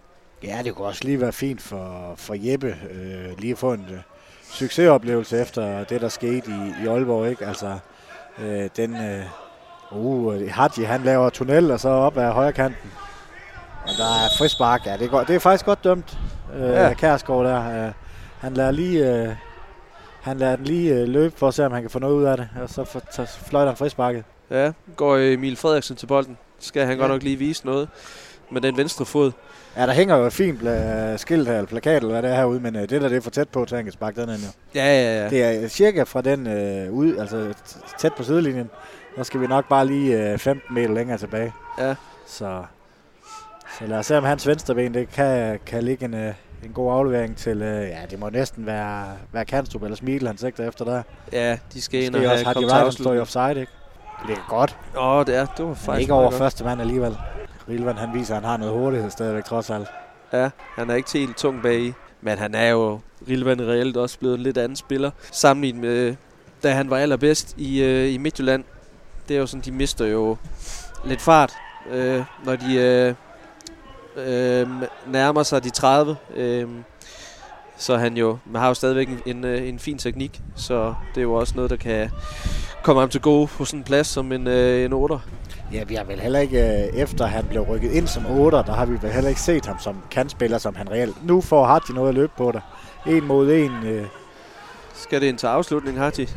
Ja, 0.43 0.61
det 0.65 0.75
kunne 0.75 0.87
også 0.87 1.05
lige 1.05 1.21
være 1.21 1.33
fint 1.33 1.63
for, 1.63 2.15
for 2.17 2.35
Jeppe 2.39 2.77
øh, 2.91 3.39
lige 3.39 3.53
at 3.53 3.59
få 3.59 3.73
en 3.73 3.87
øh, 3.91 3.99
succesoplevelse 4.43 5.41
efter 5.41 5.85
det, 5.85 6.01
der 6.01 6.09
skete 6.09 6.51
i, 6.51 6.85
i 6.85 6.87
Aalborg. 6.87 7.31
Ikke? 7.31 7.47
Altså, 7.47 7.79
øh, 8.39 8.69
den... 8.77 8.97
Øh, 8.97 9.25
uh, 9.93 10.49
Hadji, 10.49 10.85
han 10.85 11.03
laver 11.03 11.31
tunnel, 11.31 11.71
og 11.71 11.81
så 11.81 11.89
op 11.89 12.17
ad 12.17 12.33
højre 12.33 12.53
kanten. 12.53 12.91
Og 13.83 13.91
der 13.99 14.05
er 14.05 14.29
frispark. 14.39 14.87
Ja, 14.87 14.93
det 14.93 15.05
er, 15.05 15.09
godt, 15.11 15.29
det 15.29 15.37
er 15.37 15.41
faktisk 15.41 15.65
godt 15.65 15.85
dømt, 15.85 16.19
øh, 16.55 16.63
ja. 16.63 16.95
Kærsgaard 16.95 17.45
der. 17.45 17.87
Øh, 17.87 17.93
han 18.39 18.55
lader 18.55 18.71
lige... 18.71 19.13
Øh, 19.13 19.35
han 20.23 20.39
lader 20.39 20.57
den 20.57 20.65
lige 20.65 20.95
øh, 20.95 21.09
løbe 21.09 21.39
for 21.39 21.49
at 21.49 21.55
se, 21.55 21.67
om 21.67 21.73
han 21.73 21.83
kan 21.83 21.91
få 21.91 21.99
noget 21.99 22.15
ud 22.15 22.25
af 22.25 22.37
det. 22.37 22.49
Og 22.63 22.71
så, 22.71 22.85
for, 22.85 23.03
så 23.11 23.27
fløjter 23.27 23.71
han 23.71 23.77
frisparket. 23.77 24.25
Ja, 24.51 24.73
går 24.97 25.17
Emil 25.17 25.57
Frederiksen 25.57 25.97
til 25.97 26.07
bolden. 26.07 26.39
Skal 26.65 26.83
han 26.87 26.97
ja. 26.97 27.01
godt 27.01 27.13
nok 27.13 27.23
lige 27.23 27.37
vise 27.37 27.67
noget 27.67 27.89
med 28.51 28.61
den 28.61 28.77
venstre 28.77 29.05
fod. 29.05 29.33
Ja, 29.77 29.87
der 29.87 29.93
hænger 29.93 30.17
jo 30.17 30.27
et 30.27 30.33
fint 30.33 30.61
pla- 30.63 31.17
skilt 31.17 31.49
her, 31.49 31.55
eller 31.55 31.67
plakat, 31.69 31.97
eller 31.97 32.11
hvad 32.11 32.23
det 32.23 32.31
er 32.31 32.35
herude, 32.35 32.61
men 32.61 32.77
øh, 32.77 32.83
det 32.83 32.91
der 32.91 33.09
det 33.09 33.17
er 33.17 33.21
for 33.21 33.31
tæt 33.31 33.49
på, 33.49 33.65
til 33.65 33.75
han 33.77 33.85
kan 33.85 33.93
sparke 33.93 34.21
den 34.21 34.29
ind 34.31 34.39
jo. 34.39 34.49
Ja, 34.75 34.85
ja, 34.87 35.23
ja. 35.23 35.29
Det 35.31 35.65
er 35.65 35.69
cirka 35.69 36.03
fra 36.03 36.21
den 36.23 36.47
øh, 36.47 36.93
ud, 36.93 37.17
altså 37.17 37.55
tæt 37.99 38.15
på 38.15 38.23
sidelinjen. 38.23 38.71
Der 39.17 39.23
skal 39.23 39.41
vi 39.41 39.47
nok 39.47 39.69
bare 39.69 39.87
lige 39.87 40.33
øh, 40.33 40.39
15 40.39 40.75
meter 40.75 40.95
længere 40.95 41.19
tilbage. 41.19 41.53
Ja. 41.79 41.95
Så, 42.27 42.63
så 43.79 43.87
lad 43.87 43.99
os 43.99 44.07
se, 44.07 44.19
om 44.19 44.25
hans 44.25 44.47
venstre 44.47 44.75
ben 44.75 44.95
det 44.95 45.11
kan, 45.11 45.59
kan 45.67 45.83
ligge 45.83 46.05
en, 46.05 46.15
øh, 46.15 46.35
en 46.65 46.71
god 46.73 46.93
aflevering 46.93 47.37
til, 47.37 47.63
øh, 47.63 47.89
ja, 47.89 47.99
det 48.11 48.19
må 48.19 48.29
næsten 48.31 48.67
være, 48.67 49.07
være 49.33 49.45
Kanstrup 49.45 49.83
eller 49.83 49.97
Smidl, 49.97 50.27
han 50.27 50.39
sigter 50.39 50.69
efter 50.69 50.85
der. 50.85 51.03
Ja, 51.33 51.59
de 51.75 51.83
skal 51.83 52.03
ind 52.03 52.15
og 52.15 52.21
have 52.21 52.33
også 52.33 52.45
kommet 52.45 52.71
til 52.71 52.71
Rejden 52.71 52.93
står 52.93 53.13
i 53.13 53.19
afslutning. 53.19 53.21
offside, 53.21 53.61
ikke? 53.61 53.73
Det 54.21 54.27
ligger 54.29 54.45
godt, 54.49 54.77
Åh, 54.97 55.07
oh, 55.07 55.27
det 55.27 55.37
er, 55.37 55.47
det 55.47 55.59
var 55.59 55.67
men 55.67 55.77
faktisk 55.77 56.01
ikke 56.01 56.13
over 56.13 56.31
godt. 56.31 56.35
første 56.39 56.65
mand 56.65 56.81
alligevel. 56.81 57.19
Rilvan, 57.69 57.97
han 57.97 58.15
viser, 58.15 58.35
at 58.37 58.41
han 58.41 58.51
har 58.51 58.57
noget 58.57 58.75
hurtighed 58.75 59.11
stadigvæk, 59.11 59.45
trods 59.45 59.71
alt. 59.71 59.89
Ja, 60.33 60.51
han 60.75 60.91
er 60.91 60.95
ikke 60.95 61.13
helt 61.13 61.37
tung 61.37 61.63
bag 61.63 61.81
i. 61.81 61.93
Men 62.21 62.39
han 62.39 62.55
er 62.55 62.69
jo 62.69 63.01
Rilvan 63.29 63.61
reelt 63.63 63.97
også 63.97 64.19
blevet 64.19 64.35
en 64.35 64.43
lidt 64.43 64.59
anden 64.59 64.77
spiller, 64.77 65.11
sammenlignet 65.33 65.81
med, 65.83 66.17
da 66.63 66.71
han 66.73 66.91
var 66.91 66.97
allerbedst 66.97 67.55
i, 67.57 67.83
øh, 67.83 68.15
i 68.15 68.19
Midtjylland. 68.19 68.65
Det 69.29 69.37
er 69.37 69.41
jo 69.41 69.47
sådan, 69.47 69.63
de 69.65 69.73
mister 69.73 70.07
jo 70.07 70.37
lidt 71.05 71.21
fart, 71.21 71.53
øh, 71.91 72.23
når 72.45 72.57
de 72.57 72.75
øh, 72.77 73.15
øh, 74.17 74.69
nærmer 75.07 75.43
sig 75.43 75.65
de 75.65 75.71
30. 75.71 76.17
Øh, 76.37 76.69
så 77.77 77.97
han 77.97 78.17
jo, 78.17 78.39
man 78.47 78.61
har 78.61 78.69
jo 78.69 78.75
stadigvæk 78.75 79.09
en, 79.09 79.21
en, 79.27 79.45
øh, 79.45 79.69
en 79.69 79.79
fin 79.79 79.99
teknik, 79.99 80.41
så 80.57 80.95
det 81.15 81.21
er 81.21 81.23
jo 81.23 81.35
også 81.35 81.53
noget, 81.57 81.71
der 81.71 81.77
kan 81.77 82.11
komme 82.85 83.01
ham 83.01 83.09
til 83.09 83.21
gode 83.21 83.47
på 83.47 83.65
sådan 83.65 83.81
en 83.81 83.85
plads 83.85 84.07
som 84.07 84.33
en, 84.33 84.47
øh, 84.47 84.85
en 84.85 84.93
8. 84.93 85.19
Ja, 85.73 85.85
vi 85.85 85.95
har 85.95 86.05
vel 86.05 86.21
heller 86.21 86.41
ikke, 86.41 86.59
øh, 86.59 87.01
efter 87.01 87.27
han 87.27 87.45
blev 87.45 87.63
rykket 87.63 87.93
ind 87.93 88.07
som 88.07 88.27
8, 88.27 88.57
der 88.57 88.73
har 88.73 88.87
vi 88.87 88.99
vel 89.03 89.13
heller 89.13 89.29
ikke 89.29 89.41
set 89.41 89.67
ham 89.67 89.77
som 89.81 89.97
kantspiller, 90.11 90.59
som 90.59 90.77
han 90.77 90.91
reelt. 90.91 91.27
Nu 91.27 91.41
får 91.41 91.67
Harti 91.67 91.93
noget 91.93 92.09
at 92.09 92.15
løbe 92.15 92.33
på 92.37 92.53
dig. 92.53 92.61
En 93.07 93.25
mod 93.25 93.53
en. 93.53 93.73
Øh. 93.87 94.05
Skal 94.95 95.21
det 95.21 95.27
ind 95.27 95.39
til 95.39 95.47
afslutning, 95.47 95.99
Harti? 95.99 96.29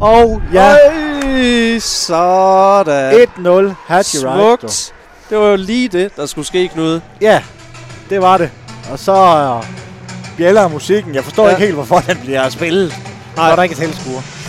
Og 0.00 0.42
ja, 0.52 0.72
Øj, 0.72 1.78
sådan. 1.78 3.14
1-0 3.14 3.74
Harti 3.86 4.18
Right. 4.18 4.60
Smukt. 4.60 4.94
Det 5.30 5.38
var 5.38 5.46
jo 5.46 5.56
lige 5.56 5.88
det, 5.88 6.16
der 6.16 6.26
skulle 6.26 6.46
ske, 6.46 6.68
Knud. 6.68 7.00
Ja, 7.20 7.42
det 8.10 8.22
var 8.22 8.36
det. 8.36 8.50
Og 8.92 8.98
så 8.98 9.12
øh, 9.12 9.66
bjæller 10.36 10.68
musikken. 10.68 11.14
Jeg 11.14 11.24
forstår 11.24 11.44
ja. 11.44 11.50
ikke 11.50 11.62
helt, 11.62 11.74
hvorfor 11.74 11.98
den 11.98 12.18
bliver 12.24 12.48
spillet. 12.48 12.94
Nej. 13.36 13.48
Når 13.48 13.56
der 13.56 13.62
ikke 13.62 13.72
er 13.72 13.86
tilskuer. 13.86 14.39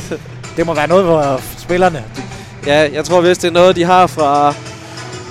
Det 0.58 0.66
må 0.66 0.74
være 0.74 0.88
noget 0.88 1.06
for 1.06 1.60
spillerne. 1.60 2.04
Ja, 2.66 2.90
jeg 2.94 3.06
tror 3.06 3.22
vist, 3.22 3.42
det 3.42 3.48
er 3.48 3.52
noget, 3.52 3.76
de 3.76 3.84
har 3.84 4.08
fra... 4.08 4.54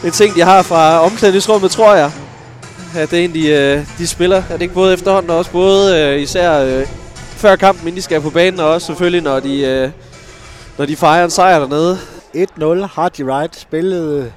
En 0.04 0.10
ting, 0.10 0.34
de 0.34 0.40
har 0.40 0.62
fra 0.62 1.00
omklædningsrummet, 1.00 1.70
tror 1.70 1.94
jeg. 1.94 2.10
At 2.96 3.10
det 3.10 3.20
er 3.20 3.24
en, 3.24 3.34
de, 3.34 3.48
øh, 3.48 3.86
de 3.98 4.06
spiller. 4.06 4.36
Er 4.36 4.52
det 4.52 4.62
ikke 4.62 4.74
både 4.74 4.94
efterhånden 4.94 5.30
og 5.30 5.36
også 5.36 5.50
både 5.50 6.00
øh, 6.00 6.20
især 6.20 6.60
øh, 6.60 6.86
før 7.20 7.56
kampen, 7.56 7.86
inden 7.88 7.96
de 7.96 8.02
skal 8.02 8.20
på 8.20 8.30
banen, 8.30 8.60
og 8.60 8.68
også 8.68 8.86
selvfølgelig, 8.86 9.22
når 9.22 9.40
de, 9.40 9.60
øh, 9.60 9.90
når 10.78 10.86
de 10.86 10.96
fejrer 10.96 11.24
en 11.24 11.30
sejr 11.30 11.58
dernede. 11.58 11.98
1-0 12.36 12.86
Hardy 12.94 13.22
Wright 13.22 13.56
spillede 13.56 14.32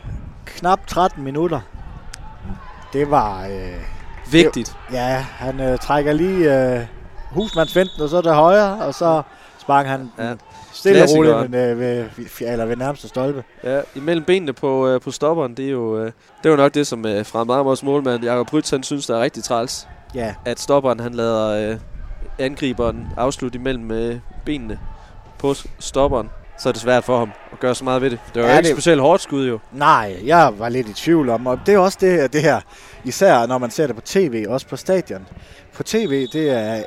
knap 0.45 0.87
13 0.87 1.23
minutter. 1.23 1.59
Det 2.93 3.11
var... 3.11 3.43
Øh, 3.45 4.31
Vigtigt. 4.31 4.75
ja, 4.93 5.25
han 5.37 5.59
øh, 5.59 5.77
trækker 5.77 6.13
lige 6.13 6.55
øh, 6.55 6.79
husmandsventen, 7.31 8.01
og 8.01 8.09
så 8.09 8.21
det 8.21 8.33
højre, 8.33 8.77
og 8.81 8.93
så 8.93 9.21
sprang 9.59 9.89
han 9.89 10.11
Ja. 10.19 10.33
Stille 10.83 11.03
og 11.03 11.09
roligt 11.17 11.33
Klassikeren. 11.33 11.79
ved, 11.79 12.05
ved, 12.39 12.47
eller 12.51 12.65
ved 12.65 12.75
nærmeste 12.75 13.07
stolpe. 13.07 13.43
Ja, 13.63 13.81
imellem 13.95 14.23
benene 14.25 14.53
på, 14.53 14.87
øh, 14.87 15.01
på 15.01 15.11
stopperen, 15.11 15.53
det 15.57 15.65
er 15.65 15.69
jo, 15.71 15.97
øh, 15.97 16.05
det 16.05 16.45
er 16.45 16.49
jo 16.49 16.55
nok 16.55 16.73
det, 16.73 16.87
som 16.87 17.05
øh, 17.05 17.25
fra 17.25 17.43
Marmors 17.43 17.83
målmand 17.83 18.23
Jakob 18.23 18.53
Rytz, 18.53 18.69
han 18.71 18.83
synes, 18.83 19.07
der 19.07 19.17
er 19.17 19.21
rigtig 19.21 19.43
træls. 19.43 19.87
Ja, 20.15 20.35
At 20.45 20.59
stopperen, 20.59 20.99
han 20.99 21.13
lader 21.13 21.69
øh, 21.71 21.77
angriberen 22.39 23.07
afslutte 23.17 23.59
imellem 23.59 23.91
øh, 23.91 24.15
benene 24.45 24.79
på 25.39 25.53
stopperen. 25.79 26.29
Så 26.59 26.69
er 26.69 26.73
det 26.73 26.81
svært 26.81 27.03
for 27.03 27.17
ham 27.19 27.31
at 27.51 27.59
gøre 27.59 27.75
så 27.75 27.83
meget 27.83 28.01
ved 28.01 28.09
det. 28.09 28.19
Det 28.33 28.41
var 28.41 28.47
Ja, 28.47 28.53
jo 28.53 28.57
ikke 28.57 28.67
det- 28.67 28.75
specielt 28.75 29.01
hårdt 29.01 29.21
skud, 29.21 29.47
jo. 29.47 29.59
Nej, 29.71 30.15
jeg 30.25 30.53
var 30.57 30.69
lidt 30.69 30.89
i 30.89 30.93
tvivl 30.93 31.29
om, 31.29 31.47
og 31.47 31.59
det 31.65 31.73
er 31.73 31.77
også 31.77 31.97
det, 32.01 32.33
det 32.33 32.41
her, 32.41 32.59
især 33.03 33.45
når 33.45 33.57
man 33.57 33.71
ser 33.71 33.87
det 33.87 33.95
på 33.95 34.01
tv, 34.01 34.45
også 34.49 34.67
på 34.67 34.75
stadion. 34.75 35.27
På 35.73 35.83
tv, 35.83 36.27
det 36.33 36.49
er 36.49 36.83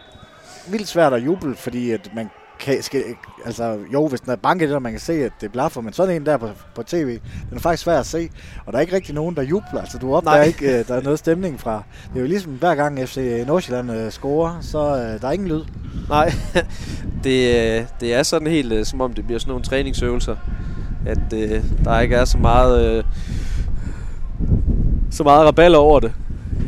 vildt 0.70 0.88
svært 0.88 1.12
at 1.12 1.24
juble, 1.24 1.54
fordi 1.56 1.90
at 1.90 2.10
man 2.14 2.30
kan, 2.60 2.82
skal, 2.82 3.04
altså 3.44 3.78
jo, 3.92 4.08
hvis 4.08 4.20
den 4.20 4.32
er 4.32 4.36
banket, 4.36 4.74
og 4.74 4.82
man 4.82 4.92
kan 4.92 5.00
se, 5.00 5.12
at 5.12 5.32
det 5.40 5.52
blaffer, 5.52 5.80
men 5.80 5.92
sådan 5.92 6.16
en 6.16 6.26
der 6.26 6.36
på, 6.36 6.48
på 6.74 6.82
tv, 6.82 7.08
den 7.50 7.56
er 7.56 7.60
faktisk 7.60 7.82
svær 7.82 8.00
at 8.00 8.06
se, 8.06 8.30
og 8.66 8.72
der 8.72 8.78
er 8.78 8.82
ikke 8.82 8.96
rigtig 8.96 9.14
nogen, 9.14 9.36
der 9.36 9.42
jubler, 9.42 9.80
altså 9.80 9.98
du 9.98 10.14
opdager 10.14 10.36
Nej. 10.36 10.46
ikke, 10.46 10.66
uh, 10.66 10.86
der 10.88 10.94
er 10.94 11.02
noget 11.02 11.18
stemning 11.18 11.60
fra. 11.60 11.82
Det 12.08 12.16
er 12.16 12.20
jo 12.20 12.26
ligesom 12.26 12.52
hver 12.52 12.74
gang 12.74 13.08
FC 13.08 13.44
Nordsjælland 13.46 13.90
uh, 13.90 14.10
scorer, 14.10 14.60
så 14.60 14.78
uh, 14.78 15.20
der 15.20 15.28
er 15.28 15.32
ingen 15.32 15.48
lyd. 15.48 15.64
Nej, 16.08 16.32
det, 17.24 17.56
øh, 17.56 17.86
det 18.00 18.14
er 18.14 18.22
sådan 18.22 18.48
helt, 18.48 18.72
øh, 18.72 18.84
som 18.84 19.00
om 19.00 19.12
det 19.12 19.26
bliver 19.26 19.38
sådan 19.38 19.50
nogle 19.50 19.64
træningsøvelser. 19.64 20.36
At 21.06 21.32
øh, 21.34 21.64
der 21.84 22.00
ikke 22.00 22.16
er 22.16 22.24
så 22.24 22.38
meget, 22.38 22.84
øh, 22.84 23.04
så 25.10 25.22
meget 25.22 25.46
raballer 25.46 25.78
over 25.78 26.00
det. 26.00 26.12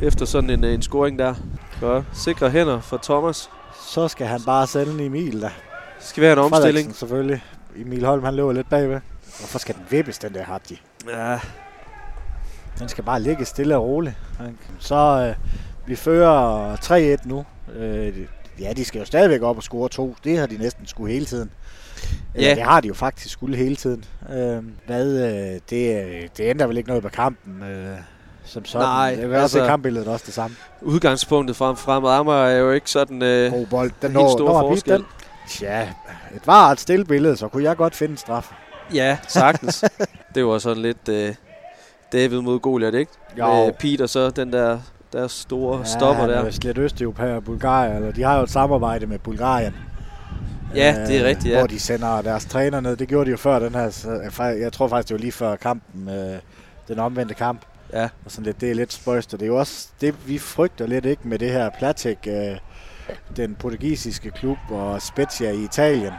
Efter 0.02 0.26
sådan 0.26 0.50
en, 0.50 0.64
øh, 0.64 0.74
en 0.74 0.82
scoring 0.82 1.18
der. 1.18 1.34
Godt. 1.80 2.04
Sikre 2.12 2.50
hænder 2.50 2.80
for 2.80 3.00
Thomas. 3.02 3.50
Så 3.88 4.08
skal 4.08 4.26
han 4.26 4.40
bare 4.46 4.66
sende 4.66 5.04
Emil 5.04 5.40
der. 5.40 5.50
Skal 6.00 6.20
vi 6.20 6.26
have 6.26 6.32
en 6.32 6.38
omstilling? 6.38 6.64
Frederiksen 6.74 6.94
selvfølgelig. 6.94 7.44
Emil 7.76 8.04
Holm, 8.04 8.24
han 8.24 8.34
løber 8.34 8.52
lidt 8.52 8.68
bagved. 8.70 9.00
Hvorfor 9.38 9.58
skal 9.58 9.74
den 9.74 9.84
vippes, 9.90 10.18
den 10.18 10.34
der 10.34 10.42
Hardy? 10.44 10.78
Ja, 11.10 11.38
Den 12.78 12.88
skal 12.88 13.04
bare 13.04 13.20
ligge 13.22 13.44
stille 13.44 13.76
og 13.76 13.82
roligt. 13.84 14.14
Så 14.78 14.96
øh, 15.38 15.48
vi 15.88 15.96
fører 15.96 16.76
3-1 17.16 17.28
nu. 17.28 17.44
Øh, 17.76 18.18
ja, 18.60 18.72
de 18.72 18.84
skal 18.84 18.98
jo 18.98 19.04
stadigvæk 19.04 19.42
op 19.42 19.56
og 19.56 19.62
score 19.62 19.88
to. 19.88 20.16
Det 20.24 20.38
har 20.38 20.46
de 20.46 20.56
næsten 20.58 20.86
skulle 20.86 21.12
hele 21.12 21.26
tiden. 21.26 21.50
Eller 22.34 22.48
Ja. 22.48 22.54
det 22.54 22.62
har 22.62 22.80
de 22.80 22.88
jo 22.88 22.94
faktisk 22.94 23.32
skulle 23.32 23.56
hele 23.56 23.76
tiden. 23.76 24.04
Øh, 24.32 24.62
hvad, 24.86 25.06
øh, 25.12 25.60
det, 25.70 26.04
øh, 26.04 26.22
det 26.36 26.40
ændrer 26.40 26.66
vel 26.66 26.76
ikke 26.76 26.88
noget 26.88 27.02
på 27.02 27.08
kampen. 27.08 27.62
Øh, 27.62 27.96
som 28.44 28.64
sådan. 28.64 28.86
Nej, 28.86 29.14
kan 29.16 29.24
også 29.32 29.40
altså- 29.58 29.66
kampbilledet 29.66 30.08
også 30.08 30.24
det 30.26 30.34
samme. 30.34 30.56
udgangspunktet 30.82 31.56
frem 31.56 31.76
fremad 31.76 32.10
Amager 32.10 32.44
er 32.46 32.58
jo 32.58 32.70
ikke 32.72 32.90
sådan... 32.90 33.22
Øh, 33.22 33.52
God 33.52 33.66
bold. 33.66 33.90
Den 34.02 34.10
helt 34.10 34.12
når, 34.14 34.32
stor 34.32 34.48
når 34.48 34.60
forskel. 34.60 34.92
den. 34.96 35.04
Tja, 35.48 35.82
et 36.36 36.46
var 36.46 36.70
et 36.72 36.80
stille 36.80 37.04
billede, 37.04 37.36
så 37.36 37.48
kunne 37.48 37.62
jeg 37.64 37.76
godt 37.76 37.94
finde 37.94 38.12
en 38.12 38.16
straf. 38.18 38.52
ja, 38.94 39.18
sagtens. 39.28 39.84
det 40.34 40.46
var 40.46 40.58
sådan 40.58 40.82
lidt 40.82 41.08
øh, 41.08 41.34
David 42.12 42.40
mod 42.40 42.58
Goliath, 42.58 42.96
ikke? 42.98 43.12
Med 43.36 43.72
Peter 43.72 44.06
så 44.06 44.30
den 44.30 44.52
der, 44.52 44.78
der 45.12 45.28
store 45.28 45.78
ja, 45.78 45.84
stopper 45.84 46.22
er 46.22 46.26
der. 46.26 46.44
vist 46.44 46.64
lidt 46.64 46.78
østeuropæer 46.78 47.34
og 47.34 47.44
Bulgarien, 47.44 47.96
eller 47.96 48.12
de 48.12 48.22
har 48.22 48.36
jo 48.36 48.42
et 48.42 48.50
samarbejde 48.50 49.06
med 49.06 49.18
Bulgarien. 49.18 49.74
Ja, 50.74 51.04
det 51.06 51.20
er 51.20 51.24
rigtigt, 51.24 51.52
ja. 51.54 51.58
Hvor 51.58 51.66
de 51.66 51.80
sender 51.80 52.22
deres 52.22 52.44
træner 52.44 52.80
ned. 52.80 52.96
Det 52.96 53.08
gjorde 53.08 53.24
de 53.26 53.30
jo 53.30 53.36
før 53.36 53.58
den 53.58 53.74
her. 53.74 53.88
fa- 54.38 54.42
Jeg 54.62 54.72
tror 54.72 54.88
faktisk, 54.88 55.08
det 55.08 55.14
var 55.14 55.20
lige 55.20 55.32
før 55.32 55.56
kampen. 55.56 56.08
Øh, 56.08 56.38
den 56.88 56.98
omvendte 56.98 57.34
kamp. 57.34 57.60
Ja. 57.92 58.08
Og 58.24 58.30
sådan 58.30 58.44
lidt, 58.44 58.60
det 58.60 58.70
er 58.70 58.74
lidt 58.74 58.92
spøjst. 58.92 59.34
Og 59.34 59.40
det 59.40 59.46
er 59.46 59.50
jo 59.50 59.56
også 59.58 59.88
det, 60.00 60.14
vi 60.26 60.38
frygter 60.38 60.86
lidt 60.86 61.04
ikke 61.04 61.28
med 61.28 61.38
det 61.38 61.50
her 61.50 61.70
Platek, 61.78 62.18
øh, 62.26 62.56
den 63.36 63.54
portugisiske 63.54 64.30
klub, 64.30 64.58
og 64.70 65.02
Spezia 65.02 65.50
i 65.50 65.64
Italien. 65.64 66.12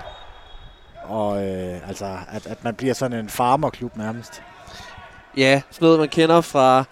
Og 1.04 1.48
øh, 1.48 1.88
altså, 1.88 2.18
at, 2.30 2.48
at 2.48 2.64
man 2.64 2.76
bliver 2.76 2.94
sådan 2.94 3.20
en 3.20 3.30
farmerklub 3.30 3.98
nærmest. 3.98 4.42
Ja, 5.38 5.62
sådan 5.72 5.86
noget, 5.86 6.00
man 6.00 6.10
kender 6.10 6.42
fra, 6.42 6.84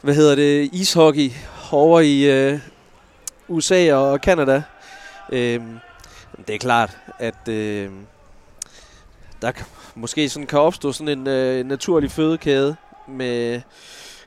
hvad 0.00 0.14
hedder 0.14 0.34
det, 0.34 0.70
ishockey 0.72 1.30
over 1.72 2.00
i 2.00 2.22
øh, 2.22 2.60
USA 3.48 3.94
og 3.94 4.18
Canada. 4.18 4.62
Øh, 5.32 5.60
det 6.46 6.54
er 6.54 6.58
klart, 6.58 6.98
at 7.18 7.48
øh, 7.48 7.90
der 9.42 9.52
måske 9.94 10.28
sådan 10.28 10.46
kan 10.46 10.58
opstå 10.58 10.92
sådan 10.92 11.18
en 11.18 11.26
øh, 11.26 11.66
naturlig 11.66 12.10
fødekæde 12.10 12.76
med 13.08 13.60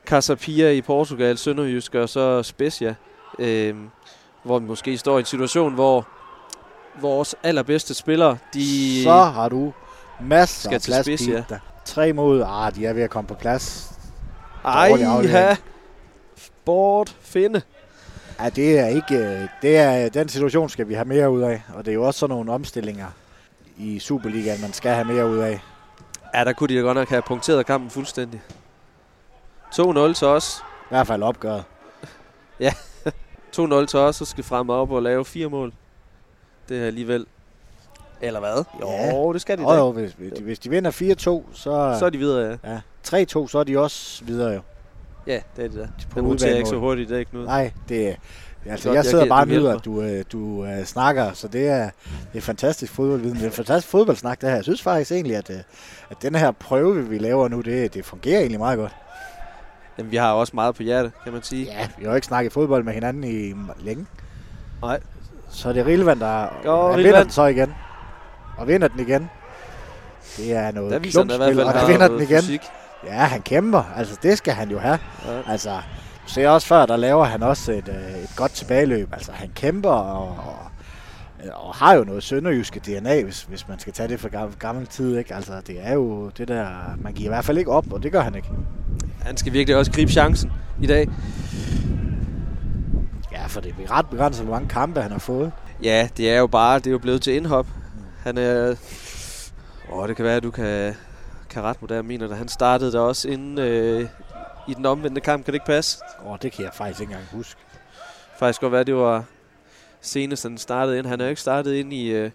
Casa 0.06 0.34
Pia 0.34 0.70
i 0.70 0.80
Portugal, 0.80 1.38
Sønderjysk 1.38 1.94
og 1.94 2.08
så 2.08 2.42
Spezia. 2.42 2.94
Øh, 3.38 3.74
hvor 4.42 4.58
vi 4.58 4.66
måske 4.66 4.98
står 4.98 5.16
i 5.16 5.20
en 5.20 5.26
situation, 5.26 5.74
hvor 5.74 6.06
vores 7.00 7.34
allerbedste 7.42 7.94
spillere, 7.94 8.38
de... 8.54 9.02
Så 9.02 9.12
har 9.12 9.48
du 9.48 9.72
masser 10.20 10.68
Skal 10.68 10.74
af 10.74 10.80
til 10.80 10.90
plads, 10.90 11.06
Spezia. 11.06 11.36
Pete, 11.36 11.44
der. 11.48 11.58
Tre 11.84 12.12
mod, 12.12 12.44
ah, 12.46 12.74
de 12.74 12.86
er 12.86 12.92
ved 12.92 13.02
at 13.02 13.10
komme 13.10 13.28
på 13.28 13.34
plads. 13.34 13.92
Ej, 14.64 14.90
ha. 15.26 15.56
Bort 16.64 17.16
finde. 17.20 17.62
Ja, 18.40 18.48
det 18.48 18.78
er 18.78 18.86
ikke, 18.86 19.48
det 19.62 19.76
er, 19.76 20.08
den 20.08 20.28
situation 20.28 20.68
skal 20.68 20.88
vi 20.88 20.94
have 20.94 21.04
mere 21.04 21.30
ud 21.30 21.42
af, 21.42 21.62
og 21.74 21.84
det 21.84 21.90
er 21.90 21.94
jo 21.94 22.02
også 22.02 22.20
sådan 22.20 22.36
nogle 22.36 22.52
omstillinger 22.52 23.06
i 23.76 23.98
Superligaen, 23.98 24.60
man 24.60 24.72
skal 24.72 24.92
have 24.92 25.04
mere 25.04 25.28
ud 25.28 25.38
af. 25.38 25.60
Ja, 26.34 26.44
der 26.44 26.52
kunne 26.52 26.68
de 26.68 26.76
da 26.76 26.80
godt 26.80 26.96
nok 26.96 27.08
have 27.08 27.22
punkteret 27.22 27.66
kampen 27.66 27.90
fuldstændig. 27.90 28.42
2-0 29.74 30.12
til 30.12 30.26
os. 30.26 30.58
I 30.60 30.86
hvert 30.88 31.06
fald 31.06 31.22
opgøret. 31.22 31.64
2-0 33.56 33.86
til 33.86 33.98
os, 33.98 34.16
så 34.16 34.24
skal 34.24 34.44
fremme 34.44 34.72
op 34.72 34.90
og 34.90 35.02
lave 35.02 35.24
fire 35.24 35.48
mål. 35.48 35.72
Det 36.68 36.82
er 36.82 36.86
alligevel... 36.86 37.26
Eller 38.20 38.40
hvad? 38.40 38.64
Jo, 38.80 38.88
Ja. 38.90 39.32
det 39.32 39.40
skal 39.40 39.58
de 39.58 39.62
da. 39.62 39.74
jo, 39.74 39.92
hvis, 39.92 40.12
hvis, 40.18 40.32
de, 40.32 40.42
hvis 40.42 40.58
de 40.58 40.70
vinder 40.70 40.90
4-2, 40.90 40.94
så, 41.56 41.96
Så 41.98 42.06
er 42.06 42.10
de 42.10 42.18
videre, 42.18 42.58
ja. 42.64 42.72
ja, 43.12 43.24
3-2, 43.24 43.48
så 43.48 43.58
er 43.58 43.64
de 43.64 43.78
også 43.78 44.24
videre 44.24 44.52
jo. 44.52 44.60
Ja, 45.26 45.40
det 45.56 45.64
er 45.64 45.68
det 45.68 45.78
da. 45.78 45.88
på 46.10 46.20
Den 46.20 46.38
jeg 46.40 46.56
ikke 46.56 46.68
så 46.68 46.76
hurtigt, 46.78 47.08
det 47.08 47.14
er 47.14 47.18
ikke 47.18 47.32
noget. 47.34 47.48
Nej, 47.48 47.72
det 47.88 48.08
er... 48.08 48.14
Altså, 48.66 48.88
Godt, 48.88 48.96
jeg 48.96 49.04
sidder 49.04 49.26
bare 49.28 49.42
og 49.42 49.46
du 49.48 49.52
nyder, 49.52 49.74
at 49.76 49.84
du, 49.84 50.02
øh, 50.02 50.24
du 50.32 50.64
øh, 50.64 50.84
snakker, 50.84 51.32
så 51.32 51.48
det 51.48 51.68
er, 51.68 51.90
det 52.32 52.38
er 52.38 52.42
fantastisk 52.42 52.92
fodboldviden. 52.92 53.36
Det 53.36 53.42
er 53.42 53.46
en 53.46 53.52
fantastisk 53.52 53.88
fodboldsnak, 53.90 54.40
det 54.40 54.48
her. 54.48 54.56
Jeg 54.56 54.64
synes 54.64 54.82
faktisk 54.82 55.12
egentlig, 55.12 55.36
at, 55.36 55.50
øh, 55.50 55.56
at 56.10 56.16
den 56.22 56.34
her 56.34 56.50
prøve, 56.50 57.08
vi 57.08 57.18
laver 57.18 57.48
nu, 57.48 57.60
det, 57.60 57.94
det 57.94 58.04
fungerer 58.04 58.38
egentlig 58.38 58.58
meget 58.58 58.78
godt. 58.78 58.92
Jamen, 59.98 60.12
vi 60.12 60.16
har 60.16 60.32
også 60.32 60.52
meget 60.54 60.74
på 60.74 60.82
hjerte, 60.82 61.12
kan 61.24 61.32
man 61.32 61.42
sige. 61.42 61.64
Ja, 61.64 61.88
vi 61.98 62.04
har 62.04 62.10
jo 62.10 62.14
ikke 62.14 62.26
snakket 62.26 62.52
fodbold 62.52 62.84
med 62.84 62.92
hinanden 62.92 63.24
i 63.24 63.54
længe. 63.84 64.06
Nej. 64.82 65.00
Så 65.50 65.68
er 65.68 65.72
det 65.72 65.86
Rilvan, 65.86 66.20
der 66.20 66.46
Go, 66.64 66.90
han 66.90 66.98
vinder 66.98 67.22
den 67.22 67.30
så 67.30 67.44
igen. 67.46 67.74
Og 68.56 68.68
vinder 68.68 68.88
den 68.88 69.00
igen. 69.00 69.30
Det 70.36 70.52
er 70.52 70.72
noget 70.72 70.92
Der 70.92 70.98
viser 70.98 71.20
han 71.20 71.28
da 71.28 71.34
i 71.34 71.38
hvert 71.38 71.52
klumpspil, 71.52 71.66
fald, 71.66 71.74
og 71.74 71.80
han 71.80 71.88
vinder 71.92 72.08
den 72.08 72.22
igen. 72.22 72.42
fysik. 72.42 72.60
Ja, 73.04 73.12
han 73.12 73.42
kæmper. 73.42 73.82
Altså, 73.96 74.18
det 74.22 74.38
skal 74.38 74.54
han 74.54 74.70
jo 74.70 74.78
have. 74.78 74.98
Ja. 75.26 75.52
Altså, 75.52 75.80
ser 76.26 76.48
også 76.48 76.66
før, 76.66 76.86
der 76.86 76.96
laver 76.96 77.24
han 77.24 77.42
også 77.42 77.72
et, 77.72 77.88
øh, 77.88 78.22
et 78.22 78.30
godt 78.36 78.52
tilbageløb. 78.52 79.08
Altså 79.12 79.32
han 79.32 79.50
kæmper 79.54 79.90
og, 79.90 80.28
og, 80.28 80.70
og 81.52 81.74
har 81.74 81.94
jo 81.94 82.04
noget 82.04 82.22
sønderjyske 82.22 82.80
DNA, 82.80 83.22
hvis, 83.22 83.42
hvis 83.42 83.68
man 83.68 83.78
skal 83.78 83.92
tage 83.92 84.08
det 84.08 84.20
fra 84.20 84.28
gammel, 84.28 84.58
gammel 84.58 84.86
tid. 84.86 85.18
Ikke? 85.18 85.34
Altså 85.34 85.52
det 85.66 85.76
er 85.80 85.92
jo 85.92 86.28
det 86.28 86.48
der, 86.48 86.66
man 87.00 87.12
giver 87.12 87.28
i 87.28 87.32
hvert 87.32 87.44
fald 87.44 87.58
ikke 87.58 87.70
op, 87.70 87.92
og 87.92 88.02
det 88.02 88.12
gør 88.12 88.20
han 88.20 88.34
ikke. 88.34 88.48
Han 89.22 89.36
skal 89.36 89.52
virkelig 89.52 89.76
også 89.76 89.92
gribe 89.92 90.12
chancen 90.12 90.52
i 90.82 90.86
dag. 90.86 91.08
Ja, 93.32 93.46
for 93.46 93.60
det 93.60 93.74
er 93.84 93.90
ret 93.90 94.10
begrænset, 94.10 94.44
hvor 94.44 94.54
mange 94.54 94.68
kampe 94.68 95.00
han 95.00 95.10
har 95.10 95.18
fået. 95.18 95.52
Ja, 95.82 96.08
det 96.16 96.30
er 96.30 96.38
jo 96.38 96.46
bare, 96.46 96.78
det 96.78 96.86
er 96.86 96.90
jo 96.90 96.98
blevet 96.98 97.22
til 97.22 97.34
indhop. 97.34 97.66
Han 98.22 98.38
er... 98.38 98.74
Åh, 99.92 100.08
det 100.08 100.16
kan 100.16 100.24
være, 100.24 100.36
at 100.36 100.42
du 100.42 100.50
kan, 100.50 100.94
kan 101.50 101.62
rette 101.62 101.78
mig 101.82 101.88
der, 101.88 102.02
mener 102.02 102.28
at 102.30 102.36
han 102.36 102.48
startede 102.48 102.92
der 102.92 103.00
også 103.00 103.28
inden 103.28 103.58
øh, 103.58 104.08
i 104.68 104.74
den 104.74 104.86
omvendte 104.86 105.20
kamp. 105.20 105.44
Kan 105.44 105.52
det 105.52 105.56
ikke 105.56 105.66
passe? 105.66 105.98
Åh, 106.26 106.36
det 106.42 106.52
kan 106.52 106.64
jeg 106.64 106.72
faktisk 106.74 107.00
ikke 107.00 107.10
engang 107.10 107.28
huske. 107.32 107.60
Faktisk 108.38 108.60
godt 108.60 108.72
være, 108.72 108.84
det 108.84 108.94
var 108.94 109.24
senest, 110.02 110.42
han 110.42 110.58
startede 110.58 110.98
ind. 110.98 111.06
Han 111.06 111.20
er 111.20 111.24
jo 111.24 111.28
ikke 111.28 111.40
startet 111.40 111.74
ind 111.74 111.92
i, 111.92 112.10
øh, 112.10 112.30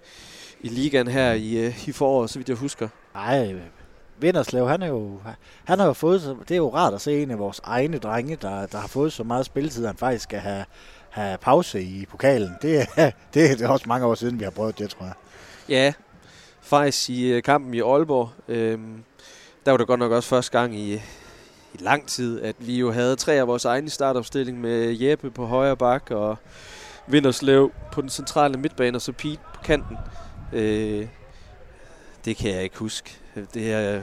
i 0.61 0.69
ligaen 0.69 1.07
her 1.07 1.33
i, 1.33 1.65
øh, 1.65 1.87
i 1.87 1.91
foråret, 1.91 2.29
så 2.29 2.39
vidt 2.39 2.49
jeg 2.49 2.57
husker. 2.57 2.87
Nej, 3.13 3.55
Vinderslev, 4.19 4.67
han 4.67 4.81
er 4.81 4.87
jo, 4.87 5.19
han 5.65 5.79
har 5.79 5.85
jo 5.85 5.93
fået, 5.93 6.37
det 6.49 6.51
er 6.51 6.57
jo 6.57 6.73
rart 6.73 6.93
at 6.93 7.01
se 7.01 7.23
en 7.23 7.31
af 7.31 7.39
vores 7.39 7.61
egne 7.63 7.97
drenge, 7.97 8.35
der, 8.35 8.65
der 8.65 8.77
har 8.77 8.87
fået 8.87 9.13
så 9.13 9.23
meget 9.23 9.45
spilletid, 9.45 9.83
at 9.83 9.89
han 9.89 9.97
faktisk 9.97 10.23
skal 10.23 10.39
have, 10.39 10.65
have 11.09 11.37
pause 11.37 11.81
i 11.81 12.05
pokalen. 12.09 12.51
Det 12.61 12.87
det 13.33 13.61
er 13.61 13.67
også 13.67 13.85
mange 13.87 14.05
år 14.05 14.15
siden, 14.15 14.39
vi 14.39 14.43
har 14.43 14.51
prøvet 14.51 14.79
det, 14.79 14.89
tror 14.89 15.05
jeg. 15.05 15.13
Ja, 15.69 15.93
faktisk 16.61 17.09
i 17.09 17.31
øh, 17.31 17.43
kampen 17.43 17.73
i 17.73 17.79
Aalborg, 17.79 18.29
øh, 18.47 18.79
der 19.65 19.71
var 19.71 19.77
det 19.77 19.87
godt 19.87 19.99
nok 19.99 20.11
også 20.11 20.29
første 20.29 20.59
gang 20.59 20.75
i, 20.75 20.93
i 21.73 21.77
lang 21.79 22.07
tid, 22.07 22.41
at 22.41 22.55
vi 22.59 22.77
jo 22.77 22.91
havde 22.91 23.15
tre 23.15 23.33
af 23.33 23.47
vores 23.47 23.65
egne 23.65 23.89
startopstilling 23.89 24.61
med 24.61 24.99
Jeppe 24.99 25.31
på 25.31 25.45
højre 25.45 25.77
bak 25.77 26.11
og 26.11 26.37
Vinderslev 27.07 27.71
på 27.91 28.01
den 28.01 28.09
centrale 28.09 28.57
midtbane 28.57 28.97
og 28.97 29.01
så 29.01 29.11
Pete 29.11 29.39
på 29.53 29.61
kanten. 29.63 29.97
Øh, 30.53 31.07
det 32.25 32.37
kan 32.37 32.51
jeg 32.51 32.63
ikke 32.63 32.77
huske. 32.77 33.17
Det 33.53 33.61
her, 33.61 34.01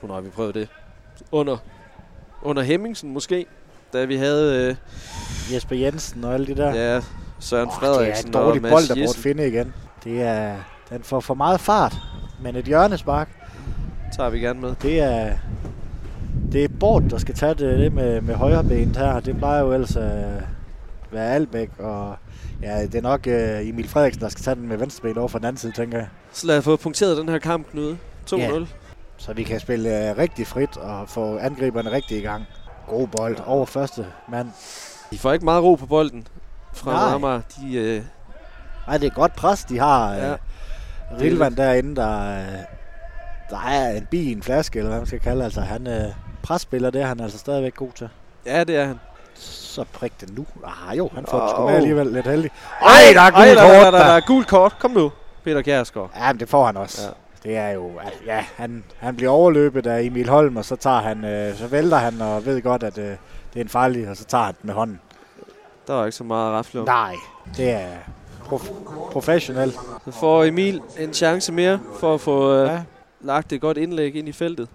hvornår 0.00 0.14
har 0.14 0.22
vi 0.22 0.30
prøvet 0.30 0.54
det? 0.54 0.68
Under, 1.32 1.56
under 2.42 2.62
Hemmingsen 2.62 3.12
måske, 3.12 3.46
da 3.92 4.04
vi 4.04 4.16
havde... 4.16 4.68
Øh, 4.68 4.76
Jesper 5.54 5.76
Jensen 5.76 6.24
og 6.24 6.34
alle 6.34 6.46
de 6.46 6.56
der. 6.56 6.74
Ja, 6.74 7.00
Søren 7.40 7.68
oh, 7.68 7.74
Frederiksen 7.74 8.26
Det 8.26 8.34
er 8.34 8.40
en 8.40 8.46
dårlig 8.46 8.62
bold, 8.62 8.88
der 8.88 8.94
burde 8.94 9.18
finde 9.18 9.48
igen. 9.48 9.74
Det 10.04 10.22
er, 10.22 10.56
den 10.90 11.02
får 11.02 11.20
for 11.20 11.34
meget 11.34 11.60
fart, 11.60 11.96
men 12.42 12.56
et 12.56 12.64
hjørnespark. 12.64 13.28
Tager 14.16 14.30
vi 14.30 14.38
gerne 14.38 14.60
med. 14.60 14.74
Det 14.82 15.00
er, 15.00 15.32
det 16.52 16.64
er 16.64 16.68
Bort, 16.80 17.02
der 17.10 17.18
skal 17.18 17.34
tage 17.34 17.54
det, 17.54 17.78
det 17.78 17.92
med, 17.92 18.20
med 18.20 18.34
højrebenet 18.34 18.96
her. 18.96 19.20
Det 19.20 19.36
plejer 19.36 19.60
jo 19.60 19.72
ellers 19.72 19.96
at 19.96 20.42
være 21.10 21.34
Albæk, 21.34 21.70
og 21.78 22.16
ja, 22.62 22.82
det 22.82 22.94
er 22.94 23.02
nok 23.02 23.20
uh, 23.26 23.68
Emil 23.68 23.88
Frederiksen, 23.88 24.22
der 24.22 24.28
skal 24.28 24.44
tage 24.44 24.54
den 24.54 24.68
med 24.68 24.76
venstrebenet 24.76 25.18
over 25.18 25.28
for 25.28 25.38
den 25.38 25.46
anden 25.46 25.60
side, 25.60 25.72
tænker 25.72 25.98
jeg. 25.98 26.08
Så 26.32 26.46
lad 26.46 26.58
os 26.58 26.64
få 26.64 26.76
punkteret 26.76 27.16
den 27.16 27.28
her 27.28 27.38
kamp, 27.38 27.70
Knud. 27.70 27.96
2-0. 28.30 28.36
Ja, 28.36 28.64
så 29.16 29.32
vi 29.32 29.42
kan 29.42 29.60
spille 29.60 30.10
uh, 30.10 30.18
rigtig 30.18 30.46
frit 30.46 30.76
og 30.76 31.08
få 31.08 31.38
angriberne 31.38 31.90
rigtig 31.90 32.18
i 32.18 32.22
gang. 32.22 32.44
God 32.88 33.08
bold 33.08 33.36
over 33.46 33.66
første 33.66 34.06
mand. 34.28 34.48
De 35.10 35.18
får 35.18 35.32
ikke 35.32 35.44
meget 35.44 35.62
ro 35.62 35.74
på 35.74 35.86
bolden 35.86 36.26
fra 36.72 37.14
Amager. 37.14 37.40
De, 37.56 37.74
øh... 37.76 38.02
Nej, 38.86 38.98
det 38.98 39.06
er 39.06 39.14
godt 39.14 39.36
pres, 39.36 39.64
de 39.64 39.78
har. 39.78 40.14
Ja. 40.14 40.32
Øh, 40.32 40.38
Rilvan 41.20 41.56
derinde, 41.56 41.96
der, 41.96 42.40
øh, 42.40 42.58
der 43.50 43.58
er 43.68 43.96
en 43.96 44.06
bi 44.10 44.32
en 44.32 44.42
flaske, 44.42 44.78
eller 44.78 44.88
hvad 44.88 45.00
man 45.00 45.06
skal 45.06 45.20
kalde 45.20 45.44
Altså, 45.44 45.60
han 45.60 45.86
øh, 45.86 46.12
presspiller, 46.42 46.90
det 46.90 47.00
er 47.00 47.06
han 47.06 47.20
altså 47.20 47.38
stadigvæk 47.38 47.74
god 47.74 47.92
til. 47.94 48.08
Ja, 48.46 48.64
det 48.64 48.76
er 48.76 48.84
han. 48.84 48.96
Så 49.78 49.84
prik 49.92 50.20
den 50.20 50.34
nu. 50.36 50.46
Ah, 50.64 50.98
jo, 50.98 51.10
han 51.14 51.26
får 51.26 51.38
oh. 51.38 51.42
den 51.42 51.50
sgu 51.50 51.66
med 51.66 51.74
alligevel 51.74 52.06
lidt 52.06 52.26
heldig. 52.26 52.50
Ej, 52.80 52.88
der 53.14 53.20
er 53.20 53.30
gult 53.30 53.58
kort. 53.58 53.70
Der, 53.70 53.84
der, 53.84 53.90
der, 53.90 53.98
der 53.98 54.12
er 54.12 54.20
gult 54.20 54.48
kort. 54.48 54.76
Kom 54.78 54.90
nu, 54.90 55.12
Peter 55.44 55.62
Kjærsgaard. 55.62 56.10
Ja, 56.16 56.32
men 56.32 56.40
det 56.40 56.48
får 56.48 56.66
han 56.66 56.76
også. 56.76 57.02
Ja. 57.02 57.10
Det 57.42 57.56
er 57.56 57.68
jo, 57.68 57.90
ja, 58.26 58.44
han, 58.56 58.84
han 58.98 59.16
bliver 59.16 59.30
overløbet 59.30 59.86
af 59.86 60.02
Emil 60.02 60.28
Holm, 60.28 60.56
og 60.56 60.64
så 60.64 60.76
tager 60.76 61.00
han, 61.00 61.24
øh, 61.24 61.56
så 61.56 61.66
vælter 61.66 61.96
han 61.96 62.20
og 62.20 62.46
ved 62.46 62.62
godt, 62.62 62.82
at 62.82 62.98
øh, 62.98 63.04
det 63.04 63.16
er 63.56 63.60
en 63.60 63.68
farlig, 63.68 64.08
og 64.08 64.16
så 64.16 64.24
tager 64.24 64.44
han 64.44 64.54
den 64.62 64.66
med 64.66 64.74
hånden. 64.74 65.00
Der 65.86 66.00
er 66.00 66.04
ikke 66.04 66.16
så 66.16 66.24
meget 66.24 66.52
rafle 66.52 66.84
Nej, 66.84 67.14
det 67.56 67.70
er 67.70 67.88
prof- 68.44 69.10
professionelt. 69.12 69.74
Så 70.04 70.10
får 70.10 70.44
Emil 70.44 70.80
en 70.98 71.12
chance 71.12 71.52
mere 71.52 71.80
for 72.00 72.14
at 72.14 72.20
få 72.20 72.54
øh, 72.54 72.66
ja. 72.68 72.82
lagt 73.20 73.52
et 73.52 73.60
godt 73.60 73.76
indlæg 73.76 74.16
ind 74.16 74.28
i 74.28 74.32
feltet. 74.32 74.68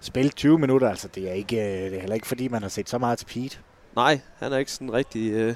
Spil 0.00 0.30
20 0.30 0.58
minutter, 0.58 0.88
altså 0.88 1.08
det 1.14 1.28
er, 1.30 1.32
ikke, 1.32 1.56
øh, 1.56 1.90
det 1.90 1.96
er 1.96 2.00
heller 2.00 2.14
ikke 2.14 2.26
fordi, 2.26 2.48
man 2.48 2.62
har 2.62 2.68
set 2.68 2.88
så 2.88 2.98
meget 2.98 3.18
til 3.18 3.26
Pete. 3.26 3.58
Nej, 3.96 4.20
han 4.38 4.52
er 4.52 4.56
ikke 4.56 4.72
sådan 4.72 4.92
rigtig 4.92 5.30
øh, 5.30 5.54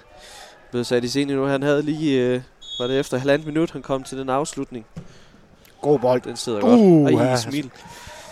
blevet 0.70 0.86
sat 0.86 1.04
i 1.04 1.08
scenen 1.08 1.36
nu. 1.36 1.44
Han 1.44 1.62
havde 1.62 1.82
lige, 1.82 2.20
øh, 2.20 2.40
var 2.78 2.86
det 2.86 2.98
efter 2.98 3.18
halvandet 3.18 3.46
minut, 3.46 3.70
han 3.70 3.82
kom 3.82 4.02
til 4.02 4.18
den 4.18 4.28
afslutning. 4.28 4.86
God 5.80 5.98
bold. 5.98 6.20
Den 6.20 6.36
sidder 6.36 6.62
uh, 6.62 7.04
godt. 7.04 7.14
Ej, 7.14 7.26
ja. 7.26 7.36
smil. 7.36 7.70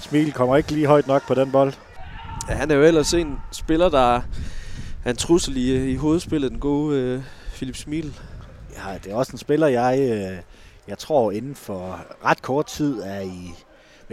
Smil 0.00 0.32
kommer 0.32 0.56
ikke 0.56 0.72
lige 0.72 0.86
højt 0.86 1.06
nok 1.06 1.26
på 1.26 1.34
den 1.34 1.52
bold. 1.52 1.72
Ja, 2.48 2.54
han 2.54 2.70
er 2.70 2.74
jo 2.74 2.82
ellers 2.82 3.14
en 3.14 3.40
spiller, 3.52 3.88
der 3.88 4.16
er 5.04 5.10
en 5.10 5.16
trussel 5.16 5.56
i, 5.56 5.90
i 5.90 5.96
hovedspillet, 5.96 6.50
den 6.50 6.60
gode 6.60 6.98
øh, 7.00 7.22
Philip 7.54 7.76
Smil. 7.76 8.14
Ja, 8.76 8.98
det 9.04 9.12
er 9.12 9.16
også 9.16 9.32
en 9.32 9.38
spiller, 9.38 9.66
jeg, 9.66 9.98
øh, 10.00 10.38
jeg 10.88 10.98
tror 10.98 11.30
inden 11.30 11.54
for 11.54 12.00
ret 12.24 12.42
kort 12.42 12.66
tid 12.66 13.00
er 13.04 13.20
i... 13.20 13.54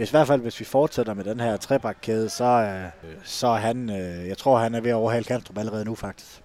Hvis 0.00 0.10
i 0.10 0.12
hvert 0.12 0.26
fald, 0.26 0.40
hvis 0.40 0.60
vi 0.60 0.64
fortsætter 0.64 1.14
med 1.14 1.24
den 1.24 1.40
her 1.40 1.56
trebakkæde, 1.56 2.28
så, 2.28 2.44
øh, 2.44 3.10
så 3.24 3.46
er 3.46 3.56
han... 3.56 3.90
Øh, 3.90 4.28
jeg 4.28 4.38
tror, 4.38 4.58
han 4.58 4.74
er 4.74 4.80
ved 4.80 4.90
at 4.90 4.94
overhale 4.94 5.24
Kanstrup 5.24 5.58
allerede 5.58 5.84
nu, 5.84 5.94
faktisk. 5.94 6.42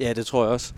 Ja, 0.00 0.12
det 0.12 0.26
tror 0.26 0.44
jeg 0.44 0.52
også. 0.52 0.72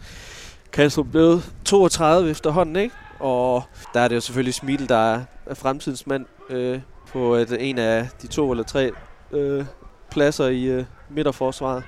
Kanstrup 0.72 1.06
blev 1.10 1.40
32 1.64 2.30
efterhånden, 2.30 2.76
ikke? 2.76 2.94
Og 3.20 3.62
der 3.94 4.00
er 4.00 4.08
det 4.08 4.14
jo 4.14 4.20
selvfølgelig 4.20 4.54
Smil, 4.54 4.88
der 4.88 5.24
er 5.46 5.54
fremtidens 5.54 6.06
mand 6.06 6.26
øh, 6.50 6.80
på 7.08 7.36
øh, 7.36 7.42
et, 7.42 7.68
en 7.68 7.78
af 7.78 8.08
de 8.22 8.26
to 8.26 8.50
eller 8.50 8.64
tre 8.64 8.90
øh, 9.32 9.64
pladser 10.10 10.46
i 10.46 10.64
øh, 10.64 10.84
midterforsvaret. 11.10 11.84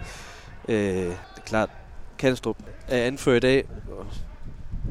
Øh, 0.68 0.76
det 0.76 1.16
er 1.36 1.42
klart, 1.46 1.70
Kanstrup 2.18 2.56
er 2.88 3.04
anført 3.04 3.42
dag. 3.42 3.68
og 3.98 4.06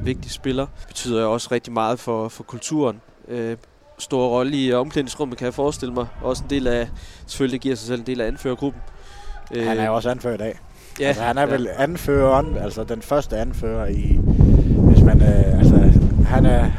vigtig 0.04 0.32
spiller, 0.32 0.68
betyder 0.88 1.22
jo 1.22 1.34
også 1.34 1.48
rigtig 1.52 1.74
meget 1.74 2.00
for, 2.00 2.30
for 2.30 2.44
kulturen. 2.44 3.02
Øh, 3.28 3.58
stor 4.00 4.28
rolle 4.28 4.58
i 4.58 4.74
omklædningsrummet, 4.74 5.38
kan 5.38 5.46
jeg 5.46 5.54
forestille 5.54 5.94
mig. 5.94 6.06
Også 6.22 6.44
en 6.44 6.50
del 6.50 6.68
af, 6.68 6.90
selvfølgelig 7.28 7.60
giver 7.60 7.76
sig 7.76 7.88
selv 7.88 8.00
en 8.00 8.06
del 8.08 8.22
af 8.22 8.28
anførergruppen. 8.28 8.82
Han 9.54 9.78
er 9.78 9.86
jo 9.86 9.96
også 9.96 10.10
anført 10.10 10.42
af. 10.42 10.60
Ja, 11.00 11.08
altså, 11.08 11.24
han 11.24 11.38
er 11.38 11.42
ja. 11.42 11.48
vel 11.48 11.70
anføreren, 11.78 12.58
altså 12.58 12.84
den 12.84 13.02
første 13.02 13.38
anfører 13.38 13.88
i, 13.88 14.20
hvis 14.78 15.04
man, 15.04 15.22
øh, 15.22 15.60
altså, 15.60 16.00
han 16.28 16.46
er, 16.46 16.72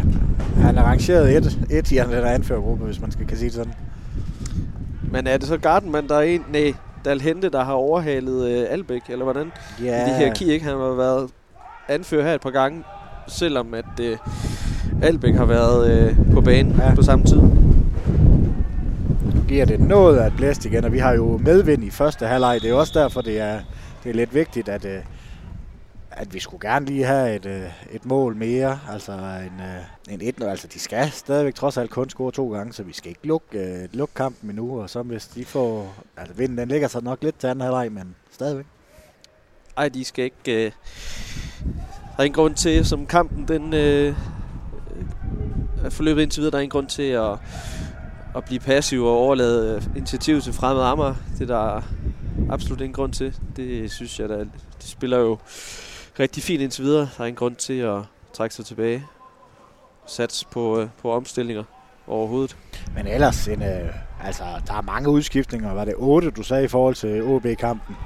han 0.57 0.79
er 0.79 0.83
rangeret 0.83 1.37
et, 1.37 1.59
et 1.71 1.93
i 1.93 1.97
den 1.97 2.11
der 2.11 2.27
anførergruppe, 2.27 2.85
hvis 2.85 3.01
man 3.01 3.13
skal 3.13 3.27
kan 3.27 3.37
sige 3.37 3.47
det 3.47 3.55
sådan. 3.55 3.75
Men 5.13 5.27
er 5.27 5.37
det 5.37 5.49
så 5.49 5.59
Gardenman, 5.59 6.09
der 6.09 6.17
er 6.17 6.23
en, 6.23 6.45
nej, 6.53 6.75
Dalhente, 7.05 7.51
der 7.51 7.65
har 7.65 7.73
overhalet 7.73 8.49
øh, 8.49 8.67
Albæk, 8.71 9.03
eller 9.09 9.25
hvordan? 9.25 9.53
Ja. 9.83 10.07
I 10.07 10.09
det 10.09 10.17
her 10.17 10.53
ikke? 10.53 10.65
Han 10.65 10.77
har 10.77 10.95
været 10.95 11.31
anfører 11.89 12.25
her 12.25 12.35
et 12.35 12.41
par 12.41 12.51
gange, 12.51 12.85
selvom 13.29 13.75
at 13.75 14.01
øh, 14.01 14.17
Albæk 15.03 15.35
har 15.35 15.45
været 15.45 15.91
øh, 15.91 16.17
på 16.33 16.41
banen 16.41 16.77
ja. 16.79 16.95
på 16.95 17.03
samme 17.03 17.25
tid. 17.25 17.41
Nu 19.35 19.43
giver 19.49 19.65
det 19.65 19.81
noget 19.81 20.19
at 20.19 20.33
blæst 20.37 20.65
igen, 20.65 20.85
og 20.85 20.93
vi 20.93 20.99
har 20.99 21.13
jo 21.13 21.41
medvind 21.45 21.85
i 21.85 21.91
første 21.91 22.27
halvleg. 22.27 22.59
Det 22.63 22.71
er 22.71 22.75
også 22.75 23.01
derfor, 23.01 23.21
det 23.21 23.41
er, 23.41 23.61
det 24.05 24.11
er 24.11 24.15
lidt 24.15 24.35
vigtigt, 24.35 24.69
at, 24.69 24.85
øh, 24.85 25.01
at 26.11 26.35
vi 26.35 26.41
skulle 26.41 26.71
gerne 26.71 26.87
lige 26.87 27.05
have 27.05 27.37
et, 27.37 27.47
øh, 27.47 27.63
et 27.93 28.07
mål 28.07 28.37
mere, 28.37 28.81
altså 28.91 29.13
en, 29.13 29.61
øh, 29.61 30.15
en 30.15 30.21
1 30.23 30.43
Altså 30.43 30.67
de 30.67 30.79
skal 30.79 31.11
stadigvæk 31.11 31.55
trods 31.55 31.77
alt 31.77 31.91
kun 31.91 32.11
score 32.11 32.33
to 32.33 32.53
gange, 32.53 32.73
så 32.73 32.83
vi 32.83 32.93
skal 32.93 33.09
ikke 33.09 33.27
lukke, 33.27 33.59
øh, 33.59 33.89
lukke 33.93 34.15
kampen 34.15 34.51
endnu, 34.51 34.81
og 34.81 34.91
så 34.91 35.03
hvis 35.03 35.27
de 35.27 35.45
får... 35.45 35.95
Altså 36.17 36.35
vinden 36.35 36.59
den 36.59 36.69
ligger 36.69 36.89
sig 36.89 37.03
nok 37.03 37.23
lidt 37.23 37.39
til 37.39 37.47
anden 37.47 37.63
halvleg, 37.63 37.93
men 37.93 38.15
stadigvæk. 38.31 38.67
Ej, 39.77 39.89
de 39.89 40.05
skal 40.05 40.25
ikke... 40.25 40.67
Øh, 40.67 40.73
der 42.17 42.23
er 42.23 42.23
ingen 42.23 42.35
grund 42.35 42.55
til, 42.55 42.87
som 42.87 43.07
kampen 43.07 43.49
den 43.49 43.75
øh, 43.75 44.15
Øh, 45.85 45.91
forløbet 45.91 46.23
indtil 46.23 46.41
videre, 46.41 46.51
der 46.51 46.59
er 46.59 46.63
ingen 46.63 46.71
grund 46.71 46.87
til 46.87 47.03
at, 47.03 47.33
at 48.37 48.45
blive 48.45 48.61
passiv 48.61 49.05
og 49.05 49.13
overlade 49.13 49.77
øh, 49.77 49.97
initiativ 49.97 50.41
til 50.41 50.53
fremmede 50.53 50.87
ammer. 50.87 51.15
Det 51.39 51.49
der 51.49 51.77
er 51.77 51.83
absolut 52.51 52.81
ingen 52.81 52.95
grund 52.95 53.13
til. 53.13 53.37
Det 53.57 53.91
synes 53.91 54.21
jeg, 54.21 54.29
der, 54.29 54.45
de 54.83 54.89
spiller 54.89 55.19
jo 55.19 55.39
rigtig 56.21 56.43
fint 56.43 56.63
indtil 56.63 56.85
videre. 56.85 57.09
Der 57.17 57.23
er 57.23 57.27
ingen 57.27 57.39
grund 57.39 57.57
til 57.57 57.79
at 57.79 58.01
trække 58.33 58.55
sig 58.55 58.65
tilbage. 58.65 59.07
Sats 60.07 60.45
på, 60.45 60.81
øh, 60.81 60.89
på 61.03 61.13
omstillinger 61.13 61.65
overhovedet. 62.07 62.57
Men 62.95 63.07
ellers, 63.07 63.49
en, 63.49 63.63
øh, 63.63 63.95
altså, 64.25 64.45
der 64.67 64.75
er 64.75 64.83
mange 64.83 65.09
udskiftninger. 65.09 65.73
Var 65.73 65.85
det 65.85 65.95
8, 65.97 66.31
du 66.31 66.43
sagde 66.43 66.65
i 66.65 66.69
forhold 66.69 66.95
til 66.95 67.23
OB-kampen? 67.23 67.97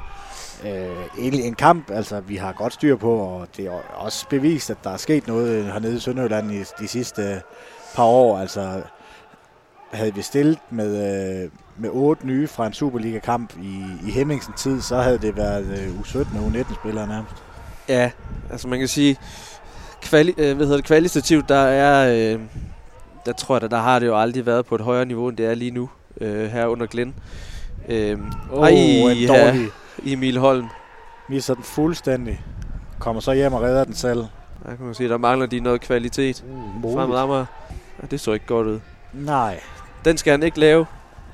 Øh, 0.66 1.26
en, 1.26 1.34
en 1.34 1.54
kamp, 1.54 1.90
altså 1.90 2.20
vi 2.20 2.36
har 2.36 2.52
godt 2.52 2.72
styr 2.72 2.96
på, 2.96 3.16
og 3.16 3.46
det 3.56 3.66
er 3.66 3.70
også 3.94 4.28
bevist, 4.28 4.70
at 4.70 4.76
der 4.84 4.90
er 4.90 4.96
sket 4.96 5.26
noget 5.26 5.64
hernede 5.64 5.96
i 5.96 6.00
Sønderjylland 6.00 6.52
i 6.52 6.64
de 6.80 6.88
sidste 6.88 7.42
par 7.94 8.04
år. 8.04 8.38
Altså 8.38 8.82
havde 9.92 10.14
vi 10.14 10.22
stillet 10.22 10.58
med, 10.70 10.90
øh, 11.44 11.50
med 11.78 11.90
otte 11.92 12.26
nye 12.26 12.48
fra 12.48 12.66
en 12.66 12.72
Superliga-kamp 12.72 13.56
i, 13.62 13.84
i 14.06 14.10
Hemmingsen 14.10 14.52
tid, 14.56 14.80
så 14.80 14.96
havde 14.96 15.18
det 15.18 15.36
været 15.36 15.66
øh, 15.66 16.00
U17 16.00 16.38
og 16.38 16.46
U19-spillere 16.46 17.06
nærmest. 17.08 17.34
Ja, 17.88 18.10
altså 18.50 18.68
man 18.68 18.78
kan 18.78 18.88
sige, 18.88 19.16
kvali- 20.04 20.34
øh, 20.38 20.56
hvad 20.56 20.66
hedder 20.66 20.76
det, 20.76 20.84
kvalitativt, 20.84 21.48
der 21.48 21.54
er, 21.56 22.32
øh, 22.34 22.40
der 23.26 23.32
tror 23.32 23.54
jeg, 23.54 23.60
der, 23.60 23.68
der 23.68 23.78
har 23.78 23.98
det 23.98 24.06
jo 24.06 24.20
aldrig 24.20 24.46
været 24.46 24.66
på 24.66 24.74
et 24.74 24.80
højere 24.80 25.04
niveau, 25.04 25.28
end 25.28 25.36
det 25.36 25.46
er 25.46 25.54
lige 25.54 25.70
nu, 25.70 25.90
øh, 26.20 26.50
her 26.50 26.66
under 26.66 26.86
Glenn. 26.86 27.14
Øh, 27.88 28.18
oh, 28.50 28.72
en 28.72 29.28
dårlig. 29.28 29.68
Emil 30.06 30.38
Holm. 30.38 30.66
Misser 31.28 31.54
den 31.54 31.64
fuldstændig. 31.64 32.44
Kommer 32.98 33.20
så 33.20 33.32
hjem 33.32 33.52
og 33.52 33.62
redder 33.62 33.84
den 33.84 33.94
selv. 33.94 34.18
Der 34.66 34.76
kan 34.76 34.86
man 34.86 34.94
sige, 34.94 35.08
der 35.08 35.16
mangler 35.16 35.46
de 35.46 35.60
noget 35.60 35.80
kvalitet. 35.80 36.44
Uh, 36.84 36.94
Fremad 36.94 37.18
Amager. 37.18 37.46
Ja, 38.02 38.06
det 38.10 38.20
så 38.20 38.32
ikke 38.32 38.46
godt 38.46 38.66
ud. 38.66 38.80
Nej. 39.12 39.60
Den 40.04 40.16
skal 40.18 40.30
han 40.30 40.42
ikke 40.42 40.60
lave 40.60 40.86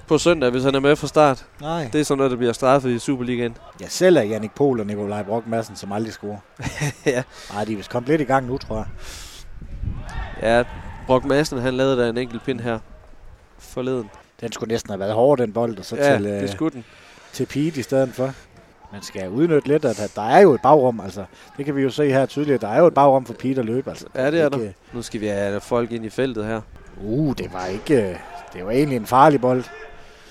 på 0.06 0.18
søndag, 0.18 0.50
hvis 0.50 0.64
han 0.64 0.74
er 0.74 0.80
med 0.80 0.96
fra 0.96 1.06
start. 1.06 1.46
Nej. 1.60 1.88
Det 1.92 2.00
er 2.00 2.04
sådan 2.04 2.18
noget, 2.18 2.30
der 2.30 2.36
bliver 2.36 2.52
straffet 2.52 2.90
i 2.90 2.98
Superligaen. 2.98 3.56
Ja, 3.80 3.88
selv 3.88 4.16
er 4.16 4.22
Jannik 4.22 4.54
Pohl 4.54 4.80
og 4.80 4.86
Nikolaj 4.86 5.22
Brock 5.22 5.46
Madsen, 5.46 5.76
som 5.76 5.92
aldrig 5.92 6.12
scorer. 6.12 6.38
ja. 7.06 7.22
Nej, 7.52 7.64
de 7.64 7.72
er 7.72 7.76
vist 7.76 7.90
kommet 7.90 8.08
lidt 8.08 8.20
i 8.20 8.24
gang 8.24 8.46
nu, 8.46 8.58
tror 8.58 8.76
jeg. 8.76 8.86
Ja, 10.42 10.64
Brock 11.06 11.24
Madsen, 11.24 11.58
han 11.58 11.74
lavede 11.74 12.02
da 12.02 12.08
en 12.08 12.18
enkelt 12.18 12.44
pind 12.44 12.60
her 12.60 12.78
forleden. 13.58 14.10
Den 14.40 14.52
skulle 14.52 14.72
næsten 14.72 14.90
have 14.90 15.00
været 15.00 15.14
hård, 15.14 15.38
den 15.38 15.52
bold, 15.52 15.78
og 15.78 15.84
så 15.84 15.96
ja, 15.96 16.16
til, 16.16 16.24
det 16.24 16.42
øh, 16.42 16.48
skulle 16.48 16.74
den. 16.74 16.84
til 17.32 17.46
Pete 17.46 17.80
i 17.80 17.82
stedet 17.82 18.14
for. 18.14 18.32
Man 18.93 19.03
skal 19.03 19.28
udnytte 19.28 19.68
lidt, 19.68 19.84
at 19.84 20.12
der 20.14 20.22
er 20.22 20.41
jo 20.41 20.55
et 20.55 20.61
bagrum, 20.62 21.01
altså. 21.01 21.24
Det 21.57 21.64
kan 21.64 21.76
vi 21.76 21.82
jo 21.82 21.91
se 21.91 22.11
her 22.11 22.26
tydeligt. 22.26 22.62
Der 22.62 22.68
er 22.68 22.78
jo 22.78 22.86
et 22.86 22.95
bagrum 22.95 23.24
for 23.26 23.32
Pete 23.34 23.61
at 23.61 23.66
løbe, 23.66 23.91
altså. 23.91 24.07
Ja, 24.14 24.30
det 24.30 24.41
er 24.41 24.49
der. 24.49 24.59
Ikke, 24.59 24.74
Nu 24.93 25.03
skal 25.03 25.20
vi 25.20 25.26
have 25.26 25.61
folk 25.61 25.93
ind 25.93 26.05
i 26.05 26.11
feltet 26.11 26.45
her. 26.45 26.61
Uh, 27.03 27.34
det 27.39 27.53
var 27.53 27.66
ikke... 27.66 28.20
Det 28.53 28.64
var 28.64 28.70
egentlig 28.70 28.97
en 28.97 29.07
farlig 29.07 29.41
bold. 29.41 29.64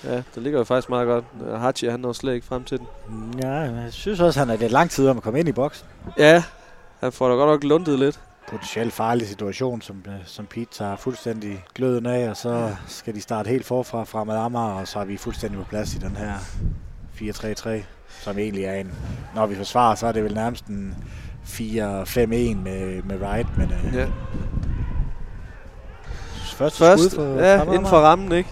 Ja, 0.04 0.16
det 0.16 0.44
ligger 0.44 0.60
jo 0.60 0.64
faktisk 0.64 0.90
meget 0.90 1.08
godt. 1.08 1.26
Hachi, 1.60 1.88
han 1.88 2.00
når 2.00 2.14
slet 2.14 2.34
ikke 2.34 2.48
frem 2.48 2.64
til 2.64 2.78
den. 2.78 2.88
Ja, 3.44 3.50
jeg 3.52 3.88
synes 3.90 4.20
også, 4.20 4.40
han 4.40 4.50
er 4.50 4.58
lidt 4.58 4.72
lang 4.72 4.90
tid 4.90 5.08
om 5.08 5.18
at 5.18 5.24
komme 5.24 5.40
ind 5.40 5.50
i 5.50 5.52
boksen. 5.52 5.88
Ja, 6.18 6.44
han 7.00 7.12
får 7.12 7.30
da 7.30 7.34
godt 7.36 7.50
nok 7.50 7.64
lundet 7.64 8.00
lidt. 8.00 8.20
Potentielt 8.48 8.94
farlig 8.94 9.28
situation, 9.28 9.82
som, 9.82 10.04
øh, 10.08 10.14
som 10.26 10.46
Pete 10.46 10.68
tager 10.72 10.96
fuldstændig 10.96 11.66
gløden 11.76 12.06
af, 12.06 12.30
og 12.30 12.38
så 12.38 12.76
skal 12.88 13.16
de 13.16 13.22
starte 13.22 13.50
helt 13.50 13.66
forfra 13.66 14.04
fremad 14.04 14.38
Amager, 14.38 14.74
og 14.80 14.88
så 14.88 15.00
er 15.00 15.06
vi 15.06 15.18
fuldstændig 15.18 15.60
på 15.60 15.66
plads 15.70 15.96
i 15.96 15.98
den 15.98 16.16
her 16.16 16.34
4-3-3, 17.16 17.84
som 18.28 18.38
egentlig 18.40 18.64
er 18.64 18.74
en... 18.74 18.92
Når 19.36 19.46
vi 19.46 19.56
forsvarer, 19.56 19.96
så 19.96 20.08
er 20.08 20.12
det 20.12 20.24
vel 20.24 20.34
nærmest 20.34 20.66
en 20.66 20.96
4-5-1 21.46 21.56
med, 22.28 23.02
med 23.04 23.22
right, 23.22 23.58
men 23.58 23.72
øh, 23.72 23.96
Ja. 23.96 24.08
første 26.56 26.78
Først, 26.80 27.12
skud 27.12 27.16
for 27.16 27.40
ja, 27.44 27.64
inden 27.64 27.86
for 27.88 27.98
rammen, 27.98 28.32
ikke? 28.32 28.50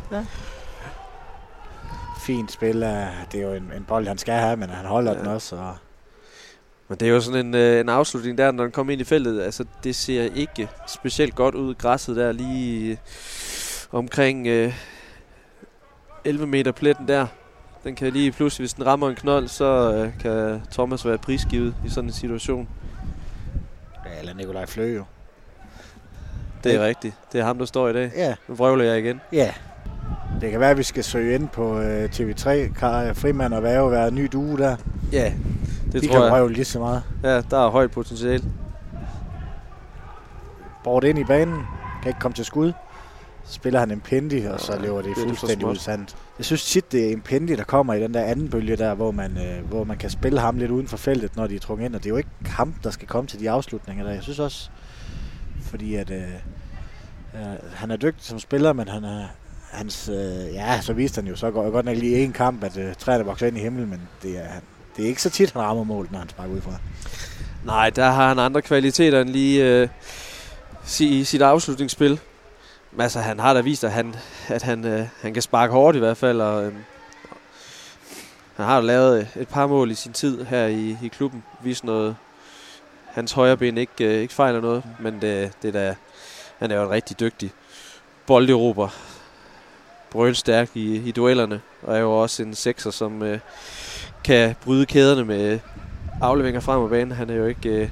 Fint 2.21 2.51
spil, 2.51 2.83
af- 2.83 3.07
det 3.31 3.39
er 3.41 3.43
jo 3.47 3.53
en, 3.53 3.71
en 3.77 3.83
bold, 3.87 4.07
han 4.07 4.17
skal 4.17 4.33
have, 4.33 4.57
men 4.57 4.69
han 4.69 4.85
holder 4.85 5.11
Ja. 5.11 5.17
ja. 5.17 5.23
den 5.23 5.31
også, 5.33 5.55
og 5.55 5.75
Men 6.87 6.97
det 6.97 7.07
er 7.07 7.09
jo 7.11 7.21
sådan 7.21 7.45
en, 7.45 7.55
øh, 7.55 7.79
en 7.79 7.89
afslutning 7.89 8.37
der, 8.37 8.51
når 8.51 8.63
den 8.63 8.71
kommer 8.71 8.93
ind 8.93 9.01
i 9.01 9.05
feltet. 9.05 9.41
Altså, 9.41 9.65
det 9.83 9.95
ser 9.95 10.23
ikke 10.35 10.69
specielt 10.87 11.35
godt 11.35 11.55
ud. 11.55 11.75
Græsset 11.75 12.15
der 12.15 12.31
lige 12.31 12.91
øh, 12.91 12.97
omkring 13.91 14.47
øh, 14.47 14.73
11 16.25 16.47
meter 16.47 16.71
pletten 16.71 17.07
der. 17.07 17.27
Den 17.85 17.95
kan 17.95 18.13
lige 18.13 18.31
pludselig, 18.31 18.63
hvis 18.63 18.73
den 18.73 18.85
rammer 18.85 19.09
en 19.09 19.15
knold, 19.15 19.47
så 19.47 19.93
øh, 19.93 20.19
kan 20.19 20.61
Thomas 20.71 21.05
være 21.05 21.17
prisgivet 21.17 21.75
i 21.85 21.89
sådan 21.89 22.09
en 22.09 22.13
situation. 22.13 22.67
ja, 24.05 24.19
eller 24.19 24.33
Nikolaj 24.33 24.65
Flø 24.65 24.95
jo. 24.95 25.03
Det 26.63 26.75
er 26.75 26.81
Ja. 26.81 26.87
rigtigt. 26.87 27.13
Det 27.33 27.41
er 27.41 27.45
ham, 27.45 27.57
der 27.57 27.65
står 27.65 27.87
i 27.89 27.93
dag. 27.93 28.11
Ja, 28.15 28.35
Nu 28.47 28.55
vrøvler 28.55 28.85
jeg 28.85 28.99
igen. 28.99 29.21
Ja. 29.31 29.53
Det 30.41 30.51
kan 30.51 30.59
være, 30.59 30.69
at 30.69 30.77
vi 30.77 30.83
skal 30.83 31.03
søge 31.03 31.35
ind 31.35 31.49
på 31.49 31.79
øh, 31.79 32.09
TV3. 32.09 32.49
Kan 32.79 33.15
Frimand 33.15 33.53
og 33.53 33.63
Værge 33.63 33.91
være 33.91 34.07
en 34.07 34.15
ny 34.15 34.29
duo 34.33 34.57
der? 34.57 34.75
Ja, 35.11 35.33
det 35.91 36.01
De 36.01 36.07
tror 36.07 36.13
kan 36.15 36.23
jeg. 36.23 36.31
røve 36.33 36.51
lige 36.53 36.65
så 36.65 36.79
meget. 36.79 37.03
Ja, 37.23 37.41
der 37.41 37.65
er 37.65 37.69
højt 37.69 37.91
potentiale. 37.91 38.43
Bort 40.83 41.03
ind 41.03 41.19
i 41.19 41.23
banen. 41.23 41.63
Kan 42.01 42.09
ikke 42.09 42.19
komme 42.19 42.35
til 42.35 42.45
skud. 42.45 42.71
Spiller 43.47 43.79
han 43.79 43.91
en 43.91 44.01
Pendi, 44.01 44.45
og 44.45 44.59
så 44.59 44.79
løber 44.79 45.01
det 45.01 45.05
det 45.05 45.17
fuldstændig 45.17 45.67
ud 45.67 45.75
sandt. 45.75 46.15
Jeg 46.37 46.45
synes 46.45 46.65
tit, 46.65 46.91
det 46.91 47.07
er 47.07 47.11
en 47.11 47.21
Pendi, 47.21 47.55
der 47.55 47.63
kommer 47.63 47.93
i 47.93 48.01
den 48.01 48.13
der 48.13 48.23
anden 48.23 48.49
bølge 48.49 48.75
der, 48.75 48.93
hvor 48.93 49.11
man, 49.11 49.37
øh, 49.37 49.67
hvor 49.69 49.83
man 49.83 49.97
kan 49.97 50.09
spille 50.09 50.39
ham 50.39 50.57
lidt 50.57 50.71
uden 50.71 50.87
for 50.87 50.97
feltet, 50.97 51.35
når 51.35 51.47
de 51.47 51.55
er 51.55 51.59
trukket 51.59 51.85
ind. 51.85 51.95
Og 51.95 52.03
det 52.03 52.09
er 52.09 52.13
jo 52.13 52.17
ikke 52.17 52.29
ham, 52.45 52.73
der 52.83 52.91
skal 52.91 53.07
komme 53.07 53.27
til 53.27 53.39
de 53.39 53.49
afslutninger 53.49 54.03
der. 54.03 54.11
Jeg 54.11 54.23
synes 54.23 54.39
også, 54.39 54.69
fordi 55.61 55.95
at... 55.95 56.09
Øh, 56.09 56.21
øh, 57.33 57.71
han 57.73 57.91
er 57.91 57.95
dygtig 57.95 58.25
som 58.25 58.39
spiller, 58.39 58.73
men 58.73 58.87
han 58.87 59.03
er, 59.03 59.25
hans, 59.71 60.09
øh, 60.09 60.53
ja, 60.53 60.81
så 60.81 60.93
viste 60.93 61.21
han 61.21 61.27
jo 61.27 61.35
så 61.35 61.51
godt, 61.51 61.73
godt 61.73 61.85
nok 61.85 61.97
lige 61.97 62.23
en 62.23 62.33
kamp, 62.33 62.63
at 62.63 62.77
øh, 62.77 62.95
træerne 62.95 63.25
vokser 63.25 63.47
ind 63.47 63.57
i 63.57 63.61
himlen, 63.61 63.89
men 63.89 64.01
det 64.23 64.37
er, 64.37 64.51
det 64.97 65.03
er 65.03 65.07
ikke 65.07 65.21
så 65.21 65.29
tit, 65.29 65.51
han 65.51 65.61
rammer 65.61 65.83
målet, 65.83 66.11
når 66.11 66.19
han 66.19 66.29
sparker 66.29 66.53
ud 66.53 66.61
fra. 66.61 66.71
Nej, 67.65 67.89
der 67.89 68.11
har 68.11 68.27
han 68.27 68.39
andre 68.39 68.61
kvaliteter 68.61 69.21
end 69.21 69.29
lige 69.29 69.65
øh, 69.65 69.87
i 70.99 71.23
sit 71.23 71.41
afslutningsspil. 71.41 72.19
Altså, 72.99 73.19
han 73.19 73.39
har 73.39 73.53
da 73.53 73.61
vist, 73.61 73.83
at 73.83 73.91
han, 73.91 74.15
at 74.47 74.63
han, 74.63 74.85
øh, 74.85 75.07
han 75.21 75.33
kan 75.33 75.41
sparke 75.41 75.73
hårdt 75.73 75.95
i 75.95 75.99
hvert 75.99 76.17
fald. 76.17 76.41
Og, 76.41 76.65
øh, 76.65 76.73
han 78.55 78.65
har 78.65 78.75
jo 78.75 78.81
lavet 78.81 79.19
øh, 79.19 79.41
et 79.41 79.47
par 79.47 79.67
mål 79.67 79.91
i 79.91 79.95
sin 79.95 80.13
tid 80.13 80.45
her 80.45 80.65
i, 80.65 80.97
i 81.03 81.07
klubben. 81.07 81.43
Vist 81.63 81.83
noget, 81.83 82.15
hans 83.05 83.31
højre 83.31 83.57
ben 83.57 83.77
ikke, 83.77 84.15
øh, 84.15 84.21
ikke 84.21 84.33
fejler 84.33 84.61
noget. 84.61 84.83
Men 84.99 85.21
det, 85.21 85.51
det 85.61 85.67
er 85.67 85.71
da, 85.71 85.95
han 86.59 86.71
er 86.71 86.75
jo 86.75 86.83
en 86.83 86.89
rigtig 86.89 87.19
dygtig 87.19 87.51
bolderober. 88.27 88.89
Brølstærk 90.09 90.69
i, 90.73 90.95
i 90.95 91.11
duellerne. 91.11 91.61
Og 91.83 91.95
er 91.95 91.99
jo 91.99 92.21
også 92.21 92.43
en 92.43 92.55
sekser, 92.55 92.91
som 92.91 93.23
øh, 93.23 93.39
kan 94.23 94.55
bryde 94.63 94.85
kæderne 94.85 95.25
med 95.25 95.59
afleveringer 96.21 96.61
frem 96.61 96.81
og 96.81 96.89
banen. 96.89 97.11
Han 97.11 97.29
er 97.29 97.35
jo 97.35 97.45
ikke 97.45 97.69
øh, 97.69 97.89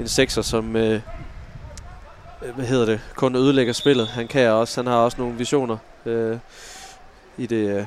en 0.00 0.08
sekser, 0.08 0.42
som 0.42 0.76
øh, 0.76 1.00
Øh, 2.42 2.54
hvad 2.54 2.64
hedder 2.64 2.86
det, 2.86 3.00
kun 3.14 3.36
ødelægger 3.36 3.72
spillet. 3.72 4.08
Han 4.08 4.28
kan 4.28 4.50
også, 4.50 4.80
han 4.80 4.86
har 4.86 4.96
også 4.96 5.18
nogle 5.20 5.34
visioner 5.34 5.76
øh, 6.06 6.38
i 7.36 7.46
det 7.46 7.76
øh, 7.76 7.86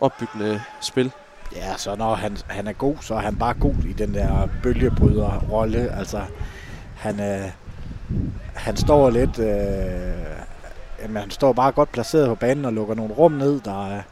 opbyggende 0.00 0.62
spil. 0.80 1.12
Ja, 1.56 1.76
så 1.76 1.96
når 1.96 2.14
han, 2.14 2.36
han 2.46 2.66
er 2.66 2.72
god, 2.72 2.96
så 3.00 3.14
er 3.14 3.20
han 3.20 3.36
bare 3.36 3.54
god 3.54 3.74
i 3.88 3.92
den 3.92 4.14
der 4.14 4.48
bølgebryder-rolle. 4.62 5.92
Altså, 5.98 6.20
han, 6.96 7.20
øh, 7.20 7.50
han 8.54 8.76
står 8.76 9.10
lidt... 9.10 9.38
Øh, 9.38 10.24
jamen, 11.02 11.16
han 11.16 11.30
står 11.30 11.52
bare 11.52 11.72
godt 11.72 11.92
placeret 11.92 12.28
på 12.28 12.34
banen 12.34 12.64
og 12.64 12.72
lukker 12.72 12.94
nogle 12.94 13.14
rum 13.14 13.32
ned, 13.32 13.60
der, 13.60 13.96
øh, 13.96 14.02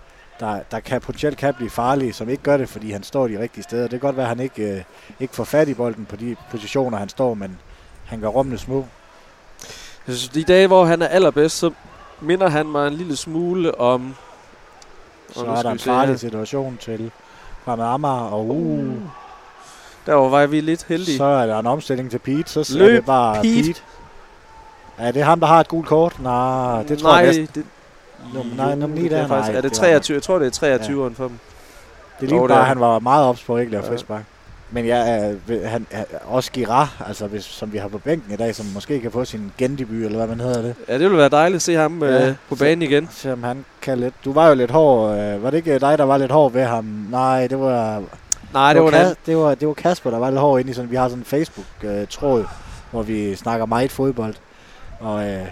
der, 0.40 0.60
der 0.70 0.80
kan 0.80 1.00
potentielt 1.00 1.38
kan 1.38 1.54
blive 1.54 1.70
farlige, 1.70 2.12
som 2.12 2.28
ikke 2.28 2.42
gør 2.42 2.56
det, 2.56 2.68
fordi 2.68 2.90
han 2.90 3.02
står 3.02 3.28
de 3.28 3.38
rigtige 3.38 3.64
steder. 3.64 3.82
Det 3.82 3.90
kan 3.90 4.00
godt 4.00 4.16
være, 4.16 4.24
at 4.24 4.28
han 4.36 4.40
ikke, 4.40 4.76
øh, 4.76 4.82
ikke 5.20 5.34
får 5.34 5.44
fat 5.44 5.68
i 5.68 5.74
bolden 5.74 6.04
på 6.04 6.16
de 6.16 6.36
positioner, 6.50 6.98
han 6.98 7.08
står, 7.08 7.34
men 7.34 7.58
han 8.06 8.20
gør 8.20 8.28
rummene 8.28 8.58
små. 8.58 8.86
Jeg 10.08 10.14
synes, 10.16 10.28
de 10.28 10.44
dage, 10.44 10.66
hvor 10.66 10.84
han 10.84 11.02
er 11.02 11.06
allerbedst, 11.08 11.58
så 11.58 11.70
minder 12.20 12.48
han 12.48 12.66
mig 12.66 12.86
en 12.88 12.94
lille 12.94 13.16
smule 13.16 13.80
om... 13.80 14.14
Så 15.32 15.44
Og 15.44 15.58
er 15.58 15.62
der 15.62 15.70
en 15.70 15.78
farlig 15.78 16.20
situation 16.20 16.78
til 16.80 17.10
Amager, 17.66 18.12
og 18.32 18.46
uh, 18.50 18.94
Der 20.06 20.14
var 20.14 20.46
vi 20.46 20.60
lidt 20.60 20.84
heldige. 20.88 21.16
så 21.16 21.24
er 21.24 21.46
der 21.46 21.58
en 21.58 21.66
omstilling 21.66 22.10
til 22.10 22.18
Pete, 22.18 22.50
så 22.50 22.60
er 22.60 22.78
Løb, 22.78 22.92
det 22.96 23.04
bare 23.06 23.42
Pete. 23.42 23.62
Pete. 23.68 23.80
Er 24.98 25.12
det 25.12 25.22
ham, 25.24 25.40
der 25.40 25.46
har 25.46 25.60
et 25.60 25.68
gult 25.68 25.86
kort? 25.88 26.20
Nej, 26.20 26.82
det 26.82 26.98
tror 26.98 27.08
nej, 27.10 27.16
jeg 27.18 27.26
næsten. 27.26 27.48
det, 27.54 27.64
Nummer- 28.34 28.56
nej, 28.56 28.74
nummer 28.74 28.96
ni 28.96 29.02
det 29.02 29.10
kan 29.10 29.16
der, 29.16 29.18
jeg 29.18 29.28
faktisk, 29.28 29.48
nej, 29.48 29.56
er 29.56 29.60
det 29.60 29.70
det 29.70 29.78
var- 29.80 29.86
23? 29.86 30.14
Jeg 30.14 30.22
tror, 30.22 30.38
det 30.38 30.46
er 30.46 30.50
23 30.50 31.02
ja. 31.04 31.08
for 31.14 31.24
dem. 31.28 31.38
Det 32.20 32.28
ligner 32.28 32.48
bare, 32.48 32.56
er 32.58 32.60
at 32.62 32.66
han 32.68 32.80
var 32.80 32.98
meget 32.98 33.26
ops 33.26 33.42
på 33.44 33.54
at 33.56 33.60
ikke 33.60 33.72
lave 33.72 33.84
Ja. 33.84 33.90
frispark. 33.92 34.22
Men 34.74 34.84
ja, 34.86 35.30
øh, 35.48 35.62
han, 35.64 35.86
også 36.24 36.52
Girard, 36.52 36.88
altså 37.06 37.26
hvis, 37.26 37.44
som 37.44 37.72
vi 37.72 37.78
har 37.78 37.88
på 37.88 37.98
bænken 37.98 38.32
i 38.32 38.36
dag, 38.36 38.54
som 38.54 38.66
måske 38.74 39.00
kan 39.00 39.10
få 39.10 39.24
sin 39.24 39.52
gendebut, 39.58 39.96
eller 39.96 40.16
hvad 40.16 40.26
man 40.26 40.40
hedder 40.40 40.62
det. 40.62 40.74
Ja, 40.88 40.92
det 40.92 41.00
ville 41.02 41.16
være 41.18 41.28
dejligt 41.28 41.56
at 41.56 41.62
se 41.62 41.74
ham 41.74 42.02
Ja. 42.02 42.28
øh, 42.28 42.34
på 42.48 42.54
banen 42.54 42.82
igen. 42.82 43.08
Se 43.12 43.32
om 43.32 43.42
han 43.42 43.64
kan 43.82 43.98
lidt. 43.98 44.14
Du 44.24 44.32
var 44.32 44.48
jo 44.48 44.54
lidt 44.54 44.70
hård. 44.70 45.18
Øh, 45.18 45.42
var 45.42 45.50
det 45.50 45.56
ikke 45.56 45.78
dig, 45.78 45.98
der 45.98 46.04
var 46.04 46.16
lidt 46.18 46.32
hård 46.32 46.52
ved 46.52 46.64
ham? 46.64 46.84
Nej, 47.10 47.46
det 47.46 47.60
var, 47.60 48.02
Nej, 48.52 48.72
det 48.72 48.82
var, 48.82 48.90
Kas- 48.90 49.08
det. 49.08 49.16
det 49.26 49.36
var, 49.36 49.54
det 49.54 49.68
var 49.68 49.74
Kasper, 49.74 50.10
der 50.10 50.18
var 50.18 50.30
lidt 50.30 50.40
hård 50.40 50.60
inde 50.60 50.70
i 50.70 50.74
sådan, 50.74 50.90
vi 50.90 50.96
har 50.96 51.08
sådan 51.08 51.18
en 51.20 51.24
Facebook-tråd, 51.24 52.44
hvor 52.90 53.02
vi 53.02 53.34
snakker 53.34 53.66
meget 53.66 53.90
fodbold. 53.92 54.34
Og 55.00 55.28
øh, 55.28 55.46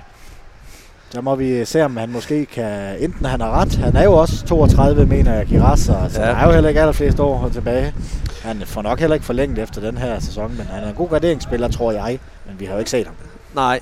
der 1.13 1.21
må 1.21 1.35
vi 1.35 1.65
se, 1.65 1.85
om 1.85 1.97
han 1.97 2.09
måske 2.13 2.47
kan, 2.47 2.97
enten 2.99 3.25
han 3.27 3.41
har 3.41 3.51
ret, 3.51 3.75
han 3.75 3.97
er 3.97 4.05
jo 4.05 4.13
også 4.13 4.45
32, 4.47 5.07
mener 5.07 5.35
jeg, 5.35 5.47
Giras, 5.47 5.81
så 5.81 5.93
altså, 6.03 6.21
Ja. 6.21 6.27
der 6.29 6.35
er 6.35 6.47
jo 6.47 6.53
heller 6.53 6.69
ikke 6.69 6.81
allerflest 6.81 7.21
år 7.21 7.49
tilbage. 7.53 7.95
Han 8.43 8.63
får 8.67 8.83
nok 8.83 8.99
heller 9.01 9.15
ikke 9.15 9.27
forlænget 9.27 9.59
efter 9.59 9.81
den 9.81 9.99
her 9.99 10.21
sæson, 10.21 10.55
men 10.57 10.67
han 10.67 10.85
er 10.85 10.89
en 10.89 10.95
god 10.95 11.09
garderingsspiller, 11.09 11.69
tror 11.69 11.93
jeg, 11.93 12.19
men 12.47 12.61
vi 12.61 12.65
har 12.65 12.73
jo 12.73 12.79
ikke 12.79 12.91
set 12.91 13.07
ham. 13.07 13.15
Nej. 13.55 13.81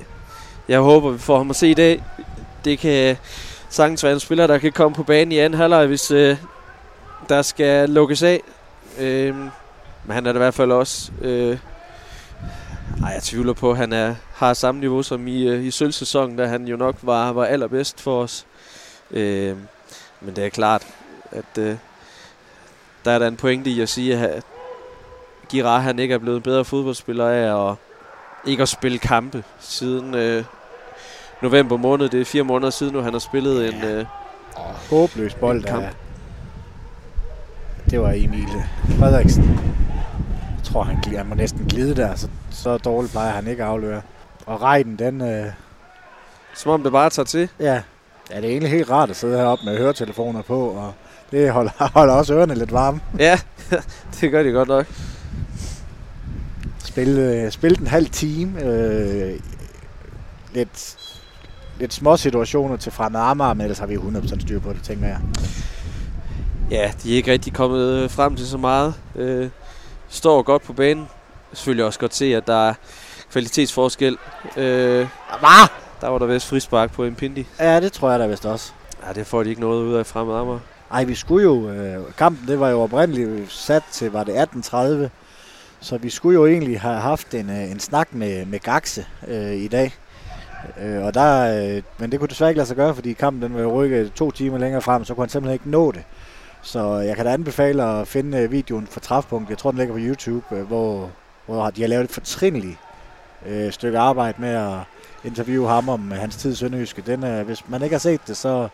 Jeg 0.69 0.79
håber, 0.79 1.09
vi 1.09 1.17
får 1.19 1.37
ham 1.37 1.49
at 1.49 1.55
se 1.55 1.67
i 1.69 1.73
dag. 1.73 2.03
Det 2.65 2.79
kan 2.79 3.17
sagtens 3.69 4.03
være 4.03 4.13
en 4.13 4.19
spiller, 4.19 4.47
der 4.47 4.57
kan 4.57 4.71
komme 4.71 4.95
på 4.95 5.03
banen 5.03 5.31
i 5.31 5.37
anden 5.37 5.59
halvleg, 5.59 5.87
hvis 5.87 6.11
øh, 6.11 6.37
der 7.29 7.41
skal 7.41 7.89
lukkes 7.89 8.23
af. 8.23 8.41
Øh, 8.99 9.35
men 10.05 10.13
han 10.13 10.25
er 10.25 10.31
da 10.31 10.37
i 10.37 10.41
hvert 10.41 10.53
fald 10.53 10.71
også... 10.71 11.11
Øh, 11.21 11.57
ej, 13.03 13.09
jeg 13.09 13.23
tvivler 13.23 13.53
på, 13.53 13.71
at 13.71 13.77
han 13.77 13.93
er, 13.93 14.15
har 14.33 14.53
samme 14.53 14.81
niveau 14.81 15.03
som 15.03 15.27
i, 15.27 15.47
øh, 15.47 15.65
i 15.65 15.71
sølvsæsonen, 15.71 16.37
da 16.37 16.45
han 16.47 16.67
jo 16.67 16.77
nok 16.77 16.95
var, 17.01 17.31
var 17.31 17.45
allerbedst 17.45 18.01
for 18.01 18.21
os. 18.21 18.45
Øh, 19.11 19.57
Men 20.21 20.35
det 20.35 20.45
er 20.45 20.49
klart, 20.49 20.87
at 21.31 21.57
øh, 21.57 21.75
der 23.05 23.11
er 23.11 23.19
der 23.19 23.27
en 23.27 23.35
pointe 23.37 23.69
i 23.69 23.81
at 23.81 23.89
sige, 23.89 24.17
at 24.17 24.43
Girard 25.49 25.81
han 25.81 25.99
ikke 25.99 26.13
er 26.13 26.17
blevet 26.17 26.37
en 26.37 26.43
bedre 26.43 26.65
fodboldspiller 26.65 27.27
af 27.29 27.69
at 27.69 27.75
ikke 28.45 28.63
at 28.63 28.69
spille 28.69 28.97
kampe 28.97 29.43
siden 29.59 30.15
øh, 30.15 30.43
november 31.41 31.77
måned. 31.77 32.09
Det 32.09 32.21
er 32.21 32.25
fire 32.25 32.43
måneder 32.43 32.69
siden 32.69 32.93
nu, 32.93 33.01
han 33.01 33.13
har 33.13 33.19
spillet 33.19 33.63
ja. 33.63 33.69
en... 33.77 33.83
Øh, 33.83 34.05
Håbløs 34.89 35.33
bold. 35.35 35.63
kamp. 35.63 35.81
Der, 35.83 35.89
det 37.89 38.01
var 38.01 38.11
Emil 38.15 38.47
Frederiksen. 38.99 39.59
Tror, 40.71 40.83
han, 40.83 41.03
han 41.17 41.25
må 41.25 41.35
næsten 41.35 41.65
glide 41.65 41.95
der, 41.95 42.15
så, 42.15 42.27
så 42.51 42.77
dårligt 42.77 43.11
plejer 43.11 43.31
han 43.31 43.47
ikke 43.47 43.63
at 43.63 43.69
afløre. 43.69 44.01
Og 44.45 44.61
Rejden, 44.61 44.95
den... 44.99 45.21
Øh, 45.21 45.45
Som 46.55 46.71
om 46.71 46.83
det 46.83 46.91
bare 46.91 47.09
tager 47.09 47.25
til? 47.25 47.49
Ja. 47.59 47.81
Ja, 48.31 48.35
det 48.35 48.45
er 48.45 48.49
egentlig 48.49 48.71
helt 48.71 48.89
rart 48.89 49.09
at 49.09 49.15
sidde 49.15 49.37
heroppe 49.37 49.65
med 49.65 49.77
høretelefoner 49.77 50.41
på, 50.41 50.69
og 50.69 50.93
det 51.31 51.51
holder, 51.51 51.71
holder 51.97 52.13
også 52.13 52.33
ørerne 52.33 52.55
lidt 52.55 52.71
varme. 52.73 52.99
Ja, 53.19 53.39
det 54.21 54.31
gør 54.31 54.43
de 54.43 54.51
godt 54.51 54.67
nok. 54.67 54.85
Spille, 56.83 57.51
spille 57.51 57.79
en 57.79 57.87
halv 57.87 58.09
time. 58.09 58.63
Øh, 58.63 59.39
lidt, 60.53 60.97
lidt 61.79 61.93
små 61.93 62.17
situationer 62.17 62.77
til 62.77 62.91
fremad 62.91 63.21
Amager, 63.21 63.53
men 63.53 63.61
ellers 63.61 63.79
har 63.79 63.85
vi 63.85 63.95
100% 63.95 64.39
styr 64.41 64.59
på 64.59 64.73
det, 64.73 64.83
tænker 64.83 65.07
jeg. 65.07 65.19
Ja, 66.71 66.91
de 67.03 67.11
er 67.11 67.15
ikke 67.15 67.31
rigtig 67.31 67.53
kommet 67.53 68.11
frem 68.11 68.35
til 68.35 68.47
så 68.47 68.57
meget. 68.57 68.93
Øh, 69.15 69.49
står 70.09 70.41
godt 70.41 70.63
på 70.63 70.73
banen. 70.73 71.09
Selvfølgelig 71.53 71.85
også 71.85 71.99
godt 71.99 72.15
se, 72.15 72.35
at 72.35 72.47
der 72.47 72.69
er 72.69 72.73
kvalitetsforskel. 73.31 74.17
Øh, 74.57 75.07
Hvad? 75.39 75.67
Der 76.01 76.07
var 76.07 76.17
der 76.17 76.25
vist 76.25 76.47
frispark 76.47 76.91
på 76.91 77.03
Impindi. 77.03 77.47
Ja, 77.59 77.79
det 77.79 77.91
tror 77.93 78.09
jeg 78.11 78.19
da 78.19 78.27
vist 78.27 78.45
også. 78.45 78.71
Ja, 79.07 79.13
det 79.13 79.27
får 79.27 79.43
de 79.43 79.49
ikke 79.49 79.61
noget 79.61 79.83
ud 79.83 79.93
af 79.93 80.05
fremad 80.05 80.35
Amager. 80.35 80.59
Ej, 80.91 81.03
vi 81.03 81.15
skulle 81.15 81.43
jo... 81.43 81.69
Øh, 81.69 82.03
kampen, 82.17 82.47
det 82.47 82.59
var 82.59 82.69
jo 82.69 82.81
oprindeligt 82.81 83.51
sat 83.51 83.83
til, 83.91 84.11
var 84.11 84.23
det 84.23 84.33
18.30. 84.33 85.09
Så 85.81 85.97
vi 85.97 86.09
skulle 86.09 86.39
jo 86.39 86.45
egentlig 86.45 86.81
have 86.81 86.99
haft 86.99 87.33
en, 87.33 87.49
øh, 87.49 87.71
en 87.71 87.79
snak 87.79 88.07
med, 88.11 88.45
med 88.45 88.59
Gaxe 88.59 89.05
øh, 89.27 89.53
i 89.53 89.67
dag. 89.67 89.93
Øh, 90.81 91.03
og 91.03 91.13
der, 91.13 91.61
øh, 91.75 91.81
men 91.97 92.11
det 92.11 92.19
kunne 92.19 92.27
desværre 92.27 92.49
ikke 92.49 92.57
lade 92.57 92.67
sig 92.67 92.77
gøre, 92.77 92.95
fordi 92.95 93.13
kampen 93.13 93.41
den 93.41 93.63
var 93.63 93.65
rykket 93.71 94.13
to 94.13 94.31
timer 94.31 94.57
længere 94.57 94.81
frem, 94.81 95.05
så 95.05 95.13
kunne 95.13 95.23
han 95.23 95.29
simpelthen 95.29 95.53
ikke 95.53 95.69
nå 95.69 95.91
det. 95.91 96.03
Så 96.61 96.99
øh, 96.99 97.05
jeg 97.05 97.15
kan 97.15 97.25
da 97.25 97.31
anbefale 97.31 97.83
at 97.83 98.07
finde 98.07 98.37
øh, 98.37 98.51
videoen 98.51 98.87
fra 98.87 98.99
Træfpunkt. 98.99 99.49
Jeg 99.49 99.57
tror, 99.57 99.71
den 99.71 99.77
ligger 99.77 99.93
på 99.93 99.99
YouTube, 99.99 100.55
øh, 100.55 100.67
hvor, 100.67 101.09
hvor 101.45 101.69
de 101.69 101.81
har 101.81 101.87
lavet 101.87 102.03
et 102.03 102.11
fortrinligt 102.11 102.77
øh, 103.45 103.71
stykke 103.71 103.99
arbejde 103.99 104.41
med 104.41 104.49
at 104.49 104.77
interviewe 105.23 105.67
ham 105.67 105.89
om 105.89 106.11
hans 106.11 106.35
tid 106.35 106.51
i 106.51 106.55
Sønderjyske. 106.55 107.01
Den, 107.01 107.23
øh, 107.23 107.45
hvis 107.45 107.69
man 107.69 107.83
ikke 107.83 107.93
har 107.93 107.99
set 107.99 108.27
det, 108.27 108.37
så, 108.37 108.67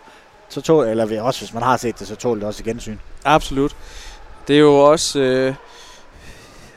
så 0.50 0.62
tål, 0.62 0.88
eller 0.88 1.22
også 1.22 1.42
hvis 1.42 1.54
man 1.54 1.64
har 1.64 1.78
set 1.78 2.00
det, 2.00 2.08
så 2.08 2.16
tål 2.16 2.40
det 2.40 2.48
også 2.48 2.64
i 2.66 2.70
gensyn. 2.70 2.98
Absolut. 3.26 3.76
Det 4.48 4.56
er 4.56 4.60
jo 4.60 4.76
også, 4.76 5.20
øh, 5.20 5.54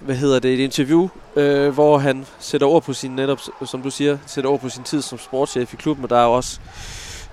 hvad 0.00 0.14
hedder 0.14 0.38
det, 0.38 0.54
et 0.54 0.61
interview, 0.61 1.09
øh, 1.36 1.74
hvor 1.74 1.98
han 1.98 2.26
sætter 2.38 2.66
ord 2.66 2.82
på 2.82 2.92
sin, 2.92 3.11
netop 3.11 3.40
som 3.66 3.82
du 3.82 3.90
siger, 3.90 4.18
sætter 4.26 4.50
ord 4.50 4.61
på 4.61 4.68
sin 4.68 4.84
tid 4.84 5.02
som 5.02 5.18
sportschef 5.18 5.74
i 5.74 5.76
klubben, 5.76 6.04
og 6.04 6.11
der 6.11 6.18
er 6.18 6.26
også 6.26 6.61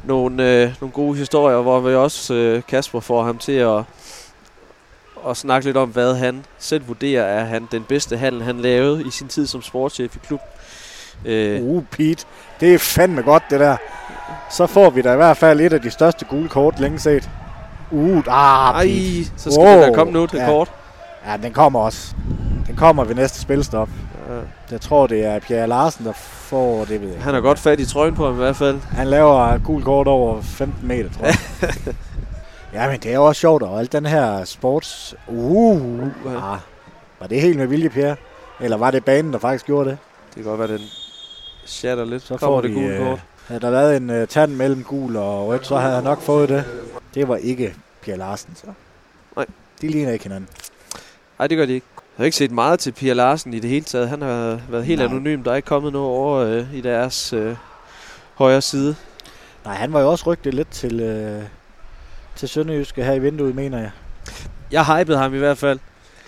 nogle, 0.08 0.44
øh, 0.44 0.74
nogle 0.82 0.94
gode 0.94 1.18
historier, 1.18 1.58
hvor 1.58 1.80
vi 1.80 1.96
også, 1.96 2.34
øh, 2.34 2.62
Kasper, 2.68 3.00
får 3.00 3.24
ham 3.24 3.38
til 3.38 3.52
at, 3.52 3.84
at 5.30 5.38
snakke 5.38 5.68
lidt 5.68 5.78
om, 5.78 5.90
hvad 5.90 6.16
han 6.16 6.46
selv 6.60 6.88
vurderer 6.88 7.24
er 7.24 7.44
han 7.44 7.68
den 7.72 7.84
bedste 7.84 8.18
handel, 8.18 8.44
han 8.44 8.60
lavede 8.60 9.08
i 9.08 9.10
sin 9.10 9.28
tid 9.28 9.48
som 9.48 9.62
sportschef 9.62 10.16
i 10.16 10.20
klubben. 10.28 10.48
Øh. 11.26 11.64
Uh, 11.64 11.84
Pete, 11.92 12.26
det 12.60 12.74
er 12.74 12.78
fandme 12.78 13.22
godt, 13.22 13.44
det 13.50 13.60
der. 13.60 13.78
Så 14.52 14.68
får 14.68 14.90
vi 14.90 15.02
da 15.02 15.14
i 15.14 15.16
hvert 15.16 15.38
fald 15.38 15.62
et 15.62 15.74
af 15.74 15.82
de 15.82 15.92
største 15.92 16.26
gule 16.26 16.50
kort 16.50 16.80
længe 16.80 17.00
set. 17.00 17.30
Uh, 17.92 18.24
ah, 18.28 18.76
Ej, 18.76 19.24
så 19.38 19.52
skal 19.52 19.64
wow. 19.64 19.82
der 19.82 19.94
komme 19.94 20.14
nu 20.14 20.28
til 20.28 20.40
ja. 20.40 20.46
kort. 20.46 20.72
Ja, 21.28 21.38
den 21.38 21.54
kommer 21.54 21.80
også. 21.80 22.16
Den 22.68 22.76
kommer 22.76 23.04
ved 23.04 23.16
næste 23.16 23.42
spilstop. 23.42 23.90
Ja. 24.30 24.40
Jeg 24.72 24.82
tror, 24.82 25.08
det 25.08 25.26
er 25.26 25.40
Pierre 25.40 25.68
Larsen, 25.68 26.06
der 26.06 26.14
får 26.14 26.86
det. 26.86 27.02
Ved 27.02 27.18
Han 27.18 27.34
har 27.34 27.42
godt 27.42 27.60
fat 27.60 27.80
i 27.80 27.86
trøjen 27.86 28.16
på 28.16 28.26
ham 28.26 28.34
i 28.34 28.38
hvert 28.38 28.56
fald. 28.56 28.80
Han 28.80 29.08
laver 29.08 29.58
gul 29.58 29.84
kort 29.84 30.08
over 30.08 30.42
15 30.42 30.88
meter, 30.88 31.10
tror 31.10 31.26
jeg. 31.26 31.36
ja, 32.74 32.90
men 32.90 33.00
det 33.00 33.12
er 33.12 33.16
jo 33.16 33.26
også 33.26 33.40
sjovt, 33.40 33.64
og 33.64 33.80
alt 33.80 33.92
den 33.92 34.06
her 34.06 34.44
sports... 34.44 35.16
Uh, 35.28 35.82
uh, 36.26 36.54
ah. 36.54 36.60
Var 37.20 37.28
det 37.28 37.42
helt 37.42 37.58
med 37.58 37.68
vilje, 37.68 37.90
Pierre? 37.90 38.16
Eller 38.60 38.78
var 38.78 38.92
det 38.92 39.06
banen, 39.06 39.34
der 39.34 39.40
faktisk 39.40 39.66
gjorde 39.66 39.90
det? 39.90 39.98
Det 40.28 40.44
kan 40.44 40.44
godt 40.44 40.60
være, 40.60 40.78
den 40.78 40.88
shatter 41.66 42.06
lidt. 42.06 42.24
Så 42.24 42.38
får 42.38 42.62
det 42.62 42.74
gule 42.74 42.88
øh, 42.88 43.08
kort. 43.08 43.20
Havde 43.48 43.62
der 43.62 43.70
været 43.70 43.98
en 43.98 44.10
uh, 44.10 44.28
tand 44.28 44.52
mellem 44.52 44.84
gul 44.84 45.16
og 45.16 45.48
rødt, 45.48 45.68
så 45.68 45.78
havde 45.78 45.96
han 45.96 46.04
nok 46.04 46.22
fået 46.22 46.50
det. 46.50 46.64
Det 47.14 47.28
var 47.28 47.36
ikke 47.36 47.76
Pierre 48.02 48.20
Larsen, 48.20 48.56
så. 48.56 48.68
Nej. 49.36 49.46
De 49.82 49.88
ligner 49.88 50.12
ikke 50.12 50.24
hinanden. 50.24 50.50
Nej, 51.40 51.48
det 51.48 51.58
gør 51.58 51.66
de 51.66 51.74
ikke. 51.74 51.88
Jeg 52.18 52.24
har 52.24 52.26
ikke 52.26 52.38
set 52.38 52.52
meget 52.52 52.80
til 52.80 52.92
Pia 52.92 53.14
Larsen 53.14 53.54
i 53.54 53.60
det 53.60 53.70
hele 53.70 53.86
taget. 53.86 54.10
Han 54.10 54.22
har 54.22 54.60
været 54.70 54.86
helt 54.86 55.00
Nej. 55.00 55.08
anonym. 55.08 55.44
Der 55.44 55.52
er 55.52 55.56
ikke 55.56 55.66
kommet 55.66 55.94
noget 55.94 56.08
over 56.08 56.38
øh, 56.38 56.74
i 56.74 56.82
deres 56.82 57.34
øh, 57.34 57.56
højre 58.36 58.62
side. 58.62 58.96
Nej, 59.66 59.76
han 59.76 59.94
var 59.94 60.02
jo 60.02 60.12
også 60.12 60.26
rygtet 60.26 60.54
lidt 60.54 60.70
til, 60.70 61.00
øh, 61.00 61.44
til 62.36 62.50
Sønderjyske 62.50 63.04
her 63.04 63.14
i 63.14 63.20
vinduet, 63.20 63.56
mener 63.56 63.78
jeg. 63.78 63.92
Jeg 64.72 64.86
hypede 64.86 65.18
ham 65.18 65.34
i 65.34 65.38
hvert 65.38 65.58
fald. 65.58 65.80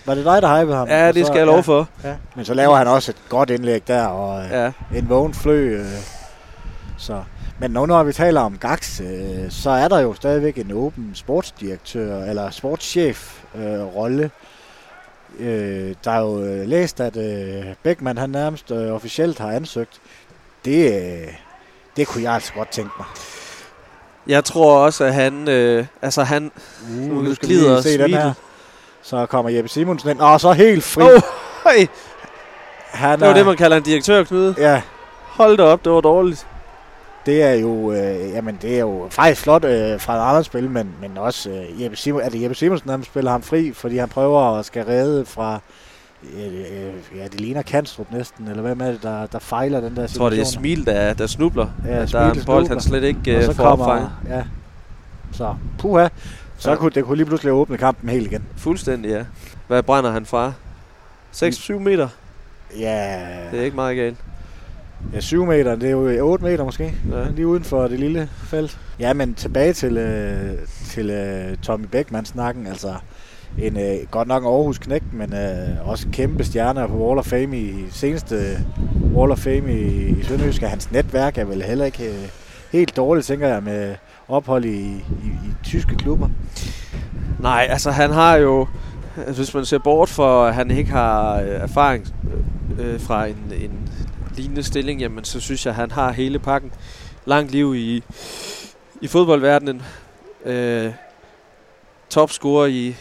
Var 0.06 0.14
det 0.14 0.24
dig, 0.24 0.42
der 0.42 0.60
hypede 0.60 0.76
ham? 0.76 0.88
Ja, 0.88 1.06
det 1.06 1.26
skal 1.26 1.26
så, 1.26 1.32
jeg 1.34 1.46
lov 1.46 1.56
ja, 1.56 1.60
for. 1.60 1.88
Ja. 2.04 2.14
Men 2.36 2.44
så 2.44 2.54
laver 2.54 2.76
han 2.76 2.86
også 2.86 3.10
et 3.10 3.22
godt 3.28 3.50
indlæg 3.50 3.88
der, 3.88 4.06
og 4.06 4.44
øh, 4.44 4.50
ja. 4.50 4.72
en 4.94 5.08
vågen 5.08 5.34
flø. 5.34 5.80
Øh, 5.80 5.86
så. 6.98 7.22
Men 7.58 7.70
nu 7.70 7.86
når 7.86 8.02
vi 8.02 8.12
taler 8.12 8.40
om 8.40 8.58
Gax, 8.58 9.00
øh, 9.00 9.50
så 9.50 9.70
er 9.70 9.88
der 9.88 9.98
jo 9.98 10.14
stadigvæk 10.14 10.58
en 10.58 10.72
åben 10.72 11.10
sportsdirektør, 11.14 12.24
eller 12.24 12.50
sportschef-rolle. 12.50 14.24
Øh, 14.24 14.30
Øh, 15.38 15.94
der 16.04 16.10
er 16.10 16.20
jo 16.20 16.42
øh, 16.42 16.68
læst, 16.68 17.00
at 17.00 17.16
øh, 17.16 17.64
Beckmann 17.82 18.18
han 18.18 18.30
nærmest 18.30 18.70
øh, 18.70 18.92
officielt 18.92 19.38
har 19.38 19.50
ansøgt. 19.50 20.00
Det, 20.64 20.92
øh, 20.92 21.28
det 21.96 22.06
kunne 22.06 22.22
jeg 22.22 22.32
altså 22.32 22.52
godt 22.52 22.68
tænke 22.68 22.90
mig. 22.98 23.06
Jeg 24.26 24.44
tror 24.44 24.78
også, 24.78 25.04
at 25.04 25.14
han... 25.14 25.48
Øh, 25.48 25.86
altså 26.02 26.22
han 26.22 26.50
uh, 26.82 27.24
nu 27.24 27.34
skal 27.34 27.48
glider 27.48 27.82
den 27.82 28.10
her. 28.10 28.32
Så 29.02 29.26
kommer 29.26 29.50
Jeppe 29.50 29.68
Simonsen 29.68 30.10
ind. 30.10 30.20
Og 30.20 30.40
så 30.40 30.52
helt 30.52 30.84
fri. 30.84 31.02
Oh, 31.02 31.20
hey. 31.64 31.86
Han 32.90 33.18
det 33.18 33.26
var 33.26 33.32
er, 33.32 33.36
det, 33.36 33.46
man 33.46 33.56
kalder 33.56 33.76
en 33.76 33.82
direktør, 33.82 34.24
Knud. 34.24 34.54
Ja. 34.58 34.82
Hold 35.22 35.56
da 35.56 35.62
op, 35.62 35.84
det 35.84 35.92
var 35.92 36.00
dårligt 36.00 36.46
det 37.26 37.42
er 37.42 37.52
jo, 37.52 37.92
øh, 37.92 38.30
jamen, 38.30 38.58
det 38.62 38.74
er 38.74 38.78
jo 38.80 39.06
faktisk 39.10 39.42
flot 39.42 39.64
øh, 39.64 40.00
fra 40.00 40.38
et 40.38 40.44
spil, 40.44 40.70
men, 40.70 40.90
men 41.00 41.18
også 41.18 41.50
øh, 41.50 41.82
Jeppe, 41.82 41.96
Simon, 41.96 42.20
er 42.20 42.28
det 42.28 42.42
Jeppe 42.42 42.54
Simonsen, 42.54 42.88
der 42.88 43.02
spiller 43.02 43.30
ham 43.30 43.42
fri, 43.42 43.72
fordi 43.72 43.96
han 43.96 44.08
prøver 44.08 44.58
at 44.58 44.64
skal 44.64 44.84
redde 44.84 45.24
fra, 45.24 45.60
øh, 46.34 46.46
øh, 46.46 47.18
ja, 47.18 47.24
det 47.24 47.40
ligner 47.40 47.62
Kanstrup 47.62 48.06
næsten, 48.12 48.48
eller 48.48 48.62
hvem 48.62 48.80
er 48.80 48.86
det, 48.86 49.02
der, 49.02 49.26
der 49.26 49.38
fejler 49.38 49.80
den 49.80 49.96
der 49.96 50.06
situation? 50.06 50.12
Jeg 50.12 50.18
tror, 50.18 50.30
det 50.30 50.40
er 50.40 50.44
Smil, 50.44 50.86
der, 50.86 51.14
der 51.14 51.26
snubler. 51.26 51.66
Ja, 51.84 52.04
der 52.04 52.20
er 52.20 52.32
en 52.32 52.44
bold, 52.46 52.68
han 52.68 52.80
slet 52.80 53.04
ikke 53.04 53.36
øh, 53.36 53.54
får 53.54 53.64
opfanget. 53.64 54.10
Ja. 54.28 54.42
Så, 55.32 55.54
puha. 55.78 56.08
Så 56.58 56.70
ja. 56.70 56.76
kunne 56.76 56.90
det 56.90 57.04
kunne 57.04 57.16
lige 57.16 57.26
pludselig 57.26 57.52
åbne 57.52 57.76
kampen 57.76 58.08
helt 58.08 58.26
igen. 58.26 58.44
Fuldstændig, 58.56 59.10
ja. 59.10 59.24
Hvad 59.66 59.82
brænder 59.82 60.10
han 60.10 60.26
fra? 60.26 60.52
6-7 61.34 61.72
meter? 61.72 62.08
Ja. 62.78 63.26
Det 63.50 63.60
er 63.60 63.64
ikke 63.64 63.76
meget 63.76 63.96
galt. 63.96 64.16
Ja, 65.12 65.20
7 65.20 65.46
meter, 65.46 65.74
det 65.76 65.86
er 65.86 65.90
jo 65.90 66.26
8 66.26 66.44
meter 66.44 66.64
måske, 66.64 66.94
ja. 67.12 67.30
lige 67.30 67.46
uden 67.46 67.64
for 67.64 67.88
det 67.88 68.00
lille 68.00 68.28
felt. 68.44 68.78
Ja, 69.00 69.12
men 69.12 69.34
tilbage 69.34 69.72
til, 69.72 69.96
øh, 69.96 70.58
til 70.68 71.10
øh, 71.10 71.56
Tommy 71.56 71.86
Beckmann-snakken, 71.86 72.66
altså 72.66 72.94
en 73.58 73.76
øh, 73.76 74.06
godt 74.10 74.28
nok 74.28 74.44
Aarhus 74.44 74.78
knæk, 74.78 75.02
men 75.12 75.34
øh, 75.34 75.88
også 75.88 76.06
en 76.06 76.12
kæmpe 76.12 76.44
stjerne 76.44 76.88
på 76.88 76.94
Wall 76.94 77.18
of 77.18 77.26
Fame 77.26 77.58
i 77.58 77.84
seneste 77.90 78.36
Wall 79.14 79.32
of 79.32 79.38
Fame 79.38 79.72
i, 79.72 80.08
i 80.08 80.22
Sønderjysk. 80.22 80.62
Hans 80.62 80.92
netværk 80.92 81.38
er 81.38 81.44
vel 81.44 81.62
heller 81.62 81.84
ikke 81.84 82.08
øh, 82.08 82.28
helt 82.72 82.96
dårligt, 82.96 83.26
tænker 83.26 83.48
jeg, 83.48 83.62
med 83.62 83.94
ophold 84.28 84.64
i, 84.64 84.78
i, 84.78 85.28
i 85.28 85.52
tyske 85.64 85.96
klubber. 85.96 86.28
Nej, 87.40 87.66
altså 87.70 87.90
han 87.90 88.10
har 88.10 88.36
jo, 88.36 88.66
hvis 89.36 89.54
man 89.54 89.64
ser 89.64 89.78
bort 89.78 90.08
for, 90.08 90.44
at 90.44 90.54
han 90.54 90.70
ikke 90.70 90.90
har 90.90 91.40
øh, 91.40 91.48
erfaring 91.48 92.06
øh, 92.78 93.00
fra 93.00 93.26
en, 93.26 93.36
en 93.60 93.88
lignende 94.38 94.62
stilling, 94.62 95.00
jamen 95.00 95.24
så 95.24 95.40
synes 95.40 95.66
jeg, 95.66 95.70
at 95.70 95.76
han 95.76 95.90
har 95.90 96.12
hele 96.12 96.38
pakken. 96.38 96.72
Langt 97.24 97.50
liv 97.50 97.74
i, 97.74 98.02
i 99.00 99.06
fodboldverdenen. 99.06 99.82
Øh, 100.44 100.92
topscorer 102.10 102.66
i, 102.66 102.96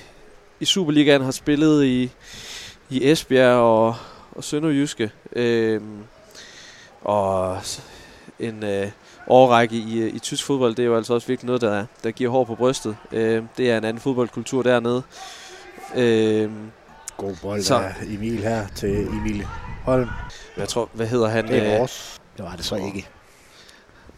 i 0.60 0.66
Superligaen 0.66 1.22
har 1.22 1.32
spillet 1.32 1.86
i, 1.86 2.12
i 2.90 3.12
Esbjerg 3.12 3.56
og, 3.56 3.96
og 4.32 4.44
Sønderjyske. 4.44 5.12
Øh, 5.34 5.82
og 7.02 7.58
en 8.40 8.64
øh, 8.64 8.92
årrække 9.28 9.76
i, 9.76 10.08
i 10.08 10.20
tysk 10.20 10.44
fodbold, 10.44 10.76
det 10.76 10.84
er 10.84 10.88
jo 10.88 10.98
altså 10.98 11.14
også 11.14 11.28
virkelig 11.28 11.48
noget, 11.48 11.62
der, 11.62 11.86
der 12.04 12.12
giver 12.12 12.30
hår 12.30 12.44
på 12.44 12.56
brystet. 12.56 12.98
Øh, 13.12 13.44
det 13.58 13.72
er 13.72 13.78
en 13.78 13.84
anden 13.84 14.02
fodboldkultur 14.02 14.64
dernede. 14.64 15.04
Øh, 15.96 16.52
God 17.18 17.36
bold 17.42 17.62
så, 17.62 17.76
af 17.76 17.94
Emil 18.08 18.38
her 18.38 18.68
til 18.76 19.08
Emil 19.08 19.48
Holm. 19.88 20.10
Jeg 20.58 20.70
tror, 20.70 20.90
hvad 20.94 21.08
hedder 21.08 21.28
han? 21.28 21.48
Det 21.48 21.58
er 21.58 21.78
vores. 21.78 22.22
Det 22.38 22.46
var 22.46 22.56
det 22.56 22.66
så 22.66 22.76
ikke. 22.76 23.08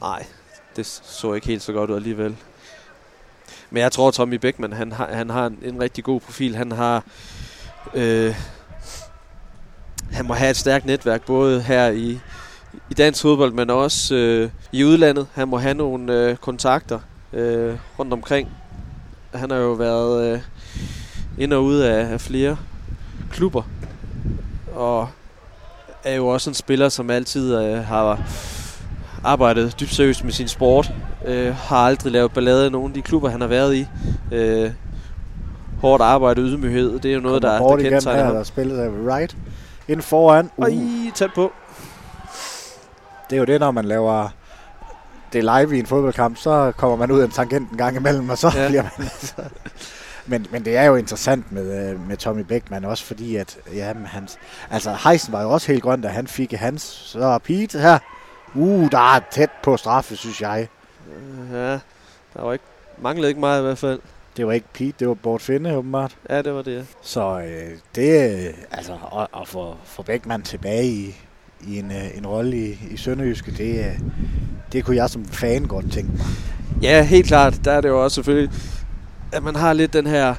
Nej, 0.02 0.26
det 0.76 0.86
så 1.04 1.34
ikke 1.34 1.48
helt 1.48 1.62
så 1.62 1.74
godt 1.74 1.90
ud 1.90 1.96
alligevel. 1.96 2.36
Men 3.70 3.82
jeg 3.82 3.92
tror, 3.92 4.12
Tommy 4.12 4.36
Beckmann, 4.36 4.74
han 4.74 4.92
har, 4.92 5.08
han 5.08 5.30
har 5.30 5.46
en, 5.46 5.60
en 5.62 5.82
rigtig 5.82 6.04
god 6.04 6.20
profil. 6.20 6.56
Han 6.56 6.72
har... 6.72 7.04
Øh, 7.94 8.36
han 10.12 10.26
må 10.26 10.34
have 10.34 10.50
et 10.50 10.58
stærkt 10.58 10.86
netværk, 10.86 11.26
både 11.26 11.62
her 11.62 11.90
i, 11.90 12.20
i 12.90 12.94
dansk 12.94 13.22
fodbold, 13.22 13.54
men 13.54 13.70
også 13.70 14.16
øh, 14.16 14.50
i 14.72 14.84
udlandet. 14.84 15.28
Han 15.34 15.48
må 15.48 15.58
have 15.58 15.74
nogle 15.74 16.14
øh, 16.14 16.36
kontakter 16.36 17.00
øh, 17.34 17.78
rundt 18.00 18.14
omkring. 18.14 18.50
Han 19.34 19.52
har 19.52 19.58
jo 19.58 19.72
været 19.72 20.34
øh, 20.34 20.42
ind 21.38 21.54
og 21.54 21.64
ude 21.64 21.92
af, 21.92 22.14
af 22.14 22.22
flere 22.22 22.58
klubber, 23.32 23.64
og 24.76 25.10
er 26.04 26.16
jo 26.16 26.28
også 26.28 26.50
en 26.50 26.54
spiller, 26.54 26.90
som 26.90 27.10
altid 27.10 27.56
øh, 27.56 27.84
har 27.84 28.20
arbejdet 29.24 29.80
dybt 29.80 29.94
seriøst 29.94 30.24
med 30.24 30.32
sin 30.32 30.48
sport. 30.48 30.92
Øh, 31.26 31.56
har 31.56 31.78
aldrig 31.78 32.12
lavet 32.12 32.32
ballade 32.32 32.68
i 32.68 32.70
nogen 32.70 32.92
af 32.92 32.94
de 32.94 33.02
klubber, 33.02 33.30
han 33.30 33.42
har 33.42 33.48
været 33.48 33.76
i. 33.76 33.88
Øh, 34.32 34.72
hårdt 35.82 36.04
arbejde 36.04 36.40
og 36.42 36.46
ydmyghed, 36.46 37.00
det 37.00 37.12
er 37.12 37.16
jo 37.16 37.22
noget, 37.22 37.42
der, 37.42 37.52
der 37.52 37.78
kendetegner 37.78 38.24
ham. 38.24 38.36
Der 38.36 38.44
spillet 38.44 38.78
af 38.78 38.90
right 38.90 39.38
ind 39.88 40.02
foran. 40.02 40.52
Uh. 40.58 40.68
Ej, 40.68 41.12
tæt 41.16 41.30
på. 41.36 41.52
Det 43.30 43.36
er 43.36 43.40
jo 43.40 43.46
det, 43.46 43.60
når 43.60 43.72
man 43.72 43.86
laver 43.86 44.30
det 45.34 45.44
live 45.44 45.76
i 45.76 45.80
en 45.80 45.86
fodboldkamp, 45.86 46.38
så 46.38 46.72
kommer 46.78 46.98
man 46.98 47.12
ud 47.12 47.20
af 47.20 47.26
en 47.26 47.32
tangent 47.32 47.72
en 47.72 47.78
gang 47.78 47.96
imellem, 47.96 48.30
og 48.30 48.38
så 48.38 48.52
ja. 48.56 48.68
bliver 48.68 48.84
man... 48.84 49.10
Men, 50.30 50.46
men 50.52 50.66
det 50.66 50.78
er 50.78 50.84
jo 50.84 50.96
interessant 50.96 51.52
med, 51.52 51.92
øh, 51.92 52.08
med 52.08 52.18
Tommy 52.18 52.42
Beckmann 52.42 52.86
også, 52.86 53.06
fordi 53.06 53.36
at, 53.36 53.58
ja, 53.74 53.94
hans, 54.06 54.38
altså 54.70 54.98
Heisen 55.04 55.34
var 55.34 55.42
jo 55.42 55.50
også 55.50 55.72
helt 55.72 55.84
grøn, 55.84 56.02
da 56.02 56.08
han 56.08 56.28
fik 56.28 56.52
hans, 56.52 56.82
så 56.82 57.40
Pete 57.44 57.80
her, 57.80 58.00
uh, 58.56 58.92
der 58.92 59.16
er 59.16 59.20
tæt 59.32 59.50
på 59.64 59.78
straffe, 59.78 60.16
synes 60.16 60.42
jeg. 60.42 60.68
Ja, 61.52 61.72
der 62.34 62.42
var 62.42 62.54
ikke, 62.54 62.66
manglede 63.02 63.28
ikke 63.28 63.40
meget 63.40 63.62
i 63.62 63.64
hvert 63.64 63.78
fald. 63.78 64.00
Det 64.38 64.48
var 64.48 64.54
ikke 64.54 64.68
Pete, 64.74 64.94
det 65.00 65.08
var 65.08 65.14
Bort 65.14 65.42
Finde, 65.42 65.76
åbenbart. 65.76 66.18
Ja, 66.30 66.42
det 66.42 66.54
var 66.54 66.62
det. 66.62 66.86
Så 67.02 67.40
øh, 67.40 67.78
det, 67.96 68.48
øh, 68.48 68.54
altså, 68.72 68.94
at, 68.94 69.42
at 69.42 69.48
få, 69.48 69.76
få 69.84 70.04
Beckmann 70.04 70.44
tilbage 70.44 70.86
i, 70.86 71.16
i 71.62 71.80
en, 71.80 71.92
øh, 71.92 72.18
en 72.18 72.28
rolle 72.28 72.58
i, 72.58 72.78
i 72.92 72.98
Sønderjyske, 72.98 73.52
det, 73.52 73.86
øh, 73.86 74.00
det 74.72 74.86
kunne 74.86 74.96
jeg 74.96 75.10
som 75.10 75.26
fan 75.26 75.66
godt 75.66 75.92
tænke 75.92 76.12
mig. 76.12 76.26
Ja, 76.82 77.04
helt 77.04 77.28
klart. 77.28 77.60
Der 77.66 77.72
er 77.72 77.82
det 77.82 77.90
jo 77.90 78.04
også 78.04 78.16
selvfølgelig, 78.16 78.52
at 79.32 79.44
man 79.44 79.56
har 79.56 79.74
lidt 79.74 79.94
den 79.94 80.08
her 80.08 80.36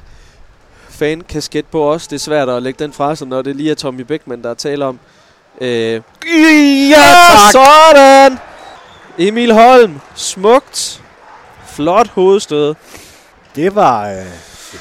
fan-kasket 0.89 1.65
på 1.65 1.91
os. 1.91 2.07
Det 2.07 2.15
er 2.15 2.19
svært 2.19 2.49
at 2.49 2.63
lægge 2.63 2.83
den 2.83 2.93
fra 2.93 3.15
sig, 3.15 3.27
når 3.27 3.41
det 3.41 3.55
lige 3.55 3.71
er 3.71 3.75
Tommy 3.75 4.01
Beckmann, 4.01 4.43
der 4.43 4.53
taler 4.53 4.85
om. 4.85 4.99
Øh, 5.61 6.01
ja, 6.89 6.95
tak. 6.95 7.51
sådan! 7.51 8.37
Emil 9.17 9.53
Holm, 9.53 9.99
smukt. 10.15 11.01
Flot 11.65 12.07
hovedstød. 12.07 12.75
Det 13.55 13.75
var... 13.75 14.09
Øh, 14.09 14.15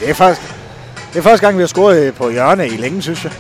det, 0.01 0.11
er 0.11 0.15
første, 0.15 0.45
det 1.13 1.19
er 1.19 1.23
første 1.23 1.47
gang, 1.47 1.57
vi 1.57 1.63
har 1.63 1.67
scoret 1.67 2.15
på 2.15 2.31
hjørne 2.31 2.67
i 2.67 2.77
længe, 2.77 3.03
synes 3.03 3.25
jeg. 3.25 3.33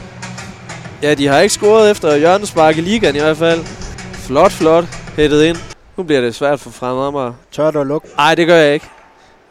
Ja, 1.02 1.14
de 1.14 1.26
har 1.26 1.38
ikke 1.38 1.54
scoret 1.54 1.90
efter 1.90 2.16
hjørnespark 2.16 2.78
i 2.78 2.80
ligaen 2.80 3.16
i 3.16 3.18
hvert 3.18 3.36
fald. 3.36 3.64
Flot, 4.12 4.52
flot. 4.52 4.84
Hættet 5.16 5.44
ind. 5.44 5.56
Nu 5.96 6.02
bliver 6.02 6.20
det 6.20 6.34
svært 6.34 6.60
for 6.60 6.70
fremad 6.70 7.12
mig. 7.12 7.32
Tør 7.52 7.70
du 7.70 7.80
at 7.80 7.86
lukke? 7.86 8.08
Nej, 8.16 8.34
det 8.34 8.46
gør 8.46 8.56
jeg 8.56 8.74
ikke. 8.74 8.86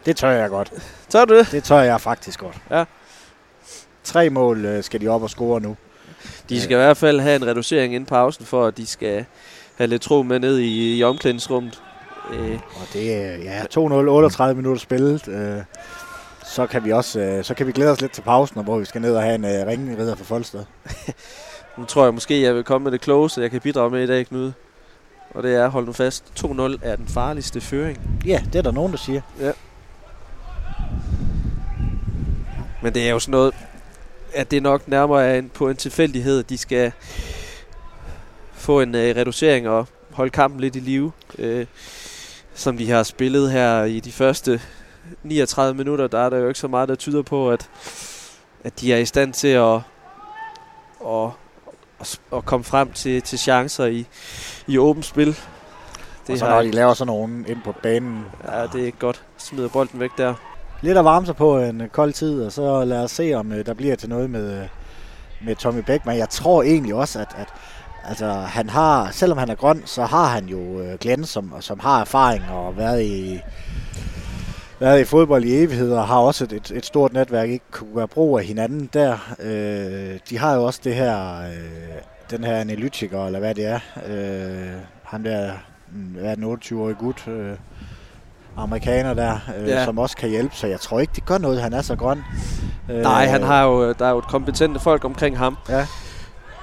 Det 0.05 0.15
tør 0.15 0.29
jeg 0.29 0.49
godt. 0.49 0.71
Tør 1.09 1.25
du 1.25 1.37
det? 1.37 1.51
Det 1.51 1.63
tør 1.63 1.79
jeg 1.79 2.01
faktisk 2.01 2.39
godt. 2.39 2.57
Ja. 2.71 2.83
Tre 4.03 4.29
mål 4.29 4.65
øh, 4.65 4.83
skal 4.83 5.01
de 5.01 5.07
op 5.07 5.23
og 5.23 5.29
score 5.29 5.61
nu. 5.61 5.77
De 6.49 6.61
skal 6.61 6.75
i 6.75 6.79
hvert 6.79 6.97
fald 6.97 7.19
have 7.19 7.35
en 7.35 7.47
reducering 7.47 7.95
inden 7.95 8.07
pausen, 8.07 8.45
for 8.45 8.65
at 8.65 8.77
de 8.77 8.85
skal 8.85 9.25
have 9.75 9.87
lidt 9.87 10.01
tro 10.01 10.23
med 10.23 10.39
ned 10.39 10.57
i, 10.57 10.97
i 10.97 11.03
omklædningsrummet. 11.03 11.81
Øh. 12.33 12.53
Og 12.53 12.87
det 12.93 13.15
er 13.15 13.37
ja, 13.37 13.61
2-0, 13.63 13.77
38 13.77 14.55
minutter 14.55 14.79
spillet. 14.81 15.27
Øh, 15.27 15.63
så 16.45 16.67
kan 16.67 16.85
vi 16.85 16.91
også 16.91 17.19
øh, 17.19 17.43
så 17.43 17.53
kan 17.53 17.67
vi 17.67 17.71
glæde 17.71 17.91
os 17.91 18.01
lidt 18.01 18.11
til 18.11 18.21
pausen, 18.21 18.63
hvor 18.63 18.79
vi 18.79 18.85
skal 18.85 19.01
ned 19.01 19.15
og 19.15 19.23
have 19.23 19.35
en 19.35 19.45
øh, 19.45 19.67
ringrider 19.67 20.15
for 20.15 20.23
Folsted. 20.23 20.63
nu 21.77 21.85
tror 21.85 22.03
jeg 22.03 22.13
måske, 22.13 22.41
jeg 22.41 22.55
vil 22.55 22.63
komme 22.63 22.83
med 22.83 22.91
det 22.91 23.01
klogeste, 23.01 23.41
jeg 23.41 23.51
kan 23.51 23.61
bidrage 23.61 23.89
med 23.89 24.03
i 24.03 24.07
dag, 24.07 24.27
Knud. 24.27 24.51
Og 25.35 25.43
det 25.43 25.55
er, 25.55 25.67
hold 25.67 25.85
nu 25.85 25.91
fast, 25.91 26.23
2-0 26.39 26.49
er 26.81 26.95
den 26.95 27.07
farligste 27.07 27.61
føring. 27.61 28.21
Ja, 28.25 28.41
det 28.45 28.55
er 28.55 28.61
der 28.61 28.71
nogen, 28.71 28.91
der 28.91 28.97
siger. 28.97 29.21
Ja. 29.39 29.51
Men 32.81 32.93
det 32.93 33.07
er 33.07 33.09
jo 33.09 33.19
sådan 33.19 33.31
noget, 33.31 33.53
at 34.33 34.51
det 34.51 34.63
nok 34.63 34.87
nærmere 34.87 35.25
er 35.25 35.39
en, 35.39 35.49
på 35.49 35.69
en 35.69 35.75
tilfældighed, 35.75 36.39
at 36.39 36.49
de 36.49 36.57
skal 36.57 36.91
få 38.53 38.81
en 38.81 38.95
øh, 38.95 39.15
reducering 39.15 39.69
og 39.69 39.87
holde 40.11 40.31
kampen 40.31 40.59
lidt 40.59 40.75
i 40.75 40.79
live. 40.79 41.11
Øh, 41.39 41.65
som 42.53 42.79
vi 42.79 42.85
har 42.85 43.03
spillet 43.03 43.51
her 43.51 43.83
i 43.83 43.99
de 43.99 44.11
første 44.11 44.61
39 45.23 45.77
minutter, 45.77 46.07
der 46.07 46.19
er 46.19 46.29
der 46.29 46.37
jo 46.37 46.47
ikke 46.47 46.59
så 46.59 46.67
meget, 46.67 46.89
der 46.89 46.95
tyder 46.95 47.21
på, 47.21 47.51
at, 47.51 47.69
at 48.63 48.81
de 48.81 48.93
er 48.93 48.97
i 48.97 49.05
stand 49.05 49.33
til 49.33 49.47
at, 49.47 49.75
at, 51.05 51.29
at, 51.99 52.19
at 52.33 52.45
komme 52.45 52.63
frem 52.63 52.91
til, 52.91 53.21
til 53.21 53.39
chancer 53.39 53.85
i, 53.85 54.07
i 54.67 54.77
åbent 54.77 55.05
spil. 55.05 55.27
Det 56.27 56.33
og 56.33 56.37
så 56.37 56.49
når 56.49 56.61
de 56.61 56.71
laver 56.71 56.93
sådan 56.93 57.07
nogen 57.07 57.45
ind 57.47 57.61
på 57.63 57.71
banen. 57.83 58.25
Ja, 58.47 58.67
det 58.67 58.81
er 58.81 58.85
ikke 58.85 58.99
godt. 58.99 59.23
Smider 59.37 59.69
bolden 59.69 59.99
væk 59.99 60.11
der. 60.17 60.33
Lidt 60.81 60.97
at 60.97 61.05
varme 61.05 61.25
sig 61.25 61.35
på 61.35 61.59
en 61.59 61.81
øh, 61.81 61.87
kold 61.87 62.13
tid, 62.13 62.43
og 62.43 62.51
så 62.51 62.85
lad 62.85 63.03
os 63.03 63.11
se, 63.11 63.33
om 63.33 63.51
øh, 63.51 63.65
der 63.65 63.73
bliver 63.73 63.95
til 63.95 64.09
noget 64.09 64.29
med, 64.29 64.61
øh, 64.61 64.67
med 65.45 65.55
Tommy 65.55 65.79
Beckmann. 65.79 66.19
Jeg 66.19 66.29
tror 66.29 66.63
egentlig 66.63 66.93
også, 66.93 67.19
at, 67.19 67.35
at 67.37 67.47
Altså, 68.03 68.31
han 68.31 68.69
har, 68.69 69.11
selvom 69.11 69.37
han 69.37 69.49
er 69.49 69.55
grøn, 69.55 69.81
så 69.85 70.05
har 70.05 70.25
han 70.25 70.45
jo 70.45 70.81
Glenn, 70.99 71.23
som, 71.23 71.53
som 71.59 71.79
har 71.79 72.01
erfaring 72.01 72.43
og 72.51 72.77
været 72.77 73.03
i, 73.03 73.41
været 74.79 75.01
i 75.01 75.03
fodbold 75.03 75.43
i 75.43 75.63
evighed 75.63 75.93
og 75.93 76.07
har 76.07 76.17
også 76.17 76.43
et, 76.43 76.53
et, 76.53 76.71
et 76.75 76.85
stort 76.85 77.13
netværk, 77.13 77.49
ikke 77.49 77.65
kunne 77.71 77.95
være 77.95 78.07
brug 78.07 78.39
af 78.39 78.45
hinanden 78.45 78.89
der. 78.93 79.35
Øh, 79.39 80.19
de 80.29 80.37
har 80.37 80.55
jo 80.55 80.63
også 80.65 80.81
det 80.83 80.95
her, 80.95 81.41
øh, 81.41 82.01
den 82.31 82.43
her 82.43 82.55
analytiker, 82.55 83.25
eller 83.25 83.39
hvad 83.39 83.55
det 83.55 83.65
er. 83.65 83.79
Øh, 84.07 84.81
han 85.03 85.25
der, 85.25 85.53
mm, 85.91 86.01
hvad 86.01 86.31
er 86.31 86.35
den 86.35 86.43
28-årige 86.43 86.95
gut, 86.95 87.27
øh, 87.27 87.55
amerikaner 88.59 89.13
der, 89.13 89.39
øh, 89.59 89.67
ja. 89.67 89.85
som 89.85 89.97
også 89.97 90.17
kan 90.17 90.29
hjælpe, 90.29 90.55
så 90.55 90.67
jeg 90.67 90.79
tror 90.79 90.99
ikke, 90.99 91.13
det 91.15 91.25
gør 91.25 91.37
noget, 91.37 91.61
han 91.61 91.73
er 91.73 91.81
så 91.81 91.95
grøn. 91.95 92.23
Nej, 92.87 93.25
han 93.25 93.43
har 93.43 93.63
jo, 93.63 93.93
der 93.93 94.05
er 94.05 94.09
jo 94.09 94.17
et 94.17 94.27
kompetente 94.27 94.79
folk 94.79 95.05
omkring 95.05 95.37
ham. 95.37 95.57
Ja. 95.69 95.87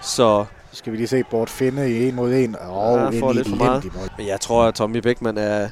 Så 0.02 0.44
skal 0.72 0.92
vi 0.92 0.96
lige 0.96 1.08
se 1.08 1.22
Bort 1.30 1.50
finde 1.50 1.90
i 1.90 2.08
en 2.08 2.14
mod 2.14 2.32
en. 2.34 2.56
Og 2.60 3.12
ja, 3.12 3.20
får 3.20 3.32
lidt 3.32 3.48
for 3.48 3.56
meget. 3.56 3.84
Men 4.18 4.26
jeg 4.26 4.40
tror, 4.40 4.64
at 4.64 4.74
Tommy 4.74 4.96
Beckmann 4.96 5.38
er 5.38 5.68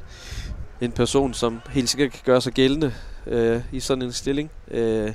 en 0.80 0.92
person, 0.92 1.34
som 1.34 1.60
helt 1.70 1.88
sikkert 1.88 2.10
kan 2.10 2.20
gøre 2.24 2.40
sig 2.40 2.52
gældende 2.52 2.92
øh, 3.26 3.60
i 3.72 3.80
sådan 3.80 4.02
en 4.02 4.12
stilling. 4.12 4.50
Øh, 4.70 5.12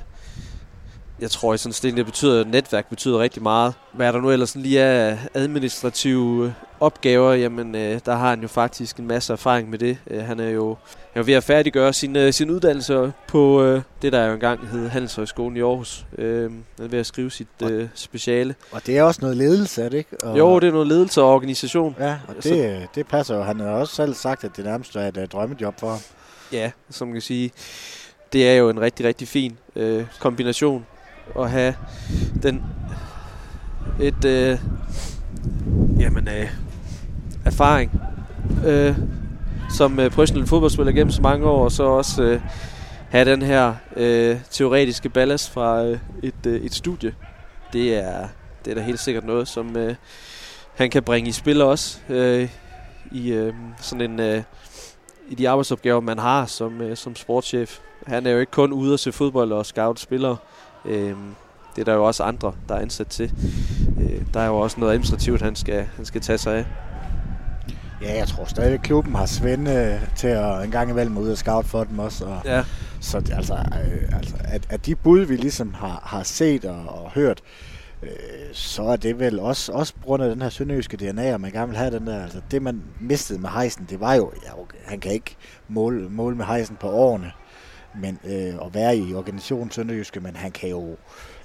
jeg 1.20 1.30
tror, 1.30 1.52
at 1.52 1.60
sådan 1.60 1.68
en 1.68 1.72
stilling, 1.72 1.96
det 1.96 2.06
betyder, 2.06 2.40
at 2.40 2.48
netværk 2.48 2.88
betyder 2.88 3.18
rigtig 3.18 3.42
meget. 3.42 3.74
Hvad 3.92 4.06
er 4.06 4.12
der 4.12 4.20
nu 4.20 4.30
ellers 4.30 4.48
sådan 4.50 4.62
lige 4.62 4.82
af 4.82 5.18
administrative 5.34 6.54
opgaver? 6.80 7.32
Jamen, 7.32 7.74
øh, 7.74 8.00
der 8.06 8.14
har 8.14 8.30
han 8.30 8.40
jo 8.40 8.48
faktisk 8.48 8.96
en 8.96 9.06
masse 9.06 9.32
erfaring 9.32 9.70
med 9.70 9.78
det. 9.78 9.98
Øh, 10.10 10.24
han 10.24 10.40
er 10.40 10.50
jo 10.50 10.76
jeg 11.14 11.20
er 11.20 11.24
ved 11.24 11.34
at 11.34 11.44
færdiggøre 11.44 11.92
sin, 11.92 12.16
øh, 12.16 12.32
sin 12.32 12.50
uddannelse 12.50 13.12
på 13.28 13.62
øh, 13.62 13.82
det, 14.02 14.12
der 14.12 14.26
jo 14.26 14.32
engang 14.32 14.68
hed 14.68 14.88
Handelshøjskolen 14.88 15.56
i 15.56 15.60
Aarhus. 15.60 16.04
Øh, 16.18 16.42
han 16.42 16.62
er 16.78 16.88
ved 16.88 16.98
at 16.98 17.06
skrive 17.06 17.30
sit 17.30 17.48
øh, 17.62 17.88
speciale. 17.94 18.54
Og 18.72 18.86
det 18.86 18.98
er 18.98 19.02
også 19.02 19.20
noget 19.22 19.36
ledelse, 19.36 19.82
er 19.82 19.88
det 19.88 19.98
ikke? 19.98 20.16
Og 20.24 20.38
jo, 20.38 20.58
det 20.58 20.68
er 20.68 20.72
noget 20.72 20.86
ledelse 20.86 21.22
og 21.22 21.34
organisation. 21.34 21.96
Ja, 21.98 22.18
og 22.28 22.34
det, 22.42 22.88
det 22.94 23.06
passer 23.06 23.36
jo. 23.36 23.42
Han 23.42 23.60
har 23.60 23.68
også 23.68 23.94
selv 23.94 24.14
sagt, 24.14 24.44
at 24.44 24.56
det 24.56 24.64
nærmest 24.64 24.96
er 24.96 25.08
et 25.08 25.16
uh, 25.16 25.24
drømmejob 25.24 25.80
for 25.80 25.90
ham. 25.90 26.00
Ja, 26.52 26.70
som 26.90 27.08
man 27.08 27.12
kan 27.12 27.22
sige, 27.22 27.50
det 28.32 28.48
er 28.48 28.54
jo 28.54 28.70
en 28.70 28.80
rigtig, 28.80 29.06
rigtig 29.06 29.28
fin 29.28 29.58
øh, 29.76 30.06
kombination 30.20 30.86
at 31.38 31.50
have 31.50 31.74
den 32.42 32.62
et 34.00 34.24
øh, 34.24 34.58
jamen, 36.00 36.28
øh, 36.28 36.50
erfaring 37.44 38.00
øh, 38.66 38.96
som 39.70 40.00
øh, 40.00 40.10
professionel 40.10 40.46
fodboldspiller 40.46 40.92
gennem 40.92 41.10
så 41.10 41.22
mange 41.22 41.46
år, 41.46 41.64
og 41.64 41.72
så 41.72 41.82
også 41.82 42.22
øh, 42.22 42.40
have 43.08 43.30
den 43.30 43.42
her 43.42 43.74
øh, 43.96 44.36
teoretiske 44.50 45.08
ballast 45.08 45.50
fra 45.50 45.84
øh, 45.84 45.98
et, 46.22 46.46
øh, 46.46 46.60
et 46.60 46.74
studie. 46.74 47.14
Det 47.72 47.94
er, 47.94 48.28
det 48.64 48.70
er 48.70 48.74
da 48.74 48.80
helt 48.80 49.00
sikkert 49.00 49.24
noget, 49.24 49.48
som 49.48 49.76
øh, 49.76 49.94
han 50.74 50.90
kan 50.90 51.02
bringe 51.02 51.28
i 51.28 51.32
spil 51.32 51.62
også 51.62 51.98
øh, 52.08 52.48
i 53.12 53.32
øh, 53.32 53.54
sådan 53.80 54.10
en 54.10 54.20
øh, 54.20 54.42
i 55.28 55.34
de 55.34 55.48
arbejdsopgaver, 55.48 56.00
man 56.00 56.18
har 56.18 56.46
som, 56.46 56.80
øh, 56.80 56.96
som 56.96 57.16
sportschef. 57.16 57.78
Han 58.06 58.26
er 58.26 58.30
jo 58.30 58.38
ikke 58.38 58.52
kun 58.52 58.72
ude 58.72 58.94
at 58.94 59.00
se 59.00 59.12
fodbold 59.12 59.52
og 59.52 59.66
scout 59.66 60.00
spillere. 60.00 60.36
Øh, 60.84 61.14
det 61.76 61.80
er 61.80 61.84
der 61.84 61.94
jo 61.94 62.04
også 62.04 62.22
andre, 62.22 62.52
der 62.68 62.74
er 62.74 62.80
ansat 62.80 63.06
til. 63.06 63.32
Øh, 64.00 64.22
der 64.34 64.40
er 64.40 64.46
jo 64.46 64.58
også 64.58 64.80
noget 64.80 64.92
administrativt, 64.92 65.42
han 65.42 65.56
skal, 65.56 65.86
han 65.96 66.04
skal 66.04 66.20
tage 66.20 66.38
sig 66.38 66.56
af. 66.56 66.66
Ja, 68.02 68.18
jeg 68.18 68.28
tror 68.28 68.44
stadig, 68.44 68.80
klubben 68.80 69.14
har 69.14 69.26
Svend 69.26 69.68
øh, 69.68 70.00
til 70.16 70.28
at 70.28 70.64
en 70.64 70.70
gang 70.70 70.90
imellem 70.90 71.18
ud 71.18 71.28
og 71.28 71.38
scout 71.38 71.64
for 71.64 71.84
dem 71.84 71.98
også. 71.98 72.24
Og, 72.24 72.40
ja. 72.44 72.64
Så 73.00 73.16
altså, 73.32 73.54
øh, 73.54 74.16
altså 74.16 74.34
at, 74.44 74.66
at 74.68 74.86
de 74.86 74.94
bud, 74.94 75.20
vi 75.20 75.36
ligesom 75.36 75.74
har, 75.74 76.02
har 76.04 76.22
set 76.22 76.64
og, 76.64 77.02
og 77.02 77.10
hørt, 77.10 77.40
øh, 78.02 78.08
så 78.52 78.82
er 78.82 78.96
det 78.96 79.18
vel 79.18 79.40
også, 79.40 79.72
også 79.72 79.94
på 79.94 80.00
grund 80.04 80.22
af 80.22 80.30
den 80.30 80.42
her 80.42 80.48
sønderjyske 80.48 80.96
DNA, 80.96 81.34
og 81.34 81.40
man 81.40 81.52
gerne 81.52 81.68
vil 81.68 81.78
have 81.78 81.90
den 81.90 82.06
der, 82.06 82.22
altså 82.22 82.40
det 82.50 82.62
man 82.62 82.82
mistede 83.00 83.38
med 83.38 83.50
Heisen, 83.50 83.86
det 83.90 84.00
var 84.00 84.14
jo, 84.14 84.32
ja, 84.44 84.60
okay, 84.60 84.78
han 84.84 85.00
kan 85.00 85.12
ikke 85.12 85.36
måle, 85.68 86.08
måle 86.08 86.36
med 86.36 86.44
Heisen 86.44 86.76
på 86.80 86.90
årene, 86.90 87.32
men, 87.94 88.18
øh, 88.24 88.54
at 88.66 88.74
være 88.74 88.96
i 88.96 89.14
organisationen 89.14 89.70
Sønderjyske, 89.70 90.20
men 90.20 90.36
han 90.36 90.52
kan 90.52 90.70
jo 90.70 90.96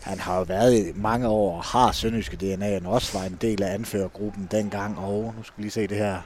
han 0.02 0.20
har 0.20 0.38
jo 0.38 0.44
været 0.44 0.74
i 0.74 0.92
mange 0.96 1.28
år 1.28 1.58
og 1.58 1.64
har 1.64 1.92
Sønderjyske 1.92 2.38
DNA, 2.38 2.80
og 2.86 2.94
også 2.94 3.18
var 3.18 3.26
en 3.26 3.38
del 3.42 3.64
af 3.64 3.74
anførergruppen 3.74 4.48
dengang, 4.52 5.00
og 5.00 5.34
nu 5.38 5.44
skal 5.44 5.58
vi 5.58 5.64
lige 5.64 5.72
se 5.72 5.88
det 5.88 5.98
her, 5.98 6.18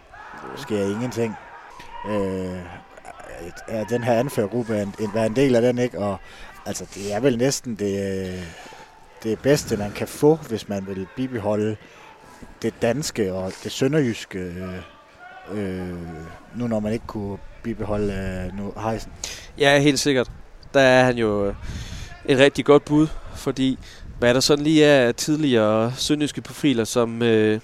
sker 0.57 0.84
ingenting. 0.84 1.36
Øh, 2.09 2.59
er 3.67 3.84
den 3.84 4.03
her 4.03 4.13
anførergruppe 4.13 4.76
er 4.76 4.82
en, 4.82 4.93
en, 4.99 5.17
en 5.17 5.36
del 5.36 5.55
af 5.55 5.61
den, 5.61 5.78
ikke? 5.78 5.99
Og 5.99 6.17
altså, 6.65 6.86
det 6.95 7.13
er 7.13 7.20
vel 7.20 7.38
næsten 7.38 7.76
det, 7.76 8.43
det 9.24 9.39
bedste, 9.39 9.78
man 9.78 9.91
kan 9.91 10.07
få, 10.07 10.36
hvis 10.36 10.70
man 10.70 10.88
vil 10.88 11.07
bibeholde 11.15 11.76
det 12.61 12.74
danske 12.82 13.34
og 13.34 13.51
det 13.63 13.72
sønderjyske, 13.72 14.39
øh, 14.39 14.74
øh, 15.51 15.97
nu 16.55 16.67
når 16.67 16.80
man 16.80 16.93
ikke 16.93 17.07
kunne 17.07 17.38
bibeholde 17.64 18.14
øh, 18.14 18.57
nu 18.57 18.74
Heisen. 18.89 19.12
Ja, 19.57 19.80
helt 19.80 19.99
sikkert. 19.99 20.32
Der 20.74 20.80
er 20.80 21.03
han 21.03 21.18
jo 21.18 21.45
øh, 21.45 21.53
et 22.26 22.38
rigtig 22.38 22.66
godt 22.66 22.86
bud, 22.86 23.07
fordi 23.36 23.80
hvad 24.20 24.34
der 24.34 24.39
sådan 24.39 24.64
lige 24.64 24.86
er 24.86 25.12
tidligere 25.12 25.93
sønderjyske 25.95 26.41
profiler, 26.41 26.84
som 26.84 27.22
øh, 27.22 27.60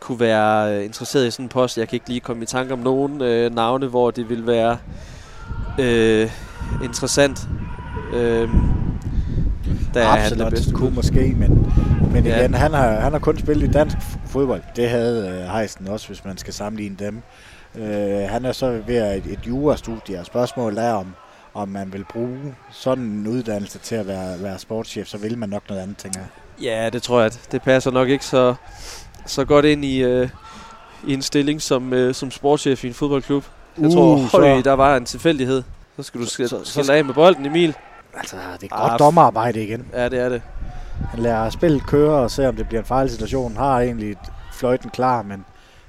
kunne 0.00 0.20
være 0.20 0.76
øh, 0.76 0.84
interesseret 0.84 1.26
i 1.26 1.30
sådan 1.30 1.44
en 1.44 1.48
post. 1.48 1.78
Jeg 1.78 1.88
kan 1.88 1.96
ikke 1.96 2.08
lige 2.08 2.20
komme 2.20 2.42
i 2.42 2.46
tanke 2.46 2.72
om 2.72 2.78
nogen 2.78 3.22
øh, 3.22 3.54
navne, 3.54 3.86
hvor 3.86 4.10
det 4.10 4.28
vil 4.28 4.46
være 4.46 4.78
øh, 5.80 6.30
interessant. 6.84 7.48
Øh, 8.14 8.48
der 9.94 10.00
er 10.00 10.04
han 10.04 10.50
bedste 10.50 10.72
kunne 10.72 10.94
måske, 10.94 11.34
men, 11.36 11.72
men 12.12 12.26
ja. 12.26 12.40
igen, 12.40 12.54
han 12.54 12.72
har, 12.72 13.00
han 13.00 13.12
har 13.12 13.18
kun 13.18 13.38
spillet 13.38 13.68
i 13.68 13.70
dansk 13.72 13.96
fodbold. 14.26 14.62
Det 14.76 14.90
havde 14.90 15.28
øh, 15.28 15.54
Heisen 15.54 15.88
også, 15.88 16.06
hvis 16.06 16.24
man 16.24 16.38
skal 16.38 16.54
sammenligne 16.54 16.96
dem. 16.98 17.22
Øh, 17.74 18.28
han 18.28 18.44
er 18.44 18.52
så 18.52 18.80
ved 18.86 18.96
at 18.96 19.16
et, 19.16 19.26
et 19.26 19.40
jurastudie, 19.46 20.20
og 20.20 20.26
spørgsmålet 20.26 20.84
er, 20.84 20.92
om, 20.92 21.14
om 21.54 21.68
man 21.68 21.92
vil 21.92 22.04
bruge 22.04 22.54
sådan 22.70 23.04
en 23.04 23.26
uddannelse 23.26 23.78
til 23.78 23.94
at 23.94 24.06
være, 24.06 24.42
være 24.42 24.58
sportschef, 24.58 25.06
så 25.06 25.18
vil 25.18 25.38
man 25.38 25.48
nok 25.48 25.62
noget 25.68 25.82
andet, 25.82 25.96
tænker 25.96 26.20
jeg. 26.20 26.28
Ja, 26.64 26.90
det 26.90 27.02
tror 27.02 27.20
jeg. 27.20 27.30
Det 27.52 27.62
passer 27.62 27.90
nok 27.90 28.08
ikke 28.08 28.24
så, 28.24 28.54
så 29.26 29.44
godt 29.44 29.64
ind 29.64 29.84
i, 29.84 30.02
øh, 30.02 30.28
i 31.06 31.14
en 31.14 31.22
stilling 31.22 31.62
som, 31.62 31.92
øh, 31.92 32.14
som 32.14 32.30
sportschef 32.30 32.84
i 32.84 32.86
en 32.86 32.94
fodboldklub. 32.94 33.44
Jeg 33.78 33.86
uh, 33.86 33.92
tror, 33.92 34.16
høj, 34.16 34.62
der 34.62 34.72
var 34.72 34.96
en 34.96 35.04
tilfældighed. 35.04 35.62
Så 35.96 36.02
skal 36.02 36.20
du 36.20 36.26
skille, 36.26 36.48
så, 36.48 36.64
så, 36.64 36.84
så 36.84 36.92
af 36.92 37.04
med 37.04 37.14
bolden, 37.14 37.46
Emil. 37.46 37.76
Altså, 38.14 38.36
det 38.60 38.72
er 38.72 38.80
godt 38.80 38.92
ah, 38.92 38.98
dommerarbejde 38.98 39.64
igen. 39.64 39.86
Ja, 39.92 40.08
det 40.08 40.18
er 40.18 40.28
det. 40.28 40.42
Han 41.10 41.20
lader 41.20 41.50
spillet 41.50 41.86
køre 41.86 42.18
og 42.18 42.30
se, 42.30 42.48
om 42.48 42.56
det 42.56 42.68
bliver 42.68 42.80
en 42.80 42.86
fejl 42.86 43.10
situation. 43.10 43.52
Han 43.52 43.64
har 43.64 43.80
egentlig 43.80 44.16
fløjten 44.52 44.90
klar, 44.90 45.22
men 45.22 45.44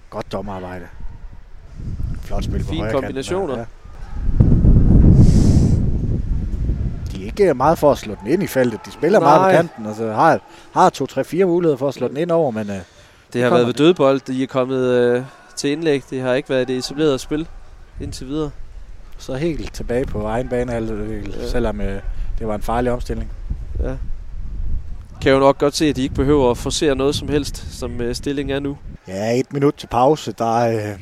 godt 0.09 0.31
dommerarbejde. 0.31 0.87
Flot 2.21 2.43
spil 2.43 2.63
på 2.63 2.69
Fine 2.69 2.91
kombinationer. 2.91 3.57
Ja. 3.57 3.65
De 7.11 7.21
er 7.21 7.25
ikke 7.25 7.53
meget 7.53 7.77
for 7.77 7.91
at 7.91 7.97
slå 7.97 8.15
den 8.23 8.31
ind 8.31 8.43
i 8.43 8.47
feltet. 8.47 8.79
De 8.85 8.91
spiller 8.91 9.19
Nej. 9.19 9.29
meget 9.29 9.51
på 9.51 9.57
kanten. 9.57 9.85
Altså, 9.85 10.11
har, 10.13 10.39
har 10.71 10.89
to, 10.89 11.05
tre, 11.05 11.23
fire 11.23 11.45
muligheder 11.45 11.77
for 11.77 11.87
at 11.87 11.93
slå 11.93 12.07
den 12.07 12.17
ind 12.17 12.31
over, 12.31 12.51
men... 12.51 12.69
Uh, 12.69 12.75
det 13.33 13.43
har 13.43 13.49
været 13.49 13.67
ved 13.67 13.73
dødbold. 13.73 14.21
De 14.27 14.43
er 14.43 14.47
kommet 14.47 15.15
uh, 15.17 15.23
til 15.55 15.69
indlæg. 15.69 16.03
Det 16.09 16.21
har 16.21 16.33
ikke 16.33 16.49
været 16.49 16.67
det 16.67 16.77
etablerede 16.77 17.19
spil 17.19 17.47
indtil 18.01 18.27
videre. 18.27 18.51
Så 19.17 19.33
helt 19.33 19.73
tilbage 19.73 20.05
på 20.05 20.25
egen 20.25 20.49
bane, 20.49 20.73
ja. 20.73 21.47
selvom 21.47 21.79
uh, 21.79 21.85
det 22.39 22.47
var 22.47 22.55
en 22.55 22.61
farlig 22.61 22.91
omstilling. 22.91 23.31
Ja. 23.83 23.93
Kan 25.21 25.31
jo 25.31 25.39
nok 25.39 25.57
godt 25.57 25.75
se, 25.75 25.85
at 25.85 25.95
de 25.95 26.03
ikke 26.03 26.15
behøver 26.15 26.51
at 26.51 26.57
forsere 26.57 26.95
noget 26.95 27.15
som 27.15 27.27
helst, 27.27 27.77
som 27.79 27.99
uh, 28.01 28.11
stillingen 28.13 28.55
er 28.55 28.59
nu. 28.59 28.77
Ja, 29.07 29.39
et 29.39 29.53
minut 29.53 29.73
til 29.73 29.87
pause. 29.87 30.31
Der, 30.31 30.75
uh, 30.75 30.99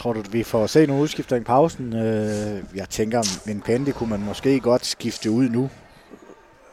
Tror 0.00 0.12
du, 0.12 0.22
vi 0.30 0.42
får 0.42 0.66
se 0.66 0.86
nogle 0.86 1.02
udskifter 1.02 1.36
i 1.36 1.40
pausen? 1.40 1.96
Øh, 1.96 2.62
jeg 2.74 2.88
tænker, 2.90 3.40
en 3.48 3.60
Pendi 3.60 3.90
kunne 3.90 4.10
man 4.10 4.24
måske 4.24 4.60
godt 4.60 4.86
skifte 4.86 5.30
ud 5.30 5.48
nu. 5.48 5.70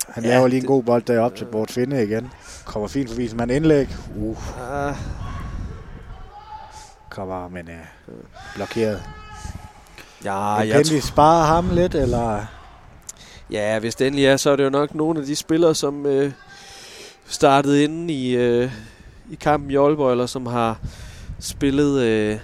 Han 0.10 0.24
ja, 0.24 0.30
laver 0.30 0.48
lige 0.48 0.60
en 0.60 0.66
god 0.66 0.84
bold 0.84 1.04
derop 1.04 1.36
til 1.36 1.46
Bort 1.46 1.72
Finde 1.72 2.04
igen. 2.04 2.32
Kommer 2.66 2.88
fint 2.88 3.10
forbi 3.10 3.30
en 3.44 3.50
indlæg. 3.50 3.88
Uh. 4.16 4.30
Uh. 4.30 4.38
Kommer, 7.10 7.48
men 7.48 7.68
uh, 7.68 8.14
blokeret. 8.56 9.04
Ja, 10.24 10.60
men 10.60 10.68
jeg 10.68 10.76
Pendi 10.76 11.02
sparer 11.02 11.46
ham 11.46 11.70
lidt, 11.70 11.96
eller? 11.96 12.46
Ja, 13.52 13.80
hvis 13.80 13.96
det 13.96 14.08
endelig 14.08 14.26
er, 14.26 14.38
så 14.38 14.50
er 14.50 14.56
det 14.56 14.64
jo 14.64 14.70
nok 14.70 14.96
nogle 14.96 15.20
af 15.20 15.26
de 15.26 15.36
spillere, 15.36 15.76
som 15.76 16.06
øh, 16.06 16.32
startede 17.26 17.84
inde 17.84 18.14
i, 18.14 18.36
øh, 18.36 18.72
i 19.32 19.36
kampen 19.36 19.72
i 19.72 19.76
Aalborg, 19.76 20.12
eller 20.12 20.26
som 20.26 20.46
har 20.46 20.80
spillet... 21.40 22.02
Øh, 22.02 22.40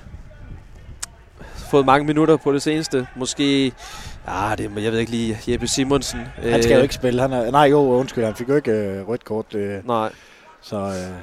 fået 1.73 1.85
mange 1.85 2.05
minutter 2.05 2.37
på 2.37 2.53
det 2.53 2.61
seneste. 2.61 3.07
Måske, 3.15 3.73
ah, 4.27 4.57
det, 4.57 4.63
jeg 4.83 4.91
ved 4.91 4.99
ikke 4.99 5.11
lige, 5.11 5.37
Jeppe 5.47 5.67
Simonsen. 5.67 6.19
Han 6.19 6.63
skal 6.63 6.73
jo 6.73 6.77
øh, 6.77 6.83
ikke 6.83 6.95
spille. 6.95 7.21
Han 7.21 7.33
er, 7.33 7.51
nej, 7.51 7.61
jo, 7.61 7.79
undskyld, 7.79 8.25
han 8.25 8.35
fik 8.35 8.49
jo 8.49 8.55
ikke 8.55 8.71
øh, 8.71 9.07
rødt 9.07 9.25
kort. 9.25 9.55
Øh, 9.55 9.87
nej. 9.87 10.11
Så 10.61 10.77
øh, 10.77 11.17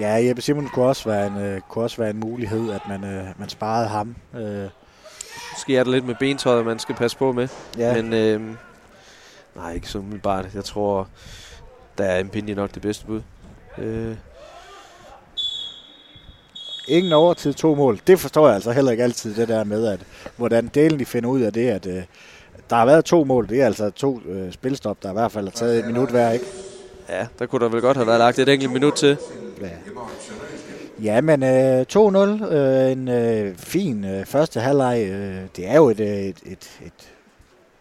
ja, 0.00 0.26
Jeppe 0.28 0.42
Simonsen 0.42 0.70
kunne 0.70 0.84
også 0.84 1.08
være 1.08 1.26
en, 1.26 1.38
øh, 1.38 1.60
kunne 1.68 1.84
også 1.84 1.96
være 1.96 2.10
en 2.10 2.20
mulighed, 2.20 2.72
at 2.72 2.80
man, 2.88 3.04
øh, 3.04 3.24
man 3.38 3.48
sparede 3.48 3.88
ham. 3.88 4.16
Øh. 4.34 4.68
Måske 5.52 5.76
er 5.76 5.84
der 5.84 5.90
lidt 5.90 6.06
med 6.06 6.14
bentøjet, 6.20 6.66
man 6.66 6.78
skal 6.78 6.94
passe 6.94 7.16
på 7.16 7.32
med. 7.32 7.48
Ja. 7.78 8.02
Men 8.02 8.12
øh, 8.12 8.40
nej, 9.56 9.72
ikke 9.72 9.88
så 9.88 9.98
umiddelbart. 9.98 10.54
Jeg 10.54 10.64
tror, 10.64 11.08
der 11.98 12.04
er 12.04 12.18
Impindi 12.18 12.54
nok 12.54 12.74
det 12.74 12.82
bedste 12.82 13.06
bud. 13.06 13.22
Øh, 13.78 14.16
ingen 16.88 17.12
overtid, 17.12 17.54
to 17.54 17.74
mål. 17.74 18.00
Det 18.06 18.20
forstår 18.20 18.46
jeg 18.46 18.54
altså 18.54 18.72
heller 18.72 18.90
ikke 18.90 19.04
altid, 19.04 19.34
det 19.34 19.48
der 19.48 19.64
med, 19.64 19.86
at 19.86 20.00
hvordan 20.36 20.70
delen 20.74 20.98
de 20.98 21.04
finder 21.04 21.30
ud 21.30 21.40
af 21.40 21.52
det, 21.52 21.68
at 21.68 21.86
øh, 21.86 22.02
der 22.70 22.76
har 22.76 22.86
været 22.86 23.04
to 23.04 23.24
mål. 23.24 23.48
Det 23.48 23.60
er 23.60 23.66
altså 23.66 23.90
to 23.90 24.20
øh, 24.28 24.52
spilstop, 24.52 25.02
der 25.02 25.10
i 25.10 25.12
hvert 25.12 25.32
fald 25.32 25.44
har 25.44 25.52
taget 25.52 25.78
et 25.78 25.86
minut 25.86 26.10
hver, 26.10 26.30
ikke? 26.30 26.44
Ja, 27.08 27.26
der 27.38 27.46
kunne 27.46 27.64
der 27.64 27.70
vel 27.70 27.80
godt 27.80 27.96
have 27.96 28.06
været 28.06 28.18
lagt 28.18 28.38
et 28.38 28.48
enkelt 28.48 28.72
minut 28.72 28.92
til. 28.92 29.16
Ja. 29.60 29.68
Ja, 31.02 31.20
men 31.20 31.42
øh, 31.42 31.86
2-0, 31.92 32.54
øh, 32.54 32.92
en 32.92 33.08
øh, 33.08 33.56
fin 33.56 34.04
øh, 34.04 34.26
første 34.26 34.60
halvleg. 34.60 35.06
Øh, 35.10 35.40
det 35.56 35.68
er 35.68 35.76
jo 35.76 35.88
et, 35.88 36.00
et, 36.00 36.36
et, 36.46 36.70
et... 36.84 37.12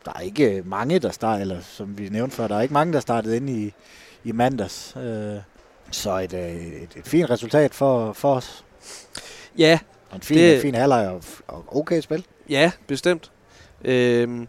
Der 0.06 0.12
er 0.16 0.20
ikke 0.20 0.64
mange, 0.66 1.00
der 1.00 1.12
starter, 1.12 1.42
eller 1.42 1.58
som 1.62 1.98
vi 1.98 2.10
nævnte 2.10 2.36
før, 2.36 2.48
der 2.48 2.56
er 2.56 2.62
ikke 2.62 2.74
mange, 2.74 2.94
der 2.94 3.00
startede 3.00 3.36
ind 3.36 3.50
i, 3.50 3.74
i 4.24 4.32
mandags. 4.32 4.96
Øh, 4.98 5.36
så 5.92 6.18
et, 6.18 6.34
et, 6.34 6.84
et, 6.84 6.90
et 6.96 7.06
fint 7.06 7.30
resultat 7.30 7.74
for, 7.74 8.14
for 8.14 8.36
os. 8.36 8.64
Ja. 9.58 9.80
Og 10.10 10.16
en 10.16 10.22
fin, 10.22 10.38
det, 10.38 10.62
fin 10.62 10.76
halvleg 10.76 11.08
og, 11.08 11.24
og 11.48 11.78
okay 11.78 12.02
spil. 12.02 12.26
Ja, 12.50 12.72
bestemt. 12.88 13.32
Øhm, 13.86 14.48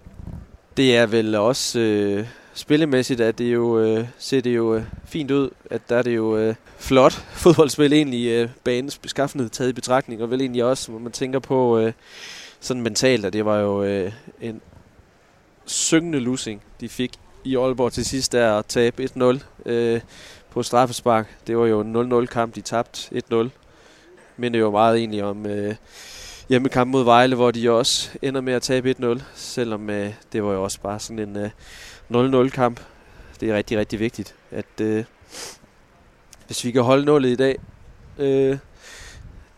det 0.77 0.97
er 0.97 1.07
vel 1.07 1.35
også 1.35 1.79
øh, 1.79 2.27
spillemæssigt, 2.55 3.21
at 3.21 3.39
det 3.39 3.53
jo 3.53 3.79
øh, 3.79 4.07
ser 4.19 4.41
det 4.41 4.57
jo 4.57 4.75
øh, 4.75 4.83
fint 5.05 5.31
ud, 5.31 5.51
at 5.71 5.81
der 5.89 5.97
er 5.97 6.03
det 6.03 6.17
jo 6.17 6.37
øh, 6.37 6.55
flot 6.79 7.13
fodboldspil 7.43 7.93
egentlig 7.93 8.29
øh, 8.29 8.49
banens 8.65 8.99
beskaffenhed 8.99 9.51
taget 9.51 9.71
i 9.71 9.73
betragtning, 9.73 10.23
og 10.23 10.31
vel 10.31 10.41
egentlig 10.41 10.65
også, 10.65 10.91
hvor 10.91 11.01
man 11.01 11.13
tænker 11.13 11.39
på 11.39 11.79
øh, 11.79 11.93
sådan 12.61 12.83
mentalt, 12.83 13.25
at 13.25 13.33
det 13.33 13.45
var 13.45 13.59
jo 13.59 13.83
øh, 13.83 14.13
en 14.41 14.61
syngende 15.65 16.21
losing, 16.21 16.63
de 16.81 16.89
fik 16.89 17.13
i 17.45 17.57
Aalborg 17.57 17.93
til 17.93 18.05
sidst 18.05 18.33
der 18.33 18.59
at 18.59 18.67
tabe 18.67 19.09
1-0 19.17 19.69
øh, 19.71 20.01
på 20.51 20.63
straffespark. 20.63 21.37
Det 21.47 21.59
var 21.59 21.67
jo 21.67 21.81
en 21.81 22.23
0-0 22.25 22.27
kamp, 22.27 22.55
de 22.55 22.61
tabte 22.61 23.23
1-0 23.33 23.49
minder 24.37 24.61
jo 24.61 24.71
meget 24.71 24.99
egentlig 24.99 25.25
om 25.25 25.47
øh, 25.47 25.75
hjemmekamp 26.49 26.91
mod 26.91 27.05
Vejle, 27.05 27.37
hvor 27.37 27.51
de 27.51 27.71
også 27.71 28.11
ender 28.23 28.41
med 28.41 28.53
at 28.53 28.63
tabe 28.63 28.95
1-0, 29.01 29.21
selvom 29.35 29.91
øh, 29.91 30.13
det 30.33 30.45
var 30.45 30.53
jo 30.53 30.63
også 30.63 30.81
bare 30.81 31.01
sådan 31.01 31.19
en 31.19 31.37
øh, 31.37 32.47
0-0 32.47 32.51
kamp. 32.51 32.81
Det 33.41 33.51
er 33.51 33.57
rigtig, 33.57 33.79
rigtig 33.79 34.01
vigtigt, 34.01 34.35
at 34.51 34.81
øh, 34.81 35.05
hvis 36.47 36.65
vi 36.65 36.71
kan 36.71 36.83
holde 36.83 37.05
nullet 37.05 37.29
i 37.29 37.37
dag, 37.37 37.59
øh, 38.19 38.59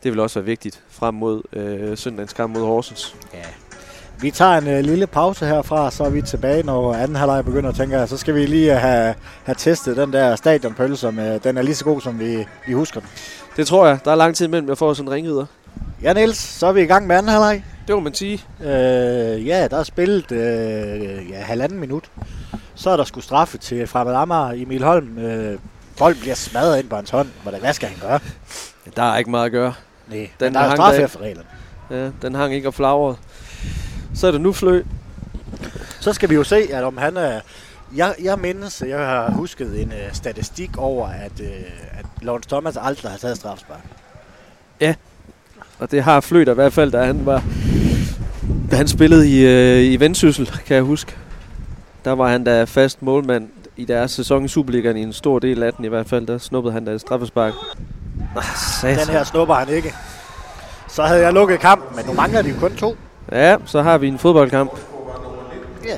det 0.02 0.12
vil 0.12 0.20
også 0.20 0.38
være 0.38 0.46
vigtigt 0.46 0.82
frem 0.88 1.14
mod 1.14 1.42
øh, 1.52 1.98
søndagens 1.98 2.32
kamp 2.32 2.56
mod 2.56 2.66
Horsens. 2.66 3.16
Ja. 3.34 3.38
Vi 4.20 4.30
tager 4.30 4.58
en 4.58 4.68
øh, 4.68 4.80
lille 4.84 5.06
pause 5.06 5.46
herfra, 5.46 5.90
så 5.90 6.04
er 6.04 6.10
vi 6.10 6.22
tilbage, 6.22 6.62
når 6.62 6.94
anden 6.94 7.16
halvleg 7.16 7.44
begynder 7.44 7.70
at 7.70 7.76
tænke, 7.76 8.06
så 8.06 8.16
skal 8.16 8.34
vi 8.34 8.46
lige 8.46 8.74
øh, 8.74 8.80
have, 8.80 9.14
have 9.44 9.54
testet 9.58 9.96
den 9.96 10.12
der 10.12 10.36
stadionpølse, 10.36 10.96
som 10.96 11.18
øh, 11.18 11.44
den 11.44 11.56
er 11.56 11.62
lige 11.62 11.74
så 11.74 11.84
god, 11.84 12.00
som 12.00 12.20
vi, 12.20 12.46
vi 12.66 12.72
husker 12.72 13.00
den. 13.00 13.08
Det 13.56 13.66
tror 13.66 13.86
jeg. 13.86 13.98
Der 14.04 14.10
er 14.10 14.14
lang 14.14 14.36
tid 14.36 14.48
mellem, 14.48 14.68
jeg 14.68 14.78
får 14.78 14.94
sådan 14.94 15.08
en 15.08 15.14
ringvidere. 15.14 15.46
Ja, 16.02 16.12
Niels, 16.12 16.38
så 16.38 16.66
er 16.66 16.72
vi 16.72 16.82
i 16.82 16.86
gang 16.86 17.06
med 17.06 17.16
anden 17.16 17.32
halvleg. 17.32 17.64
Det 17.86 17.94
må 17.94 18.00
man 18.00 18.14
sige. 18.14 18.44
Øh, 18.60 19.46
ja, 19.46 19.68
der 19.68 19.78
er 19.78 19.82
spillet 19.82 20.32
øh, 20.32 21.30
ja, 21.30 21.36
halvanden 21.40 21.80
minut. 21.80 22.04
Så 22.74 22.90
er 22.90 22.96
der 22.96 23.04
skulle 23.04 23.24
straffe 23.24 23.58
til 23.58 23.86
Fremad 23.86 24.14
Amager, 24.14 24.62
Emil 24.62 24.82
Holm. 24.84 25.18
Øh, 25.18 25.58
bolden 25.98 26.20
bliver 26.20 26.34
smadret 26.34 26.78
ind 26.78 26.88
på 26.88 26.96
hans 26.96 27.10
hånd. 27.10 27.28
Hvordan, 27.42 27.60
hvad 27.60 27.72
skal 27.72 27.88
han 27.88 27.98
gøre? 28.00 28.20
Der 28.96 29.02
er 29.02 29.16
ikke 29.16 29.30
meget 29.30 29.46
at 29.46 29.52
gøre. 29.52 29.74
Nej, 30.08 30.30
den 30.40 30.54
der 30.54 30.60
er 30.60 30.74
straffe 30.74 31.02
efter 31.02 31.20
reglerne. 31.20 31.48
Ja, 31.90 32.10
den 32.22 32.34
hang 32.34 32.54
ikke 32.54 32.68
og 32.68 32.74
flagret. 32.74 33.16
Så 34.14 34.26
er 34.26 34.30
det 34.30 34.40
nu 34.40 34.52
flø. 34.52 34.82
Så 36.00 36.12
skal 36.12 36.30
vi 36.30 36.34
jo 36.34 36.44
se, 36.44 36.68
at 36.72 36.84
om 36.84 36.96
han 36.96 37.16
er... 37.16 37.40
Jeg, 37.94 38.14
jeg 38.22 38.38
mindes, 38.38 38.82
jeg 38.88 38.98
har 38.98 39.30
husket 39.30 39.82
en 39.82 39.88
uh, 39.88 40.12
statistik 40.12 40.78
over, 40.78 41.08
at, 41.08 41.32
uh, 41.40 41.46
at 41.98 42.06
Lawrence 42.22 42.48
Thomas 42.48 42.76
aldrig 42.80 43.10
har 43.10 43.18
taget 43.18 43.36
strafspark. 43.36 43.80
Ja, 44.80 44.94
og 45.78 45.90
det 45.90 46.02
har 46.02 46.20
Fløter 46.20 46.52
i 46.52 46.54
hvert 46.54 46.72
fald, 46.72 46.92
da 46.92 47.04
han 47.04 47.26
var 47.26 47.42
da 48.70 48.76
han 48.76 48.88
spillede 48.88 49.28
i, 49.28 49.44
uh, 49.44 49.92
i 49.92 49.96
Vendsyssel, 50.00 50.46
kan 50.66 50.76
jeg 50.76 50.82
huske. 50.82 51.16
der 52.04 52.12
var 52.12 52.28
han 52.28 52.44
da 52.44 52.64
fast 52.64 53.02
målmand 53.02 53.48
i 53.76 53.84
deres 53.84 54.10
sæson 54.10 54.44
i 54.44 54.48
Superligaen 54.48 54.96
i 54.96 55.02
en 55.02 55.12
stor 55.12 55.38
del 55.38 55.62
af 55.62 55.72
den 55.72 55.84
i 55.84 55.88
hvert 55.88 56.08
fald. 56.08 56.26
Der 56.26 56.38
snuppede 56.38 56.72
han 56.72 56.84
da 56.84 56.90
et 56.90 57.00
straffespark. 57.00 57.52
Ah, 58.36 58.96
den 58.96 59.08
her 59.08 59.24
snupper 59.24 59.54
han 59.54 59.68
ikke. 59.68 59.94
Så 60.88 61.02
havde 61.02 61.20
jeg 61.20 61.32
lukket 61.32 61.60
kampen, 61.60 61.96
men 61.96 62.06
nu 62.06 62.12
mangler 62.12 62.42
de 62.42 62.48
jo 62.48 62.54
kun 62.60 62.76
to. 62.76 62.96
Ja, 63.32 63.56
så 63.64 63.82
har 63.82 63.98
vi 63.98 64.08
en 64.08 64.18
fodboldkamp. 64.18 64.70
Ja. 65.84 65.96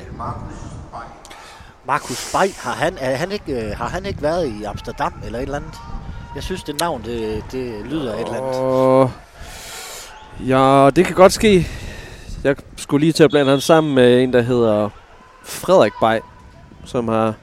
Markus 1.89 2.33
Bay, 2.33 2.49
har 2.59 2.73
han, 2.73 2.97
er 3.01 3.17
han 3.17 3.33
ikke, 3.33 3.53
øh, 3.53 3.77
har 3.77 3.89
han 3.89 4.07
ikke 4.07 4.23
været 4.23 4.47
i 4.47 4.65
Amsterdam 4.65 5.13
eller 5.25 5.39
et 5.39 5.43
eller 5.43 5.57
andet? 5.57 5.75
Jeg 6.35 6.43
synes, 6.43 6.63
det 6.63 6.81
navn, 6.81 7.03
det, 7.05 7.45
det 7.53 7.87
lyder 7.87 8.15
et 8.15 8.21
eller 8.21 8.35
andet. 8.35 9.13
Ja, 10.49 10.91
det 10.91 11.07
kan 11.07 11.15
godt 11.15 11.33
ske. 11.33 11.67
Jeg 12.45 12.57
skulle 12.77 13.01
lige 13.01 13.13
til 13.13 13.25
at 13.25 13.31
blande 13.31 13.51
ham 13.51 13.61
sammen 13.61 13.95
med 13.95 14.23
en, 14.23 14.33
der 14.33 14.43
hedder 14.43 14.89
Frederik 15.45 15.93
Bay, 16.01 16.19
som 16.85 17.09
har 17.09 17.35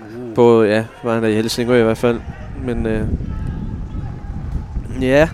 uh. 0.00 0.34
både, 0.34 0.68
ja, 0.68 0.84
var 1.02 1.14
han 1.14 1.22
der 1.22 1.28
i 1.28 1.34
Helsingør 1.34 1.80
i 1.80 1.84
hvert 1.84 1.98
fald. 1.98 2.20
Men 2.64 2.86
øh, 2.86 3.06
ja, 5.00 5.28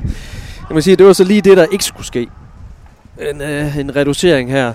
jeg 0.68 0.74
må 0.74 0.80
sige, 0.80 0.96
det 0.96 1.06
var 1.06 1.12
så 1.12 1.24
lige 1.24 1.42
det, 1.42 1.56
der 1.56 1.66
ikke 1.72 1.84
skulle 1.84 2.06
ske. 2.06 2.28
En, 3.30 3.40
øh, 3.40 3.78
en 3.78 3.96
reducering 3.96 4.50
her 4.50 4.72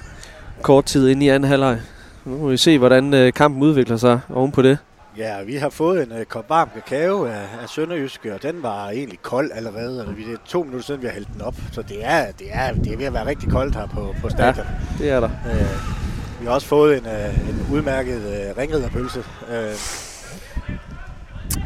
kort 0.61 0.85
tid 0.85 1.07
ind 1.07 1.23
i 1.23 1.27
anden 1.27 1.49
halvleg. 1.49 1.79
Nu 2.25 2.37
må 2.37 2.47
vi 2.47 2.57
se, 2.57 2.77
hvordan 2.77 3.13
øh, 3.13 3.33
kampen 3.33 3.63
udvikler 3.63 3.97
sig 3.97 4.19
oven 4.33 4.51
på 4.51 4.61
det. 4.61 4.77
Ja, 5.17 5.43
vi 5.43 5.55
har 5.55 5.69
fået 5.69 6.03
en 6.03 6.11
uh, 6.11 6.23
kop 6.23 6.49
varm 6.49 6.69
kakao 6.73 7.25
af, 7.25 7.41
af 7.61 7.69
Sønderjyske, 7.69 8.33
og 8.33 8.43
den 8.43 8.63
var 8.63 8.89
egentlig 8.89 9.21
kold 9.21 9.51
allerede. 9.53 9.99
Altså, 9.99 10.15
det 10.15 10.33
er 10.33 10.37
to 10.45 10.63
minutter 10.63 10.85
siden, 10.85 11.01
vi 11.01 11.07
har 11.07 11.13
hældt 11.13 11.33
den 11.33 11.41
op. 11.41 11.55
Så 11.71 11.81
det 11.81 11.97
er, 12.05 12.31
det 12.31 12.47
er, 12.51 12.73
det 12.73 12.93
er 12.93 12.97
ved 12.97 13.05
at 13.05 13.13
være 13.13 13.25
rigtig 13.25 13.49
koldt 13.49 13.75
her 13.75 13.87
på, 13.87 14.15
på 14.21 14.29
stadion. 14.29 14.65
Ja, 14.99 15.03
det 15.03 15.11
er 15.11 15.19
der. 15.19 15.29
Uh, 15.45 16.41
vi 16.41 16.45
har 16.45 16.53
også 16.53 16.67
fået 16.67 16.97
en, 16.97 17.05
uh, 17.05 17.49
en 17.49 17.65
udmærket 17.71 18.17
uh, 18.17 18.57
ringriderpølse. 18.57 19.19
Uh, 19.19 19.55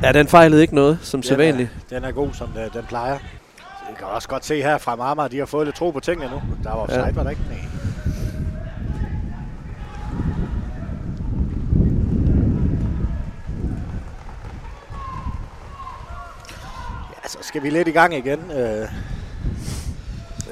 ja, 0.03 0.11
den 0.11 0.27
fejlede 0.27 0.61
ikke 0.61 0.75
noget, 0.75 0.99
som 1.01 1.23
sædvanligt. 1.23 1.69
Den 1.89 2.03
er 2.03 2.11
god, 2.11 2.29
som 2.33 2.47
den, 2.47 2.69
den 2.73 2.85
plejer. 2.87 3.17
Jeg 3.89 3.97
kan 3.97 4.07
også 4.07 4.27
godt 4.27 4.45
se 4.45 4.61
her 4.61 4.77
fra 4.77 4.95
Marmar, 4.95 5.27
de 5.27 5.37
har 5.39 5.45
fået 5.45 5.67
lidt 5.67 5.75
tro 5.75 5.91
på 5.91 5.99
tingene 5.99 6.31
nu. 6.31 6.41
Der 6.63 6.69
var 6.69 6.77
offside, 6.77 7.05
ja. 7.05 7.11
var 7.11 7.23
der 7.23 7.29
ikke? 7.29 7.41
Nej. 7.49 7.84
Så 17.37 17.47
skal 17.47 17.63
vi 17.63 17.69
lidt 17.69 17.87
i 17.87 17.91
gang 17.91 18.15
igen. 18.15 18.39
Øh. 18.51 18.87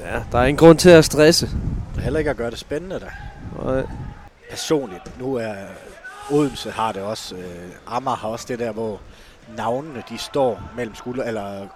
Ja, 0.02 0.20
der 0.32 0.38
er 0.38 0.44
ingen 0.44 0.66
grund 0.66 0.78
til 0.78 0.90
at 0.90 1.04
stresse. 1.04 1.46
Det 1.46 1.98
er 1.98 2.00
heller 2.00 2.18
ikke 2.18 2.30
at 2.30 2.36
gøre 2.36 2.50
det 2.50 2.58
spændende, 2.58 3.00
da. 3.00 3.06
Nej. 3.64 3.82
Personligt, 4.50 5.20
nu 5.20 5.34
er 5.34 5.54
Odense 6.30 6.70
har 6.70 6.92
det 6.92 7.02
også. 7.02 7.34
Øh, 7.34 7.96
Amager 7.96 8.16
har 8.16 8.28
også 8.28 8.46
det 8.48 8.58
der, 8.58 8.72
hvor 8.72 9.00
navnene 9.56 10.02
de 10.08 10.18
står 10.18 10.62
mellem 10.76 10.94
skulder, 10.94 11.24
eller 11.24 11.66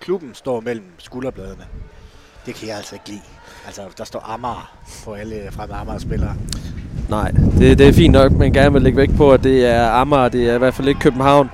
klubben 0.00 0.34
står 0.34 0.60
mellem 0.60 0.86
skulderbladene. 0.98 1.64
Det 2.46 2.54
kan 2.54 2.68
jeg 2.68 2.76
altså 2.76 2.94
ikke 2.94 3.08
lide. 3.08 3.20
Altså, 3.66 3.82
der 3.98 4.04
står 4.04 4.30
Amager 4.30 4.74
på 5.04 5.12
alle 5.12 5.48
fremme 5.50 5.74
Amager-spillere. 5.74 6.34
Nej, 7.08 7.30
det, 7.30 7.78
det 7.78 7.88
er 7.88 7.92
fint 7.92 8.12
nok, 8.12 8.32
men 8.32 8.52
gerne 8.52 8.72
vil 8.72 8.82
lægge 8.82 8.96
vægt 8.96 9.16
på, 9.16 9.32
at 9.32 9.44
det 9.44 9.66
er 9.66 9.90
Amager, 9.90 10.28
det 10.28 10.50
er 10.50 10.54
i 10.54 10.58
hvert 10.58 10.74
fald 10.74 10.88
ikke 10.88 11.00
København. 11.00 11.50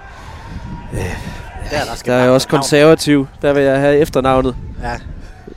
Øh, 0.92 1.29
der, 1.70 1.84
der, 1.84 2.02
der 2.06 2.14
er 2.14 2.22
jeg 2.22 2.30
også 2.30 2.48
konservativ. 2.48 3.26
Der 3.42 3.52
vil 3.52 3.62
jeg 3.62 3.80
have 3.80 3.98
efternavnet 3.98 4.56
ja. 4.82 4.96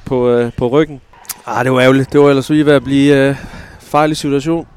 på, 0.06 0.30
øh, 0.30 0.52
på 0.58 0.68
ryggen. 0.68 1.02
Ah, 1.46 1.66
det 1.66 1.72
var 1.72 1.80
ærgerligt. 1.80 2.14
Det 2.14 2.22
var 2.22 2.30
ellers 2.30 2.50
lige 2.50 2.66
ved 2.66 2.74
at 2.74 2.84
blive 2.84 3.16
øh, 3.16 3.36
farlig 3.80 4.18
situation. 4.18 4.68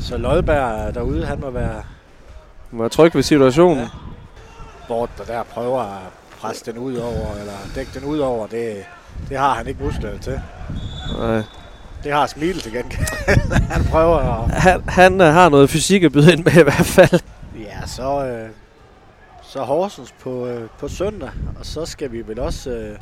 Så 0.00 0.16
Lodberg 0.16 0.94
derude, 0.94 1.26
han 1.26 1.40
må 1.40 1.50
være... 1.50 1.82
Må 2.70 2.82
være 2.82 2.88
tryg 2.88 3.14
ved 3.14 3.22
situationen. 3.22 3.78
Ja. 3.78 3.88
Bort, 4.88 5.10
der 5.18 5.24
der 5.24 5.42
prøver 5.42 5.80
at 5.82 5.98
presse 6.40 6.72
den 6.72 6.78
ud 6.78 6.96
over, 6.96 7.36
eller 7.40 7.52
dække 7.74 7.90
den 7.94 8.04
ud 8.04 8.18
over, 8.18 8.46
det, 8.46 8.84
det 9.28 9.38
har 9.38 9.54
han 9.54 9.66
ikke 9.66 9.84
musklerne 9.84 10.18
til. 10.18 10.40
Nej. 11.18 11.42
Det 12.04 12.12
har 12.12 12.26
Smil 12.26 12.60
til 12.60 12.72
gengæld. 12.72 13.06
han 13.74 13.84
prøver 13.84 14.16
at... 14.16 14.50
Han, 14.50 14.82
han 14.88 15.20
uh, 15.20 15.26
har 15.26 15.48
noget 15.48 15.70
fysik 15.70 16.02
at 16.02 16.12
byde 16.12 16.32
ind 16.32 16.44
med 16.44 16.52
i 16.52 16.62
hvert 16.62 16.86
fald. 16.86 17.20
Ja, 17.58 17.86
så, 17.86 18.26
øh, 18.26 18.48
så 19.54 19.62
Horsens 19.62 20.14
på, 20.20 20.46
øh, 20.46 20.68
på 20.78 20.88
søndag, 20.88 21.30
og 21.58 21.66
så 21.66 21.86
skal 21.86 22.12
vi 22.12 22.28
vel 22.28 22.38
også, 22.38 22.70
øh, 22.70 22.98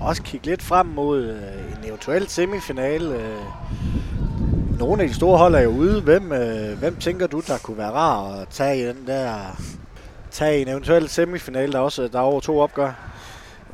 også 0.00 0.22
kigge 0.22 0.46
lidt 0.46 0.62
frem 0.62 0.86
mod 0.86 1.22
øh, 1.22 1.78
en 1.78 1.88
eventuel 1.88 2.28
semifinale. 2.28 3.14
Øh, 3.14 4.78
nogle 4.78 5.02
af 5.02 5.08
de 5.08 5.14
store 5.14 5.38
hold 5.38 5.54
er 5.54 5.60
jo 5.60 5.70
ude. 5.70 6.00
Hvem, 6.00 6.32
øh, 6.32 6.78
hvem 6.78 6.96
tænker 6.96 7.26
du, 7.26 7.42
der 7.46 7.58
kunne 7.62 7.78
være 7.78 7.90
rar 7.90 8.40
at 8.40 8.48
tage 8.48 8.78
i 8.78 8.86
den 8.86 9.06
der 9.06 9.36
tage 10.30 10.62
en 10.62 10.68
eventuel 10.68 11.08
semifinale, 11.08 11.72
der 11.72 11.78
også 11.78 12.08
der 12.08 12.18
er 12.18 12.22
over 12.22 12.40
to 12.40 12.60
opgør? 12.60 12.92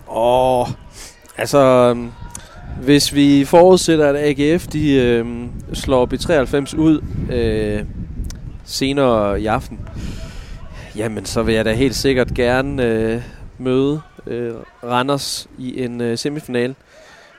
Og 0.06 0.68
altså, 1.36 1.58
øhm, 1.58 2.12
hvis 2.82 3.14
vi 3.14 3.44
forudsætter, 3.44 4.08
at 4.08 4.16
AGF 4.16 4.66
de 4.66 4.92
øh, 4.92 5.26
slår 5.72 6.06
B93 6.06 6.76
ud 6.76 7.00
øh, 7.32 7.84
senere 8.64 9.40
i 9.40 9.46
aften, 9.46 9.80
jamen 11.00 11.24
så 11.24 11.42
vil 11.42 11.54
jeg 11.54 11.64
da 11.64 11.72
helt 11.72 11.96
sikkert 11.96 12.34
gerne 12.34 12.82
øh, 12.82 13.22
møde 13.58 14.00
øh, 14.26 14.52
Randers 14.84 15.48
i 15.58 15.82
en 15.82 16.00
øh, 16.00 16.18
semifinal, 16.18 16.74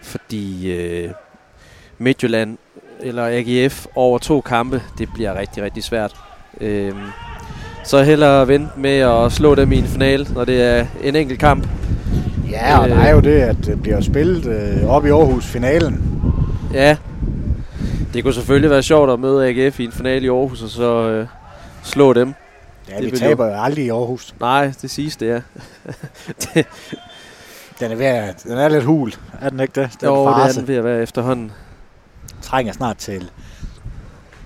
fordi 0.03 0.71
øh, 0.71 1.09
Midtjylland 1.97 2.57
eller 2.99 3.25
AGF 3.25 3.85
over 3.95 4.17
to 4.17 4.41
kampe, 4.41 4.81
det 4.97 5.09
bliver 5.13 5.39
rigtig, 5.39 5.63
rigtig 5.63 5.83
svært. 5.83 6.15
Øh, 6.61 6.93
så 7.83 8.03
hellere 8.03 8.47
vente 8.47 8.69
med 8.77 8.99
at 8.99 9.31
slå 9.31 9.55
dem 9.55 9.71
i 9.71 9.77
en 9.77 9.85
finale, 9.85 10.27
når 10.33 10.45
det 10.45 10.61
er 10.61 10.85
en 11.03 11.15
enkelt 11.15 11.39
kamp. 11.39 11.67
Ja, 12.51 12.79
og 12.79 12.89
øh, 12.89 12.95
der 12.95 13.01
er 13.01 13.11
jo 13.13 13.19
det, 13.19 13.41
at 13.41 13.55
det 13.65 13.81
bliver 13.81 14.01
spillet 14.01 14.45
øh, 14.45 14.89
op 14.89 15.05
i 15.05 15.09
Aarhus 15.09 15.45
finalen. 15.45 16.21
Ja, 16.73 16.97
det 18.13 18.23
kunne 18.23 18.33
selvfølgelig 18.33 18.69
være 18.69 18.83
sjovt 18.83 19.11
at 19.11 19.19
møde 19.19 19.47
AGF 19.47 19.79
i 19.79 19.85
en 19.85 19.91
finale 19.91 20.25
i 20.25 20.29
Aarhus, 20.29 20.63
og 20.63 20.69
så 20.69 21.09
øh, 21.09 21.27
slå 21.83 22.13
dem. 22.13 22.33
Ja, 22.91 23.01
det 23.01 23.11
vi 23.11 23.17
taber 23.17 23.45
jo 23.45 23.53
aldrig 23.53 23.85
i 23.85 23.89
Aarhus. 23.89 24.35
Nej, 24.39 24.73
det 24.81 24.91
siges 24.91 25.17
det, 25.17 25.27
ja. 25.27 25.41
det. 26.53 26.67
Den 27.79 27.91
er, 27.91 27.95
ved, 27.95 28.33
den 28.43 28.57
er 28.57 28.69
lidt 28.69 28.83
hul, 28.83 29.13
er 29.41 29.49
den 29.49 29.59
ikke 29.59 29.81
det? 29.81 29.89
Den 30.01 30.09
jo, 30.09 30.25
farse. 30.25 30.47
det 30.47 30.55
er 30.55 30.59
den 30.59 30.67
ved 30.67 30.75
at 30.75 30.83
være 30.83 31.01
efterhånden. 31.01 31.51
Trænger 32.41 32.73
snart 32.73 32.97
til, 32.97 33.31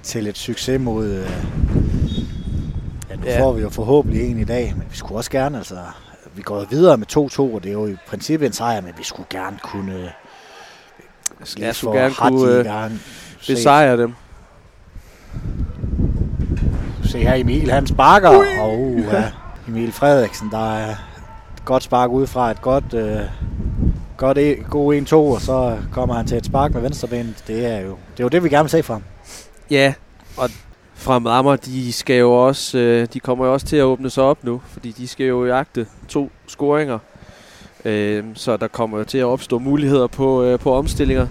til 0.03 0.27
et 0.27 0.37
succes 0.37 0.81
mod... 0.81 1.05
Øh, 1.05 1.29
ja, 3.09 3.15
nu 3.15 3.25
ja. 3.25 3.41
får 3.41 3.53
vi 3.53 3.61
jo 3.61 3.69
forhåbentlig 3.69 4.31
en 4.31 4.39
i 4.39 4.43
dag, 4.43 4.73
men 4.77 4.87
vi 4.91 4.97
skulle 4.97 5.19
også 5.19 5.31
gerne, 5.31 5.57
altså... 5.57 5.77
Vi 6.35 6.41
går 6.41 6.65
videre 6.69 6.97
med 6.97 7.17
2-2, 7.17 7.39
og 7.39 7.63
det 7.63 7.69
er 7.69 7.73
jo 7.73 7.87
i 7.87 7.95
princippet 8.07 8.45
en 8.45 8.53
sejr, 8.53 8.81
men 8.81 8.93
vi 8.97 9.03
skulle 9.03 9.27
gerne 9.29 9.57
kunne... 9.63 10.11
Jeg 11.59 11.75
skulle 11.75 11.99
gerne 11.99 12.13
kunne 12.13 12.51
øh, 12.51 12.91
besejre 13.47 13.97
dem. 13.97 14.13
Se 17.16 17.22
her 17.22 17.34
Emil, 17.34 17.72
han 17.72 17.88
sparker. 17.88 18.30
Og 18.61 18.80
uh, 18.80 18.99
ja, 18.99 19.32
Emil 19.68 19.91
Frederiksen, 19.91 20.51
der 20.51 20.76
er 20.76 20.89
et 20.89 21.66
godt 21.66 21.84
spark 21.84 22.09
ud 22.09 22.28
fra 22.28 22.51
et 22.51 22.61
godt, 22.61 22.93
øh, 22.93 23.20
godt 24.18 24.38
e, 24.38 24.55
god 24.70 25.01
1-2, 25.01 25.16
og 25.16 25.41
så 25.41 25.78
kommer 25.91 26.16
han 26.16 26.28
til 26.28 26.38
et 26.38 26.45
spark 26.45 26.74
med 26.74 26.82
venstrebenet. 26.82 27.43
Det 27.47 27.66
er 27.66 27.80
jo 27.80 27.89
det, 27.89 28.20
er 28.20 28.24
jo 28.24 28.28
det 28.28 28.43
vi 28.43 28.49
gerne 28.49 28.63
vil 28.63 28.70
se 28.70 28.84
fra 28.84 28.93
ham. 28.93 29.03
Ja, 29.72 29.93
og 30.38 30.49
Fremad 30.95 31.32
Amager, 31.32 31.55
de 31.55 31.93
skal 31.93 32.18
jo 32.20 32.32
også, 32.47 32.78
øh, 32.78 33.07
de 33.13 33.20
kommer 33.20 33.45
jo 33.45 33.53
også 33.53 33.65
til 33.65 33.77
at 33.77 33.84
åbne 33.84 34.10
sig 34.10 34.23
op 34.23 34.44
nu, 34.44 34.61
fordi 34.68 34.91
de 34.91 35.07
skal 35.07 35.26
jo 35.26 35.45
jagte 35.45 35.88
to 36.07 36.31
scoringer. 36.48 36.99
Øh, 37.85 38.23
så 38.34 38.57
der 38.57 38.68
kommer 38.68 38.98
jo 38.98 39.03
til 39.03 39.18
at 39.18 39.26
opstå 39.26 39.60
muligheder 39.60 40.07
på, 40.07 40.44
øh, 40.44 40.60
på 40.60 40.73
omstillinger. 40.73 41.27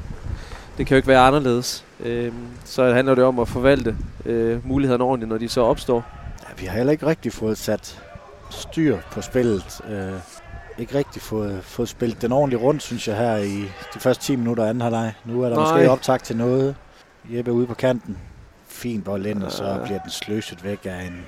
Det 0.79 0.87
kan 0.87 0.95
jo 0.95 0.97
ikke 0.97 1.09
være 1.09 1.21
anderledes. 1.21 1.84
Øh, 2.05 2.33
så 2.65 2.93
handler 2.93 3.15
det 3.15 3.25
om 3.25 3.39
at 3.39 3.49
forvalte 3.49 3.97
øh, 4.27 4.67
mulighederne 4.69 5.05
ordentligt, 5.05 5.29
når 5.29 5.39
de 5.39 5.49
så 5.49 5.61
opstår. 5.61 6.05
Ja, 6.49 6.55
vi 6.59 6.67
har 6.67 6.77
heller 6.77 6.93
ikke 6.93 7.07
rigtig 7.07 7.33
fået 7.33 7.59
sat 7.59 8.03
styr 8.51 8.99
på 9.13 9.23
spillet. 9.23 9.81
Øh, 9.91 10.13
ikke 10.79 10.99
rigtig 10.99 11.23
fået, 11.23 11.61
fået 11.63 11.89
spillet 11.89 12.23
den 12.23 12.33
ordentligt 12.33 12.63
rundt, 12.63 12.83
synes 12.83 13.09
jeg, 13.09 13.17
her 13.17 13.37
i 13.37 13.61
de 13.95 14.01
første 14.01 14.25
10 14.25 14.37
minutter 14.37 14.65
af 14.65 14.69
anden 14.69 14.81
halvleg. 14.81 15.13
Nu 15.25 15.43
er 15.43 15.49
der 15.49 15.57
Nej. 15.57 15.65
måske 15.65 15.91
optag 15.91 16.23
til 16.23 16.37
noget. 16.37 16.75
Jeppe 17.31 17.53
ude 17.53 17.67
på 17.67 17.75
kanten. 17.75 18.19
Fin 18.69 19.03
bold 19.03 19.27
ind, 19.27 19.43
og 19.43 19.53
så 19.53 19.81
bliver 19.85 19.99
den 19.99 20.11
sløset 20.11 20.65
væk 20.65 20.79
af 20.85 21.07
en 21.07 21.27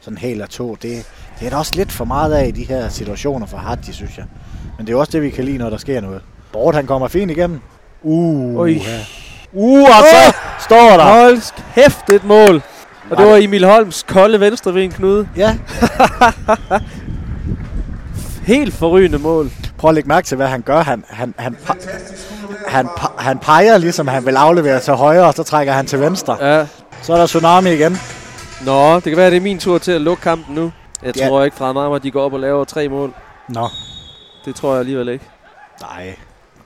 sådan 0.00 0.18
hel 0.18 0.46
to. 0.48 0.74
Det, 0.74 1.10
det 1.40 1.46
er 1.46 1.50
da 1.50 1.56
også 1.56 1.74
lidt 1.76 1.92
for 1.92 2.04
meget 2.04 2.32
af 2.32 2.46
i 2.48 2.50
de 2.50 2.64
her 2.64 2.88
situationer 2.88 3.46
for 3.46 3.56
Hadji, 3.56 3.92
synes 3.92 4.18
jeg. 4.18 4.26
Men 4.78 4.86
det 4.86 4.92
er 4.92 4.96
også 4.96 5.12
det, 5.12 5.22
vi 5.22 5.30
kan 5.30 5.44
lide, 5.44 5.58
når 5.58 5.70
der 5.70 5.76
sker 5.76 6.00
noget. 6.00 6.22
Bort, 6.52 6.74
han 6.74 6.86
kommer 6.86 7.08
fint 7.08 7.30
igennem. 7.30 7.60
Uh. 8.02 8.76
Ja. 8.76 9.04
Uh, 9.52 9.80
og 9.82 10.04
så 10.10 10.36
står 10.58 10.90
der. 10.96 11.02
Hold 11.20 11.42
kæft, 11.74 12.10
et 12.10 12.24
mål. 12.24 12.62
Og 13.10 13.16
det 13.16 13.26
var 13.26 13.36
Emil 13.36 13.64
Holms 13.64 14.02
kolde 14.08 14.40
venstre 14.40 14.74
ved 14.74 14.82
en 14.84 14.90
knude. 14.90 15.28
Ja. 15.36 15.56
Helt 18.46 18.74
forrygende 18.74 19.18
mål. 19.18 19.50
Prøv 19.78 19.88
at 19.88 19.94
lægge 19.94 20.08
mærke 20.08 20.26
til, 20.26 20.36
hvad 20.36 20.46
han 20.46 20.62
gør. 20.62 20.80
Han, 20.82 21.04
han, 21.08 21.34
han, 21.38 21.56
han, 22.68 22.88
han 23.18 23.38
peger 23.38 23.78
ligesom, 23.78 24.08
han 24.08 24.26
vil 24.26 24.36
aflevere 24.36 24.80
til 24.80 24.94
højre, 24.94 25.24
og 25.26 25.34
så 25.34 25.42
trækker 25.42 25.72
han 25.72 25.86
til 25.86 26.00
venstre. 26.00 26.36
Ja. 26.46 26.66
Så 27.02 27.12
er 27.12 27.16
der 27.16 27.26
Tsunami 27.26 27.70
igen. 27.72 27.98
Nå, 28.66 28.94
det 28.94 29.02
kan 29.02 29.16
være, 29.16 29.30
det 29.30 29.36
er 29.36 29.40
min 29.40 29.58
tur 29.58 29.78
til 29.78 29.92
at 29.92 30.00
lukke 30.00 30.22
kampen 30.22 30.54
nu. 30.54 30.72
Jeg 31.02 31.16
Ja. 31.16 31.28
tror 31.28 31.44
ikke 31.44 31.56
fra 31.56 31.72
mig, 31.72 31.94
at 31.94 32.02
de 32.02 32.10
går 32.10 32.22
op 32.24 32.32
og 32.32 32.40
laver 32.40 32.64
tre 32.64 32.88
mål. 32.88 33.14
Nå. 33.48 33.68
Det 34.44 34.54
tror 34.54 34.70
jeg 34.72 34.80
alligevel 34.80 35.08
ikke. 35.08 35.24
Nej. 35.80 36.14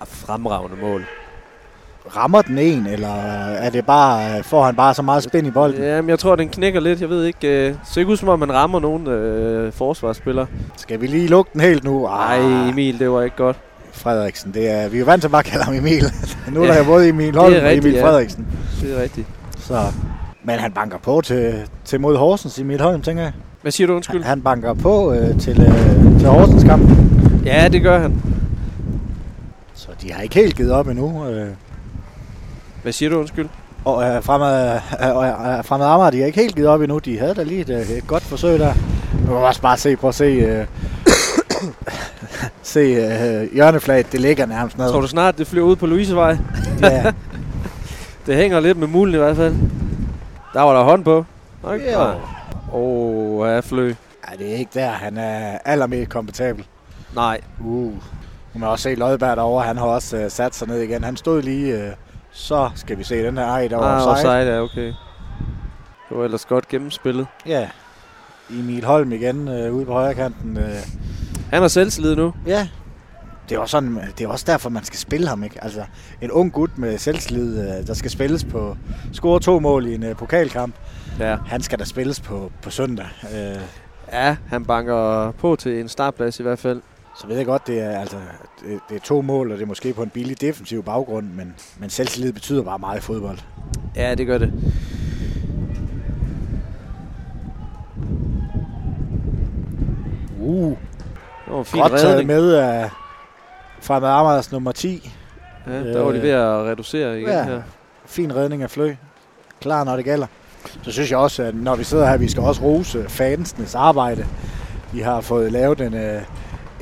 Fremragende 0.05 0.77
mål. 0.83 1.07
Rammer 2.17 2.43
den 2.43 2.59
en, 2.59 2.87
eller 2.87 3.15
er 3.53 3.71
det 3.71 3.87
bare, 3.87 4.43
får 4.43 4.65
han 4.65 4.77
bare 4.77 4.95
så 4.95 5.03
meget 5.03 5.23
spænd 5.23 5.47
i 5.47 5.51
bolden? 5.51 5.83
Jamen, 5.83 6.09
jeg 6.11 6.19
tror, 6.19 6.37
den 6.37 6.49
knækker 6.49 6.81
lidt. 6.81 7.01
Jeg 7.01 7.09
ved 7.09 7.25
ikke. 7.25 7.69
Øh, 7.69 7.75
så 7.85 8.01
ikke 8.01 8.13
ud 8.13 8.17
som 8.17 8.29
om, 8.29 8.39
man 8.39 8.53
rammer 8.53 8.81
nogen 8.81 9.07
øh, 9.07 9.73
forsvarsspillere. 9.73 10.47
Skal 10.77 11.01
vi 11.01 11.07
lige 11.07 11.29
lukke 11.29 11.51
den 11.53 11.61
helt 11.61 11.85
nu? 11.85 12.03
Nej, 12.07 12.69
Emil, 12.71 12.99
det 12.99 13.11
var 13.11 13.23
ikke 13.23 13.37
godt. 13.37 13.57
Frederiksen, 13.93 14.55
det 14.55 14.71
er, 14.71 14.89
vi 14.89 14.97
er 14.97 15.01
jo 15.01 15.05
vant 15.07 15.23
til 15.23 15.29
bare 15.29 15.39
at 15.39 15.45
kalde 15.47 15.65
ham 15.65 15.75
Emil. 15.75 16.05
nu 16.53 16.63
er 16.63 16.67
Ja, 16.67 16.73
der 16.73 16.79
jo 16.79 16.85
både 16.85 17.09
Emil 17.09 17.37
Holm 17.37 17.55
er 17.55 17.65
og 17.65 17.77
Emil 17.77 17.93
ja. 17.93 18.07
Frederiksen. 18.07 18.47
Det 18.81 18.99
er 18.99 19.03
rigtigt. 19.03 19.27
Så. 19.59 19.81
Men 20.45 20.59
han 20.59 20.73
banker 20.73 20.99
på 20.99 21.21
til, 21.25 21.55
til 21.85 22.01
mod 22.01 22.17
Horsens 22.17 22.59
Emil 22.59 22.81
Holm, 22.81 23.03
tænker 23.03 23.23
jeg. 23.23 23.33
Hvad 23.63 23.73
siger 23.73 23.87
du, 23.87 23.95
undskyld? 23.95 24.23
Han, 24.23 24.29
han 24.29 24.43
banker 24.43 24.75
på 24.75 25.13
øh, 25.13 25.39
til, 25.41 25.61
øh, 25.61 26.19
til 26.19 26.29
Horsens 26.29 26.65
kamp. 26.65 26.91
Ja, 27.45 27.69
det 27.69 27.83
gør 27.83 27.99
han. 27.99 28.23
Så 29.75 29.89
de 30.03 30.13
har 30.13 30.23
ikke 30.23 30.35
helt 30.35 30.57
givet 30.57 30.73
op 30.73 30.89
endnu. 30.89 31.29
Øh. 31.29 31.49
Hvad 32.83 32.93
siger 32.93 33.11
du, 33.11 33.19
undskyld? 33.19 33.49
Og 33.85 34.05
øh, 34.05 34.23
fremad, 34.23 34.71
øh, 34.71 35.59
øh, 35.59 35.65
fremad 35.65 35.87
Amager, 35.87 36.11
de 36.11 36.19
har 36.19 36.27
ikke 36.27 36.41
helt 36.41 36.55
givet 36.55 36.69
op 36.69 36.81
endnu. 36.81 36.99
De 36.99 37.19
havde 37.19 37.35
da 37.35 37.43
lige 37.43 37.61
et, 37.61 37.71
øh, 37.71 37.91
et 37.91 38.07
godt 38.07 38.23
forsøg 38.23 38.59
der. 38.59 38.75
Nu 39.21 39.27
kan 39.27 39.35
man 39.35 39.45
også 39.45 39.63
bare 39.63 39.77
se, 39.77 39.97
prøv 39.97 40.09
at 40.09 40.15
se, 40.15 40.25
øh, 40.25 40.67
se 42.63 42.81
øh, 42.81 43.55
hjørneflaget, 43.55 44.13
det 44.13 44.21
ligger 44.21 44.47
nærmest 44.47 44.79
ned. 44.79 44.91
Tror 44.91 45.01
du 45.01 45.07
snart, 45.07 45.39
det 45.39 45.47
flyver 45.47 45.67
ud 45.67 45.77
på 45.77 45.87
Louisevej? 45.87 46.37
Ja. 46.83 47.13
Det 48.27 48.37
hænger 48.37 48.61
lidt 48.61 48.79
med 48.79 48.87
mulen 48.87 49.15
i 49.15 49.19
hvert 49.19 49.37
fald. 49.37 49.55
Der 50.55 50.61
var 50.61 50.77
der 50.77 50.85
hånd 50.85 51.05
på. 51.05 51.25
Okay. 51.63 51.93
Jo. 51.93 52.01
Åh, 52.01 53.41
oh, 53.41 53.49
ja, 53.49 53.61
flø. 53.61 53.95
Ej, 54.29 54.35
det 54.39 54.53
er 54.53 54.57
ikke 54.57 54.71
der, 54.75 54.91
han 54.91 55.19
er 55.19 55.59
allermest 55.65 56.11
komfortabel. 56.11 56.65
Nej. 57.15 57.41
Uh. 57.61 57.93
Nu 57.93 57.93
kan 58.53 58.61
man 58.61 58.71
også 58.71 58.83
se 58.83 58.95
Lodberg 58.95 59.37
derovre, 59.37 59.65
han 59.65 59.77
har 59.77 59.85
også 59.85 60.17
øh, 60.17 60.31
sat 60.31 60.55
sig 60.55 60.69
ned 60.69 60.81
igen. 60.81 61.05
Han 61.05 61.17
stod 61.17 61.43
lige, 61.43 61.79
øh, 61.79 61.93
så 62.33 62.71
skal 62.75 62.99
vi 62.99 63.05
se 63.05 63.23
den 63.27 63.39
her 63.39 63.45
ej, 63.47 63.69
der 63.69 63.77
var 63.77 63.85
Ah, 63.85 64.09
offside. 64.09 64.31
offside, 64.31 64.55
ja, 64.55 64.61
okay. 64.63 64.87
Det 66.09 66.19
var 66.19 66.25
ellers 66.25 66.45
godt 66.45 66.69
gennemspillet. 66.69 67.27
Ja. 67.47 67.69
Emil 68.51 68.85
Holm 68.85 69.13
igen 69.13 69.49
øh, 69.49 69.75
ude 69.75 69.87
på 69.87 69.93
højre 69.93 70.15
kanten. 70.15 70.57
Øh. 70.57 70.65
Han 71.51 71.61
har 71.63 71.69
selvtillid 71.69 72.17
nu. 72.17 72.35
Ja. 72.47 72.69
Det 73.49 73.57
er, 73.57 73.61
også 73.61 73.71
sådan, 73.71 73.99
det 74.19 74.25
er 74.25 74.29
også 74.29 74.45
derfor, 74.49 74.71
man 74.71 74.85
skal 74.85 74.99
spille 74.99 75.29
ham, 75.29 75.43
ikke? 75.45 75.65
Altså, 75.65 75.83
en 76.23 76.31
ung 76.31 76.53
gut 76.53 76.79
med 76.79 76.99
selvtillid, 76.99 77.61
øh, 77.61 77.87
der 77.87 77.95
skal 77.95 78.11
spilles 78.11 78.45
på... 78.45 78.77
Score 79.13 79.41
to 79.41 79.61
mål 79.61 79.87
i 79.87 79.95
en 79.95 80.03
øh, 80.03 80.17
pokalkamp. 80.17 80.75
Ja. 81.19 81.37
Han 81.47 81.63
skal 81.63 81.79
da 81.79 81.85
spilles 81.85 82.21
på, 82.21 82.53
på 82.63 82.71
søndag. 82.71 83.07
Øh, 83.35 83.57
Ja, 84.13 84.37
han 84.49 84.65
banker 84.65 85.31
på 85.31 85.57
til 85.57 85.81
en 85.81 85.89
startplads 85.89 86.41
i 86.41 86.43
hvert 86.43 86.59
fald. 86.59 86.83
Så 87.21 87.27
ved 87.27 87.37
jeg 87.37 87.47
godt, 87.47 87.67
det 87.67 87.81
er, 87.81 87.99
altså, 88.01 88.17
det, 88.61 88.81
det 88.89 88.97
er 88.97 89.01
to 89.01 89.21
mål, 89.23 89.51
og 89.53 89.57
det 89.59 89.63
er 89.63 89.67
måske 89.69 89.93
på 89.93 90.03
en 90.03 90.11
billig 90.11 90.41
defensiv 90.41 90.85
baggrund, 90.85 91.27
men, 91.27 91.55
men 91.79 91.91
selvtillid 91.91 92.33
betyder 92.33 92.63
bare 92.63 92.79
meget 92.79 92.99
i 92.99 93.01
fodbold. 93.03 93.39
Ja, 93.97 94.15
det 94.15 94.27
gør 94.27 94.39
det. 94.39 94.53
Uh, 100.41 100.71
Det 101.47 101.53
var 101.53 101.59
en 101.59 101.65
fin 101.65 101.81
godt 101.81 101.93
taget 101.93 102.07
redning. 102.09 102.27
med 102.27 102.53
af 102.55 102.91
Fremad 103.81 104.09
Amagers 104.11 104.53
nummer 104.53 104.73
10. 104.73 105.13
Ja, 105.67 105.73
der 105.93 106.01
var 106.03 106.13
de 106.13 106.23
ved 106.23 106.31
at 106.31 106.47
reducere 106.65 107.17
igen 107.17 107.29
Ja. 107.29 107.45
her. 107.45 107.63
Fin 108.07 108.37
redning 108.37 108.63
af 108.63 108.71
Flø. 108.71 108.95
Klar, 109.61 109.85
når 109.85 109.97
det 109.97 110.05
gælder. 110.05 110.27
Så 110.83 110.93
synes 110.93 111.11
jeg 111.11 111.19
også, 111.19 111.43
at 111.43 111.55
når 111.55 111.77
vi 111.77 111.85
sidder 111.85 112.07
her, 112.11 112.17
vi 112.17 112.29
skal 112.29 112.43
også 112.43 112.63
rose 112.63 113.05
fansenes 113.09 113.75
arbejde. 113.75 114.27
De 114.93 115.03
har 115.03 115.21
fået 115.21 115.53
lavet 115.53 115.81
en, 115.81 115.95
øh, 115.95 116.23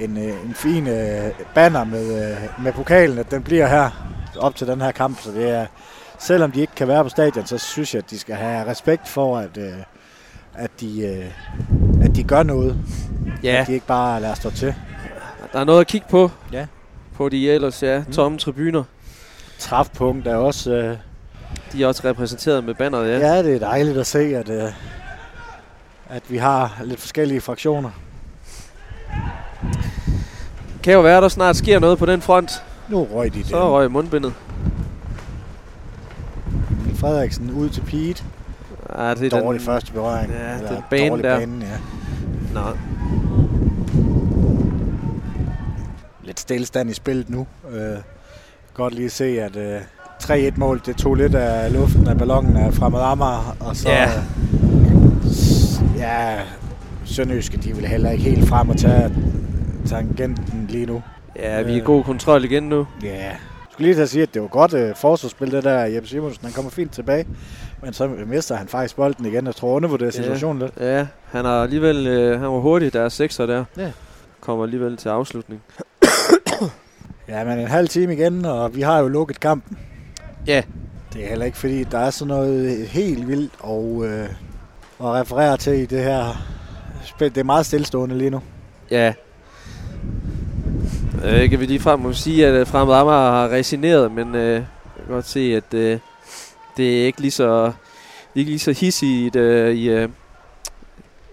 en, 0.01 0.16
øh, 0.16 0.44
en 0.44 0.55
fin 0.55 0.86
øh, 0.86 1.31
banner 1.55 1.85
med, 1.85 2.31
øh, 2.31 2.64
med 2.64 2.72
pokalen, 2.72 3.18
at 3.18 3.31
den 3.31 3.43
bliver 3.43 3.66
her 3.66 3.90
op 4.39 4.56
til 4.56 4.66
den 4.66 4.81
her 4.81 4.93
kamp. 4.93 5.20
Så 5.22 5.31
det 5.32 5.51
er, 5.51 5.66
selvom 6.18 6.52
de 6.52 6.60
ikke 6.60 6.74
kan 6.77 6.89
være 6.89 7.02
på 7.02 7.09
stadion, 7.09 7.47
så 7.47 7.59
synes 7.59 7.94
jeg, 7.94 8.02
at 8.05 8.10
de 8.10 8.18
skal 8.18 8.35
have 8.35 8.66
respekt 8.66 9.09
for, 9.09 9.39
at, 9.39 9.56
øh, 9.59 9.72
at, 10.55 10.70
de, 10.81 11.02
øh, 11.02 11.27
at 12.05 12.16
de 12.16 12.22
gør 12.24 12.43
noget. 12.43 12.77
Ja, 13.43 13.60
At 13.60 13.66
de 13.66 13.72
ikke 13.72 13.86
bare 13.86 14.20
lader 14.20 14.35
stå 14.35 14.51
til. 14.51 14.74
der 15.52 15.60
er 15.60 15.64
noget 15.64 15.81
at 15.81 15.86
kigge 15.86 16.06
på. 16.10 16.31
Ja. 16.52 16.66
På 17.16 17.28
de 17.28 17.51
ellers, 17.51 17.82
ja, 17.82 18.02
tomme 18.12 18.39
tribuner. 18.39 18.85
Træfpunkt 19.59 20.27
er 20.27 20.36
også... 20.36 20.72
Øh, 20.72 20.97
De 21.72 21.82
er 21.82 21.86
også 21.86 22.02
repræsenteret 22.05 22.64
med 22.64 22.74
banneret, 22.74 23.10
ja. 23.10 23.18
Ja, 23.35 23.43
det 23.43 23.55
er 23.55 23.59
dejligt 23.59 23.98
at 23.98 24.06
se, 24.06 24.18
at, 24.18 24.48
øh, 24.48 24.72
at 26.09 26.22
vi 26.28 26.36
har 26.36 26.81
lidt 26.85 27.01
forskellige 27.01 27.40
fraktioner. 27.40 27.90
Kan 30.82 30.93
jo 30.93 31.01
være, 31.01 31.16
at 31.16 31.23
der 31.23 31.28
snart 31.28 31.57
sker 31.57 31.78
noget 31.78 31.98
på 31.98 32.07
den 32.07 32.23
front. 32.23 32.51
Nu 32.89 33.05
røg 33.05 33.35
de 33.35 33.44
Så 33.44 33.57
den. 33.57 33.65
røg 33.65 33.90
mundbindet. 33.90 34.32
Frederiksen 36.94 37.51
ud 37.51 37.69
til 37.69 37.81
Pete. 37.81 38.24
Ja, 38.98 39.15
det 39.15 39.32
er 39.32 39.40
Dårlig 39.40 39.61
den... 39.61 39.66
første 39.66 39.93
berøring. 39.93 40.32
Ja, 40.32 40.57
Eller 40.57 40.69
den 40.69 40.82
bane 40.90 41.23
der. 41.23 41.39
Banen, 41.39 41.62
ja. 41.62 41.77
Nå, 42.55 42.61
Lidt 46.24 46.40
stillestand 46.40 46.90
i 46.90 46.94
spillet 46.94 47.31
nu. 47.31 47.47
Øh, 47.73 47.98
godt 48.74 48.94
lige 48.94 49.11
se, 49.11 49.24
at 49.43 49.57
øh, 49.57 49.81
3-1-mål, 50.23 50.81
det 50.86 50.97
tog 50.97 51.15
lidt 51.15 51.35
af 51.35 51.73
luften 51.73 52.09
af 52.09 52.19
ballonen 52.19 52.57
af 52.57 52.74
fremad 52.74 53.01
Amager. 53.01 53.57
Og 53.61 53.77
så, 53.77 53.89
Ja. 53.89 54.05
øh, 54.07 54.11
ja, 55.98 56.36
Sønderjyske, 57.05 57.57
de 57.57 57.77
vil 57.77 57.86
heller 57.86 58.11
ikke 58.11 58.24
helt 58.24 58.48
frem 58.48 58.69
og 58.69 58.77
tage 58.77 59.12
tangenten 59.86 60.66
lige 60.69 60.86
nu. 60.86 61.02
ja, 61.36 61.62
vi 61.62 61.70
er 61.73 61.77
i 61.77 61.78
Øh. 61.78 61.85
god 61.85 62.05
kontrol 62.05 62.44
igen 62.44 62.62
nu. 62.62 62.86
Ja, 63.02 63.15
jeg 63.24 63.36
skulle 63.73 63.86
lige 63.86 63.94
til 63.94 64.02
at 64.02 64.09
sige, 64.09 64.23
at 64.23 64.35
det 64.35 64.43
var 64.43 64.48
godt 64.48 64.74
øh, 64.74 64.97
forsvarsspil, 64.97 65.52
det 65.52 65.65
der 65.65 65.85
Jeppe 65.85 66.09
Simonsen. 66.09 66.44
Han 66.44 66.52
kommer 66.52 66.70
fint 66.70 66.93
tilbage, 66.93 67.27
men 67.82 67.93
så 67.93 68.09
mister 68.27 68.57
han 68.57 68.69
faktisk 68.69 68.97
bolden 68.97 69.27
igen. 69.27 69.47
Jeg 69.47 69.55
tror, 69.55 69.74
undervurderer 69.77 70.11
situationen 70.11 70.59
lidt. 70.62 70.73
Ja, 70.81 71.07
han 71.31 71.44
har 71.44 71.62
alligevel... 71.62 72.07
Øh, 72.07 72.40
han 72.40 72.48
var 72.52 72.59
hurtig, 72.61 72.93
der 72.93 73.01
er 73.02 73.09
sekser 73.09 73.47
der. 73.47 73.65
Ja. 73.77 73.90
Kommer 74.40 74.65
alligevel 74.65 74.97
til 74.97 75.09
afslutning. 75.09 75.62
Ja, 77.28 77.44
men 77.44 77.59
en 77.59 77.66
halv 77.66 77.89
time 77.89 78.12
igen, 78.12 78.44
og 78.44 78.74
vi 78.77 78.81
har 78.81 78.98
jo 78.98 79.09
lukket 79.09 79.40
kampen. 79.40 79.78
Ja. 80.47 80.62
Det 81.12 81.24
er 81.24 81.28
heller 81.28 81.44
ikke, 81.44 81.59
fordi 81.59 81.85
der 81.85 81.98
er 81.98 82.11
sådan 82.11 82.28
noget 82.28 82.86
helt 82.89 83.28
vildt 83.28 83.52
og, 83.61 84.05
øh, 84.07 84.24
at 85.01 85.07
referere 85.07 85.57
til 85.57 85.73
i 85.74 85.86
det 85.86 86.02
her 86.05 86.43
spil. 87.05 87.28
Det 87.35 87.40
er 87.40 87.44
meget 87.44 87.66
stillestående 87.66 88.19
lige 88.19 88.31
nu. 88.31 88.40
Ja. 88.90 89.12
Øh, 91.24 91.50
kan 91.50 91.60
vi 91.60 91.66
lige 91.66 91.80
frem 91.80 92.00
må 92.00 92.12
sige, 92.12 92.46
at 92.46 92.54
øh, 92.54 92.66
Fremad 92.66 92.94
Amager 92.94 93.30
har 93.30 93.48
resigneret, 93.48 94.12
men 94.12 94.34
øh, 94.34 94.52
jeg 94.52 94.64
kan 95.06 95.14
godt 95.14 95.26
se, 95.26 95.40
at 95.56 95.74
øh, 95.74 95.98
det 96.76 97.00
er 97.00 97.06
ikke 97.06 97.20
lige 97.20 97.30
så, 97.30 97.72
ikke 98.34 98.50
lige 98.50 98.58
så 98.58 98.72
hissigt 98.72 99.36
øh, 99.36 99.74
i, 99.74 99.88
øh, 99.88 100.08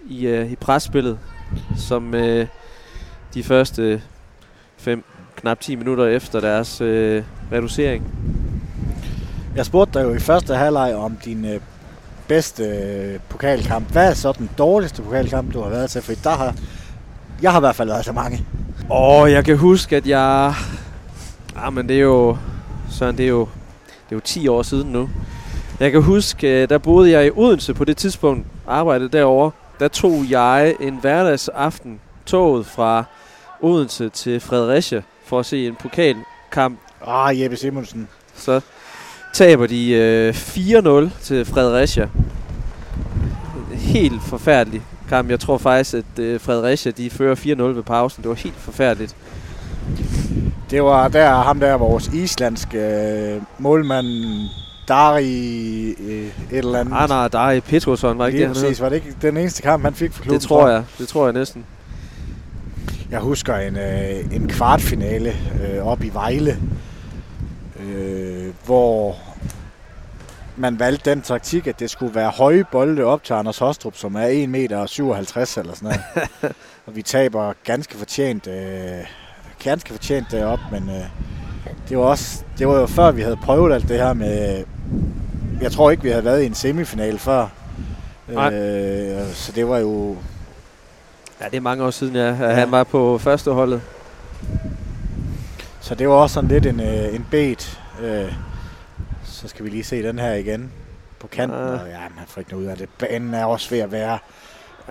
i, 0.08 0.26
øh, 0.26 0.52
i 0.52 0.56
presspillet, 0.56 1.18
som 1.76 2.14
øh, 2.14 2.46
de 3.34 3.42
første 3.42 4.02
5, 4.76 5.04
knap 5.36 5.60
10 5.60 5.76
minutter 5.76 6.06
efter 6.06 6.40
deres 6.40 6.80
øh, 6.80 7.22
reducering. 7.52 8.14
Jeg 9.56 9.66
spurgte 9.66 9.98
dig 9.98 10.04
jo 10.04 10.14
i 10.14 10.18
første 10.18 10.54
halvleg 10.54 10.94
om 10.94 11.16
din 11.24 11.44
øh, 11.44 11.60
bedste 12.28 12.64
øh, 12.64 13.20
pokalkamp. 13.28 13.92
Hvad 13.92 14.10
er 14.10 14.14
så 14.14 14.32
den 14.32 14.50
dårligste 14.58 15.02
pokalkamp, 15.02 15.54
du 15.54 15.62
har 15.62 15.70
været 15.70 15.90
til? 15.90 16.02
For 16.02 16.12
der 16.24 16.30
har, 16.30 16.54
jeg 17.42 17.52
har 17.52 17.58
i 17.58 17.62
hvert 17.62 17.76
fald 17.76 17.88
været 17.88 18.04
så 18.04 18.12
mange. 18.12 18.46
Åh, 18.90 19.30
jeg 19.30 19.44
kan 19.44 19.56
huske, 19.56 19.96
at 19.96 20.06
jeg... 20.06 20.54
Ah, 21.56 21.72
men 21.72 21.88
det 21.88 21.96
er 21.96 22.00
jo... 22.00 22.36
Søren, 22.90 23.16
det 23.16 23.24
er 23.24 23.28
jo, 23.28 23.40
det 23.86 24.12
er 24.12 24.16
jo 24.16 24.20
10 24.20 24.48
år 24.48 24.62
siden 24.62 24.92
nu. 24.92 25.10
Jeg 25.80 25.92
kan 25.92 26.02
huske, 26.02 26.62
øh, 26.62 26.68
der 26.68 26.78
boede 26.78 27.10
jeg 27.10 27.26
i 27.26 27.30
Odense 27.30 27.74
på 27.74 27.84
det 27.84 27.96
tidspunkt, 27.96 28.46
arbejdede 28.66 29.08
derovre. 29.08 29.50
Der 29.80 29.88
tog 29.88 30.24
jeg 30.30 30.74
en 30.80 30.98
hverdagsaften 31.00 32.00
toget 32.26 32.66
fra 32.66 33.04
Odense 33.60 34.08
til 34.08 34.40
Fredericia 34.40 35.02
for 35.24 35.38
at 35.38 35.46
se 35.46 35.66
en 35.66 35.74
pokalkamp. 35.74 36.78
Ah, 37.06 37.40
Jeppe 37.40 37.56
Simonsen. 37.56 38.08
Så 38.34 38.60
taber 39.32 39.66
de 39.66 39.90
øh, 39.90 40.34
4-0 40.34 41.22
til 41.22 41.44
Fredericia. 41.44 42.08
Helt 43.72 44.22
forfærdelig 44.22 44.82
kamp. 45.08 45.30
Jeg 45.30 45.40
tror 45.40 45.58
faktisk, 45.58 45.94
at 45.94 46.18
øh, 46.18 46.40
Fredericia 46.40 46.92
de 46.92 47.10
fører 47.10 47.34
4-0 47.34 47.62
ved 47.62 47.82
pausen. 47.82 48.22
Det 48.22 48.28
var 48.28 48.34
helt 48.34 48.56
forfærdeligt. 48.56 49.16
Det 50.70 50.82
var 50.82 51.08
der 51.08 51.34
ham 51.34 51.60
der, 51.60 51.74
vores 51.74 52.08
islandske 52.08 52.78
øh, 52.78 53.42
målmand, 53.58 54.06
Dari 54.88 55.90
øh, 55.90 56.26
et 56.26 56.32
eller 56.50 56.80
andet. 56.80 56.94
Ah, 56.96 57.08
nej, 57.08 57.28
der 57.28 57.38
er 57.38 57.60
Petrosson, 57.60 58.18
var 58.18 58.26
ikke 58.26 58.38
Lige 58.38 58.48
det, 58.48 58.56
præcis. 58.56 58.80
Var 58.80 58.88
det 58.88 58.96
ikke 58.96 59.14
den 59.22 59.36
eneste 59.36 59.62
kamp, 59.62 59.84
han 59.84 59.94
fik 59.94 60.12
for 60.12 60.22
klubben? 60.22 60.40
Det 60.40 60.48
tror 60.48 60.68
jeg. 60.68 60.84
Det 60.98 61.08
tror 61.08 61.24
jeg 61.24 61.32
næsten. 61.32 61.64
Jeg 63.10 63.20
husker 63.20 63.54
en, 63.54 63.76
øh, 63.76 64.34
en 64.36 64.48
kvartfinale 64.48 65.32
øh, 65.62 65.86
op 65.86 66.04
i 66.04 66.08
Vejle, 66.08 66.58
øh, 67.80 68.52
hvor 68.66 69.16
man 70.58 70.78
valgte 70.78 71.10
den 71.10 71.22
taktik, 71.22 71.66
at 71.66 71.80
det 71.80 71.90
skulle 71.90 72.14
være 72.14 72.30
høje 72.30 72.64
bolde 72.72 73.04
op 73.04 73.24
til 73.24 73.32
Anders 73.32 73.58
Hostrup, 73.58 73.96
som 73.96 74.14
er 74.14 74.26
1 74.26 74.48
meter 74.48 74.86
57 74.86 75.56
eller 75.56 75.74
sådan 75.74 75.88
noget. 75.88 76.28
og 76.86 76.96
vi 76.96 77.02
taber 77.02 77.52
ganske 77.64 77.96
fortjent, 77.96 78.46
øh, 78.46 79.06
ganske 79.64 79.90
fortjent 79.92 80.30
derop, 80.30 80.60
men 80.72 80.90
øh, 80.90 81.04
det 81.88 81.98
var 81.98 82.04
også, 82.04 82.44
det 82.58 82.68
var 82.68 82.80
jo 82.80 82.86
før 82.86 83.10
vi 83.10 83.22
havde 83.22 83.36
prøvet 83.36 83.74
alt 83.74 83.88
det 83.88 83.98
her 83.98 84.12
med, 84.12 84.64
jeg 85.60 85.72
tror 85.72 85.90
ikke 85.90 86.02
vi 86.02 86.10
havde 86.10 86.24
været 86.24 86.42
i 86.42 86.46
en 86.46 86.54
semifinal 86.54 87.18
før. 87.18 87.46
Nej. 88.28 88.54
Øh, 88.54 89.32
så 89.32 89.52
det 89.52 89.68
var 89.68 89.78
jo, 89.78 90.16
Ja, 91.40 91.44
det 91.44 91.56
er 91.56 91.60
mange 91.60 91.84
år 91.84 91.90
siden, 91.90 92.16
ja. 92.16 92.26
ja. 92.26 92.54
Han 92.54 92.70
var 92.70 92.84
på 92.84 93.18
første 93.18 93.50
holdet. 93.50 93.80
så 95.80 95.94
det 95.94 96.08
var 96.08 96.14
også 96.14 96.34
sådan 96.34 96.50
lidt 96.50 96.66
en, 96.66 96.80
øh, 96.80 97.14
en 97.14 97.26
bet. 97.30 97.80
Øh, 98.02 98.32
så 99.38 99.48
skal 99.48 99.64
vi 99.64 99.70
lige 99.70 99.84
se 99.84 100.02
den 100.02 100.18
her 100.18 100.32
igen 100.34 100.72
på 101.20 101.26
kanten. 101.26 101.58
Ah. 101.58 101.82
Og, 101.82 101.88
ja, 101.88 101.98
man 102.16 102.24
får 102.26 102.40
ikke 102.40 102.50
noget 102.50 102.64
ud 102.64 102.70
af 102.70 102.76
det. 102.76 102.88
Banen 102.98 103.34
er 103.34 103.44
også 103.44 103.70
ved 103.70 103.78
at 103.78 103.92
være 103.92 104.18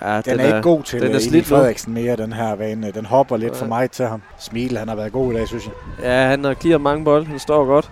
Ja, 0.02 0.15
Den, 0.15 0.24
den 0.26 0.40
er 0.40 0.45
ikke 0.48 0.61
god 0.61 0.84
til 0.84 1.02
den 1.02 1.07
er 1.07 1.11
den 1.11 1.22
slidt. 1.22 1.45
Frederiksen 1.45 1.94
mere, 1.94 2.15
den 2.15 2.34
her 2.34 2.56
bane. 2.56 2.91
Den 2.91 3.06
hopper 3.06 3.38
lidt 3.38 3.53
Ja. 3.53 3.60
for 3.61 3.65
meget 3.65 3.91
til 3.91 4.06
ham. 4.06 4.22
Smil, 4.40 4.78
han 4.78 4.88
har 4.88 4.95
været 4.95 5.11
god 5.11 5.34
i 5.34 5.36
dag, 5.36 5.48
synes 5.48 5.65
jeg. 5.65 5.74
Ja, 6.03 6.28
han 6.28 6.44
har 6.44 6.53
clearet 6.53 6.82
mange 6.82 7.06
bolde. 7.06 7.26
Han 7.26 7.40
står 7.40 7.65
godt. 7.65 7.91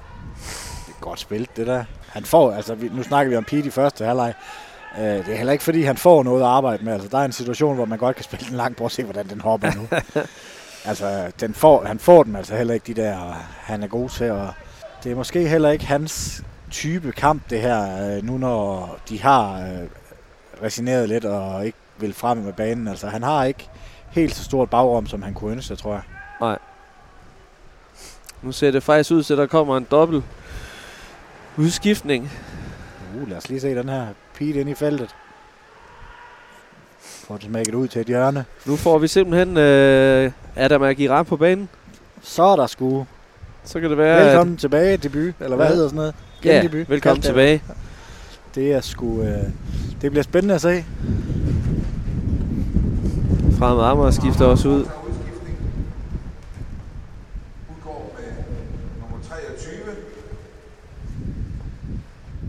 Det 0.88 0.94
er 0.96 1.00
godt 1.02 1.20
spillet, 1.20 1.58
det 1.58 1.68
der. 1.68 1.84
Han 2.10 2.24
får, 2.24 2.52
altså 2.52 2.76
vi, 2.76 2.90
nu 2.94 3.04
snakker 3.04 3.30
vi 3.30 3.36
om 3.38 3.44
Pete 3.44 3.68
i 3.68 3.70
første 3.70 4.06
halvleg. 4.06 4.34
Uh, 4.98 5.04
det 5.04 5.28
er 5.30 5.36
heller 5.36 5.54
ikke, 5.54 5.64
fordi 5.64 5.82
han 5.84 5.98
får 5.98 6.24
noget 6.24 6.42
at 6.42 6.48
arbejde 6.48 6.86
med. 6.86 6.94
Altså, 6.94 7.08
der 7.08 7.18
er 7.18 7.26
en 7.26 7.32
situation, 7.32 7.76
hvor 7.76 7.86
man 7.86 7.98
godt 8.00 8.16
kan 8.16 8.24
spille 8.24 8.46
den 8.50 8.58
langt. 8.58 8.78
Prøv 8.78 8.86
at 8.86 8.92
se, 8.92 9.04
hvordan 9.04 9.28
den 9.30 9.42
hopper 9.42 9.72
nu. 9.76 9.88
altså, 10.90 11.32
den 11.40 11.54
får, 11.54 11.84
han 11.86 12.00
får 12.00 12.24
den 12.24 12.36
altså 12.36 12.56
heller 12.56 12.74
ikke, 12.74 12.94
de 12.96 13.02
der, 13.02 13.18
han 13.62 13.84
er 13.84 13.88
god 13.88 14.10
til. 14.10 14.32
Og 14.32 14.50
det 15.06 15.12
er 15.12 15.16
måske 15.16 15.48
heller 15.48 15.70
ikke 15.70 15.86
hans 15.86 16.44
type 16.72 17.12
kamp, 17.12 17.50
det 17.50 17.62
her, 17.62 18.08
øh, 18.18 18.24
nu 18.24 18.38
når 18.38 18.98
de 19.10 19.22
har 19.22 19.60
øh, 19.60 19.88
resigneret 20.64 21.10
lidt 21.10 21.26
og 21.26 21.66
ikke 21.66 21.78
vil 21.98 22.14
frem 22.14 22.38
med 22.38 22.54
banen. 22.54 22.88
Altså, 22.88 23.08
han 23.08 23.24
har 23.24 23.44
ikke 23.44 23.70
helt 24.10 24.36
så 24.36 24.44
stort 24.44 24.70
bagrum, 24.70 25.08
som 25.08 25.22
han 25.22 25.34
kunne 25.34 25.52
ønske, 25.52 25.76
tror 25.76 25.94
jeg. 25.94 26.02
Nu 28.42 28.52
ser 28.52 28.72
det 28.72 28.84
faktisk 28.84 29.12
ud 29.12 29.24
til, 29.24 29.34
at 29.34 29.38
der 29.38 29.46
kommer 29.46 29.78
en 29.78 29.88
dobbelt 29.92 30.24
udskiftning. 31.58 32.32
Uh, 33.16 33.30
lad 33.30 33.38
os 33.38 33.50
lige 33.50 33.62
se 33.62 33.76
den 33.76 33.90
her 33.90 34.08
Pete 34.34 34.60
ind 34.60 34.70
i 34.70 34.74
feltet. 34.74 35.16
Får 37.00 37.36
det 37.36 37.46
smækket 37.46 37.74
ud 37.74 37.88
til 37.88 38.02
et 38.02 38.08
hjørne. 38.08 38.46
Nu 38.66 38.76
får 38.76 38.98
vi 38.98 39.08
simpelthen 39.08 39.58
øh, 39.58 40.32
Adam 40.56 40.84
Aguirre 40.84 41.26
på 41.26 41.38
banen. 41.38 41.70
Så 42.22 42.44
er 42.44 42.56
der 42.56 42.68
sgu. 42.68 43.06
Så 43.66 43.80
kan 43.80 43.90
det 43.90 43.98
være, 43.98 44.26
Velkommen 44.26 44.58
tilbage, 44.58 44.98
debut, 44.98 45.34
eller 45.40 45.56
hvad 45.56 45.66
Ja. 45.66 45.72
hedder 45.74 45.88
sådan 45.88 45.96
noget? 45.96 46.14
Ja, 46.46 46.50
Gendebut, 46.54 46.90
velkommen 46.90 47.02
kald 47.02 47.16
det. 47.16 47.24
tilbage. 47.24 47.62
Det 48.56 48.72
er 48.74 48.82
sgu... 48.82 49.22
Øh, 49.22 49.28
det 50.02 50.12
bliver 50.12 50.24
spændende 50.24 50.56
at 50.56 50.62
se. 50.62 50.86
Fremad 53.60 53.84
Amager 53.84 54.12
skifter 54.12 54.46
også 54.46 54.68
ud. 54.70 54.80
udgår 57.70 58.16
med 58.18 58.28
nummer 59.02 59.18
23, 59.30 59.72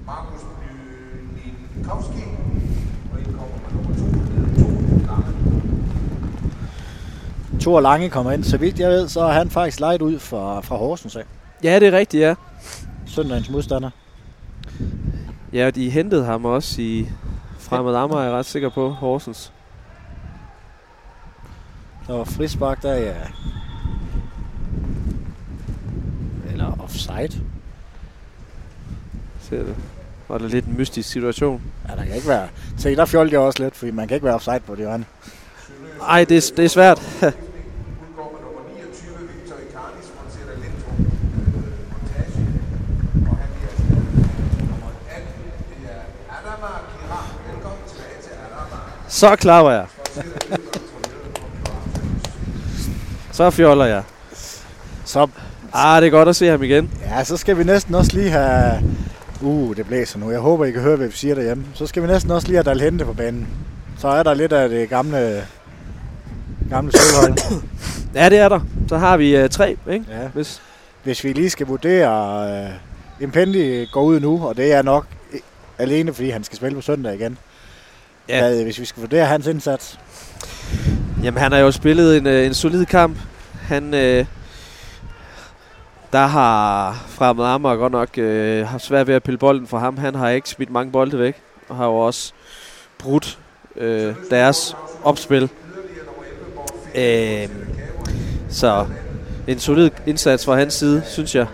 Markus 0.07 0.41
Blinkowski, 1.75 2.23
og 3.13 3.19
indkommer 3.19 3.57
med 3.65 3.71
nummer 3.75 3.95
2, 3.97 4.63
to 4.63 4.69
Lange. 5.07 5.33
Thor 7.67 7.81
Lange 7.81 8.11
kommer 8.11 8.33
ind. 8.33 8.45
Så 8.45 8.57
vidt 8.57 8.79
jeg 8.81 8.91
ved, 8.91 9.09
så 9.09 9.21
er 9.21 9.33
han 9.33 9.51
faktisk 9.51 9.81
lejet 9.81 10.03
ud 10.03 10.19
fra, 10.19 10.61
fra 10.61 10.77
Horsens 10.77 11.17
af. 11.17 11.23
Ja, 11.65 11.79
det 11.81 11.89
er 11.89 11.93
rigtigt, 11.99 12.21
ja. 12.21 12.35
Søndagens 13.07 13.51
modstander. 13.51 13.91
Ja, 15.53 15.71
de 15.71 15.91
hentede 15.91 16.25
ham 16.25 16.45
også 16.45 16.83
i 16.83 17.09
Fremad 17.59 17.95
Amager, 17.95 18.21
er 18.21 18.25
jeg 18.25 18.33
ret 18.33 18.47
sikker 18.47 18.69
på, 18.69 18.89
Horsens. 18.91 19.53
Der 22.07 22.13
var 22.15 22.25
frispark 22.25 22.83
der, 22.83 22.95
ja. 22.95 23.15
Eller 26.53 26.77
offside. 26.83 27.43
Ser 29.41 29.59
det. 29.63 29.75
Var 30.29 30.39
det 30.39 30.51
lidt 30.51 30.65
en 30.65 30.77
mystisk 30.77 31.09
situation. 31.11 31.63
Ja, 31.89 31.95
der 31.97 32.05
kan 32.05 32.15
ikke 32.15 32.29
være... 32.29 32.49
Se, 32.79 32.97
der 32.97 33.05
fjolte 33.05 33.33
jeg 33.33 33.41
også 33.41 33.63
lidt, 33.63 33.77
fordi 33.77 33.91
man 33.91 34.09
kan 34.09 34.15
ikke 34.15 34.25
være 34.25 34.35
offside 34.35 34.61
på 34.61 34.73
det 34.73 34.79
hjørne. 34.79 35.05
Ej, 36.09 36.25
det, 36.25 36.37
er- 36.37 36.53
det 36.57 36.65
er 36.65 36.69
svært. 36.69 36.99
Udgår 37.03 38.33
med 38.33 38.41
nummer 38.47 38.63
29, 38.77 39.29
Victor 39.33 39.57
Icarnis, 39.69 40.07
Montserrat 40.17 40.59
Lento, 40.65 40.89
montage, 41.93 42.33
og 43.31 43.37
han 43.43 43.49
bliver 43.55 43.71
erstattet. 43.73 44.07
Nummer 44.71 44.91
18, 45.11 45.29
det 45.71 45.91
er 45.97 46.03
Adama 46.37 46.71
Kira. 46.93 47.21
Velkommen 47.51 47.83
tilbage 47.91 48.19
til 48.27 48.33
Adama. 48.45 48.79
Så 49.17 49.37
klapper 49.37 49.73
jeg. 49.73 49.87
Så 53.33 53.51
fjoller 53.51 53.85
jeg. 53.85 54.03
Så, 55.05 55.27
Ah, 55.73 56.03
det 56.03 56.07
er 56.07 56.11
godt 56.11 56.29
at 56.29 56.37
se 56.37 56.47
ham 56.49 56.63
igen. 56.63 56.91
ja, 57.05 57.25
så 57.25 57.37
skal 57.37 57.59
vi 57.59 57.65
næsten 57.65 57.95
også 57.95 58.11
lige 58.15 58.31
have... 58.31 58.83
Uh, 59.41 59.77
det 59.77 59.87
blæser 59.87 60.19
nu. 60.19 60.31
Jeg 60.31 60.41
håber, 60.41 60.65
I 60.65 60.71
kan 60.71 60.83
høre, 60.83 60.97
hvad 60.97 61.07
vi 61.09 61.17
siger 61.17 61.35
derhjemme. 61.35 61.65
Så 61.75 61.87
skal 61.87 62.03
vi 62.03 62.07
næsten 62.09 62.31
også 62.31 62.47
lige 62.49 62.57
have 62.57 62.63
Dalhente 62.65 63.05
på 63.05 63.13
banen. 63.13 63.49
Så 63.99 64.09
er 64.09 64.23
der 64.23 64.35
lidt 64.35 64.53
af 64.53 64.69
det 64.69 64.89
gamle... 64.89 65.47
Gamle 66.71 66.93
sølvhold. 66.93 67.63
Ja, 68.15 68.29
det 68.29 68.39
er 68.39 68.49
der. 68.49 68.61
Så 68.89 68.99
har 68.99 69.17
vi 69.17 69.43
uh, 69.45 69.49
tre, 69.51 69.77
ikke? 69.91 70.05
Ja. 70.11 70.29
Hvis, 70.35 70.63
Hvis 71.03 71.25
vi 71.25 71.33
lige 71.33 71.51
skal 71.51 71.67
vurdere... 71.67 72.65
Uh, 72.67 72.71
Impendi 73.23 73.87
går 73.93 74.03
ud 74.03 74.21
nu, 74.21 74.47
og 74.49 74.57
det 74.57 74.73
er 74.73 74.83
nok 74.83 75.07
i- 75.35 75.39
alene, 75.79 76.15
fordi 76.15 76.31
han 76.31 76.45
skal 76.45 76.57
spille 76.57 76.75
på 76.75 76.81
søndag 76.81 77.15
igen. 77.15 77.39
Ja. 78.29 78.41
Hvad, 78.41 78.63
hvis 78.63 78.81
vi 78.81 78.85
skal 78.85 79.01
vurdere 79.01 79.27
hans 79.27 79.47
indsats. 79.47 79.99
Jamen, 81.23 81.39
han 81.39 81.53
har 81.53 81.59
jo 81.59 81.71
spillet 81.71 82.17
en, 82.17 82.27
øh, 82.27 82.47
en 82.47 82.55
solid 82.55 82.87
kamp. 82.87 83.19
Han, 83.63 83.95
øh, 83.95 84.27
der 86.13 86.27
har 86.27 86.93
Fremad 87.09 87.47
Amager 87.47 87.77
godt 87.77 87.93
nok 87.93 88.19
øh, 88.19 88.67
haft 88.67 88.85
svært 88.85 89.07
ved 89.07 89.15
at 89.15 89.23
pille 89.23 89.39
bolden 89.39 89.67
fra 89.67 89.79
ham. 89.79 89.99
Han 89.99 90.15
har 90.15 90.29
ikke 90.29 90.49
smidt 90.49 90.71
mange 90.71 90.93
bolde 90.93 91.19
væk, 91.19 91.43
og 91.69 91.77
har 91.77 91.87
jo 91.87 91.95
også 91.95 92.33
brudt 92.99 93.39
øh, 93.77 94.15
deres 94.31 94.77
opspil. 95.05 95.51
Øh, 96.95 97.49
så 98.49 98.87
en 99.47 99.59
solid 99.59 99.91
indsats 100.07 100.45
fra 100.45 100.57
hans 100.57 100.75
side, 100.75 101.03
synes 101.07 101.35
jeg. 101.35 101.47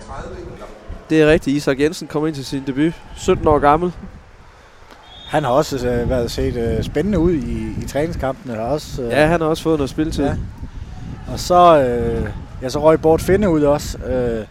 Det 1.11 1.23
er 1.23 1.31
rigtigt. 1.31 1.57
Isak 1.57 1.81
Jensen 1.81 2.09
kommer 2.09 2.27
ind 2.27 2.35
til 2.35 2.45
sin 2.45 2.63
debut. 2.67 2.93
17 3.17 3.47
år 3.47 3.59
gammel. 3.59 3.93
Han 5.33 5.45
har 5.45 5.51
også 5.51 5.77
uh, 5.77 6.11
været 6.11 6.31
set 6.31 6.77
uh, 6.79 6.85
spændende 6.85 7.19
ud 7.19 7.33
i, 7.33 7.83
i 7.83 7.87
træningskampene. 7.87 8.61
Og, 8.61 8.69
også, 8.69 9.03
uh, 9.03 9.09
Ja, 9.09 9.27
han 9.27 9.41
har 9.41 9.49
også 9.49 9.63
fået 9.63 9.79
noget 9.79 9.91
spilletid. 9.91 10.25
Ja. 10.25 10.35
og 11.33 11.39
så, 11.41 11.79
uh, 12.23 12.29
ja, 12.63 12.69
så 12.69 12.83
røg 12.83 13.01
Bort 13.01 13.21
Finde 13.21 13.51
ud 13.51 13.63
også. 13.63 13.99
Uh, 13.99 14.47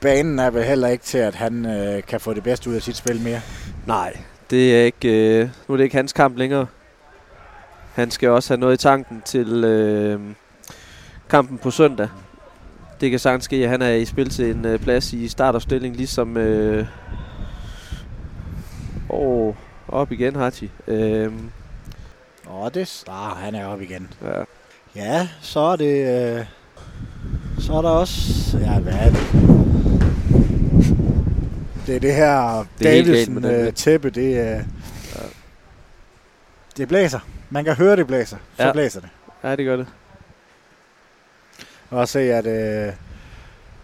banen 0.00 0.38
er 0.38 0.50
vel 0.50 0.64
heller 0.64 0.88
ikke 0.88 1.04
til, 1.04 1.18
at 1.18 1.34
han 1.34 1.66
uh, 1.66 2.02
kan 2.08 2.20
få 2.20 2.34
det 2.34 2.42
bedste 2.42 2.70
ud 2.70 2.74
af 2.74 2.82
sit 2.82 2.96
spil 2.96 3.20
mere. 3.20 3.40
Nej, 3.86 4.16
det 4.50 4.76
er 4.80 4.84
ikke, 4.84 5.38
øh, 5.40 5.48
nu 5.68 5.72
er 5.72 5.76
det 5.76 5.84
ikke 5.84 5.96
hans 5.96 6.12
kamp 6.12 6.38
længere. 6.38 6.66
Han 7.94 8.10
skal 8.10 8.28
også 8.28 8.50
have 8.50 8.60
noget 8.60 8.74
i 8.74 8.82
tanken 8.82 9.22
til 9.24 9.64
øh, 9.64 10.20
kampen 11.30 11.58
på 11.58 11.70
søndag. 11.70 12.08
Det 13.00 13.10
kan 13.10 13.18
sagtens 13.18 13.44
ske, 13.44 13.56
at 13.56 13.68
han 13.70 13.82
er 13.82 13.90
i 13.90 14.04
spil 14.04 14.30
til 14.30 14.50
en 14.50 14.64
øh, 14.64 14.78
plads 14.78 15.12
i 15.12 15.28
startopstilling, 15.28 15.96
ligesom... 15.96 16.36
Øh, 16.36 16.86
åh, 19.14 19.54
op 19.88 20.12
igen, 20.12 20.36
Hachi. 20.36 20.70
Øh, 20.86 21.32
Åh, 22.50 22.68
det... 22.74 23.04
Ah, 23.08 23.36
han 23.36 23.54
er 23.54 23.66
oppe 23.66 23.84
igen. 23.84 24.12
ja. 24.22 24.42
Ja, 24.96 25.28
så 25.40 25.60
er 25.60 25.76
det... 25.76 26.38
Uh, 26.40 26.46
så 27.64 27.72
er 27.74 27.82
der 27.82 27.88
også... 27.90 28.58
Ja, 28.58 28.78
hvad 28.78 28.92
er 28.92 29.10
det? 29.10 29.20
Det 31.86 31.96
er 31.96 32.00
det 32.00 32.14
her 32.14 32.64
Det 32.78 32.86
er 32.88 32.92
helt 32.92 33.06
galt 33.06 33.08
med 33.08 33.12
Davidsen 33.12 33.36
den 33.36 33.42
der. 33.42 33.66
uh, 33.68 33.74
tæppe, 33.74 34.10
det, 34.10 34.64
det 36.76 36.88
blæser. 36.88 37.18
Man 37.50 37.64
kan 37.64 37.74
høre, 37.74 37.96
det 37.96 38.06
blæser. 38.06 38.36
Så 38.56 38.62
Ja. 38.66 38.72
blæser 38.72 39.00
det. 39.00 39.08
ja, 39.44 39.56
det 39.56 39.64
gør 39.64 39.76
det. 39.76 39.86
Og 41.90 42.08
se, 42.08 42.20
at 42.20 42.46
øh, 42.46 42.92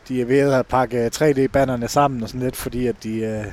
de 0.09 0.21
er 0.21 0.25
ved 0.25 0.53
at 0.53 0.67
pakke 0.67 1.11
3D-bannerne 1.15 1.89
sammen 1.89 2.23
og 2.23 2.29
sådan 2.29 2.41
lidt, 2.41 2.57
fordi 2.57 2.87
at 2.87 2.97
de, 3.03 3.19
øh, 3.21 3.45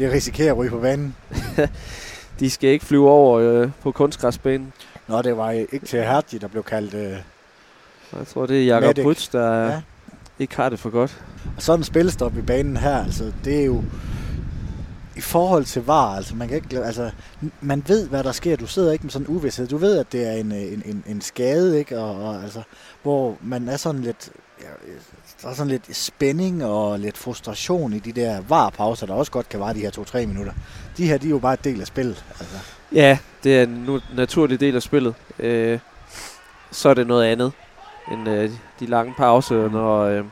de 0.00 0.12
risikerer 0.12 0.50
at 0.52 0.56
ryge 0.58 0.70
på 0.70 0.78
vanen. 0.78 1.16
De 2.40 2.50
skal 2.50 2.70
ikke 2.70 2.84
flyve 2.84 3.10
over 3.10 3.38
øh, 3.40 3.70
på 3.82 3.92
kunstgræsbanen. 3.92 4.72
Nå, 5.08 5.22
det 5.22 5.36
var 5.36 5.50
ikke 5.50 5.86
til 5.86 6.02
Hertzi, 6.04 6.38
der 6.38 6.48
blev 6.48 6.62
kaldt... 6.62 6.94
Øh, 6.94 7.16
Jeg 8.18 8.26
tror, 8.26 8.46
det 8.46 8.60
er 8.60 8.64
Jakob. 8.66 9.02
Brytz, 9.02 9.28
der 9.28 9.52
Ja. 9.52 9.66
ja. 9.70 9.80
ikke 10.38 10.56
har 10.56 10.68
det 10.68 10.78
for 10.78 10.90
godt. 10.90 11.22
og 11.56 11.62
sådan 11.62 11.80
en 11.80 11.84
spilstop 11.84 12.36
i 12.36 12.42
banen 12.42 12.76
her, 12.76 13.04
altså, 13.04 13.32
det 13.44 13.60
er 13.60 13.64
jo... 13.64 13.82
I 15.16 15.20
forhold 15.20 15.64
til 15.64 15.86
var, 15.86 16.16
altså 16.16 16.34
man 16.34 16.48
kan 16.48 16.56
ikke, 16.56 16.80
altså 16.84 17.10
man 17.60 17.84
ved 17.86 18.08
hvad 18.08 18.24
der 18.24 18.32
sker. 18.32 18.56
Du 18.56 18.66
sidder 18.66 18.92
ikke 18.92 19.02
med 19.04 19.10
sådan 19.10 19.26
en 19.28 19.36
uvidshed. 19.36 19.66
Du 19.66 19.76
ved 19.76 19.98
at 19.98 20.12
det 20.12 20.26
er 20.28 20.32
en, 20.32 20.52
en, 20.52 20.82
en, 20.86 21.04
en 21.06 21.20
skade, 21.20 21.78
ikke? 21.78 21.98
Og, 21.98 22.24
og 22.28 22.42
altså 22.42 22.62
hvor 23.02 23.36
man 23.42 23.68
er 23.68 23.76
sådan 23.76 24.00
lidt 24.00 24.30
der 25.42 25.48
er 25.48 25.54
sådan 25.54 25.70
lidt 25.70 25.96
spænding 25.96 26.64
og 26.64 26.98
lidt 26.98 27.18
frustration 27.18 27.92
i 27.92 27.98
de 27.98 28.12
der 28.12 28.40
varepauser, 28.48 29.06
der 29.06 29.14
også 29.14 29.32
godt 29.32 29.48
kan 29.48 29.60
vare 29.60 29.74
de 29.74 29.80
her 29.80 29.90
to-tre 29.90 30.26
minutter. 30.26 30.52
De 30.96 31.06
her, 31.06 31.18
de 31.18 31.26
er 31.26 31.30
jo 31.30 31.38
bare 31.38 31.54
et 31.54 31.64
del 31.64 31.80
af 31.80 31.86
spillet. 31.86 32.24
Altså. 32.40 32.56
Ja, 32.92 33.18
det 33.44 33.58
er 33.58 33.62
en 33.62 33.68
nu- 33.86 34.00
naturlig 34.14 34.60
del 34.60 34.76
af 34.76 34.82
spillet. 34.82 35.14
Øh, 35.38 35.78
så 36.70 36.88
er 36.88 36.94
det 36.94 37.06
noget 37.06 37.24
andet 37.24 37.52
end 38.12 38.28
øh, 38.28 38.50
de 38.80 38.86
lange 38.86 39.14
pauser, 39.16 39.70
når, 39.70 40.02
øh, 40.04 40.24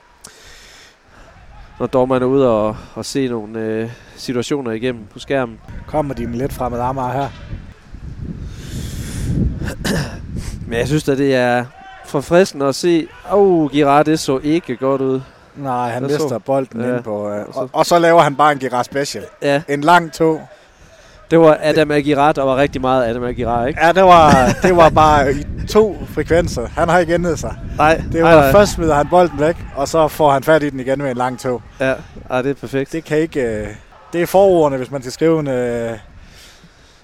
når 1.81 1.87
dommerne 1.87 2.25
er 2.25 2.29
ude 2.29 2.51
og, 2.51 2.77
og 2.95 3.05
se 3.05 3.29
nogle 3.29 3.61
øh, 3.61 3.91
situationer 4.17 4.71
igennem 4.71 5.07
på 5.07 5.19
skærmen. 5.19 5.61
Kommer 5.87 6.15
de 6.15 6.27
med 6.27 6.39
lidt 6.39 6.53
fremad 6.53 6.81
Amager 6.81 7.13
her? 7.13 7.29
Men 10.67 10.79
jeg 10.79 10.87
synes 10.87 11.09
at 11.09 11.19
det 11.19 11.35
er 11.35 11.65
forfriskende 12.09 12.67
at 12.67 12.75
se, 12.75 13.09
åh, 13.33 13.39
oh, 13.63 13.71
Girard, 13.71 14.05
det 14.07 14.21
så 14.21 14.39
ikke 14.43 14.77
godt 14.77 15.01
ud. 15.01 15.21
Nej, 15.57 15.91
han 15.91 16.03
så? 16.03 16.23
mister 16.23 16.39
bolden 16.39 16.81
Ja. 16.81 16.89
ja. 16.89 16.95
ind 16.95 17.05
på... 17.05 17.31
Øh, 17.31 17.47
Og 17.47 17.55
så- 17.55 17.69
og, 17.73 17.87
så 17.87 17.99
laver 17.99 18.21
han 18.23 18.37
bare 18.37 18.53
en 18.53 18.59
Girard 18.59 18.85
Special. 18.85 19.25
Ja, 19.43 19.63
En 19.69 19.81
lang 19.81 20.13
tog. 20.13 20.41
det 21.31 21.39
var 21.41 21.59
Adam 21.63 21.91
Aguirre, 21.91 22.33
der 22.33 22.43
var 22.43 22.57
rigtig 22.57 22.81
meget 22.81 23.07
Adam 23.11 23.25
Aguirre, 23.25 23.69
ikke? 23.69 23.81
Ja, 23.87 23.93
det 23.93 24.05
var, 24.05 24.49
det 24.63 24.77
var 24.77 24.89
bare 24.89 25.33
i 25.33 25.45
to 25.69 25.97
frekvenser. 26.15 26.67
Han 26.67 26.89
har 26.89 26.99
ikke 26.99 27.15
ændret 27.15 27.39
sig. 27.39 27.55
Nej, 27.77 28.03
Det 28.13 28.23
var, 28.23 28.31
nej, 28.31 28.41
nej. 28.41 28.53
først 28.53 28.73
smider 28.73 28.95
han 28.95 29.09
bolden 29.11 29.41
væk, 29.41 29.57
og 29.77 29.89
så 29.89 30.09
får 30.09 30.31
han 30.33 30.43
fat 30.43 30.63
i 30.63 30.71
den 30.71 30.81
igen 30.81 30.99
med 31.03 31.11
en 31.11 31.17
lang 31.17 31.39
tog. 31.41 31.63
Ja, 31.81 31.95
ej, 32.31 32.43
det 32.43 32.51
er 32.51 32.55
perfekt. 32.55 32.93
Det 32.93 33.05
kan 33.05 33.19
ikke... 33.19 33.41
Øh, 33.41 33.67
det 34.13 34.23
er 34.23 34.27
forordene, 34.27 34.77
hvis 34.77 34.91
man 34.91 35.01
skal 35.03 35.13
skrive 35.13 35.41
en, 35.41 35.49
øh, 35.49 35.93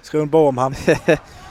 skrive 0.02 0.22
en 0.22 0.28
bog 0.30 0.48
om 0.48 0.58
ham. 0.58 0.74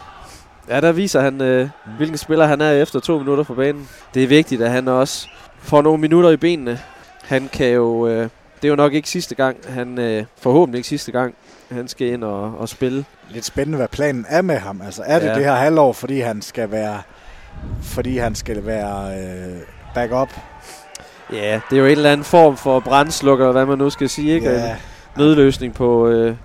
Ja, 0.69 0.81
der 0.81 0.91
viser 0.91 1.21
han, 1.21 1.41
øh, 1.41 1.69
hvilken 1.97 2.17
spiller 2.17 2.45
han 2.45 2.61
er 2.61 2.71
efter 2.71 2.99
to 2.99 3.17
minutter 3.17 3.43
på 3.43 3.53
banen. 3.53 3.89
Det 4.13 4.23
er 4.23 4.27
vigtigt, 4.27 4.61
at 4.61 4.71
han 4.71 4.87
også 4.87 5.27
får 5.59 5.81
nogle 5.81 6.01
minutter 6.01 6.29
i 6.29 6.37
benene. 6.37 6.79
Han 7.23 7.49
kan 7.53 7.67
jo... 7.67 8.07
Øh, 8.07 8.29
det 8.61 8.67
er 8.67 8.69
jo 8.69 8.75
nok 8.75 8.93
ikke 8.93 9.09
sidste 9.09 9.35
gang. 9.35 9.57
Han 9.69 9.99
øh, 9.99 10.25
forhåbentlig 10.41 10.77
ikke 10.79 10.89
sidste 10.89 11.11
gang. 11.11 11.33
Han 11.71 11.87
skal 11.87 12.07
ind 12.07 12.23
og, 12.23 12.57
og 12.57 12.69
spille. 12.69 13.05
Lidt 13.29 13.45
spændende, 13.45 13.77
hvad 13.77 13.87
planen 13.87 14.25
er 14.29 14.41
med 14.41 14.57
ham. 14.57 14.81
Altså, 14.85 15.03
er 15.05 15.19
det 15.19 15.27
Ja. 15.27 15.35
det 15.35 15.43
her 15.43 15.53
halvår, 15.55 15.93
fordi 15.93 16.19
han 16.19 16.41
skal 16.41 16.71
være, 16.71 17.01
fordi 17.81 18.17
han 18.17 18.35
skal 18.35 18.65
være 18.65 19.19
øh, 19.19 19.57
backup? 19.95 20.29
Ja, 21.33 21.61
det 21.69 21.75
er 21.75 21.79
jo 21.79 21.85
en 21.85 21.91
eller 21.91 22.11
anden 22.11 22.23
form 22.23 22.57
for 22.57 22.79
brændslukker, 22.79 23.51
hvad 23.51 23.65
man 23.65 23.77
nu 23.77 23.89
skal 23.89 24.09
sige. 24.09 24.33
Ikke? 24.33 24.49
Ja, 24.49 24.69
En 24.71 24.75
nødløsning 25.17 25.73
på, 25.73 26.07
øh, 26.07 26.35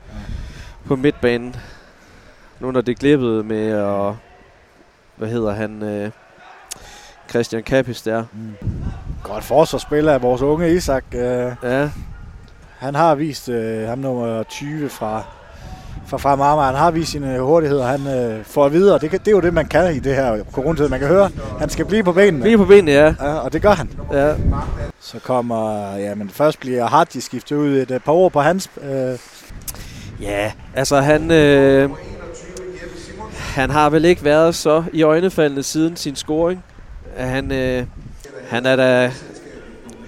på 0.86 0.96
midtbanen. 0.96 1.56
Nu 2.60 2.70
når 2.70 2.80
det 2.80 2.98
glippede 2.98 3.44
med 3.44 3.68
at... 3.70 4.14
Hvad 5.16 5.28
hedder 5.28 5.52
han? 5.54 5.82
Øh, 5.82 6.10
Christian 7.30 7.62
Kappis 7.62 8.02
der. 8.02 8.24
Mm. 8.32 8.54
Godt 9.22 9.44
forsvarsspiller 9.44 10.12
af 10.12 10.22
vores 10.22 10.42
unge 10.42 10.74
Isak. 10.74 11.04
Øh, 11.14 11.52
Ja, 11.62 11.90
han 12.78 12.94
har 12.94 13.14
vist, 13.14 13.48
øh, 13.48 13.88
ham 13.88 13.98
nummer 13.98 14.42
20 14.42 14.88
fra, 14.88 15.22
fra 16.06 16.16
Frem 16.16 16.40
Amager, 16.40 16.66
han 16.66 16.74
har 16.74 16.90
vist 16.90 17.10
sine 17.12 17.40
hurtigheder. 17.40 17.86
Han 17.86 18.06
øh, 18.06 18.44
får 18.44 18.68
videre. 18.68 18.98
Det, 18.98 19.10
kan, 19.10 19.18
det 19.18 19.28
er 19.28 19.32
jo 19.32 19.40
det, 19.40 19.54
man 19.54 19.66
kan 19.66 19.94
i 19.94 19.98
det 19.98 20.14
her 20.14 20.44
coronatid. 20.52 20.88
Man 20.88 20.98
kan 20.98 21.08
høre, 21.08 21.30
han 21.60 21.68
skal 21.68 21.84
blive 21.84 22.02
på 22.02 22.12
benene. 22.12 22.44
lige 22.44 22.58
på 22.58 22.64
benene, 22.64 22.92
ja. 22.92 23.14
Ja, 23.20 23.34
og 23.34 23.52
det 23.52 23.62
gør 23.62 23.72
han. 23.72 23.90
ja. 24.12 24.34
Så 25.00 25.18
kommer, 25.20 25.94
ja, 25.96 26.14
men 26.14 26.28
først 26.30 26.60
bliver 26.60 26.86
Hardy 26.86 27.16
skiftet 27.18 27.56
ud 27.56 27.76
et 27.76 27.90
øh, 27.90 28.00
par 28.00 28.12
ord 28.12 28.32
på 28.32 28.40
hans. 28.40 28.70
Øh, 28.82 29.18
Ja, 30.20 30.52
altså 30.74 31.00
han, 31.00 31.30
øh, 31.30 31.90
han 33.58 33.70
har 33.70 33.90
vel 33.90 34.04
ikke 34.04 34.24
været 34.24 34.54
så 34.54 34.84
i 34.92 35.02
øjnefaldende 35.02 35.62
siden 35.62 35.96
sin 35.96 36.16
scoring. 36.16 36.64
Han, 37.16 37.52
øh, 37.52 37.86
han 38.48 38.66
er 38.66 38.76
da 38.76 39.12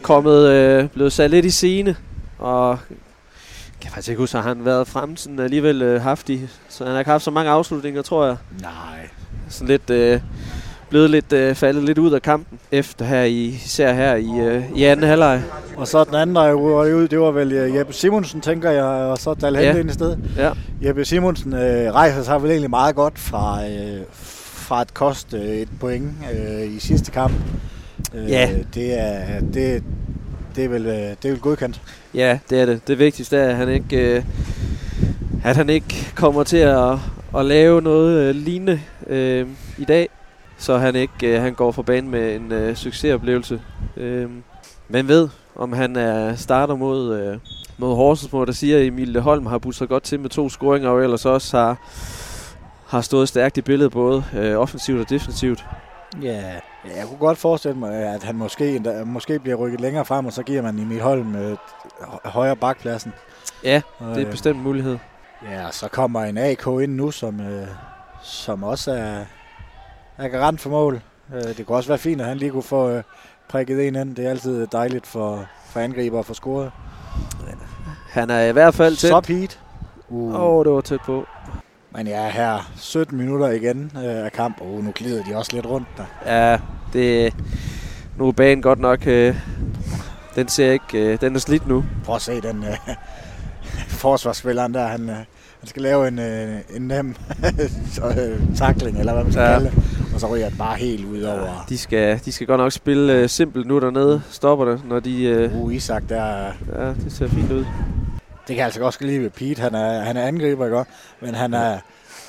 kommet, 0.02 0.48
øh, 0.48 0.88
blevet 0.88 1.12
sat 1.12 1.30
lidt 1.30 1.44
i 1.44 1.50
scene, 1.50 1.96
og 2.38 2.68
jeg 2.68 3.80
kan 3.80 3.90
faktisk 3.90 4.08
ikke 4.08 4.20
huske, 4.20 4.38
at 4.38 4.44
han 4.44 4.56
har 4.56 4.64
været 4.64 4.88
frem 4.88 5.16
sådan 5.16 5.38
alligevel 5.38 5.82
øh, 5.82 6.02
haftig. 6.02 6.48
Så 6.68 6.84
han 6.84 6.92
har 6.92 6.98
ikke 6.98 7.10
haft 7.10 7.24
så 7.24 7.30
mange 7.30 7.50
afslutninger, 7.50 8.02
tror 8.02 8.26
jeg. 8.26 8.36
nej. 8.60 9.08
Sådan 9.48 9.68
lidt, 9.68 9.90
øh, 9.90 10.20
blevet 10.90 11.10
lidt, 11.10 11.32
øh, 11.32 11.54
faldet 11.54 11.84
lidt 11.84 11.98
ud 11.98 12.12
af 12.12 12.22
kampen, 12.22 12.58
efter 12.72 13.04
her 13.04 13.22
i, 13.22 13.44
især 13.44 13.92
her 13.92 14.14
i, 14.14 14.28
øh, 14.40 14.62
i 14.76 14.84
anden 14.84 15.06
halvleg. 15.08 15.42
Og 15.76 15.88
så 15.88 16.04
den 16.04 16.14
anden, 16.14 16.36
der 16.36 16.52
røg 16.52 16.94
ud, 16.96 17.08
det 17.08 17.20
var 17.20 17.30
vel 17.30 17.52
øh, 17.52 17.74
Jeppe 17.76 17.92
Simonsen, 17.92 18.40
tænker 18.40 18.70
jeg, 18.70 18.84
og 18.84 19.18
så 19.18 19.34
Dal 19.34 19.54
Ja. 19.54 19.60
ja. 19.60 19.76
ind 19.78 19.90
i 19.90 19.92
stedet. 19.92 20.18
Ja. 20.36 20.50
Jeppe 20.82 21.04
Simonsen 21.04 21.52
øh, 21.54 21.92
rejser 21.92 22.22
sig 22.22 22.42
vel 22.42 22.50
egentlig 22.50 22.70
meget 22.70 22.94
godt 22.94 23.18
fra, 23.18 23.64
øh, 23.68 24.00
fra 24.10 24.80
at 24.80 24.94
koste 24.94 25.36
øh, 25.36 25.44
et 25.44 25.68
point 25.80 26.10
øh, 26.34 26.76
i 26.76 26.78
sidste 26.78 27.10
kamp. 27.10 27.32
Øh, 28.14 28.30
Ja. 28.30 28.50
Det 28.74 29.00
er, 29.00 29.40
det, 29.54 29.82
det 30.56 30.64
er, 30.64 30.68
vel, 30.68 30.86
øh, 30.86 30.92
det 30.94 31.24
er 31.24 31.28
vel 31.30 31.38
godkendt. 31.40 31.80
Ja, 32.14 32.38
det 32.50 32.60
er 32.60 32.66
det. 32.66 32.88
Det 32.88 32.98
vigtigste 32.98 33.36
er, 33.36 33.48
at 33.48 33.56
han 33.56 33.68
ikke, 33.68 33.96
øh, 34.16 34.22
at 35.44 35.56
han 35.56 35.70
ikke 35.70 36.12
kommer 36.14 36.44
til 36.44 36.56
at, 36.56 36.92
at 37.38 37.44
lave 37.44 37.82
noget 37.82 38.18
øh, 38.28 38.34
lignende 38.34 38.80
øh, 39.06 39.46
i 39.78 39.84
dag, 39.84 40.08
så 40.60 40.78
han 40.78 40.96
ikke 40.96 41.34
øh, 41.36 41.42
han 41.42 41.54
går 41.54 41.72
fra 41.72 41.82
banen 41.82 42.10
med 42.10 42.36
en 42.36 42.52
øh, 42.52 42.76
succesoplevelse. 42.76 43.62
Øh, 43.96 44.30
men 44.88 45.08
ved, 45.08 45.28
om 45.56 45.72
han 45.72 45.96
er 45.96 46.34
starter 46.34 46.74
mod, 46.74 47.18
øh, 47.18 47.38
mod 47.78 47.94
Horsens, 47.94 48.30
hvor 48.30 48.44
der 48.44 48.52
siger, 48.52 48.78
at 48.78 48.86
Emil 48.86 49.20
Holm 49.20 49.46
har 49.46 49.58
budt 49.58 49.76
sig 49.76 49.88
godt 49.88 50.02
til 50.02 50.20
med 50.20 50.30
to 50.30 50.48
scoringer, 50.48 50.90
og 50.90 51.02
ellers 51.02 51.26
også 51.26 51.56
har, 51.56 51.76
har 52.86 53.00
stået 53.00 53.28
stærkt 53.28 53.56
i 53.56 53.62
billedet, 53.62 53.92
både 53.92 54.24
øh, 54.34 54.56
offensivt 54.56 55.00
og 55.00 55.10
defensivt. 55.10 55.64
Ja. 56.22 56.28
ja. 56.28 56.96
Jeg 56.96 57.06
kunne 57.06 57.18
godt 57.18 57.38
forestille 57.38 57.78
mig, 57.78 57.92
at 57.92 58.22
han 58.22 58.36
måske, 58.36 58.76
endda, 58.76 59.04
måske 59.04 59.38
bliver 59.38 59.56
rykket 59.56 59.80
længere 59.80 60.04
frem, 60.04 60.26
og 60.26 60.32
så 60.32 60.42
giver 60.42 60.62
man 60.62 60.78
Emil 60.78 61.00
Holm 61.00 61.36
øh, 61.36 61.56
højere 62.24 62.56
bakpladsen. 62.56 63.12
Ja, 63.64 63.82
Og, 63.98 64.06
det 64.08 64.22
er 64.22 64.26
øh, 64.26 64.30
bestemt 64.30 64.56
en 64.56 64.62
mulighed. 64.62 64.98
Ja, 65.50 65.70
så 65.70 65.88
kommer 65.88 66.24
en 66.24 66.38
AK 66.38 66.66
ind 66.66 66.94
nu, 66.94 67.10
som, 67.10 67.40
øh, 67.40 67.66
som 68.22 68.62
også 68.62 68.92
er, 68.92 69.24
er 70.20 70.28
garant 70.28 70.60
for 70.60 70.70
mål. 70.70 71.00
Øh, 71.34 71.56
det 71.56 71.66
kunne 71.66 71.76
også 71.76 71.88
være 71.88 71.98
fint, 71.98 72.20
at 72.20 72.26
han 72.26 72.36
lige 72.36 72.50
kunne 72.50 72.62
få 72.62 72.90
øh, 72.90 73.02
prikket 73.48 73.88
en 73.88 73.96
ind. 73.96 74.16
Det 74.16 74.26
er 74.26 74.30
altid 74.30 74.66
dejligt 74.66 75.06
for, 75.06 75.44
for 75.66 75.80
angriber 75.80 76.18
at 76.18 76.26
få 76.26 76.34
scoret. 76.34 76.70
Han 78.10 78.30
er 78.30 78.40
i 78.40 78.52
hvert 78.52 78.74
fald 78.74 78.96
tæt. 78.96 79.10
Så 79.10 79.20
Pete. 79.20 79.56
Uh. 80.08 80.34
Åh, 80.34 80.40
oh, 80.40 80.64
det 80.64 80.72
var 80.72 80.80
tæt 80.80 81.00
på. 81.06 81.26
Men 81.96 82.06
jeg 82.06 82.26
er 82.26 82.30
her 82.30 82.70
17 82.76 83.18
minutter 83.18 83.48
igen 83.48 83.92
øh, 83.96 84.24
af 84.24 84.32
kamp. 84.32 84.60
Oh, 84.60 84.84
nu 84.84 84.92
glider 84.94 85.24
de 85.24 85.36
også 85.36 85.52
lidt 85.54 85.66
rundt 85.66 85.88
der. 85.96 86.04
Ja, 86.26 86.58
det, 86.92 87.34
nu 88.18 88.28
er 88.28 88.32
banen 88.32 88.62
godt 88.62 88.78
nok, 88.78 89.06
øh, 89.06 89.36
den 90.34 90.48
ser 90.48 90.70
ikke, 90.72 90.98
øh, 91.12 91.20
den 91.20 91.34
er 91.34 91.40
slidt 91.40 91.68
nu. 91.68 91.84
Prøv 92.04 92.14
at 92.16 92.22
se 92.22 92.40
den 92.40 92.64
øh, 92.64 92.76
forsvarsspilleren 93.88 94.74
der. 94.74 94.86
Han, 94.86 95.08
øh, 95.10 95.16
han 95.60 95.66
skal 95.66 95.82
lave 95.82 96.08
en, 96.08 96.18
øh, 96.18 96.56
en 96.76 96.82
nem 96.82 97.16
øh, 98.18 98.56
takling, 98.56 98.98
eller 98.98 99.12
hvad 99.12 99.22
man 99.24 99.32
skal 99.32 99.42
Ja. 99.42 99.50
ja. 99.52 99.58
kalde 99.58 99.70
det. 99.70 99.82
Og 100.22 100.28
så 100.28 100.34
ryger 100.34 100.48
den 100.48 100.58
bare 100.58 100.76
helt 100.76 101.04
ud 101.04 101.22
over. 101.22 101.64
De 101.68 101.78
skal, 101.78 102.20
de 102.24 102.32
skal 102.32 102.46
godt 102.46 102.58
nok 102.60 102.72
spille 102.72 103.12
øh, 103.12 103.28
simpelt 103.28 103.66
nu 103.66 103.78
dernede, 103.80 104.22
stopper 104.30 104.64
det, 104.64 104.80
når 104.88 105.00
de, 105.00 105.22
øh, 105.24 105.56
Uh, 105.56 105.74
Isak 105.74 106.02
der, 106.08 106.52
ja, 106.78 106.88
det 107.04 107.12
ser 107.12 107.28
fint 107.28 107.52
ud. 107.52 107.64
Det 108.48 108.56
kan 108.56 108.64
altså 108.64 108.82
også 108.84 108.98
lide 109.04 109.20
ved 109.20 109.30
Pete. 109.30 109.62
Han 109.62 109.74
er, 109.74 110.00
han 110.00 110.16
er 110.16 110.22
angriber, 110.26 110.66
ikke? 110.66 110.84
Men 111.20 111.34
han 111.34 111.54
er, 111.54 111.78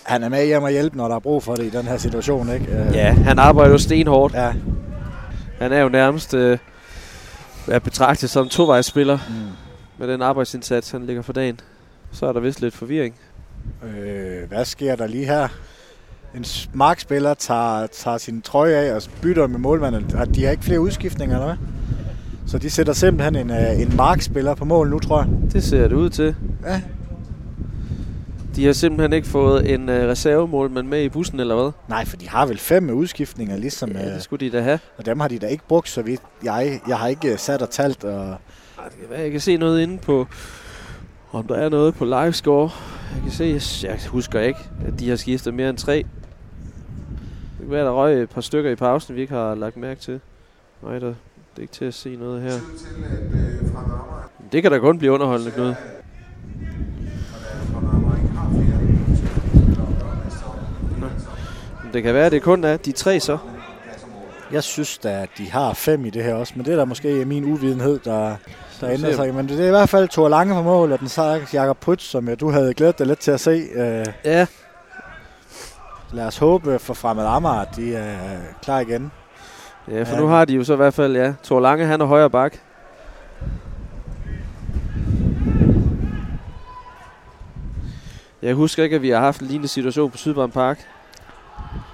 han 0.03 0.23
er 0.23 0.29
med 0.29 0.45
hjem 0.45 0.63
og 0.63 0.71
hjælpe, 0.71 0.97
når 0.97 1.07
der 1.07 1.15
er 1.15 1.19
brug 1.19 1.43
for 1.43 1.55
det 1.55 1.63
i 1.63 1.69
den 1.69 1.85
her 1.87 1.97
situation, 1.97 2.53
ikke? 2.53 2.65
Øh, 2.65 2.93
Ja, 2.95 3.11
han 3.13 3.39
arbejder 3.39 3.71
jo 3.71 3.77
stenhårdt. 3.77 4.33
Ja. 4.33 4.53
Han 5.59 5.71
er 5.71 5.79
jo 5.81 5.89
nærmest 5.89 6.33
øh, 6.33 6.57
er 7.67 7.79
betragtet 7.79 8.29
som 8.29 8.49
tovejsspiller 8.49 9.17
Mm. 9.29 9.33
med 9.97 10.07
den 10.13 10.21
arbejdsindsats, 10.21 10.91
han 10.91 11.05
ligger 11.05 11.21
for 11.21 11.33
dagen. 11.33 11.59
Så 12.11 12.25
er 12.25 12.33
der 12.33 12.39
vist 12.39 12.61
lidt 12.61 12.75
forvirring. 12.75 13.15
Øh, 13.83 14.47
hvad 14.49 14.65
sker 14.65 14.95
der 14.95 15.07
lige 15.07 15.25
her? 15.25 15.47
En 16.35 16.45
markspiller 16.73 17.33
tager, 17.33 17.87
tager 17.87 18.17
sin 18.17 18.41
trøje 18.41 18.75
af 18.75 18.95
og 18.95 19.01
bytter 19.21 19.47
med 19.47 19.59
målmanden. 19.59 20.15
Og 20.15 20.35
De 20.35 20.43
har 20.43 20.51
ikke 20.51 20.63
flere 20.63 20.79
udskiftninger, 20.81 21.35
eller 21.35 21.45
hvad? 21.47 21.67
Så 22.47 22.57
de 22.57 22.69
sætter 22.69 22.93
simpelthen 22.93 23.35
en, 23.35 23.51
øh, 23.51 23.81
en 23.81 23.95
markspiller 23.95 24.55
på 24.55 24.65
mål 24.65 24.89
nu, 24.89 24.99
tror 24.99 25.21
jeg. 25.21 25.29
Det 25.53 25.63
ser 25.63 25.87
det 25.87 25.95
ud 25.95 26.09
til. 26.09 26.35
Ja. 26.65 26.81
De 28.55 28.65
har 28.65 28.73
simpelthen 28.73 29.13
ikke 29.13 29.27
fået 29.27 29.73
en 29.73 29.89
øh, 29.89 30.09
reservemålmand 30.09 30.87
med 30.87 31.03
i 31.03 31.09
bussen, 31.09 31.39
eller 31.39 31.55
hvad? 31.55 31.71
Nej, 31.89 32.05
for 32.05 32.17
de 32.17 32.29
har 32.29 32.45
vel 32.45 32.57
fem 32.57 32.89
udskiftninger, 32.89 33.57
ligesom... 33.57 33.91
Ja, 33.91 34.07
øh, 34.07 34.13
det 34.13 34.23
skulle 34.23 34.45
de 34.45 34.57
da 34.57 34.61
have. 34.61 34.79
og 34.97 35.05
dem 35.05 35.19
har 35.19 35.27
de 35.27 35.39
da 35.39 35.47
ikke 35.47 35.63
brugt, 35.67 35.89
så 35.89 36.01
vidt. 36.01 36.21
Jeg, 36.43 36.81
jeg 36.87 36.97
har 36.97 37.07
ikke 37.07 37.31
øh, 37.31 37.37
sat 37.37 37.61
og 37.61 37.69
talt, 37.69 38.03
og 38.03 38.23
Ej, 38.77 38.87
det 38.89 38.99
kan 38.99 39.09
være, 39.09 39.21
jeg 39.21 39.31
kan 39.31 39.39
se 39.39 39.57
noget 39.57 39.81
inde 39.81 39.97
på, 39.97 40.27
om 41.31 41.47
der 41.47 41.55
er 41.55 41.69
noget 41.69 41.95
på 41.95 42.05
livescore. 42.05 42.69
Jeg 43.15 43.21
kan 43.23 43.31
se, 43.59 43.87
jeg 43.87 43.99
husker 44.07 44.39
ikke, 44.39 44.59
at 44.87 44.99
de 44.99 45.09
har 45.09 45.15
skiftet 45.15 45.53
mere 45.53 45.69
end 45.69 45.77
tre. 45.77 46.05
Det 47.61 47.67
kan 47.69 47.71
være, 47.71 47.85
der 47.85 47.91
røg 47.91 48.21
et 48.21 48.29
par 48.29 48.41
stykker 48.41 48.71
i 48.71 48.75
pausen, 48.75 49.15
vi 49.15 49.21
ikke 49.21 49.33
har 49.33 49.55
lagt 49.55 49.77
mærke 49.77 49.99
til. 50.01 50.19
Nej, 50.83 50.99
der, 50.99 51.07
det 51.07 51.15
er 51.57 51.61
ikke 51.61 51.73
til 51.73 51.85
at 51.85 51.93
se 51.93 52.15
noget 52.15 52.41
her. 52.41 52.51
Det 54.51 54.61
kan 54.61 54.71
da 54.71 54.79
kun 54.79 54.97
blive 54.97 55.11
underholdende, 55.11 55.51
Knud. 55.51 55.73
Det 61.93 62.03
kan 62.03 62.13
være, 62.13 62.25
at 62.25 62.31
det 62.31 62.41
kun 62.41 62.63
er 62.63 62.77
de 62.77 62.91
tre 62.91 63.19
så. 63.19 63.37
Jeg 64.51 64.63
synes 64.63 64.97
da, 64.97 65.09
at 65.09 65.29
de 65.37 65.49
har 65.51 65.73
fem 65.73 66.05
i 66.05 66.09
det 66.09 66.23
her 66.23 66.33
også, 66.35 66.53
men 66.55 66.65
det 66.65 66.73
er 66.73 66.77
da 66.77 66.85
måske 66.85 67.25
min 67.25 67.45
uvidenhed, 67.45 67.99
der, 68.05 68.35
der 68.81 68.89
ændrer 68.89 69.13
sig. 69.15 69.33
Men 69.33 69.49
det 69.49 69.59
er 69.59 69.67
i 69.67 69.69
hvert 69.69 69.89
fald 69.89 70.09
Thor 70.09 70.29
Lange 70.29 70.53
på 70.53 70.61
mål, 70.61 70.91
og 70.91 70.99
den 70.99 71.09
så 71.09 71.41
Jakob 71.53 71.77
Prytz, 71.77 72.03
som 72.03 72.29
ja, 72.29 72.35
du 72.35 72.49
havde 72.49 72.73
glædet 72.73 72.99
dig 72.99 73.07
lidt 73.07 73.19
til 73.19 73.31
at 73.31 73.39
se. 73.39 73.51
Øh, 73.75 74.05
Ja, 74.25 74.45
lad 76.13 76.25
os 76.27 76.37
håbe 76.37 76.79
for 76.79 76.93
fremmed 76.93 77.25
Amager, 77.25 77.63
de 77.75 77.95
er 77.95 78.37
klar 78.63 78.79
igen. 78.79 79.11
ja 79.87 80.03
for 80.03 80.13
Ja. 80.15 80.19
nu 80.21 80.27
har 80.27 80.45
de 80.45 80.53
jo 80.55 80.63
så 80.63 80.73
i 80.73 80.75
hvert 80.75 80.93
fald, 80.93 81.15
ja, 81.15 81.33
Thor 81.43 81.59
Lange, 81.59 81.85
han 81.85 82.01
er 82.01 82.05
højre 82.05 82.29
bak. 82.29 82.57
Jeg 88.41 88.55
husker 88.55 88.83
ikke, 88.83 88.95
at 88.95 89.01
vi 89.01 89.09
har 89.09 89.19
haft 89.19 89.41
en 89.41 89.47
lignende 89.47 89.67
situation 89.67 90.11
på 90.11 90.17
Sydbrand 90.17 90.51
Park. 90.51 90.79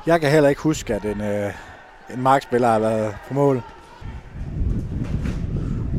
Jeg 0.08 0.22
kan 0.22 0.32
heller 0.32 0.50
ikke 0.50 0.62
huske, 0.62 0.94
at 0.96 1.06
en, 1.06 1.22
øh, 1.22 1.52
en 2.14 2.22
markspiller 2.22 2.68
har 2.68 2.80
været 2.80 3.16
på 3.28 3.34
mål. 3.34 3.62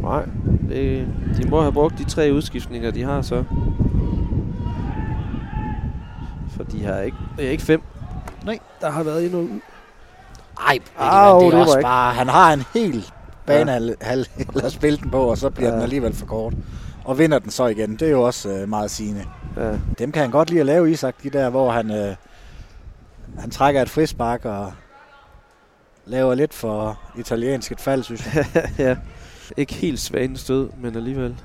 Nej, 0.03 0.25
det, 0.69 1.07
de 1.43 1.49
må 1.49 1.61
have 1.61 1.73
brugt 1.73 1.99
de 1.99 2.05
tre 2.05 2.31
udskiftninger, 2.33 2.91
de 2.91 3.03
har 3.03 3.23
så. 3.23 3.45
For 6.57 6.65
de 6.65 6.85
har 6.85 6.99
ikke, 7.01 7.17
er 7.39 7.51
ikke 7.51 7.63
fem. 7.63 7.83
Nej. 8.45 8.59
Der 8.81 8.91
har 8.91 9.03
været 9.03 9.25
endnu. 9.25 9.49
Ej, 10.67 10.79
Au, 10.99 11.41
det 11.41 11.47
er 11.47 11.51
det 11.51 11.61
også 11.61 11.79
ikke- 11.79 11.87
bare, 11.87 12.15
han 12.15 12.29
har 12.29 12.53
en 12.53 12.63
hel 12.75 13.05
bane 13.47 13.73
ja. 13.73 13.93
halv, 14.01 14.27
at 14.65 14.73
spille 14.79 14.99
den 14.99 15.11
på, 15.11 15.23
og 15.23 15.39
så 15.39 15.51
bliver 15.51 15.69
ja. 15.69 15.75
Den 15.75 15.83
alligevel 15.83 16.15
for 16.15 16.27
kort. 16.27 16.53
Og 17.05 17.19
vinder 17.19 17.39
den 17.39 17.51
så 17.51 17.67
igen. 17.67 17.91
Det 17.93 18.03
er 18.03 18.11
jo 18.11 18.23
også 18.23 18.49
øh, 18.49 18.69
meget 18.69 18.91
sigende. 18.91 19.25
Ja. 19.57 19.73
Dem 19.99 20.13
kan 20.13 20.23
han 20.23 20.31
godt 20.31 20.51
lide 20.51 20.61
at 20.61 20.67
lave, 20.67 20.91
Isak, 20.91 21.15
de 21.23 21.31
der, 21.31 21.51
hvor 21.51 21.71
han, 21.71 21.91
øh, 21.91 22.15
han 23.39 23.51
trækker 23.51 23.83
et 23.83 23.91
frispark 23.91 24.45
og 24.45 24.73
laver 26.07 26.35
lidt 26.35 26.55
for 26.55 26.99
italiensk 27.19 27.73
et 27.73 27.81
fald, 27.81 28.03
synes 28.03 28.35
jeg. 28.35 28.47
ja. 28.79 28.97
Ikke 29.57 29.75
helt 29.75 30.01
svagende 30.01 30.39
stød, 30.39 30.71
men 30.83 30.97
alligevel. 30.97 31.37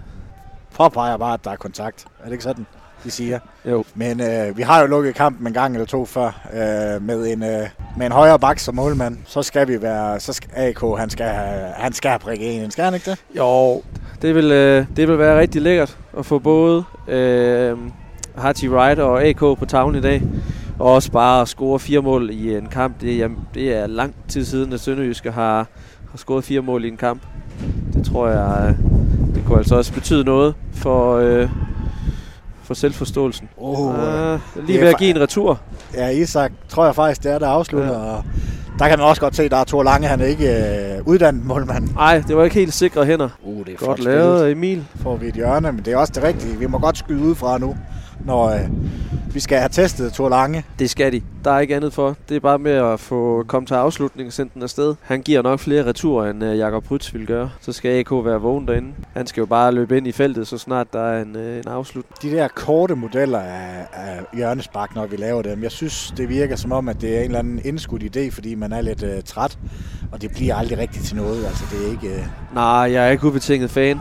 Påpeger 0.76 1.18
bare, 1.18 1.34
at 1.34 1.44
der 1.44 1.52
er 1.52 1.56
kontakt. 1.56 2.06
Er 2.20 2.24
det 2.26 2.32
ikke 2.32 2.44
sådan, 2.44 2.65
de 3.04 3.12
siger? 3.12 3.40
Jo. 3.66 3.84
Men 3.96 4.22
øh, 4.22 4.58
vi 4.58 4.62
har 4.62 4.82
jo 4.82 4.88
lukket 4.88 5.16
kampen 5.16 5.48
en 5.48 5.54
gang 5.54 5.74
eller 5.74 5.86
to 5.86 6.06
før 6.06 6.48
øh, 6.54 7.02
med, 7.02 7.28
en, 7.28 7.44
øh, 7.44 7.68
med 7.98 8.06
en 8.06 8.12
højere 8.12 8.40
bak 8.40 8.60
som 8.60 8.76
målmand. 8.76 9.18
Så 9.26 9.44
skal 9.44 9.68
vi 9.68 9.82
være, 9.82 10.20
så 10.20 10.34
skal 10.34 10.50
AK, 10.56 10.82
han 10.98 11.10
skal 11.10 11.26
han 11.78 11.94
skal 11.94 12.20
prikke 12.20 12.46
en, 12.46 12.72
skal 12.72 12.86
han 12.86 12.94
ikke 12.94 13.12
det? 13.12 13.20
Jo, 13.38 13.82
det 14.22 14.36
vil, 14.36 14.52
øh, 14.52 14.86
det 14.96 15.08
vil 15.08 15.18
være 15.18 15.40
rigtig 15.40 15.62
lækkert 15.62 15.98
at 16.18 16.26
få 16.26 16.40
både 16.40 16.84
øh, 17.08 17.78
Haji 18.38 18.70
Wright 18.70 19.00
og 19.00 19.24
AK 19.24 19.40
på 19.40 19.66
tavlen 19.68 20.00
i 20.00 20.02
dag. 20.02 20.22
Og 20.80 20.94
også 20.94 21.12
bare 21.12 21.42
at 21.42 21.48
score 21.48 21.80
fire 21.80 22.02
mål 22.02 22.30
i 22.30 22.58
en 22.58 22.68
kamp. 22.68 23.02
Det, 23.02 23.18
jamen, 23.18 23.38
det 23.54 23.74
er 23.74 23.88
lang 23.88 24.16
tid 24.28 24.46
siden, 24.46 24.74
at 24.74 24.80
Sønderjyske 24.80 25.32
har, 25.32 25.68
har 26.12 26.18
scoret 26.18 26.44
fire 26.44 26.62
mål 26.62 26.86
i 26.86 26.88
en 26.88 26.98
kamp. 26.98 27.22
Det 27.94 28.06
tror 28.06 28.28
jeg, 28.28 28.70
øh, 28.70 29.36
det 29.36 29.44
kunne 29.46 29.58
altså 29.58 29.76
også 29.76 29.94
betyde 29.94 30.24
noget 30.24 30.56
for, 30.74 31.18
øh, 31.18 31.50
for 32.76 32.80
selvforståelsen. 32.80 33.50
Oh, 33.58 33.95
øh, 33.95 34.40
lige 34.68 34.82
ved 34.82 34.88
at 34.88 34.98
give 34.98 35.10
en 35.10 35.22
retur. 35.22 35.60
ja, 35.94 36.08
Isak 36.10 36.52
tror 36.70 36.86
jeg 36.86 36.95
faktisk, 36.95 37.24
det 37.24 37.32
er, 37.32 37.40
der 37.40 37.48
afslutter. 37.48 37.91
Ja. 37.91 37.98
Og 38.00 38.24
der 38.80 38.88
kan 38.90 39.00
man 39.00 39.08
også 39.08 39.22
godt 39.22 39.36
se, 39.36 39.44
at 39.44 39.52
der 39.52 39.58
er 39.58 39.64
Thor 39.64 39.84
Lange, 39.84 40.08
han 40.08 40.22
er 40.22 40.26
ikke 40.26 40.50
øh, 40.95 41.08
uddannet 41.08 41.45
målmand. 41.45 41.90
Nej, 41.95 42.24
det 42.28 42.38
var 42.38 42.44
ikke 42.44 42.56
helt 42.56 42.74
sikre 42.74 43.06
hænder. 43.06 43.30
Uh, 43.44 43.66
det 43.66 43.74
er 43.74 43.86
Godt 43.86 44.00
lavet 44.04 44.52
Emil. 44.52 44.86
får 44.95 45.16
vi 45.16 45.28
et 45.28 45.34
hjørne, 45.34 45.72
men 45.72 45.86
det 45.86 45.94
er 45.94 45.98
også 45.98 46.14
det 46.16 46.24
rigtige. 46.24 46.58
Vi 46.60 46.66
må 46.68 46.80
godt 46.80 46.98
skyde 46.98 47.22
ud 47.22 47.36
fra 47.36 47.58
nu, 47.58 47.76
når 48.26 48.50
øh, 48.50 48.70
vi 49.34 49.40
skal 49.40 49.58
have 49.58 49.70
testet 49.70 50.14
Thor 50.14 50.30
Lange. 50.30 50.66
Det 50.80 50.90
skal 50.90 51.12
de. 51.12 51.22
Der 51.44 51.52
er 51.52 51.60
ikke 51.60 51.76
andet 51.76 51.94
for. 51.94 52.16
Det 52.30 52.36
er 52.36 52.40
bare 52.40 52.60
med 52.60 52.72
at 52.72 53.00
få 53.00 53.44
komme 53.48 53.66
til 53.66 53.74
afslutning 53.74 54.28
og 54.28 54.34
sende 54.34 54.52
den 54.54 54.64
afsted. 54.64 54.95
Han 55.02 55.22
giver 55.22 55.41
nok 55.41 55.60
flere 55.60 55.86
returer, 55.86 56.30
end 56.30 56.44
uh, 56.44 56.58
Jakob 56.58 56.84
Prytz 56.84 57.14
ville 57.14 57.28
gøre. 57.28 57.50
Så 57.62 57.72
skal 57.72 58.00
AK 58.00 58.12
være 58.12 58.41
vågen 58.41 58.68
derinde. 58.68 58.94
Han 59.14 59.28
skal 59.28 59.41
jo 59.41 59.45
bare 59.45 59.72
løbe 59.72 59.98
ind 59.98 60.08
i 60.08 60.12
feltet, 60.12 60.48
så 60.48 60.58
snart 60.58 60.94
der 60.94 61.02
er 61.02 61.22
en, 61.22 61.36
uh, 61.36 61.41
en 61.41 61.68
afslutning. 61.68 62.22
De 62.22 62.38
der 62.38 62.48
korte 62.48 62.95
modeller 62.95 63.40
af, 63.40 63.88
af 63.94 64.20
hjørnespark, 64.34 64.95
når 64.95 65.06
vi 65.06 65.16
laver 65.16 65.41
dem, 65.41 65.64
jeg 65.64 65.72
synes, 65.72 66.14
det 66.18 66.30
virker 66.30 66.56
som 66.56 66.72
om, 66.72 66.90
at 66.90 67.02
det 67.02 67.16
er 67.16 67.20
en 67.20 67.26
eller 67.26 67.40
anden 67.40 67.62
indskudt 67.66 68.18
idé, 68.18 68.32
fordi 68.32 68.56
man 68.56 68.72
er 68.72 68.82
lidt 68.82 69.04
øh, 69.04 69.24
træt, 69.26 69.58
og 70.12 70.22
det 70.22 70.32
bliver 70.32 70.56
aldrig 70.56 70.78
rigtigt 70.78 71.06
til 71.06 71.16
noget. 71.16 71.45
Altså, 71.45 71.64
det 71.72 71.88
er 71.88 71.91
ikke... 71.91 72.16
Øh, 72.16 72.26
Nej, 72.54 72.64
jeg 72.66 73.08
er 73.08 73.12
ikke 73.12 73.28
ubetinget 73.28 73.72
fan, 73.72 74.00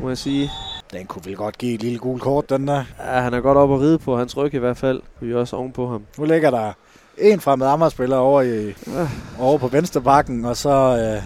må 0.00 0.08
jeg 0.08 0.18
sige. 0.18 0.50
Den 0.92 1.06
kunne 1.06 1.24
vel 1.24 1.36
godt 1.36 1.58
give 1.58 1.74
et 1.74 1.82
lille 1.82 1.98
gul 1.98 2.20
kort, 2.20 2.50
den 2.50 2.68
der. 2.68 2.84
Ja, 3.06 3.20
han 3.20 3.34
er 3.34 3.40
godt 3.40 3.58
op 3.58 3.72
at 3.72 3.80
ride 3.80 3.98
på 3.98 4.16
hans 4.18 4.36
ryg 4.36 4.54
i 4.54 4.58
hvert 4.58 4.76
fald. 4.76 5.02
Vi 5.20 5.32
er 5.32 5.36
også 5.36 5.56
ovenpå 5.56 5.88
ham. 5.90 6.02
Nu 6.18 6.24
ligger 6.24 6.50
der 6.50 6.72
en 7.18 7.40
fremmed 7.40 7.66
Amager-spiller 7.66 8.16
over, 8.16 8.42
i, 8.42 8.68
Ah. 8.68 9.08
over 9.38 9.58
på 9.58 9.68
venstre 9.68 10.00
bakken, 10.00 10.44
og 10.44 10.56
så 10.56 10.70
øh, 11.16 11.22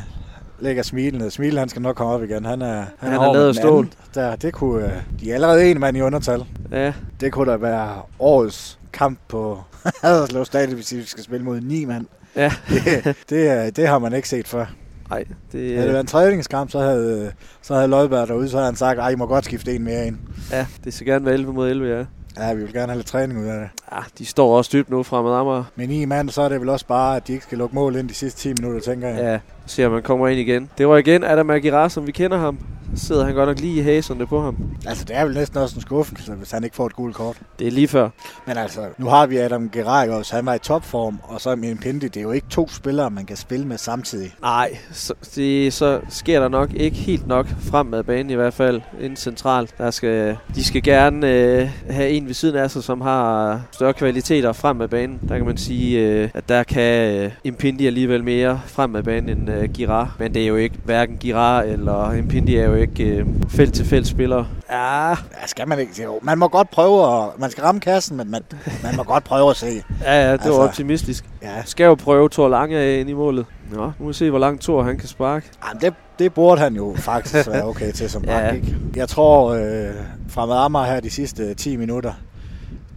ligger 0.67 0.83
Smile 0.83 1.19
ned. 1.19 1.31
Smile, 1.31 1.59
han 1.59 1.69
skal 1.69 1.83
nok 1.83 1.97
komme 1.97 2.13
op 2.13 2.23
igen. 2.23 2.45
Han 2.45 2.63
er, 2.63 2.85
Han 2.99 3.13
er 3.13 3.19
over 3.19 3.33
lavet 3.35 3.57
stål. 3.57 3.89
Der, 4.15 4.37
det 4.37 4.53
kunne, 4.55 4.85
øh, 4.85 4.93
de 5.21 5.31
er 5.31 5.35
allerede 5.35 5.71
en 5.71 5.81
mand 5.81 5.97
i 5.97 6.01
undertal. 6.01 6.45
Ja, 6.71 6.93
Det 7.21 7.33
kunne 7.33 7.53
da 7.53 7.57
være 7.57 8.03
årets 8.19 8.79
kamp 8.93 9.19
på 9.29 9.59
Haderslev 10.03 10.45
Stadion, 10.45 10.75
hvis 10.75 10.95
vi 10.95 11.05
skal 11.05 11.25
spille 11.25 11.45
mod 11.45 11.61
ni 11.61 11.85
mand. 11.85 12.07
Ja. 12.37 12.53
det, 12.69 13.17
det, 13.31 13.49
er- 13.49 13.71
det 13.71 13.89
har 13.89 13.99
man 13.99 14.13
ikke 14.13 14.29
set 14.29 14.49
før. 14.49 14.67
Nej. 15.11 15.25
Det, 15.53 15.71
Havde 15.71 15.83
det 15.83 15.89
været 15.93 16.01
en 16.01 16.07
træningskamp, 16.07 16.71
så 16.71 16.79
havde, 16.81 17.33
så 17.63 17.75
havde 17.75 17.89
Løjberg 17.89 18.29
derude, 18.29 18.49
så 18.49 18.57
havde 18.57 18.67
han 18.67 18.77
sagt, 18.77 19.01
at 19.01 19.13
I 19.13 19.17
må 19.17 19.27
godt 19.27 19.45
skifte 19.45 19.75
en 19.75 19.85
mere 19.85 20.07
ind. 20.07 20.17
ja, 20.53 20.67
det 20.85 20.95
skal 20.95 21.07
gerne 21.07 21.25
være 21.25 21.35
11 21.35 21.53
mod 21.53 21.71
11, 21.71 21.97
ja. 21.99 22.05
Ja, 22.39 22.55
vi 22.55 22.63
vil 22.63 22.73
gerne 22.73 22.87
have 22.93 22.97
lidt 22.99 23.07
træning 23.07 23.41
ud 23.41 23.45
af 23.47 23.59
det. 23.61 23.69
Ja, 23.93 23.99
de 24.19 24.27
står 24.27 24.57
også 24.57 24.71
dybt 24.73 24.91
nu 24.91 25.03
fremad 25.03 25.35
Amager. 25.35 25.65
Men 25.77 25.89
ni 25.89 26.05
mand, 26.05 26.31
så 26.31 26.43
er 26.43 26.49
det 26.49 26.61
vel 26.61 26.69
også 26.69 26.87
bare, 26.87 27.17
at 27.17 27.27
de 27.27 27.33
ikke 27.33 27.45
skal 27.45 27.59
lukke 27.59 27.75
mål 27.75 27.97
ind 27.97 28.09
de 28.09 28.15
sidste 28.15 28.41
10 28.41 28.53
minutter, 28.63 28.81
tænker 28.81 29.09
jeg. 29.09 29.19
Ja, 29.19 29.39
ser 29.67 29.87
om 29.87 29.93
han 29.93 30.03
kommer 30.03 30.29
ind 30.29 30.41
igen. 30.41 30.71
Det 30.79 30.89
var 30.89 30.97
igen 30.97 31.25
Adam 31.25 31.51
Aguilar, 31.51 31.89
som 31.89 32.07
vi 32.07 32.13
kender 32.13 32.39
ham. 32.39 32.59
Sidder 32.97 33.25
han 33.25 33.35
godt 33.35 33.49
nok 33.49 33.61
lige 33.61 33.81
i 33.81 33.83
haserne 33.83 34.27
på 34.27 34.43
ham. 34.43 34.57
Altså, 34.87 35.05
det 35.05 35.17
er 35.17 35.25
vel 35.25 35.35
næsten 35.35 35.59
også 35.59 35.75
en 35.77 35.81
skuffelse, 35.81 36.33
hvis 36.33 36.51
han 36.51 36.65
ikke 36.65 36.77
får 36.77 36.87
et 36.87 36.95
gult 36.95 37.15
kort. 37.15 37.37
Det 37.59 37.67
er 37.67 37.71
lige 37.71 37.89
før. 37.89 38.09
Men 38.47 38.57
altså, 38.57 38.81
nu 38.99 39.07
har 39.07 39.27
vi 39.27 39.37
Adam 39.37 39.71
Gerarius, 39.71 40.31
han 40.31 40.47
var 40.47 40.55
i 40.55 40.59
topform, 40.59 41.19
og 41.23 41.41
så 41.41 41.57
med 41.57 41.71
en 41.71 41.79
Pindi. 41.79 42.09
Det 42.09 42.17
er 42.17 42.23
jo 42.23 42.31
ikke 42.31 42.47
to 42.51 42.69
spillere, 42.69 43.11
man 43.11 43.27
kan 43.27 43.37
spille 43.37 43.67
med 43.67 43.79
samtidig. 43.79 44.35
Nej, 44.43 44.79
så, 44.93 45.15
det, 45.35 45.73
så 45.73 46.01
sker 46.09 46.41
der 46.41 46.49
nok 46.49 46.75
ikke 46.75 46.97
helt 46.97 47.27
nok 47.27 47.47
frem 47.61 47.87
med 47.87 48.03
banen 48.05 48.31
i 48.31 48.35
hvert 48.35 48.55
fald, 48.55 48.81
inden 49.01 49.17
centralt. 49.17 49.75
Der 49.79 49.91
skal, 49.91 50.37
de 50.55 50.65
skal 50.65 50.83
gerne 50.83 51.33
øh, 51.33 51.69
have 51.91 52.09
en 52.11 52.27
ved 52.27 52.35
siden 52.35 52.57
af 52.57 52.71
sig, 52.71 52.83
som 52.83 53.01
har 53.01 53.61
større 53.73 53.93
kvaliteter 53.93 54.53
frem 54.53 54.77
med 54.77 54.89
banen. 54.89 55.21
Der 55.29 55.37
kan 55.37 55.47
man 55.47 55.57
sige, 55.57 56.01
øh, 56.01 56.29
at 56.35 56.49
der 56.49 56.63
kan 56.63 57.15
øh, 57.15 57.31
Impindi 57.45 57.87
alligevel 57.87 58.25
mere 58.25 58.61
frem 58.67 58.91
med 58.91 59.03
banen 59.03 59.39
end 59.39 59.51
øh, 59.51 59.69
Girard. 59.69 60.09
Men 60.19 60.35
det 60.35 60.43
er 60.43 60.47
jo 60.47 60.57
ikke, 60.57 60.77
hverken 60.85 61.17
Girard 61.17 61.67
eller 61.67 62.13
Impindi 62.13 62.57
er 62.57 62.65
jo 62.65 62.75
ikke 62.81 63.05
øh, 63.05 63.27
felt-til-felt 63.49 64.07
spillere. 64.07 64.47
Ja, 64.71 65.09
Ja, 65.11 65.15
skal 65.47 65.69
man 65.69 65.79
ikke? 65.79 66.03
Jo, 66.03 66.19
man 66.23 66.39
må 66.39 66.49
godt 66.49 66.71
prøve 66.71 67.17
at... 67.25 67.29
Man 67.39 67.51
skal 67.51 67.65
ramme 67.65 67.81
kassen, 67.81 68.17
men 68.17 68.31
man, 68.31 68.43
man 68.83 68.97
må 68.97 69.03
godt 69.03 69.25
prøve 69.25 69.51
at 69.51 69.57
se. 69.57 69.67
ja, 69.67 70.15
ja 70.15 70.25
det 70.25 70.33
Altså- 70.33 70.51
var 70.53 70.59
optimistisk. 70.59 71.25
Ja, 71.43 71.63
Skal 71.65 71.85
jo 71.85 71.95
prøve 71.95 72.29
Thor 72.29 72.49
Lange 72.49 72.77
af 72.79 73.01
ind 73.01 73.11
i 73.11 73.13
målet. 73.13 73.47
Nå, 73.73 73.85
nu 73.87 73.93
må 73.99 74.07
vi 74.07 74.13
se, 74.13 74.31
hvor 74.31 74.39
langt 74.39 74.63
Thor 74.63 74.83
han 74.83 74.99
kan 74.99 75.09
sparke. 75.09 75.47
Jamen, 75.69 75.81
det, 75.81 75.95
det 76.19 76.35
burde 76.35 76.61
han 76.61 76.75
jo 76.77 76.95
faktisk 76.99 77.49
være 77.49 77.65
okay 77.71 77.93
til 77.93 78.11
som 78.11 78.25
Ja. 78.25 78.51
ikke? 78.51 78.77
Jeg 78.97 79.09
tror, 79.09 79.49
øh, 79.55 79.95
fremad 80.29 80.57
Amager 80.57 80.87
her 80.87 81.01
de 81.01 81.11
sidste 81.11 81.55
10 81.55 81.77
minutter, 81.77 82.13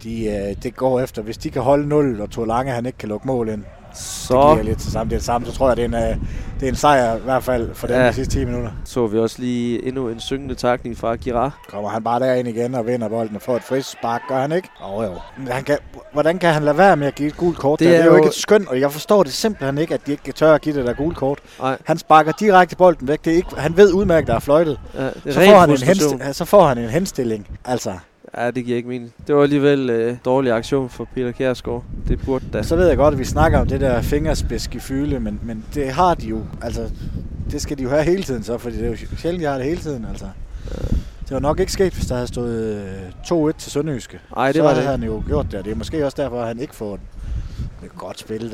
de, 0.02 0.24
øh, 0.26 0.56
det 0.62 0.76
går 0.76 1.00
efter. 1.00 1.22
Hvis 1.22 1.38
de 1.38 1.50
kan 1.50 1.62
holde 1.62 1.88
0, 1.88 2.20
og 2.20 2.30
Thor 2.30 2.44
Lange 2.46 2.72
han 2.72 2.86
ikke 2.86 2.98
kan 2.98 3.08
lukke 3.08 3.26
mål 3.26 3.48
ind, 3.48 3.64
Så 3.94 4.34
det 4.48 4.56
bliver 4.58 4.62
lidt 4.62 4.78
til 4.78 4.92
samme, 4.92 5.10
det 5.10 5.14
er 5.16 5.18
det 5.18 5.26
samme, 5.26 5.46
så 5.46 5.52
tror 5.52 5.68
jeg, 5.68 5.76
det 5.76 5.82
er 5.82 5.86
en, 5.88 5.94
øh, 5.94 6.16
det 6.60 6.66
er 6.66 6.68
en 6.68 6.76
sejr 6.76 7.16
i 7.16 7.20
hvert 7.20 7.44
fald 7.44 7.74
for 7.74 7.86
Ja. 7.92 8.08
de 8.08 8.12
sidste 8.12 8.34
10 8.38 8.44
minutter. 8.44 8.70
så 8.84 9.06
vi 9.06 9.18
også 9.18 9.36
lige 9.38 9.86
endnu 9.86 10.08
en 10.08 10.20
syngende 10.20 10.54
takning 10.54 10.98
fra 10.98 11.16
Girard. 11.16 11.52
Kommer 11.68 11.90
han 11.90 12.04
bare 12.04 12.20
derind 12.20 12.48
igen 12.48 12.74
og 12.74 12.86
vinder 12.86 13.08
bolden 13.08 13.36
og 13.36 13.42
får 13.42 13.56
et 13.56 13.62
frispark, 13.62 14.22
gør 14.28 14.40
han 14.40 14.52
ikke? 14.52 14.68
Åh 14.84 14.98
oh, 14.98 15.04
jo. 15.04 15.10
Men 15.38 15.48
han 15.48 15.64
kan, 15.64 15.78
hvordan 16.12 16.38
kan 16.38 16.52
han 16.52 16.62
lade 16.62 16.78
være 16.78 16.96
med 16.96 17.06
at 17.06 17.14
give 17.14 17.28
et 17.28 17.36
gult 17.36 17.58
kort? 17.58 17.78
Det 17.80 17.86
Det, 17.88 17.94
er, 17.94 17.98
det 17.98 18.00
er 18.00 18.04
jo 18.06 18.10
jo- 18.12 18.16
ikke 18.16 18.28
et 18.28 18.34
skønt, 18.34 18.68
og 18.68 18.80
jeg 18.80 18.92
forstår 18.92 19.22
det 19.22 19.32
simpelthen 19.32 19.78
ikke, 19.78 19.94
at 19.94 20.06
de 20.06 20.12
ikke 20.12 20.32
tør 20.32 20.54
at 20.54 20.60
give 20.60 20.76
det 20.76 20.86
der 20.86 20.92
gult 20.92 21.16
kort. 21.16 21.38
Nej, 21.60 21.78
Han 21.84 21.98
sparker 21.98 22.32
direkte 22.32 22.76
bolden 22.76 23.08
væk. 23.08 23.24
Det 23.24 23.32
er 23.32 23.36
ikke, 23.36 23.48
han 23.56 23.76
ved 23.76 23.92
udmærket, 23.92 24.28
der 24.28 24.34
er 24.34 24.38
fløjtet. 24.40 24.80
ja, 24.94 25.04
det 25.04 25.12
er 25.26 25.32
Så 25.32 25.40
får, 25.40 25.58
han 25.60 25.70
en 25.70 25.76
henstilling, 25.78 26.34
så 26.34 26.44
får 26.44 26.66
han 26.66 26.78
en 26.78 26.88
henstilling. 26.90 27.46
Altså, 27.64 27.92
Ja, 28.36 28.50
det 28.50 28.64
giver 28.64 28.76
ikke 28.76 28.88
mening. 28.88 29.12
Det 29.26 29.34
var 29.34 29.42
alligevel 29.42 29.90
øh, 29.90 30.16
dårlig 30.24 30.52
aktion 30.52 30.88
for 30.90 31.08
Peter 31.14 31.32
Kjærsgaard. 31.32 31.84
Det 32.08 32.20
burde 32.24 32.44
da. 32.52 32.62
så 32.62 32.76
ved 32.76 32.88
jeg 32.88 32.96
godt, 32.96 33.12
at 33.12 33.18
vi 33.18 33.24
snakker 33.24 33.58
om 33.58 33.66
det 33.66 33.80
der 33.80 34.02
fingerspidsgefyle, 34.02 35.20
men, 35.20 35.40
men 35.42 35.64
det 35.74 35.90
har 35.92 36.14
de 36.14 36.26
jo. 36.26 36.40
Altså, 36.62 36.90
det 37.50 37.62
skal 37.62 37.78
de 37.78 37.82
jo 37.82 37.88
have 37.88 38.04
hele 38.04 38.22
tiden 38.22 38.42
så, 38.42 38.58
fordi 38.58 38.76
det 38.76 38.84
er 38.84 38.90
jo 38.90 38.96
sjældent, 39.16 39.42
de 39.42 39.48
har 39.48 39.56
det 39.56 39.66
hele 39.66 39.80
tiden. 39.80 40.04
Altså. 40.04 40.26
Det 41.24 41.30
var 41.30 41.38
nok 41.38 41.60
ikke 41.60 41.72
sket, 41.72 41.92
hvis 41.92 42.06
der 42.06 42.14
havde 42.14 42.28
stået 42.28 42.84
øh, 43.30 43.48
2-1 43.48 43.52
til 43.58 43.72
Sønderjyske. 43.72 44.20
Nej, 44.36 44.46
det 44.46 44.56
så 44.56 44.62
var 44.62 44.68
havde 44.68 44.82
det 44.82 44.90
han 44.90 45.02
jo 45.02 45.22
gjort 45.26 45.46
det, 45.52 45.64
det 45.64 45.70
er 45.70 45.76
måske 45.76 46.04
også 46.04 46.22
derfor, 46.22 46.40
at 46.40 46.46
han 46.48 46.58
ikke 46.60 46.74
får 46.74 46.94
et, 46.94 47.00
et 47.84 47.96
godt 47.98 48.18
spil 48.18 48.52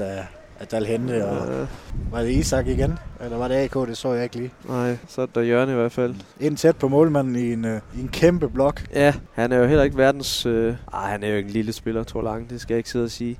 af 0.60 0.66
Dalhente. 0.66 1.26
Og, 1.26 1.48
Ja, 1.48 1.66
var 2.10 2.20
det 2.22 2.30
Isak 2.30 2.66
igen? 2.66 2.98
Eller 3.20 3.36
var 3.36 3.48
det 3.48 3.54
AK? 3.54 3.74
Det 3.74 3.96
så 3.96 4.12
jeg 4.12 4.22
ikke 4.24 4.36
lige. 4.36 4.50
nej, 4.68 4.96
så 5.08 5.22
er 5.22 5.26
der 5.26 5.42
hjørne 5.42 5.72
i 5.72 5.74
hvert 5.74 5.92
fald. 5.92 6.14
Ind 6.40 6.56
tæt 6.56 6.76
på 6.76 6.88
målmanden 6.88 7.36
i 7.36 7.52
en, 7.52 7.64
øh, 7.64 7.80
i 7.96 8.00
en 8.00 8.08
kæmpe 8.08 8.48
blok. 8.48 8.82
Ja, 8.94 9.14
han 9.32 9.52
er 9.52 9.56
jo 9.56 9.66
heller 9.66 9.84
ikke 9.84 9.96
verdens... 9.96 10.46
Øh, 10.46 10.74
ej, 10.94 11.10
han 11.10 11.22
er 11.22 11.28
jo 11.28 11.36
ikke 11.36 11.46
en 11.46 11.52
lille 11.52 11.72
spiller, 11.72 12.04
Thor 12.04 12.22
Lange. 12.22 12.46
Det 12.50 12.60
skal 12.60 12.74
jeg 12.74 12.78
ikke 12.78 12.90
sidde 12.90 13.04
og 13.04 13.10
sige. 13.10 13.38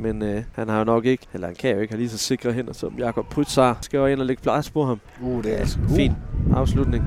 Men 0.00 0.22
øh, 0.22 0.42
han 0.54 0.68
har 0.68 0.78
jo 0.78 0.84
nok 0.84 1.04
ikke, 1.04 1.26
eller 1.34 1.46
han 1.46 1.56
kan 1.56 1.74
jo 1.74 1.80
ikke 1.80 1.92
have 1.92 1.98
lige 2.00 2.10
så 2.10 2.18
sikre 2.18 2.52
hænder 2.52 2.72
som 2.72 2.94
Jakob 2.98 3.26
Prytzar. 3.30 3.78
Skal 3.80 3.98
jo 3.98 4.06
ind 4.06 4.20
og 4.20 4.26
lægge 4.26 4.42
plads 4.42 4.70
på 4.70 4.84
ham. 4.84 5.00
Uh, 5.20 5.42
det 5.44 5.52
er 5.54 5.56
altså 5.56 5.78
uh. 5.88 5.96
Fin 5.96 6.12
afslutning. 6.54 7.04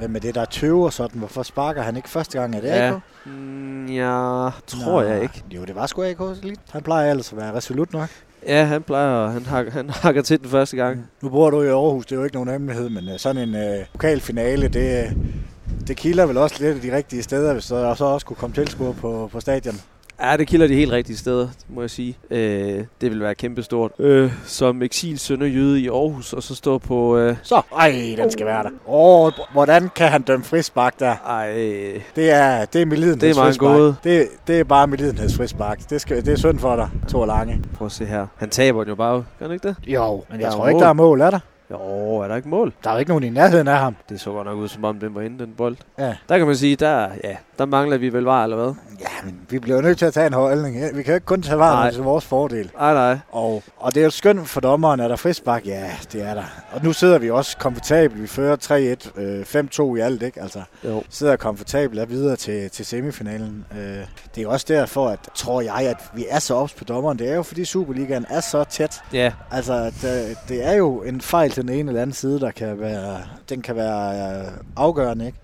Men 0.00 0.12
med 0.12 0.20
det 0.20 0.34
der 0.34 0.44
tøve 0.44 0.84
og 0.84 0.92
sådan, 0.92 1.18
hvorfor 1.18 1.42
sparker 1.42 1.82
han 1.82 1.96
ikke 1.96 2.08
første 2.08 2.38
gang? 2.40 2.54
Er 2.54 2.60
det 2.60 2.68
Ja. 2.68 2.88
AK? 2.94 3.00
Mm, 3.26 3.86
jeg 3.88 4.50
tror 4.66 5.02
Nå, 5.02 5.08
jeg 5.08 5.22
ikke. 5.22 5.44
Jo, 5.50 5.64
det 5.64 5.74
var 5.74 5.86
sgu 5.86 6.02
AK 6.02 6.18
lidt. 6.42 6.60
Han 6.70 6.82
plejer 6.82 7.10
ellers 7.10 7.32
at 7.32 7.38
være 7.38 7.54
resolut 7.54 7.92
nok. 7.92 8.08
Ja, 8.46 8.64
han 8.64 8.82
plejer, 8.82 9.28
han, 9.28 9.46
hak, 9.46 9.72
han 9.72 9.90
hakker 9.90 10.22
til 10.22 10.40
den 10.40 10.48
første 10.48 10.76
gang. 10.76 11.06
Nu 11.22 11.28
bor 11.28 11.50
du 11.50 11.62
i 11.62 11.66
Aarhus, 11.66 12.06
det 12.06 12.12
er 12.12 12.16
jo 12.16 12.24
ikke 12.24 12.36
nogen 12.36 12.48
hemmelighed, 12.48 12.88
men 12.88 13.08
øh, 13.08 13.18
sådan 13.18 13.48
en 13.48 13.54
øh, 13.54 13.86
pokalfinale, 13.92 14.68
det, 14.68 15.04
øh, 15.04 15.12
det 15.88 15.96
kilder 15.96 16.26
vel 16.26 16.36
også 16.36 16.56
lidt 16.60 16.74
af 16.74 16.80
de 16.80 16.96
rigtige 16.96 17.22
steder, 17.22 17.52
hvis 17.52 17.66
der 17.66 17.94
så 17.94 18.04
også 18.04 18.26
kunne 18.26 18.36
komme 18.36 18.54
tilskuere 18.54 18.94
på, 18.94 19.28
på 19.32 19.40
stadion. 19.40 19.74
Ja, 20.22 20.36
det 20.36 20.46
kilder 20.46 20.66
de 20.66 20.74
helt 20.74 20.92
rigtige 20.92 21.16
steder, 21.16 21.48
må 21.68 21.80
jeg 21.80 21.90
sige. 21.90 22.16
Øh, 22.30 22.84
det 23.00 23.10
vil 23.10 23.20
være 23.20 23.34
kæmpestort. 23.34 23.92
Øh, 23.98 24.32
som 24.46 24.82
eksil 24.82 25.18
sønderjyde 25.18 25.80
i 25.80 25.88
Aarhus, 25.88 26.32
og 26.32 26.42
så 26.42 26.54
stå 26.54 26.78
på... 26.78 27.16
Øh, 27.18 27.36
Så, 27.42 27.62
ej, 27.78 28.14
den 28.16 28.30
skal 28.30 28.46
være 28.46 28.62
der. 28.62 28.68
Åh, 28.86 29.24
oh, 29.26 29.32
hvordan 29.52 29.88
kan 29.96 30.08
han 30.08 30.22
dømme 30.22 30.44
frispark 30.44 31.00
der? 31.00 31.14
ej, 31.26 31.52
Det 32.16 32.30
er, 32.30 32.64
det 32.64 32.82
er 32.82 32.86
Melidenheds 32.86 33.20
Det 33.20 33.30
er 33.30 33.34
meget 33.42 33.58
gået. 33.58 33.96
Det, 34.04 34.28
det 34.46 34.60
er 34.60 34.64
bare 34.64 34.86
Melidenheds 34.86 35.36
frispark. 35.36 35.90
Det, 35.90 36.00
skal, 36.00 36.24
det 36.24 36.32
er 36.32 36.36
synd 36.36 36.58
for 36.58 36.76
dig, 36.76 36.88
Thor 37.08 37.26
Lange. 37.26 37.62
prøv 37.74 37.86
at 37.86 37.92
se 37.92 38.04
her. 38.04 38.26
Han 38.36 38.50
taber 38.50 38.80
den 38.80 38.88
jo 38.88 38.94
bare, 38.94 39.24
gør 39.38 39.46
han 39.46 39.52
ikke 39.52 39.68
det? 39.68 39.76
Jo, 39.86 40.24
men 40.30 40.40
jeg 40.40 40.46
er 40.46 40.50
tror 40.52 40.68
ikke, 40.68 40.80
der 40.80 40.88
er 40.88 40.92
mål, 40.92 41.20
er 41.20 41.30
der? 41.30 41.38
Jo, 41.70 42.16
er 42.16 42.28
der 42.28 42.36
ikke 42.36 42.48
mål? 42.48 42.72
Der 42.84 42.90
er 42.90 42.94
jo 42.94 42.98
ikke 42.98 43.08
nogen 43.08 43.24
i 43.24 43.28
nærheden 43.30 43.68
af 43.68 43.78
ham. 43.78 43.96
Det 44.08 44.20
så 44.20 44.30
godt 44.32 44.46
nok 44.46 44.58
ud, 44.58 44.68
som 44.68 44.84
om 44.84 44.98
den 44.98 45.14
var 45.14 45.20
inde, 45.20 45.38
den 45.38 45.52
bold. 45.56 45.76
Ja. 45.98 46.14
Der 46.28 46.38
kan 46.38 46.46
man 46.46 46.56
sige, 46.56 46.76
der, 46.76 47.08
ja, 47.24 47.36
der 47.60 47.66
mangler 47.66 47.98
vi 47.98 48.12
vel 48.12 48.22
var, 48.24 48.44
eller 48.44 48.56
hvad? 48.56 48.74
Ja, 49.00 49.24
men 49.24 49.40
vi 49.50 49.58
bliver 49.58 49.80
nødt 49.80 49.98
til 49.98 50.06
at 50.06 50.14
tage 50.14 50.26
en 50.26 50.32
holdning. 50.32 50.74
Vi 50.96 51.02
kan 51.02 51.12
jo 51.12 51.14
ikke 51.14 51.26
kun 51.26 51.42
tage 51.42 51.56
Nej. 51.56 51.90
til 51.90 52.02
vores 52.02 52.24
fordel. 52.24 52.70
Ej, 52.78 52.94
nej. 52.94 53.18
Og, 53.32 53.62
og 53.76 53.94
det 53.94 54.00
er 54.00 54.04
jo 54.04 54.10
skønt 54.10 54.48
for 54.48 54.60
dommeren, 54.60 55.00
er 55.00 55.08
der 55.08 55.16
frispark? 55.16 55.66
Ja, 55.66 55.90
det 56.12 56.22
er 56.22 56.34
der. 56.34 56.42
Og 56.72 56.80
nu 56.84 56.92
sidder 56.92 57.18
vi 57.18 57.30
også 57.30 57.56
komfortabelt. 57.58 58.22
Vi 58.22 58.26
fører 58.26 58.56
3-1, 59.16 59.20
øh, 59.20 59.42
5-2 59.92 59.96
i 59.96 60.00
alt, 60.00 60.22
ikke? 60.22 60.42
Altså, 60.42 60.62
Jo. 60.84 61.02
sidder 61.10 61.36
komfortabelt 61.36 62.00
og 62.00 62.08
videre 62.10 62.36
til, 62.36 62.70
til 62.70 62.86
semifinalen. 62.86 63.64
Øh, 63.78 63.98
det 64.34 64.42
er 64.42 64.48
også 64.48 64.66
derfor, 64.68 65.08
at, 65.08 65.18
tror 65.34 65.60
jeg, 65.60 65.74
at 65.76 66.10
vi 66.14 66.26
er 66.30 66.38
så 66.38 66.54
ops 66.54 66.74
på 66.74 66.84
dommeren. 66.84 67.18
Det 67.18 67.30
er 67.30 67.34
jo, 67.34 67.42
fordi 67.42 67.64
Superligaen 67.64 68.26
er 68.30 68.40
så 68.40 68.64
tæt. 68.64 69.02
Ja, 69.12 69.32
Altså, 69.50 69.84
det, 70.02 70.36
det 70.48 70.66
er 70.66 70.72
jo 70.72 71.02
en 71.02 71.20
fejl 71.20 71.50
til 71.50 71.62
den 71.62 71.72
ene 71.72 71.90
eller 71.90 72.02
anden 72.02 72.14
side, 72.14 72.40
der 72.40 72.50
kan 72.50 72.80
være, 72.80 73.16
den 73.48 73.62
kan 73.62 73.76
være 73.76 74.30
øh, 74.40 74.46
afgørende, 74.76 75.26
ikke? 75.26 75.38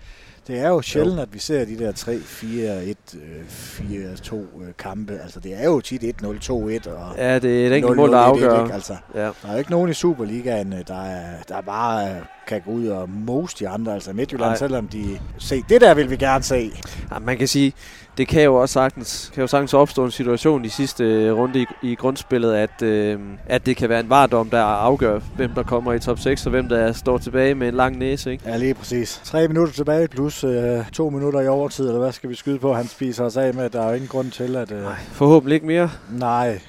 Det 0.47 0.59
er 0.59 0.68
jo 0.68 0.82
sjældent, 0.82 1.20
at 1.20 1.28
vi 1.35 1.39
ser 1.39 1.64
de 1.64 1.78
der 1.78 1.93
3, 1.93 2.18
4, 2.18 2.85
1, 2.85 2.97
øh, 3.14 3.20
4, 3.48 4.16
2 4.16 4.36
øh, 4.36 4.68
kampe. 4.78 5.18
Altså, 5.23 5.40
det 5.40 5.60
er 5.60 5.64
jo 5.64 5.81
tit 5.81 6.05
1, 6.05 6.23
0, 6.23 6.39
2, 6.40 6.68
1 6.68 6.86
og 6.86 7.14
ja 7.18 7.39
det 7.39 7.62
er 7.62 7.66
et 7.66 7.77
enkelt 7.77 7.86
0, 7.86 7.97
mål, 7.97 8.12
der 8.12 8.18
1, 8.18 8.23
afgør. 8.24 8.62
Ikke? 8.62 8.74
Altså, 8.74 8.97
Ja. 9.14 9.20
der 9.20 9.31
er 9.48 9.52
jo 9.52 9.59
ikke 9.59 9.70
nogen 9.70 9.90
i 9.90 9.94
Superligaen, 9.94 10.73
øh, 10.73 10.78
der, 10.89 11.02
er, 11.02 11.43
der 11.48 11.60
bare 11.60 12.09
kan 12.48 12.60
gå 12.64 12.70
ud 12.70 12.86
og 12.86 13.09
mose 13.10 13.56
de 13.59 13.68
andre. 13.68 13.94
Altså 13.94 14.12
Midtjylland, 14.12 14.48
Nej. 14.51 14.56
selvom 14.59 14.89
de... 14.89 15.18
Se, 15.39 15.62
det 15.68 15.81
der 15.81 15.94
vil 15.94 16.10
vi 16.10 16.16
gerne 16.16 16.44
se. 16.44 16.70
Ja, 17.12 17.18
man 17.18 17.39
kan 17.39 17.48
sige, 17.48 17.73
det 18.18 18.28
kan 18.28 18.43
jo 18.43 18.55
også 18.55 18.72
sagtens, 18.72 19.30
kan 19.34 19.40
jo 19.40 19.47
sagtens 19.47 19.74
opstå 19.74 20.05
en 20.05 20.10
situation 20.10 20.64
i 20.64 20.68
sidste 20.68 21.05
øh, 21.05 21.36
runde 21.36 21.60
i, 21.60 21.66
i 21.82 21.94
grundspillet, 21.94 22.55
at, 22.55 22.82
øh, 22.82 23.20
at 23.47 23.66
det 23.66 23.76
kan 23.76 23.88
være 23.88 24.01
en 24.01 24.10
vardom, 24.10 24.51
der 24.51 24.62
afgør, 24.62 25.20
hvem 25.36 25.51
der 25.51 25.62
kommer 25.62 25.93
i 25.93 25.98
top 25.98 26.18
6, 26.18 26.47
og 26.47 26.51
hvem 26.51 26.68
der 26.68 26.93
står 26.93 27.18
tilbage 27.18 27.55
med 27.55 27.68
en 27.68 27.74
lang 27.74 27.98
næse. 27.98 28.32
Ikke? 28.32 28.44
Ja, 28.51 28.56
lige 28.56 28.74
præcis. 28.74 29.20
Tre 29.24 29.48
minutter 29.48 29.74
tilbage, 29.74 30.09
plus 30.09 30.44
øh, 30.44 30.90
to 30.93 31.10
minutter 31.10 31.40
i 31.40 31.48
overtid, 31.48 31.86
eller 31.88 32.01
hvad 32.01 32.12
skal 32.12 32.30
vi 32.30 32.34
skyde 32.34 32.59
på? 32.59 32.74
Han 32.74 32.86
spiser 32.86 33.24
os 33.24 33.36
af 33.36 33.55
med, 33.55 33.70
der 33.70 33.82
er 33.82 33.88
jo 33.88 33.94
ingen 33.94 34.09
grund 34.09 34.30
til, 34.30 34.56
at... 34.56 34.72
Øh, 34.72 34.82
Nej, 34.82 34.94
forhåbentlig 35.12 35.55
ikke 35.55 35.66
mere. 35.66 35.90
nej, 36.12 36.60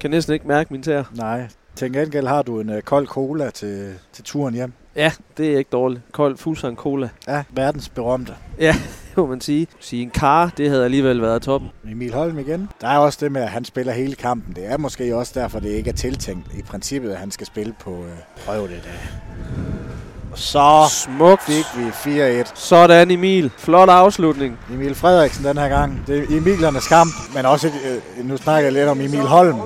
Kan 0.00 0.10
næsten 0.10 0.34
ikke 0.34 0.48
mærke 0.48 0.72
min 0.72 0.82
tær. 0.82 1.02
nej. 1.14 1.48
Til 1.76 1.92
gengæld 1.92 2.26
har 2.26 2.42
du 2.42 2.60
en 2.60 2.70
øh, 2.70 2.82
kold 2.82 3.06
cola 3.06 3.50
til, 3.50 3.94
til 4.12 4.24
turen 4.24 4.54
hjem. 4.54 4.72
Ja, 4.96 5.12
det 5.36 5.52
er 5.54 5.58
ikke 5.58 5.70
dårligt. 5.72 6.02
Kold 6.12 6.36
Fuglsang 6.36 6.76
Cola. 6.76 7.08
Ja, 7.28 7.42
verdens 7.50 7.88
berømte. 7.88 8.34
Det 8.58 9.16
må 9.16 9.26
man 9.26 9.40
sige. 9.40 9.66
Sige 9.80 10.02
en 10.02 10.10
kar, 10.10 10.52
det 10.56 10.68
havde 10.70 10.84
alligevel 10.84 11.22
været 11.22 11.42
toppen. 11.42 11.70
Emil 11.90 12.14
Holm 12.14 12.38
igen. 12.38 12.68
Der 12.80 12.88
er 12.88 12.98
også 12.98 13.18
det 13.22 13.32
med, 13.32 13.42
at 13.42 13.48
han 13.48 13.64
spiller 13.64 13.92
hele 13.92 14.14
kampen. 14.14 14.54
Det 14.56 14.66
er 14.66 14.76
måske 14.76 15.16
også 15.16 15.40
derfor, 15.40 15.60
det 15.60 15.68
ikke 15.68 15.90
er 15.90 15.94
tiltænkt 15.94 16.54
i 16.58 16.62
princippet, 16.62 17.10
at 17.10 17.16
han 17.16 17.30
skal 17.30 17.46
spille 17.46 17.74
på 17.80 18.04
øh, 18.04 18.12
prøve 18.46 18.68
det 18.68 18.80
der. 18.84 18.90
Så 20.34 20.84
Smukt. 21.04 21.42
fik 21.42 21.64
vi 21.76 22.10
4-1. 22.42 22.50
Sådan 22.54 23.10
Emil. 23.10 23.50
Flot 23.58 23.88
afslutning. 23.88 24.58
Emil 24.72 24.94
Frederiksen 24.94 25.44
den 25.44 25.58
her 25.58 25.68
gang. 25.68 26.02
Det 26.06 26.18
er 26.18 26.36
Emilernes 26.36 26.88
kamp, 26.88 27.10
men 27.34 27.46
også, 27.46 27.66
øh, 27.66 28.28
nu 28.28 28.36
snakker 28.36 28.62
jeg 28.62 28.72
lidt 28.72 28.88
om 28.88 29.00
Emil 29.00 29.20
Holm. 29.20 29.60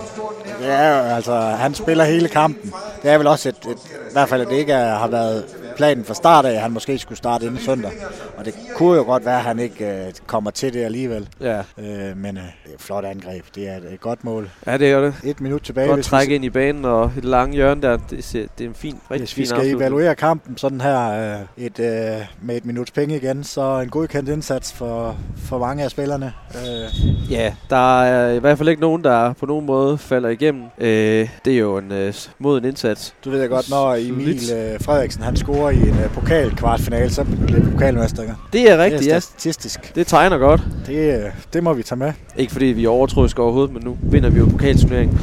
Det 0.61 0.71
er 0.73 0.89
jo, 0.89 1.15
altså, 1.15 1.41
han 1.41 1.75
spiller 1.75 2.05
hele 2.05 2.29
kampen. 2.29 2.73
Det 3.03 3.11
er 3.11 3.19
vel 3.19 3.27
også 3.27 3.49
et, 3.49 3.57
et 3.71 3.77
i 4.11 4.13
hvert 4.13 4.29
fald, 4.29 4.41
at 4.43 4.49
det 4.49 4.57
ikke 4.57 4.73
er, 4.73 4.99
har 4.99 5.09
været 5.09 5.45
planen 5.77 6.05
fra 6.05 6.15
start 6.15 6.45
af, 6.45 6.53
at 6.53 6.61
han 6.61 6.71
måske 6.71 6.99
skulle 6.99 7.19
starte 7.19 7.47
inden 7.47 7.61
søndag. 7.61 7.91
Og 8.37 8.45
det 8.45 8.55
kunne 8.77 8.97
jo 8.97 9.03
godt 9.03 9.25
være, 9.27 9.37
at 9.39 9.43
han 9.45 9.59
ikke 9.59 9.87
øh, 10.07 10.13
kommer 10.27 10.51
til 10.51 10.73
det 10.73 10.85
alligevel. 10.85 11.29
Ja, 11.41 11.59
Øh, 11.79 12.17
men 12.17 12.37
øh, 12.37 12.43
er 12.43 12.69
flot 12.79 13.05
angreb. 13.05 13.45
Det 13.55 13.69
er 13.69 13.77
et, 13.77 13.93
et 13.93 14.01
godt 14.01 14.25
mål. 14.25 14.51
ja 14.67 14.77
det 14.79 14.91
er 14.91 15.01
det. 15.01 15.15
Et 15.25 15.41
minut 15.41 15.63
tilbage. 15.63 15.89
Godt 15.89 16.11
hvis 16.11 16.29
vi- 16.29 16.35
ind 16.35 16.45
i 16.45 16.51
banen 16.51 16.85
og 16.85 17.13
et 17.19 17.25
langt 17.25 17.55
hjørne 17.55 17.83
der. 17.83 17.99
Det, 18.11 18.25
ser, 18.25 18.47
det 18.59 18.65
er 18.65 18.69
en 18.69 18.75
fin, 18.75 18.97
rigtig 19.11 19.21
Hvis 19.21 19.37
vi 19.37 19.47
skal 19.47 19.57
afslutning. 19.57 19.81
evaluere 19.81 20.15
kampen 20.15 20.57
sådan 20.59 20.81
her 20.81 21.35
øh, 21.35 21.65
et, 21.65 21.79
øh, 21.81 22.27
med 22.43 22.57
et 22.57 22.65
minuts 22.65 22.91
penge 22.91 23.17
igen, 23.17 23.45
så 23.45 23.81
en 23.81 23.89
godkendt 23.89 24.29
indsats 24.29 24.73
for, 24.73 25.17
for 25.37 25.59
mange 25.59 25.85
af 25.85 25.91
spillerne. 25.91 26.33
Øh, 26.55 27.31
Ja, 27.31 27.55
der 27.71 28.03
er 28.03 28.33
i 28.33 28.39
hvert 28.39 28.59
fald 28.59 28.69
ikke 28.69 28.81
nogen, 28.81 29.05
der 29.05 29.33
på 29.33 29.47
nogen 29.47 29.67
måde 29.67 29.99
falder 29.99 30.29
igennem. 30.29 30.63
Øh, 30.79 31.29
det 31.45 31.53
er 31.55 31.59
jo 31.59 31.79
en 31.79 31.93
øh, 31.93 32.15
mod 32.39 32.59
en 32.59 32.65
indsats. 32.65 33.15
du 33.25 33.31
ved 33.31 33.41
jeg 33.41 33.49
godt, 33.49 33.71
når 33.71 33.95
Emil 33.95 34.41
øh, 34.55 34.81
Frederiksen 34.81 35.23
han 35.23 35.37
scorer 35.37 35.64
i 35.71 35.81
en 35.89 35.89
øh, 35.95 36.11
pokal 36.15 36.57
kvartfinale, 36.57 37.11
så 37.11 37.25
bliver 37.25 37.61
vi 37.61 37.71
pokalmester. 37.71 38.23
Det 38.53 38.71
er 38.71 38.79
rigtigt, 38.79 39.03
det 39.03 39.11
er 39.11 39.15
ja. 39.15 39.21
statistisk. 39.21 39.93
Det 39.95 40.07
tegner 40.07 40.39
godt. 40.39 40.63
Det, 40.87 41.25
øh, 41.25 41.31
det 41.53 41.63
må 41.63 41.73
vi 41.73 41.83
tage 41.83 41.99
med. 41.99 42.13
Ikke 42.37 42.53
fordi 42.53 42.67
vi 42.67 42.85
er 42.85 42.89
overtroiske 42.89 43.43
overhovedet, 43.43 43.75
men 43.75 43.83
nu 43.85 43.97
vinder 44.03 44.31
vi 44.31 44.39
jo 44.39 44.47
pokalturneringen. 44.47 45.21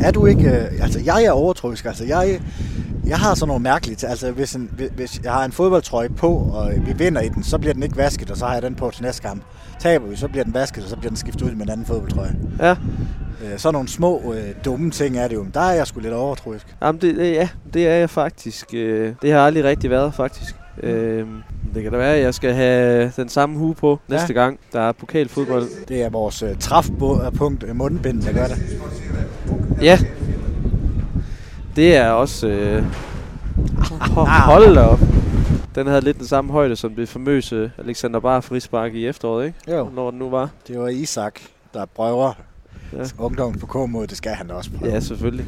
Er 0.00 0.10
du 0.10 0.26
ikke... 0.26 0.48
Øh, 0.48 0.82
altså, 0.82 1.00
jeg 1.04 1.24
er 1.24 1.30
overtroisk. 1.30 1.84
Altså, 1.84 2.04
jeg, 2.04 2.40
jeg 3.06 3.18
har 3.18 3.34
sådan 3.34 3.48
nogle 3.48 3.62
mærkelige... 3.62 3.96
t- 4.06 4.10
Altså, 4.10 4.30
hvis, 4.30 4.52
en, 4.54 4.70
hvis 4.96 5.20
jeg 5.24 5.32
har 5.32 5.44
en 5.44 5.52
fodboldtrøje 5.52 6.08
på, 6.08 6.28
og 6.28 6.72
vi 6.86 6.92
vinder 6.92 7.20
i 7.20 7.28
den, 7.28 7.42
så 7.44 7.58
bliver 7.58 7.74
den 7.74 7.82
ikke 7.82 7.96
vasket, 7.96 8.30
og 8.30 8.36
så 8.36 8.46
har 8.46 8.52
jeg 8.54 8.62
den 8.62 8.74
på 8.74 8.90
til 8.94 9.02
næste 9.02 9.22
kamp. 9.22 9.42
Taber 9.80 10.06
vi, 10.06 10.16
så 10.16 10.28
bliver 10.28 10.44
den 10.44 10.54
vasket, 10.54 10.84
og 10.84 10.90
så 10.90 10.96
bliver 10.96 11.10
den 11.10 11.16
skiftet 11.16 11.42
ud 11.42 11.50
med 11.50 11.66
en 11.66 11.72
anden 11.72 11.86
fodboldtrøje. 11.86 12.36
Ja, 12.60 12.74
Øh, 13.44 13.58
sådan 13.58 13.72
nogle 13.74 13.88
små, 13.88 14.34
øh, 14.34 14.54
dumme 14.64 14.90
ting 14.90 15.18
er 15.18 15.28
det 15.28 15.34
jo. 15.34 15.46
Der 15.54 15.60
er 15.60 15.72
jeg 15.72 15.86
sgu 15.86 16.00
lidt 16.00 16.14
overtroisk. 16.14 16.66
Jamen 16.82 17.00
det, 17.00 17.18
ja, 17.18 17.48
det 17.74 17.86
er 17.88 17.94
jeg 17.94 18.10
faktisk. 18.10 18.74
Øh, 18.74 19.12
det 19.22 19.32
har 19.32 19.40
aldrig 19.46 19.64
rigtig 19.64 19.90
været, 19.90 20.14
faktisk. 20.14 20.54
Øh, 20.82 21.26
det 21.74 21.82
kan 21.82 21.92
da 21.92 21.98
være, 21.98 22.14
at 22.14 22.22
jeg 22.22 22.34
skal 22.34 22.54
have 22.54 23.12
den 23.16 23.28
samme 23.28 23.58
hue 23.58 23.74
på 23.74 23.98
Ja. 24.08 24.14
næste 24.14 24.32
gang, 24.34 24.58
der 24.72 24.80
er 24.80 24.92
pokalfodbold. 24.92 25.86
Det 25.88 26.02
er 26.02 26.10
vores 26.10 26.42
øh, 26.42 26.56
træfpunkt 26.60 27.62
øh, 27.68 27.76
mundbind, 27.76 28.22
der 28.22 28.32
gør 28.32 28.46
det. 28.46 28.58
Ja. 29.82 29.98
Det 31.76 31.96
er 31.96 32.08
også... 32.10 32.46
Øh, 32.48 32.84
ho- 33.88 34.24
hold 34.44 34.74
da 34.74 34.80
op. 34.82 35.00
Den 35.74 35.86
havde 35.86 36.00
lidt 36.00 36.18
den 36.18 36.26
samme 36.26 36.52
højde 36.52 36.76
som 36.76 36.94
det 36.94 37.08
famøse 37.08 37.72
Alexander 37.78 38.20
Bar 38.20 38.40
frispark 38.40 38.94
i 38.94 39.06
efteråret, 39.06 39.46
ikke? 39.46 39.58
Jo. 39.78 39.88
Når 39.94 40.10
den 40.10 40.18
nu 40.18 40.30
var. 40.30 40.48
Det 40.68 40.78
var 40.80 40.88
Isak, 40.88 41.40
der 41.74 41.84
prøver 41.96 42.32
Ja. 42.92 43.02
ungdommen 43.18 43.60
på 43.60 43.66
K-mod. 43.66 44.06
Det 44.06 44.16
skal 44.16 44.32
han 44.32 44.50
også 44.50 44.70
prøve. 44.78 44.92
Ja, 44.92 45.00
selvfølgelig. 45.00 45.46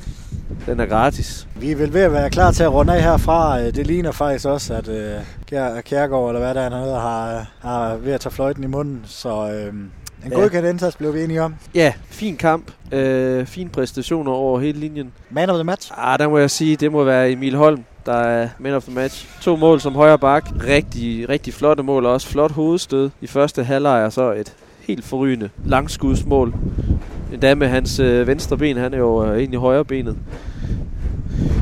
Den 0.66 0.80
er 0.80 0.86
gratis. 0.86 1.48
Vi 1.56 1.70
er 1.70 1.76
vel 1.76 1.94
ved 1.94 2.00
at 2.00 2.12
være 2.12 2.30
klar 2.30 2.50
til 2.52 2.62
at 2.62 2.72
runde 2.72 2.94
af 2.94 3.02
herfra. 3.02 3.60
Øh, 3.60 3.74
Det 3.74 3.86
ligner 3.86 4.12
faktisk 4.12 4.46
også, 4.46 4.74
at 4.74 4.88
øh, 4.88 5.12
Kjær, 5.46 5.80
Kjærgaard, 5.80 6.28
eller 6.28 6.40
hvad 6.40 6.54
der 6.54 6.60
er, 6.60 6.70
han 6.70 6.82
hedder, 6.82 7.00
har, 7.00 7.46
har 7.60 7.96
ved 7.96 8.12
at 8.12 8.20
tage 8.20 8.32
fløjten 8.32 8.64
i 8.64 8.66
munden. 8.66 9.00
Så 9.04 9.50
øh, 9.52 9.74
en 9.74 9.92
Ja. 10.32 10.34
godkendt 10.38 10.68
indsats 10.68 10.96
blev 10.96 11.14
vi 11.14 11.24
enige 11.24 11.42
om. 11.42 11.54
Ja, 11.74 11.92
fin 12.10 12.36
kamp. 12.36 12.70
Øh, 12.92 13.46
fin 13.46 13.68
præstationer 13.68 14.32
over 14.32 14.60
hele 14.60 14.78
linjen. 14.80 15.12
Man 15.30 15.50
of 15.50 15.54
the 15.54 15.64
match. 15.64 15.92
Ah, 15.96 16.18
der 16.18 16.28
må 16.28 16.38
jeg 16.38 16.50
sige, 16.50 16.76
det 16.76 16.92
må 16.92 17.04
være 17.04 17.30
Emil 17.30 17.56
Holm, 17.56 17.84
der 18.06 18.14
er 18.14 18.48
man 18.58 18.74
of 18.74 18.82
the 18.84 18.94
match. 18.94 19.28
To 19.40 19.56
mål 19.56 19.80
som 19.80 19.94
højre 19.94 20.18
bak. 20.18 20.44
Rigtig, 20.66 21.28
rigtig 21.28 21.54
flotte 21.54 21.82
mål 21.82 22.06
også. 22.06 22.28
Flot 22.28 22.52
hovedstød 22.52 23.10
i 23.20 23.26
første 23.26 23.64
halvleg, 23.64 24.04
og 24.04 24.12
så 24.12 24.32
et 24.32 24.52
helt 24.86 25.04
forrygende 25.04 25.50
langskudsmål. 25.64 26.54
Endda 27.32 27.54
med 27.54 27.68
hans 27.68 27.98
øh, 27.98 28.26
venstre 28.26 28.58
ben, 28.58 28.76
han 28.76 28.94
er 28.94 28.98
jo 28.98 29.24
øh, 29.24 29.38
egentlig 29.38 29.60
højre 29.60 29.84
benet. 29.84 30.16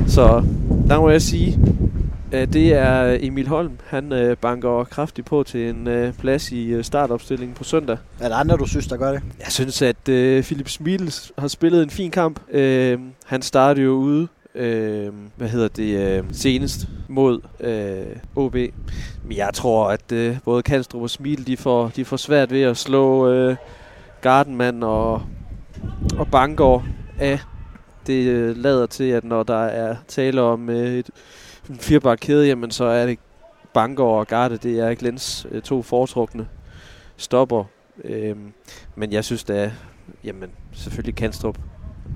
Så 0.06 0.44
der 0.88 1.01
må 1.01 1.10
jeg 1.10 1.22
sige, 1.22 1.59
at 2.32 2.52
det 2.52 2.74
er 2.74 3.18
Emil 3.20 3.48
Holm. 3.48 3.72
Han 3.86 4.12
øh, 4.12 4.36
banker 4.36 4.84
kraftigt 4.84 5.26
på 5.26 5.42
til 5.42 5.68
en 5.68 5.88
øh, 5.88 6.12
plads 6.12 6.52
i 6.52 6.66
øh, 6.66 6.84
startopstillingen 6.84 7.55
på 7.55 7.64
søndag. 7.64 7.97
Er 8.20 8.28
der 8.28 8.36
andre, 8.36 8.56
du 8.56 8.66
synes, 8.66 8.86
der 8.86 8.97
gør 8.97 9.12
det? 9.12 9.22
Jeg 9.38 9.52
synes, 9.52 9.82
at 9.82 10.09
øh, 10.09 10.42
Philip 10.42 10.68
Smils 10.68 11.32
har 11.38 11.48
spillet 11.48 11.82
en 11.82 11.90
fin 11.90 12.10
kamp. 12.10 12.40
Øh, 12.52 12.98
han 13.26 13.42
startede 13.42 13.84
jo 13.84 13.92
ude, 13.92 14.28
øh, 14.55 15.09
hvad 15.36 15.48
hedder 15.48 15.68
det, 15.68 16.18
øh, 16.18 16.24
senest 16.32 16.88
mod 17.09 17.40
øh, 17.60 18.16
OB. 18.36 18.55
Men 19.24 19.36
jeg 19.36 19.51
tror, 19.55 19.90
at 19.90 20.12
øh, 20.12 20.36
både 20.44 20.62
Kanstrup 20.62 21.02
og 21.02 21.10
Smil, 21.10 21.47
de 21.47 21.56
får, 21.56 21.88
de 21.97 22.05
får 22.05 22.16
svært 22.16 22.51
ved 22.51 22.62
at 22.62 22.76
slå 22.76 23.28
øh, 23.28 23.56
Gardenman 24.20 24.82
og 24.82 25.22
og 26.19 26.28
Bangor 26.28 26.85
af. 27.19 27.40
Det 28.07 28.27
øh, 28.27 28.57
lader 28.57 28.86
til, 28.86 29.05
at 29.05 29.24
når 29.24 29.43
der 29.43 29.65
er 29.65 29.97
tale 30.09 30.43
om 30.43 30.70
øh, 30.70 30.94
et, 30.94 31.11
en 31.70 31.78
firebar 31.78 32.16
kæde, 32.16 32.47
jamen 32.47 32.70
så 32.70 32.85
er 32.85 33.07
det 33.07 33.19
Bangor 33.74 34.19
og 34.20 34.27
Garde, 34.27 34.57
det 34.57 34.78
er 34.78 34.94
Glens 34.94 35.47
øh, 35.51 35.62
to 35.62 35.82
foretrukne 35.82 36.48
stopper. 37.16 37.65
Øhm, 38.05 38.52
men 38.97 39.12
jeg 39.12 39.24
synes 39.24 39.44
da, 39.44 39.73
jamen 40.24 40.51
selvfølgelig 40.73 41.15
Kanstrup 41.15 41.59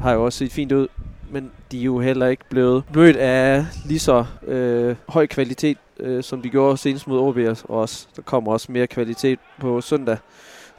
har 0.01 0.13
jo 0.13 0.25
også 0.25 0.39
set 0.39 0.53
fint 0.53 0.73
ud, 0.73 0.89
men 1.31 1.51
de 1.73 1.81
er 1.81 1.85
jo 1.85 2.01
heller 2.01 2.27
ikke 2.27 2.45
blevet 2.51 2.85
mødt 2.95 3.17
af 3.17 3.67
lige 3.87 3.99
så 3.99 4.25
øh, 4.47 4.97
høj 5.09 5.27
kvalitet, 5.27 5.79
øh, 6.01 6.23
som 6.23 6.43
de 6.43 6.51
gjorde 6.51 6.77
senest 6.77 7.07
mod 7.07 7.19
OB, 7.19 7.37
og 7.69 7.81
også, 7.81 8.07
der 8.17 8.23
kommer 8.23 8.53
også 8.53 8.73
mere 8.73 8.87
kvalitet 8.87 9.39
på 9.61 9.81
søndag 9.81 10.19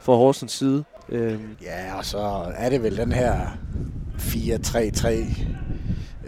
fra 0.00 0.12
Horsens 0.14 0.52
side. 0.52 0.84
Øhm, 1.08 1.56
Ja, 1.62 1.96
og 1.98 2.04
så 2.04 2.44
er 2.56 2.68
det 2.70 2.82
vel 2.82 2.96
den 2.96 3.12
her 3.12 3.40
4-3-3, 4.18 5.08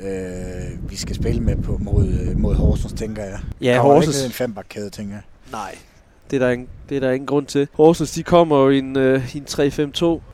øh, 0.07 0.91
vi 0.91 0.97
skal 0.97 1.17
spille 1.17 1.41
med 1.41 1.57
på 1.57 1.77
mod, 1.81 2.35
mod 2.35 2.55
Horsens, 2.55 2.93
tænker 2.93 3.25
jeg. 3.25 3.39
ja, 3.61 3.77
Kommer 3.77 3.95
Horsens, 3.95 4.17
ikke 4.17 4.27
en 4.27 4.33
fembakkæde, 4.33 4.91
tænker 4.91 5.15
jeg. 5.15 5.23
Nej. 5.53 5.79
Det 6.31 6.37
er, 6.37 6.47
der 6.47 6.53
ingen, 6.53 6.69
det 6.89 6.97
er 6.97 7.01
der 7.01 7.11
ingen 7.11 7.27
grund 7.27 7.47
til. 7.47 7.69
Horsens, 7.75 8.11
de 8.11 8.23
kommer 8.23 8.57
jo 8.59 8.71
i 8.71 8.79
en, 8.79 8.97
øh, 8.97 9.35
i 9.37 9.39
en 9.39 9.47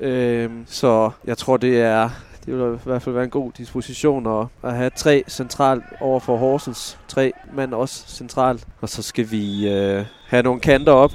3-5-2, 0.00 0.04
øh, 0.04 0.50
så 0.66 1.10
jeg 1.24 1.38
tror, 1.38 1.56
det 1.56 1.80
er 1.80 2.10
det 2.46 2.58
vil 2.58 2.74
i 2.74 2.78
hvert 2.84 3.02
fald 3.02 3.14
være 3.14 3.24
en 3.24 3.30
god 3.30 3.52
disposition 3.52 4.40
at, 4.40 4.46
at 4.70 4.76
have 4.76 4.90
tre 4.96 5.24
centralt 5.28 5.84
over 6.00 6.20
for 6.20 6.36
Horsens. 6.36 6.98
Tre 7.08 7.32
mand 7.52 7.74
også 7.74 8.04
centralt. 8.06 8.66
Og 8.80 8.88
så 8.88 9.02
skal 9.02 9.30
vi 9.30 9.68
øh, 9.68 10.04
have 10.26 10.42
nogle 10.42 10.60
kanter 10.60 10.92
op 10.92 11.12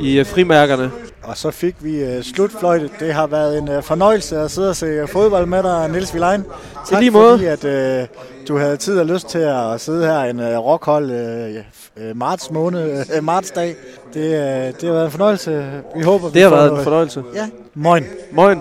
i 0.00 0.18
øh, 0.18 0.26
frimærkerne. 0.26 0.90
Og 1.22 1.36
så 1.36 1.50
fik 1.50 1.74
vi 1.80 2.16
uh, 2.16 2.22
slutfløjtet. 2.22 2.90
Det 3.00 3.14
har 3.14 3.26
været 3.26 3.58
en 3.58 3.68
uh, 3.76 3.82
fornøjelse 3.82 4.38
at 4.38 4.50
sidde 4.50 4.70
og 4.70 4.76
se 4.76 5.06
fodbold 5.06 5.46
med 5.46 5.62
dig, 5.62 5.88
Niels 5.88 6.14
Vilein. 6.14 6.44
Tak 6.90 7.00
lige 7.00 7.10
måde. 7.10 7.38
fordi, 7.38 7.66
at 7.66 8.08
du 8.48 8.58
havde 8.58 8.76
tid 8.76 8.98
og 8.98 9.06
lyst 9.06 9.28
til 9.28 9.38
at 9.38 9.80
sidde 9.80 10.06
her 10.06 10.20
en 10.20 10.58
rockhold 10.58 11.10
marts 12.14 12.50
måned, 12.50 13.04
uh, 13.18 13.24
martsdag. 13.24 13.76
Det, 14.14 14.24
det 14.80 14.88
har 14.88 14.92
været 14.92 15.04
en 15.04 15.10
fornøjelse. 15.10 15.66
Vi 15.96 16.02
håber, 16.02 16.28
vi 16.28 16.34
Det 16.34 16.42
har 16.42 16.48
får 16.48 16.56
været 16.56 16.78
en 16.78 16.84
fornøjelse. 16.84 17.22
Ja, 17.34 17.48
moin. 17.74 18.04
Moin. 18.32 18.60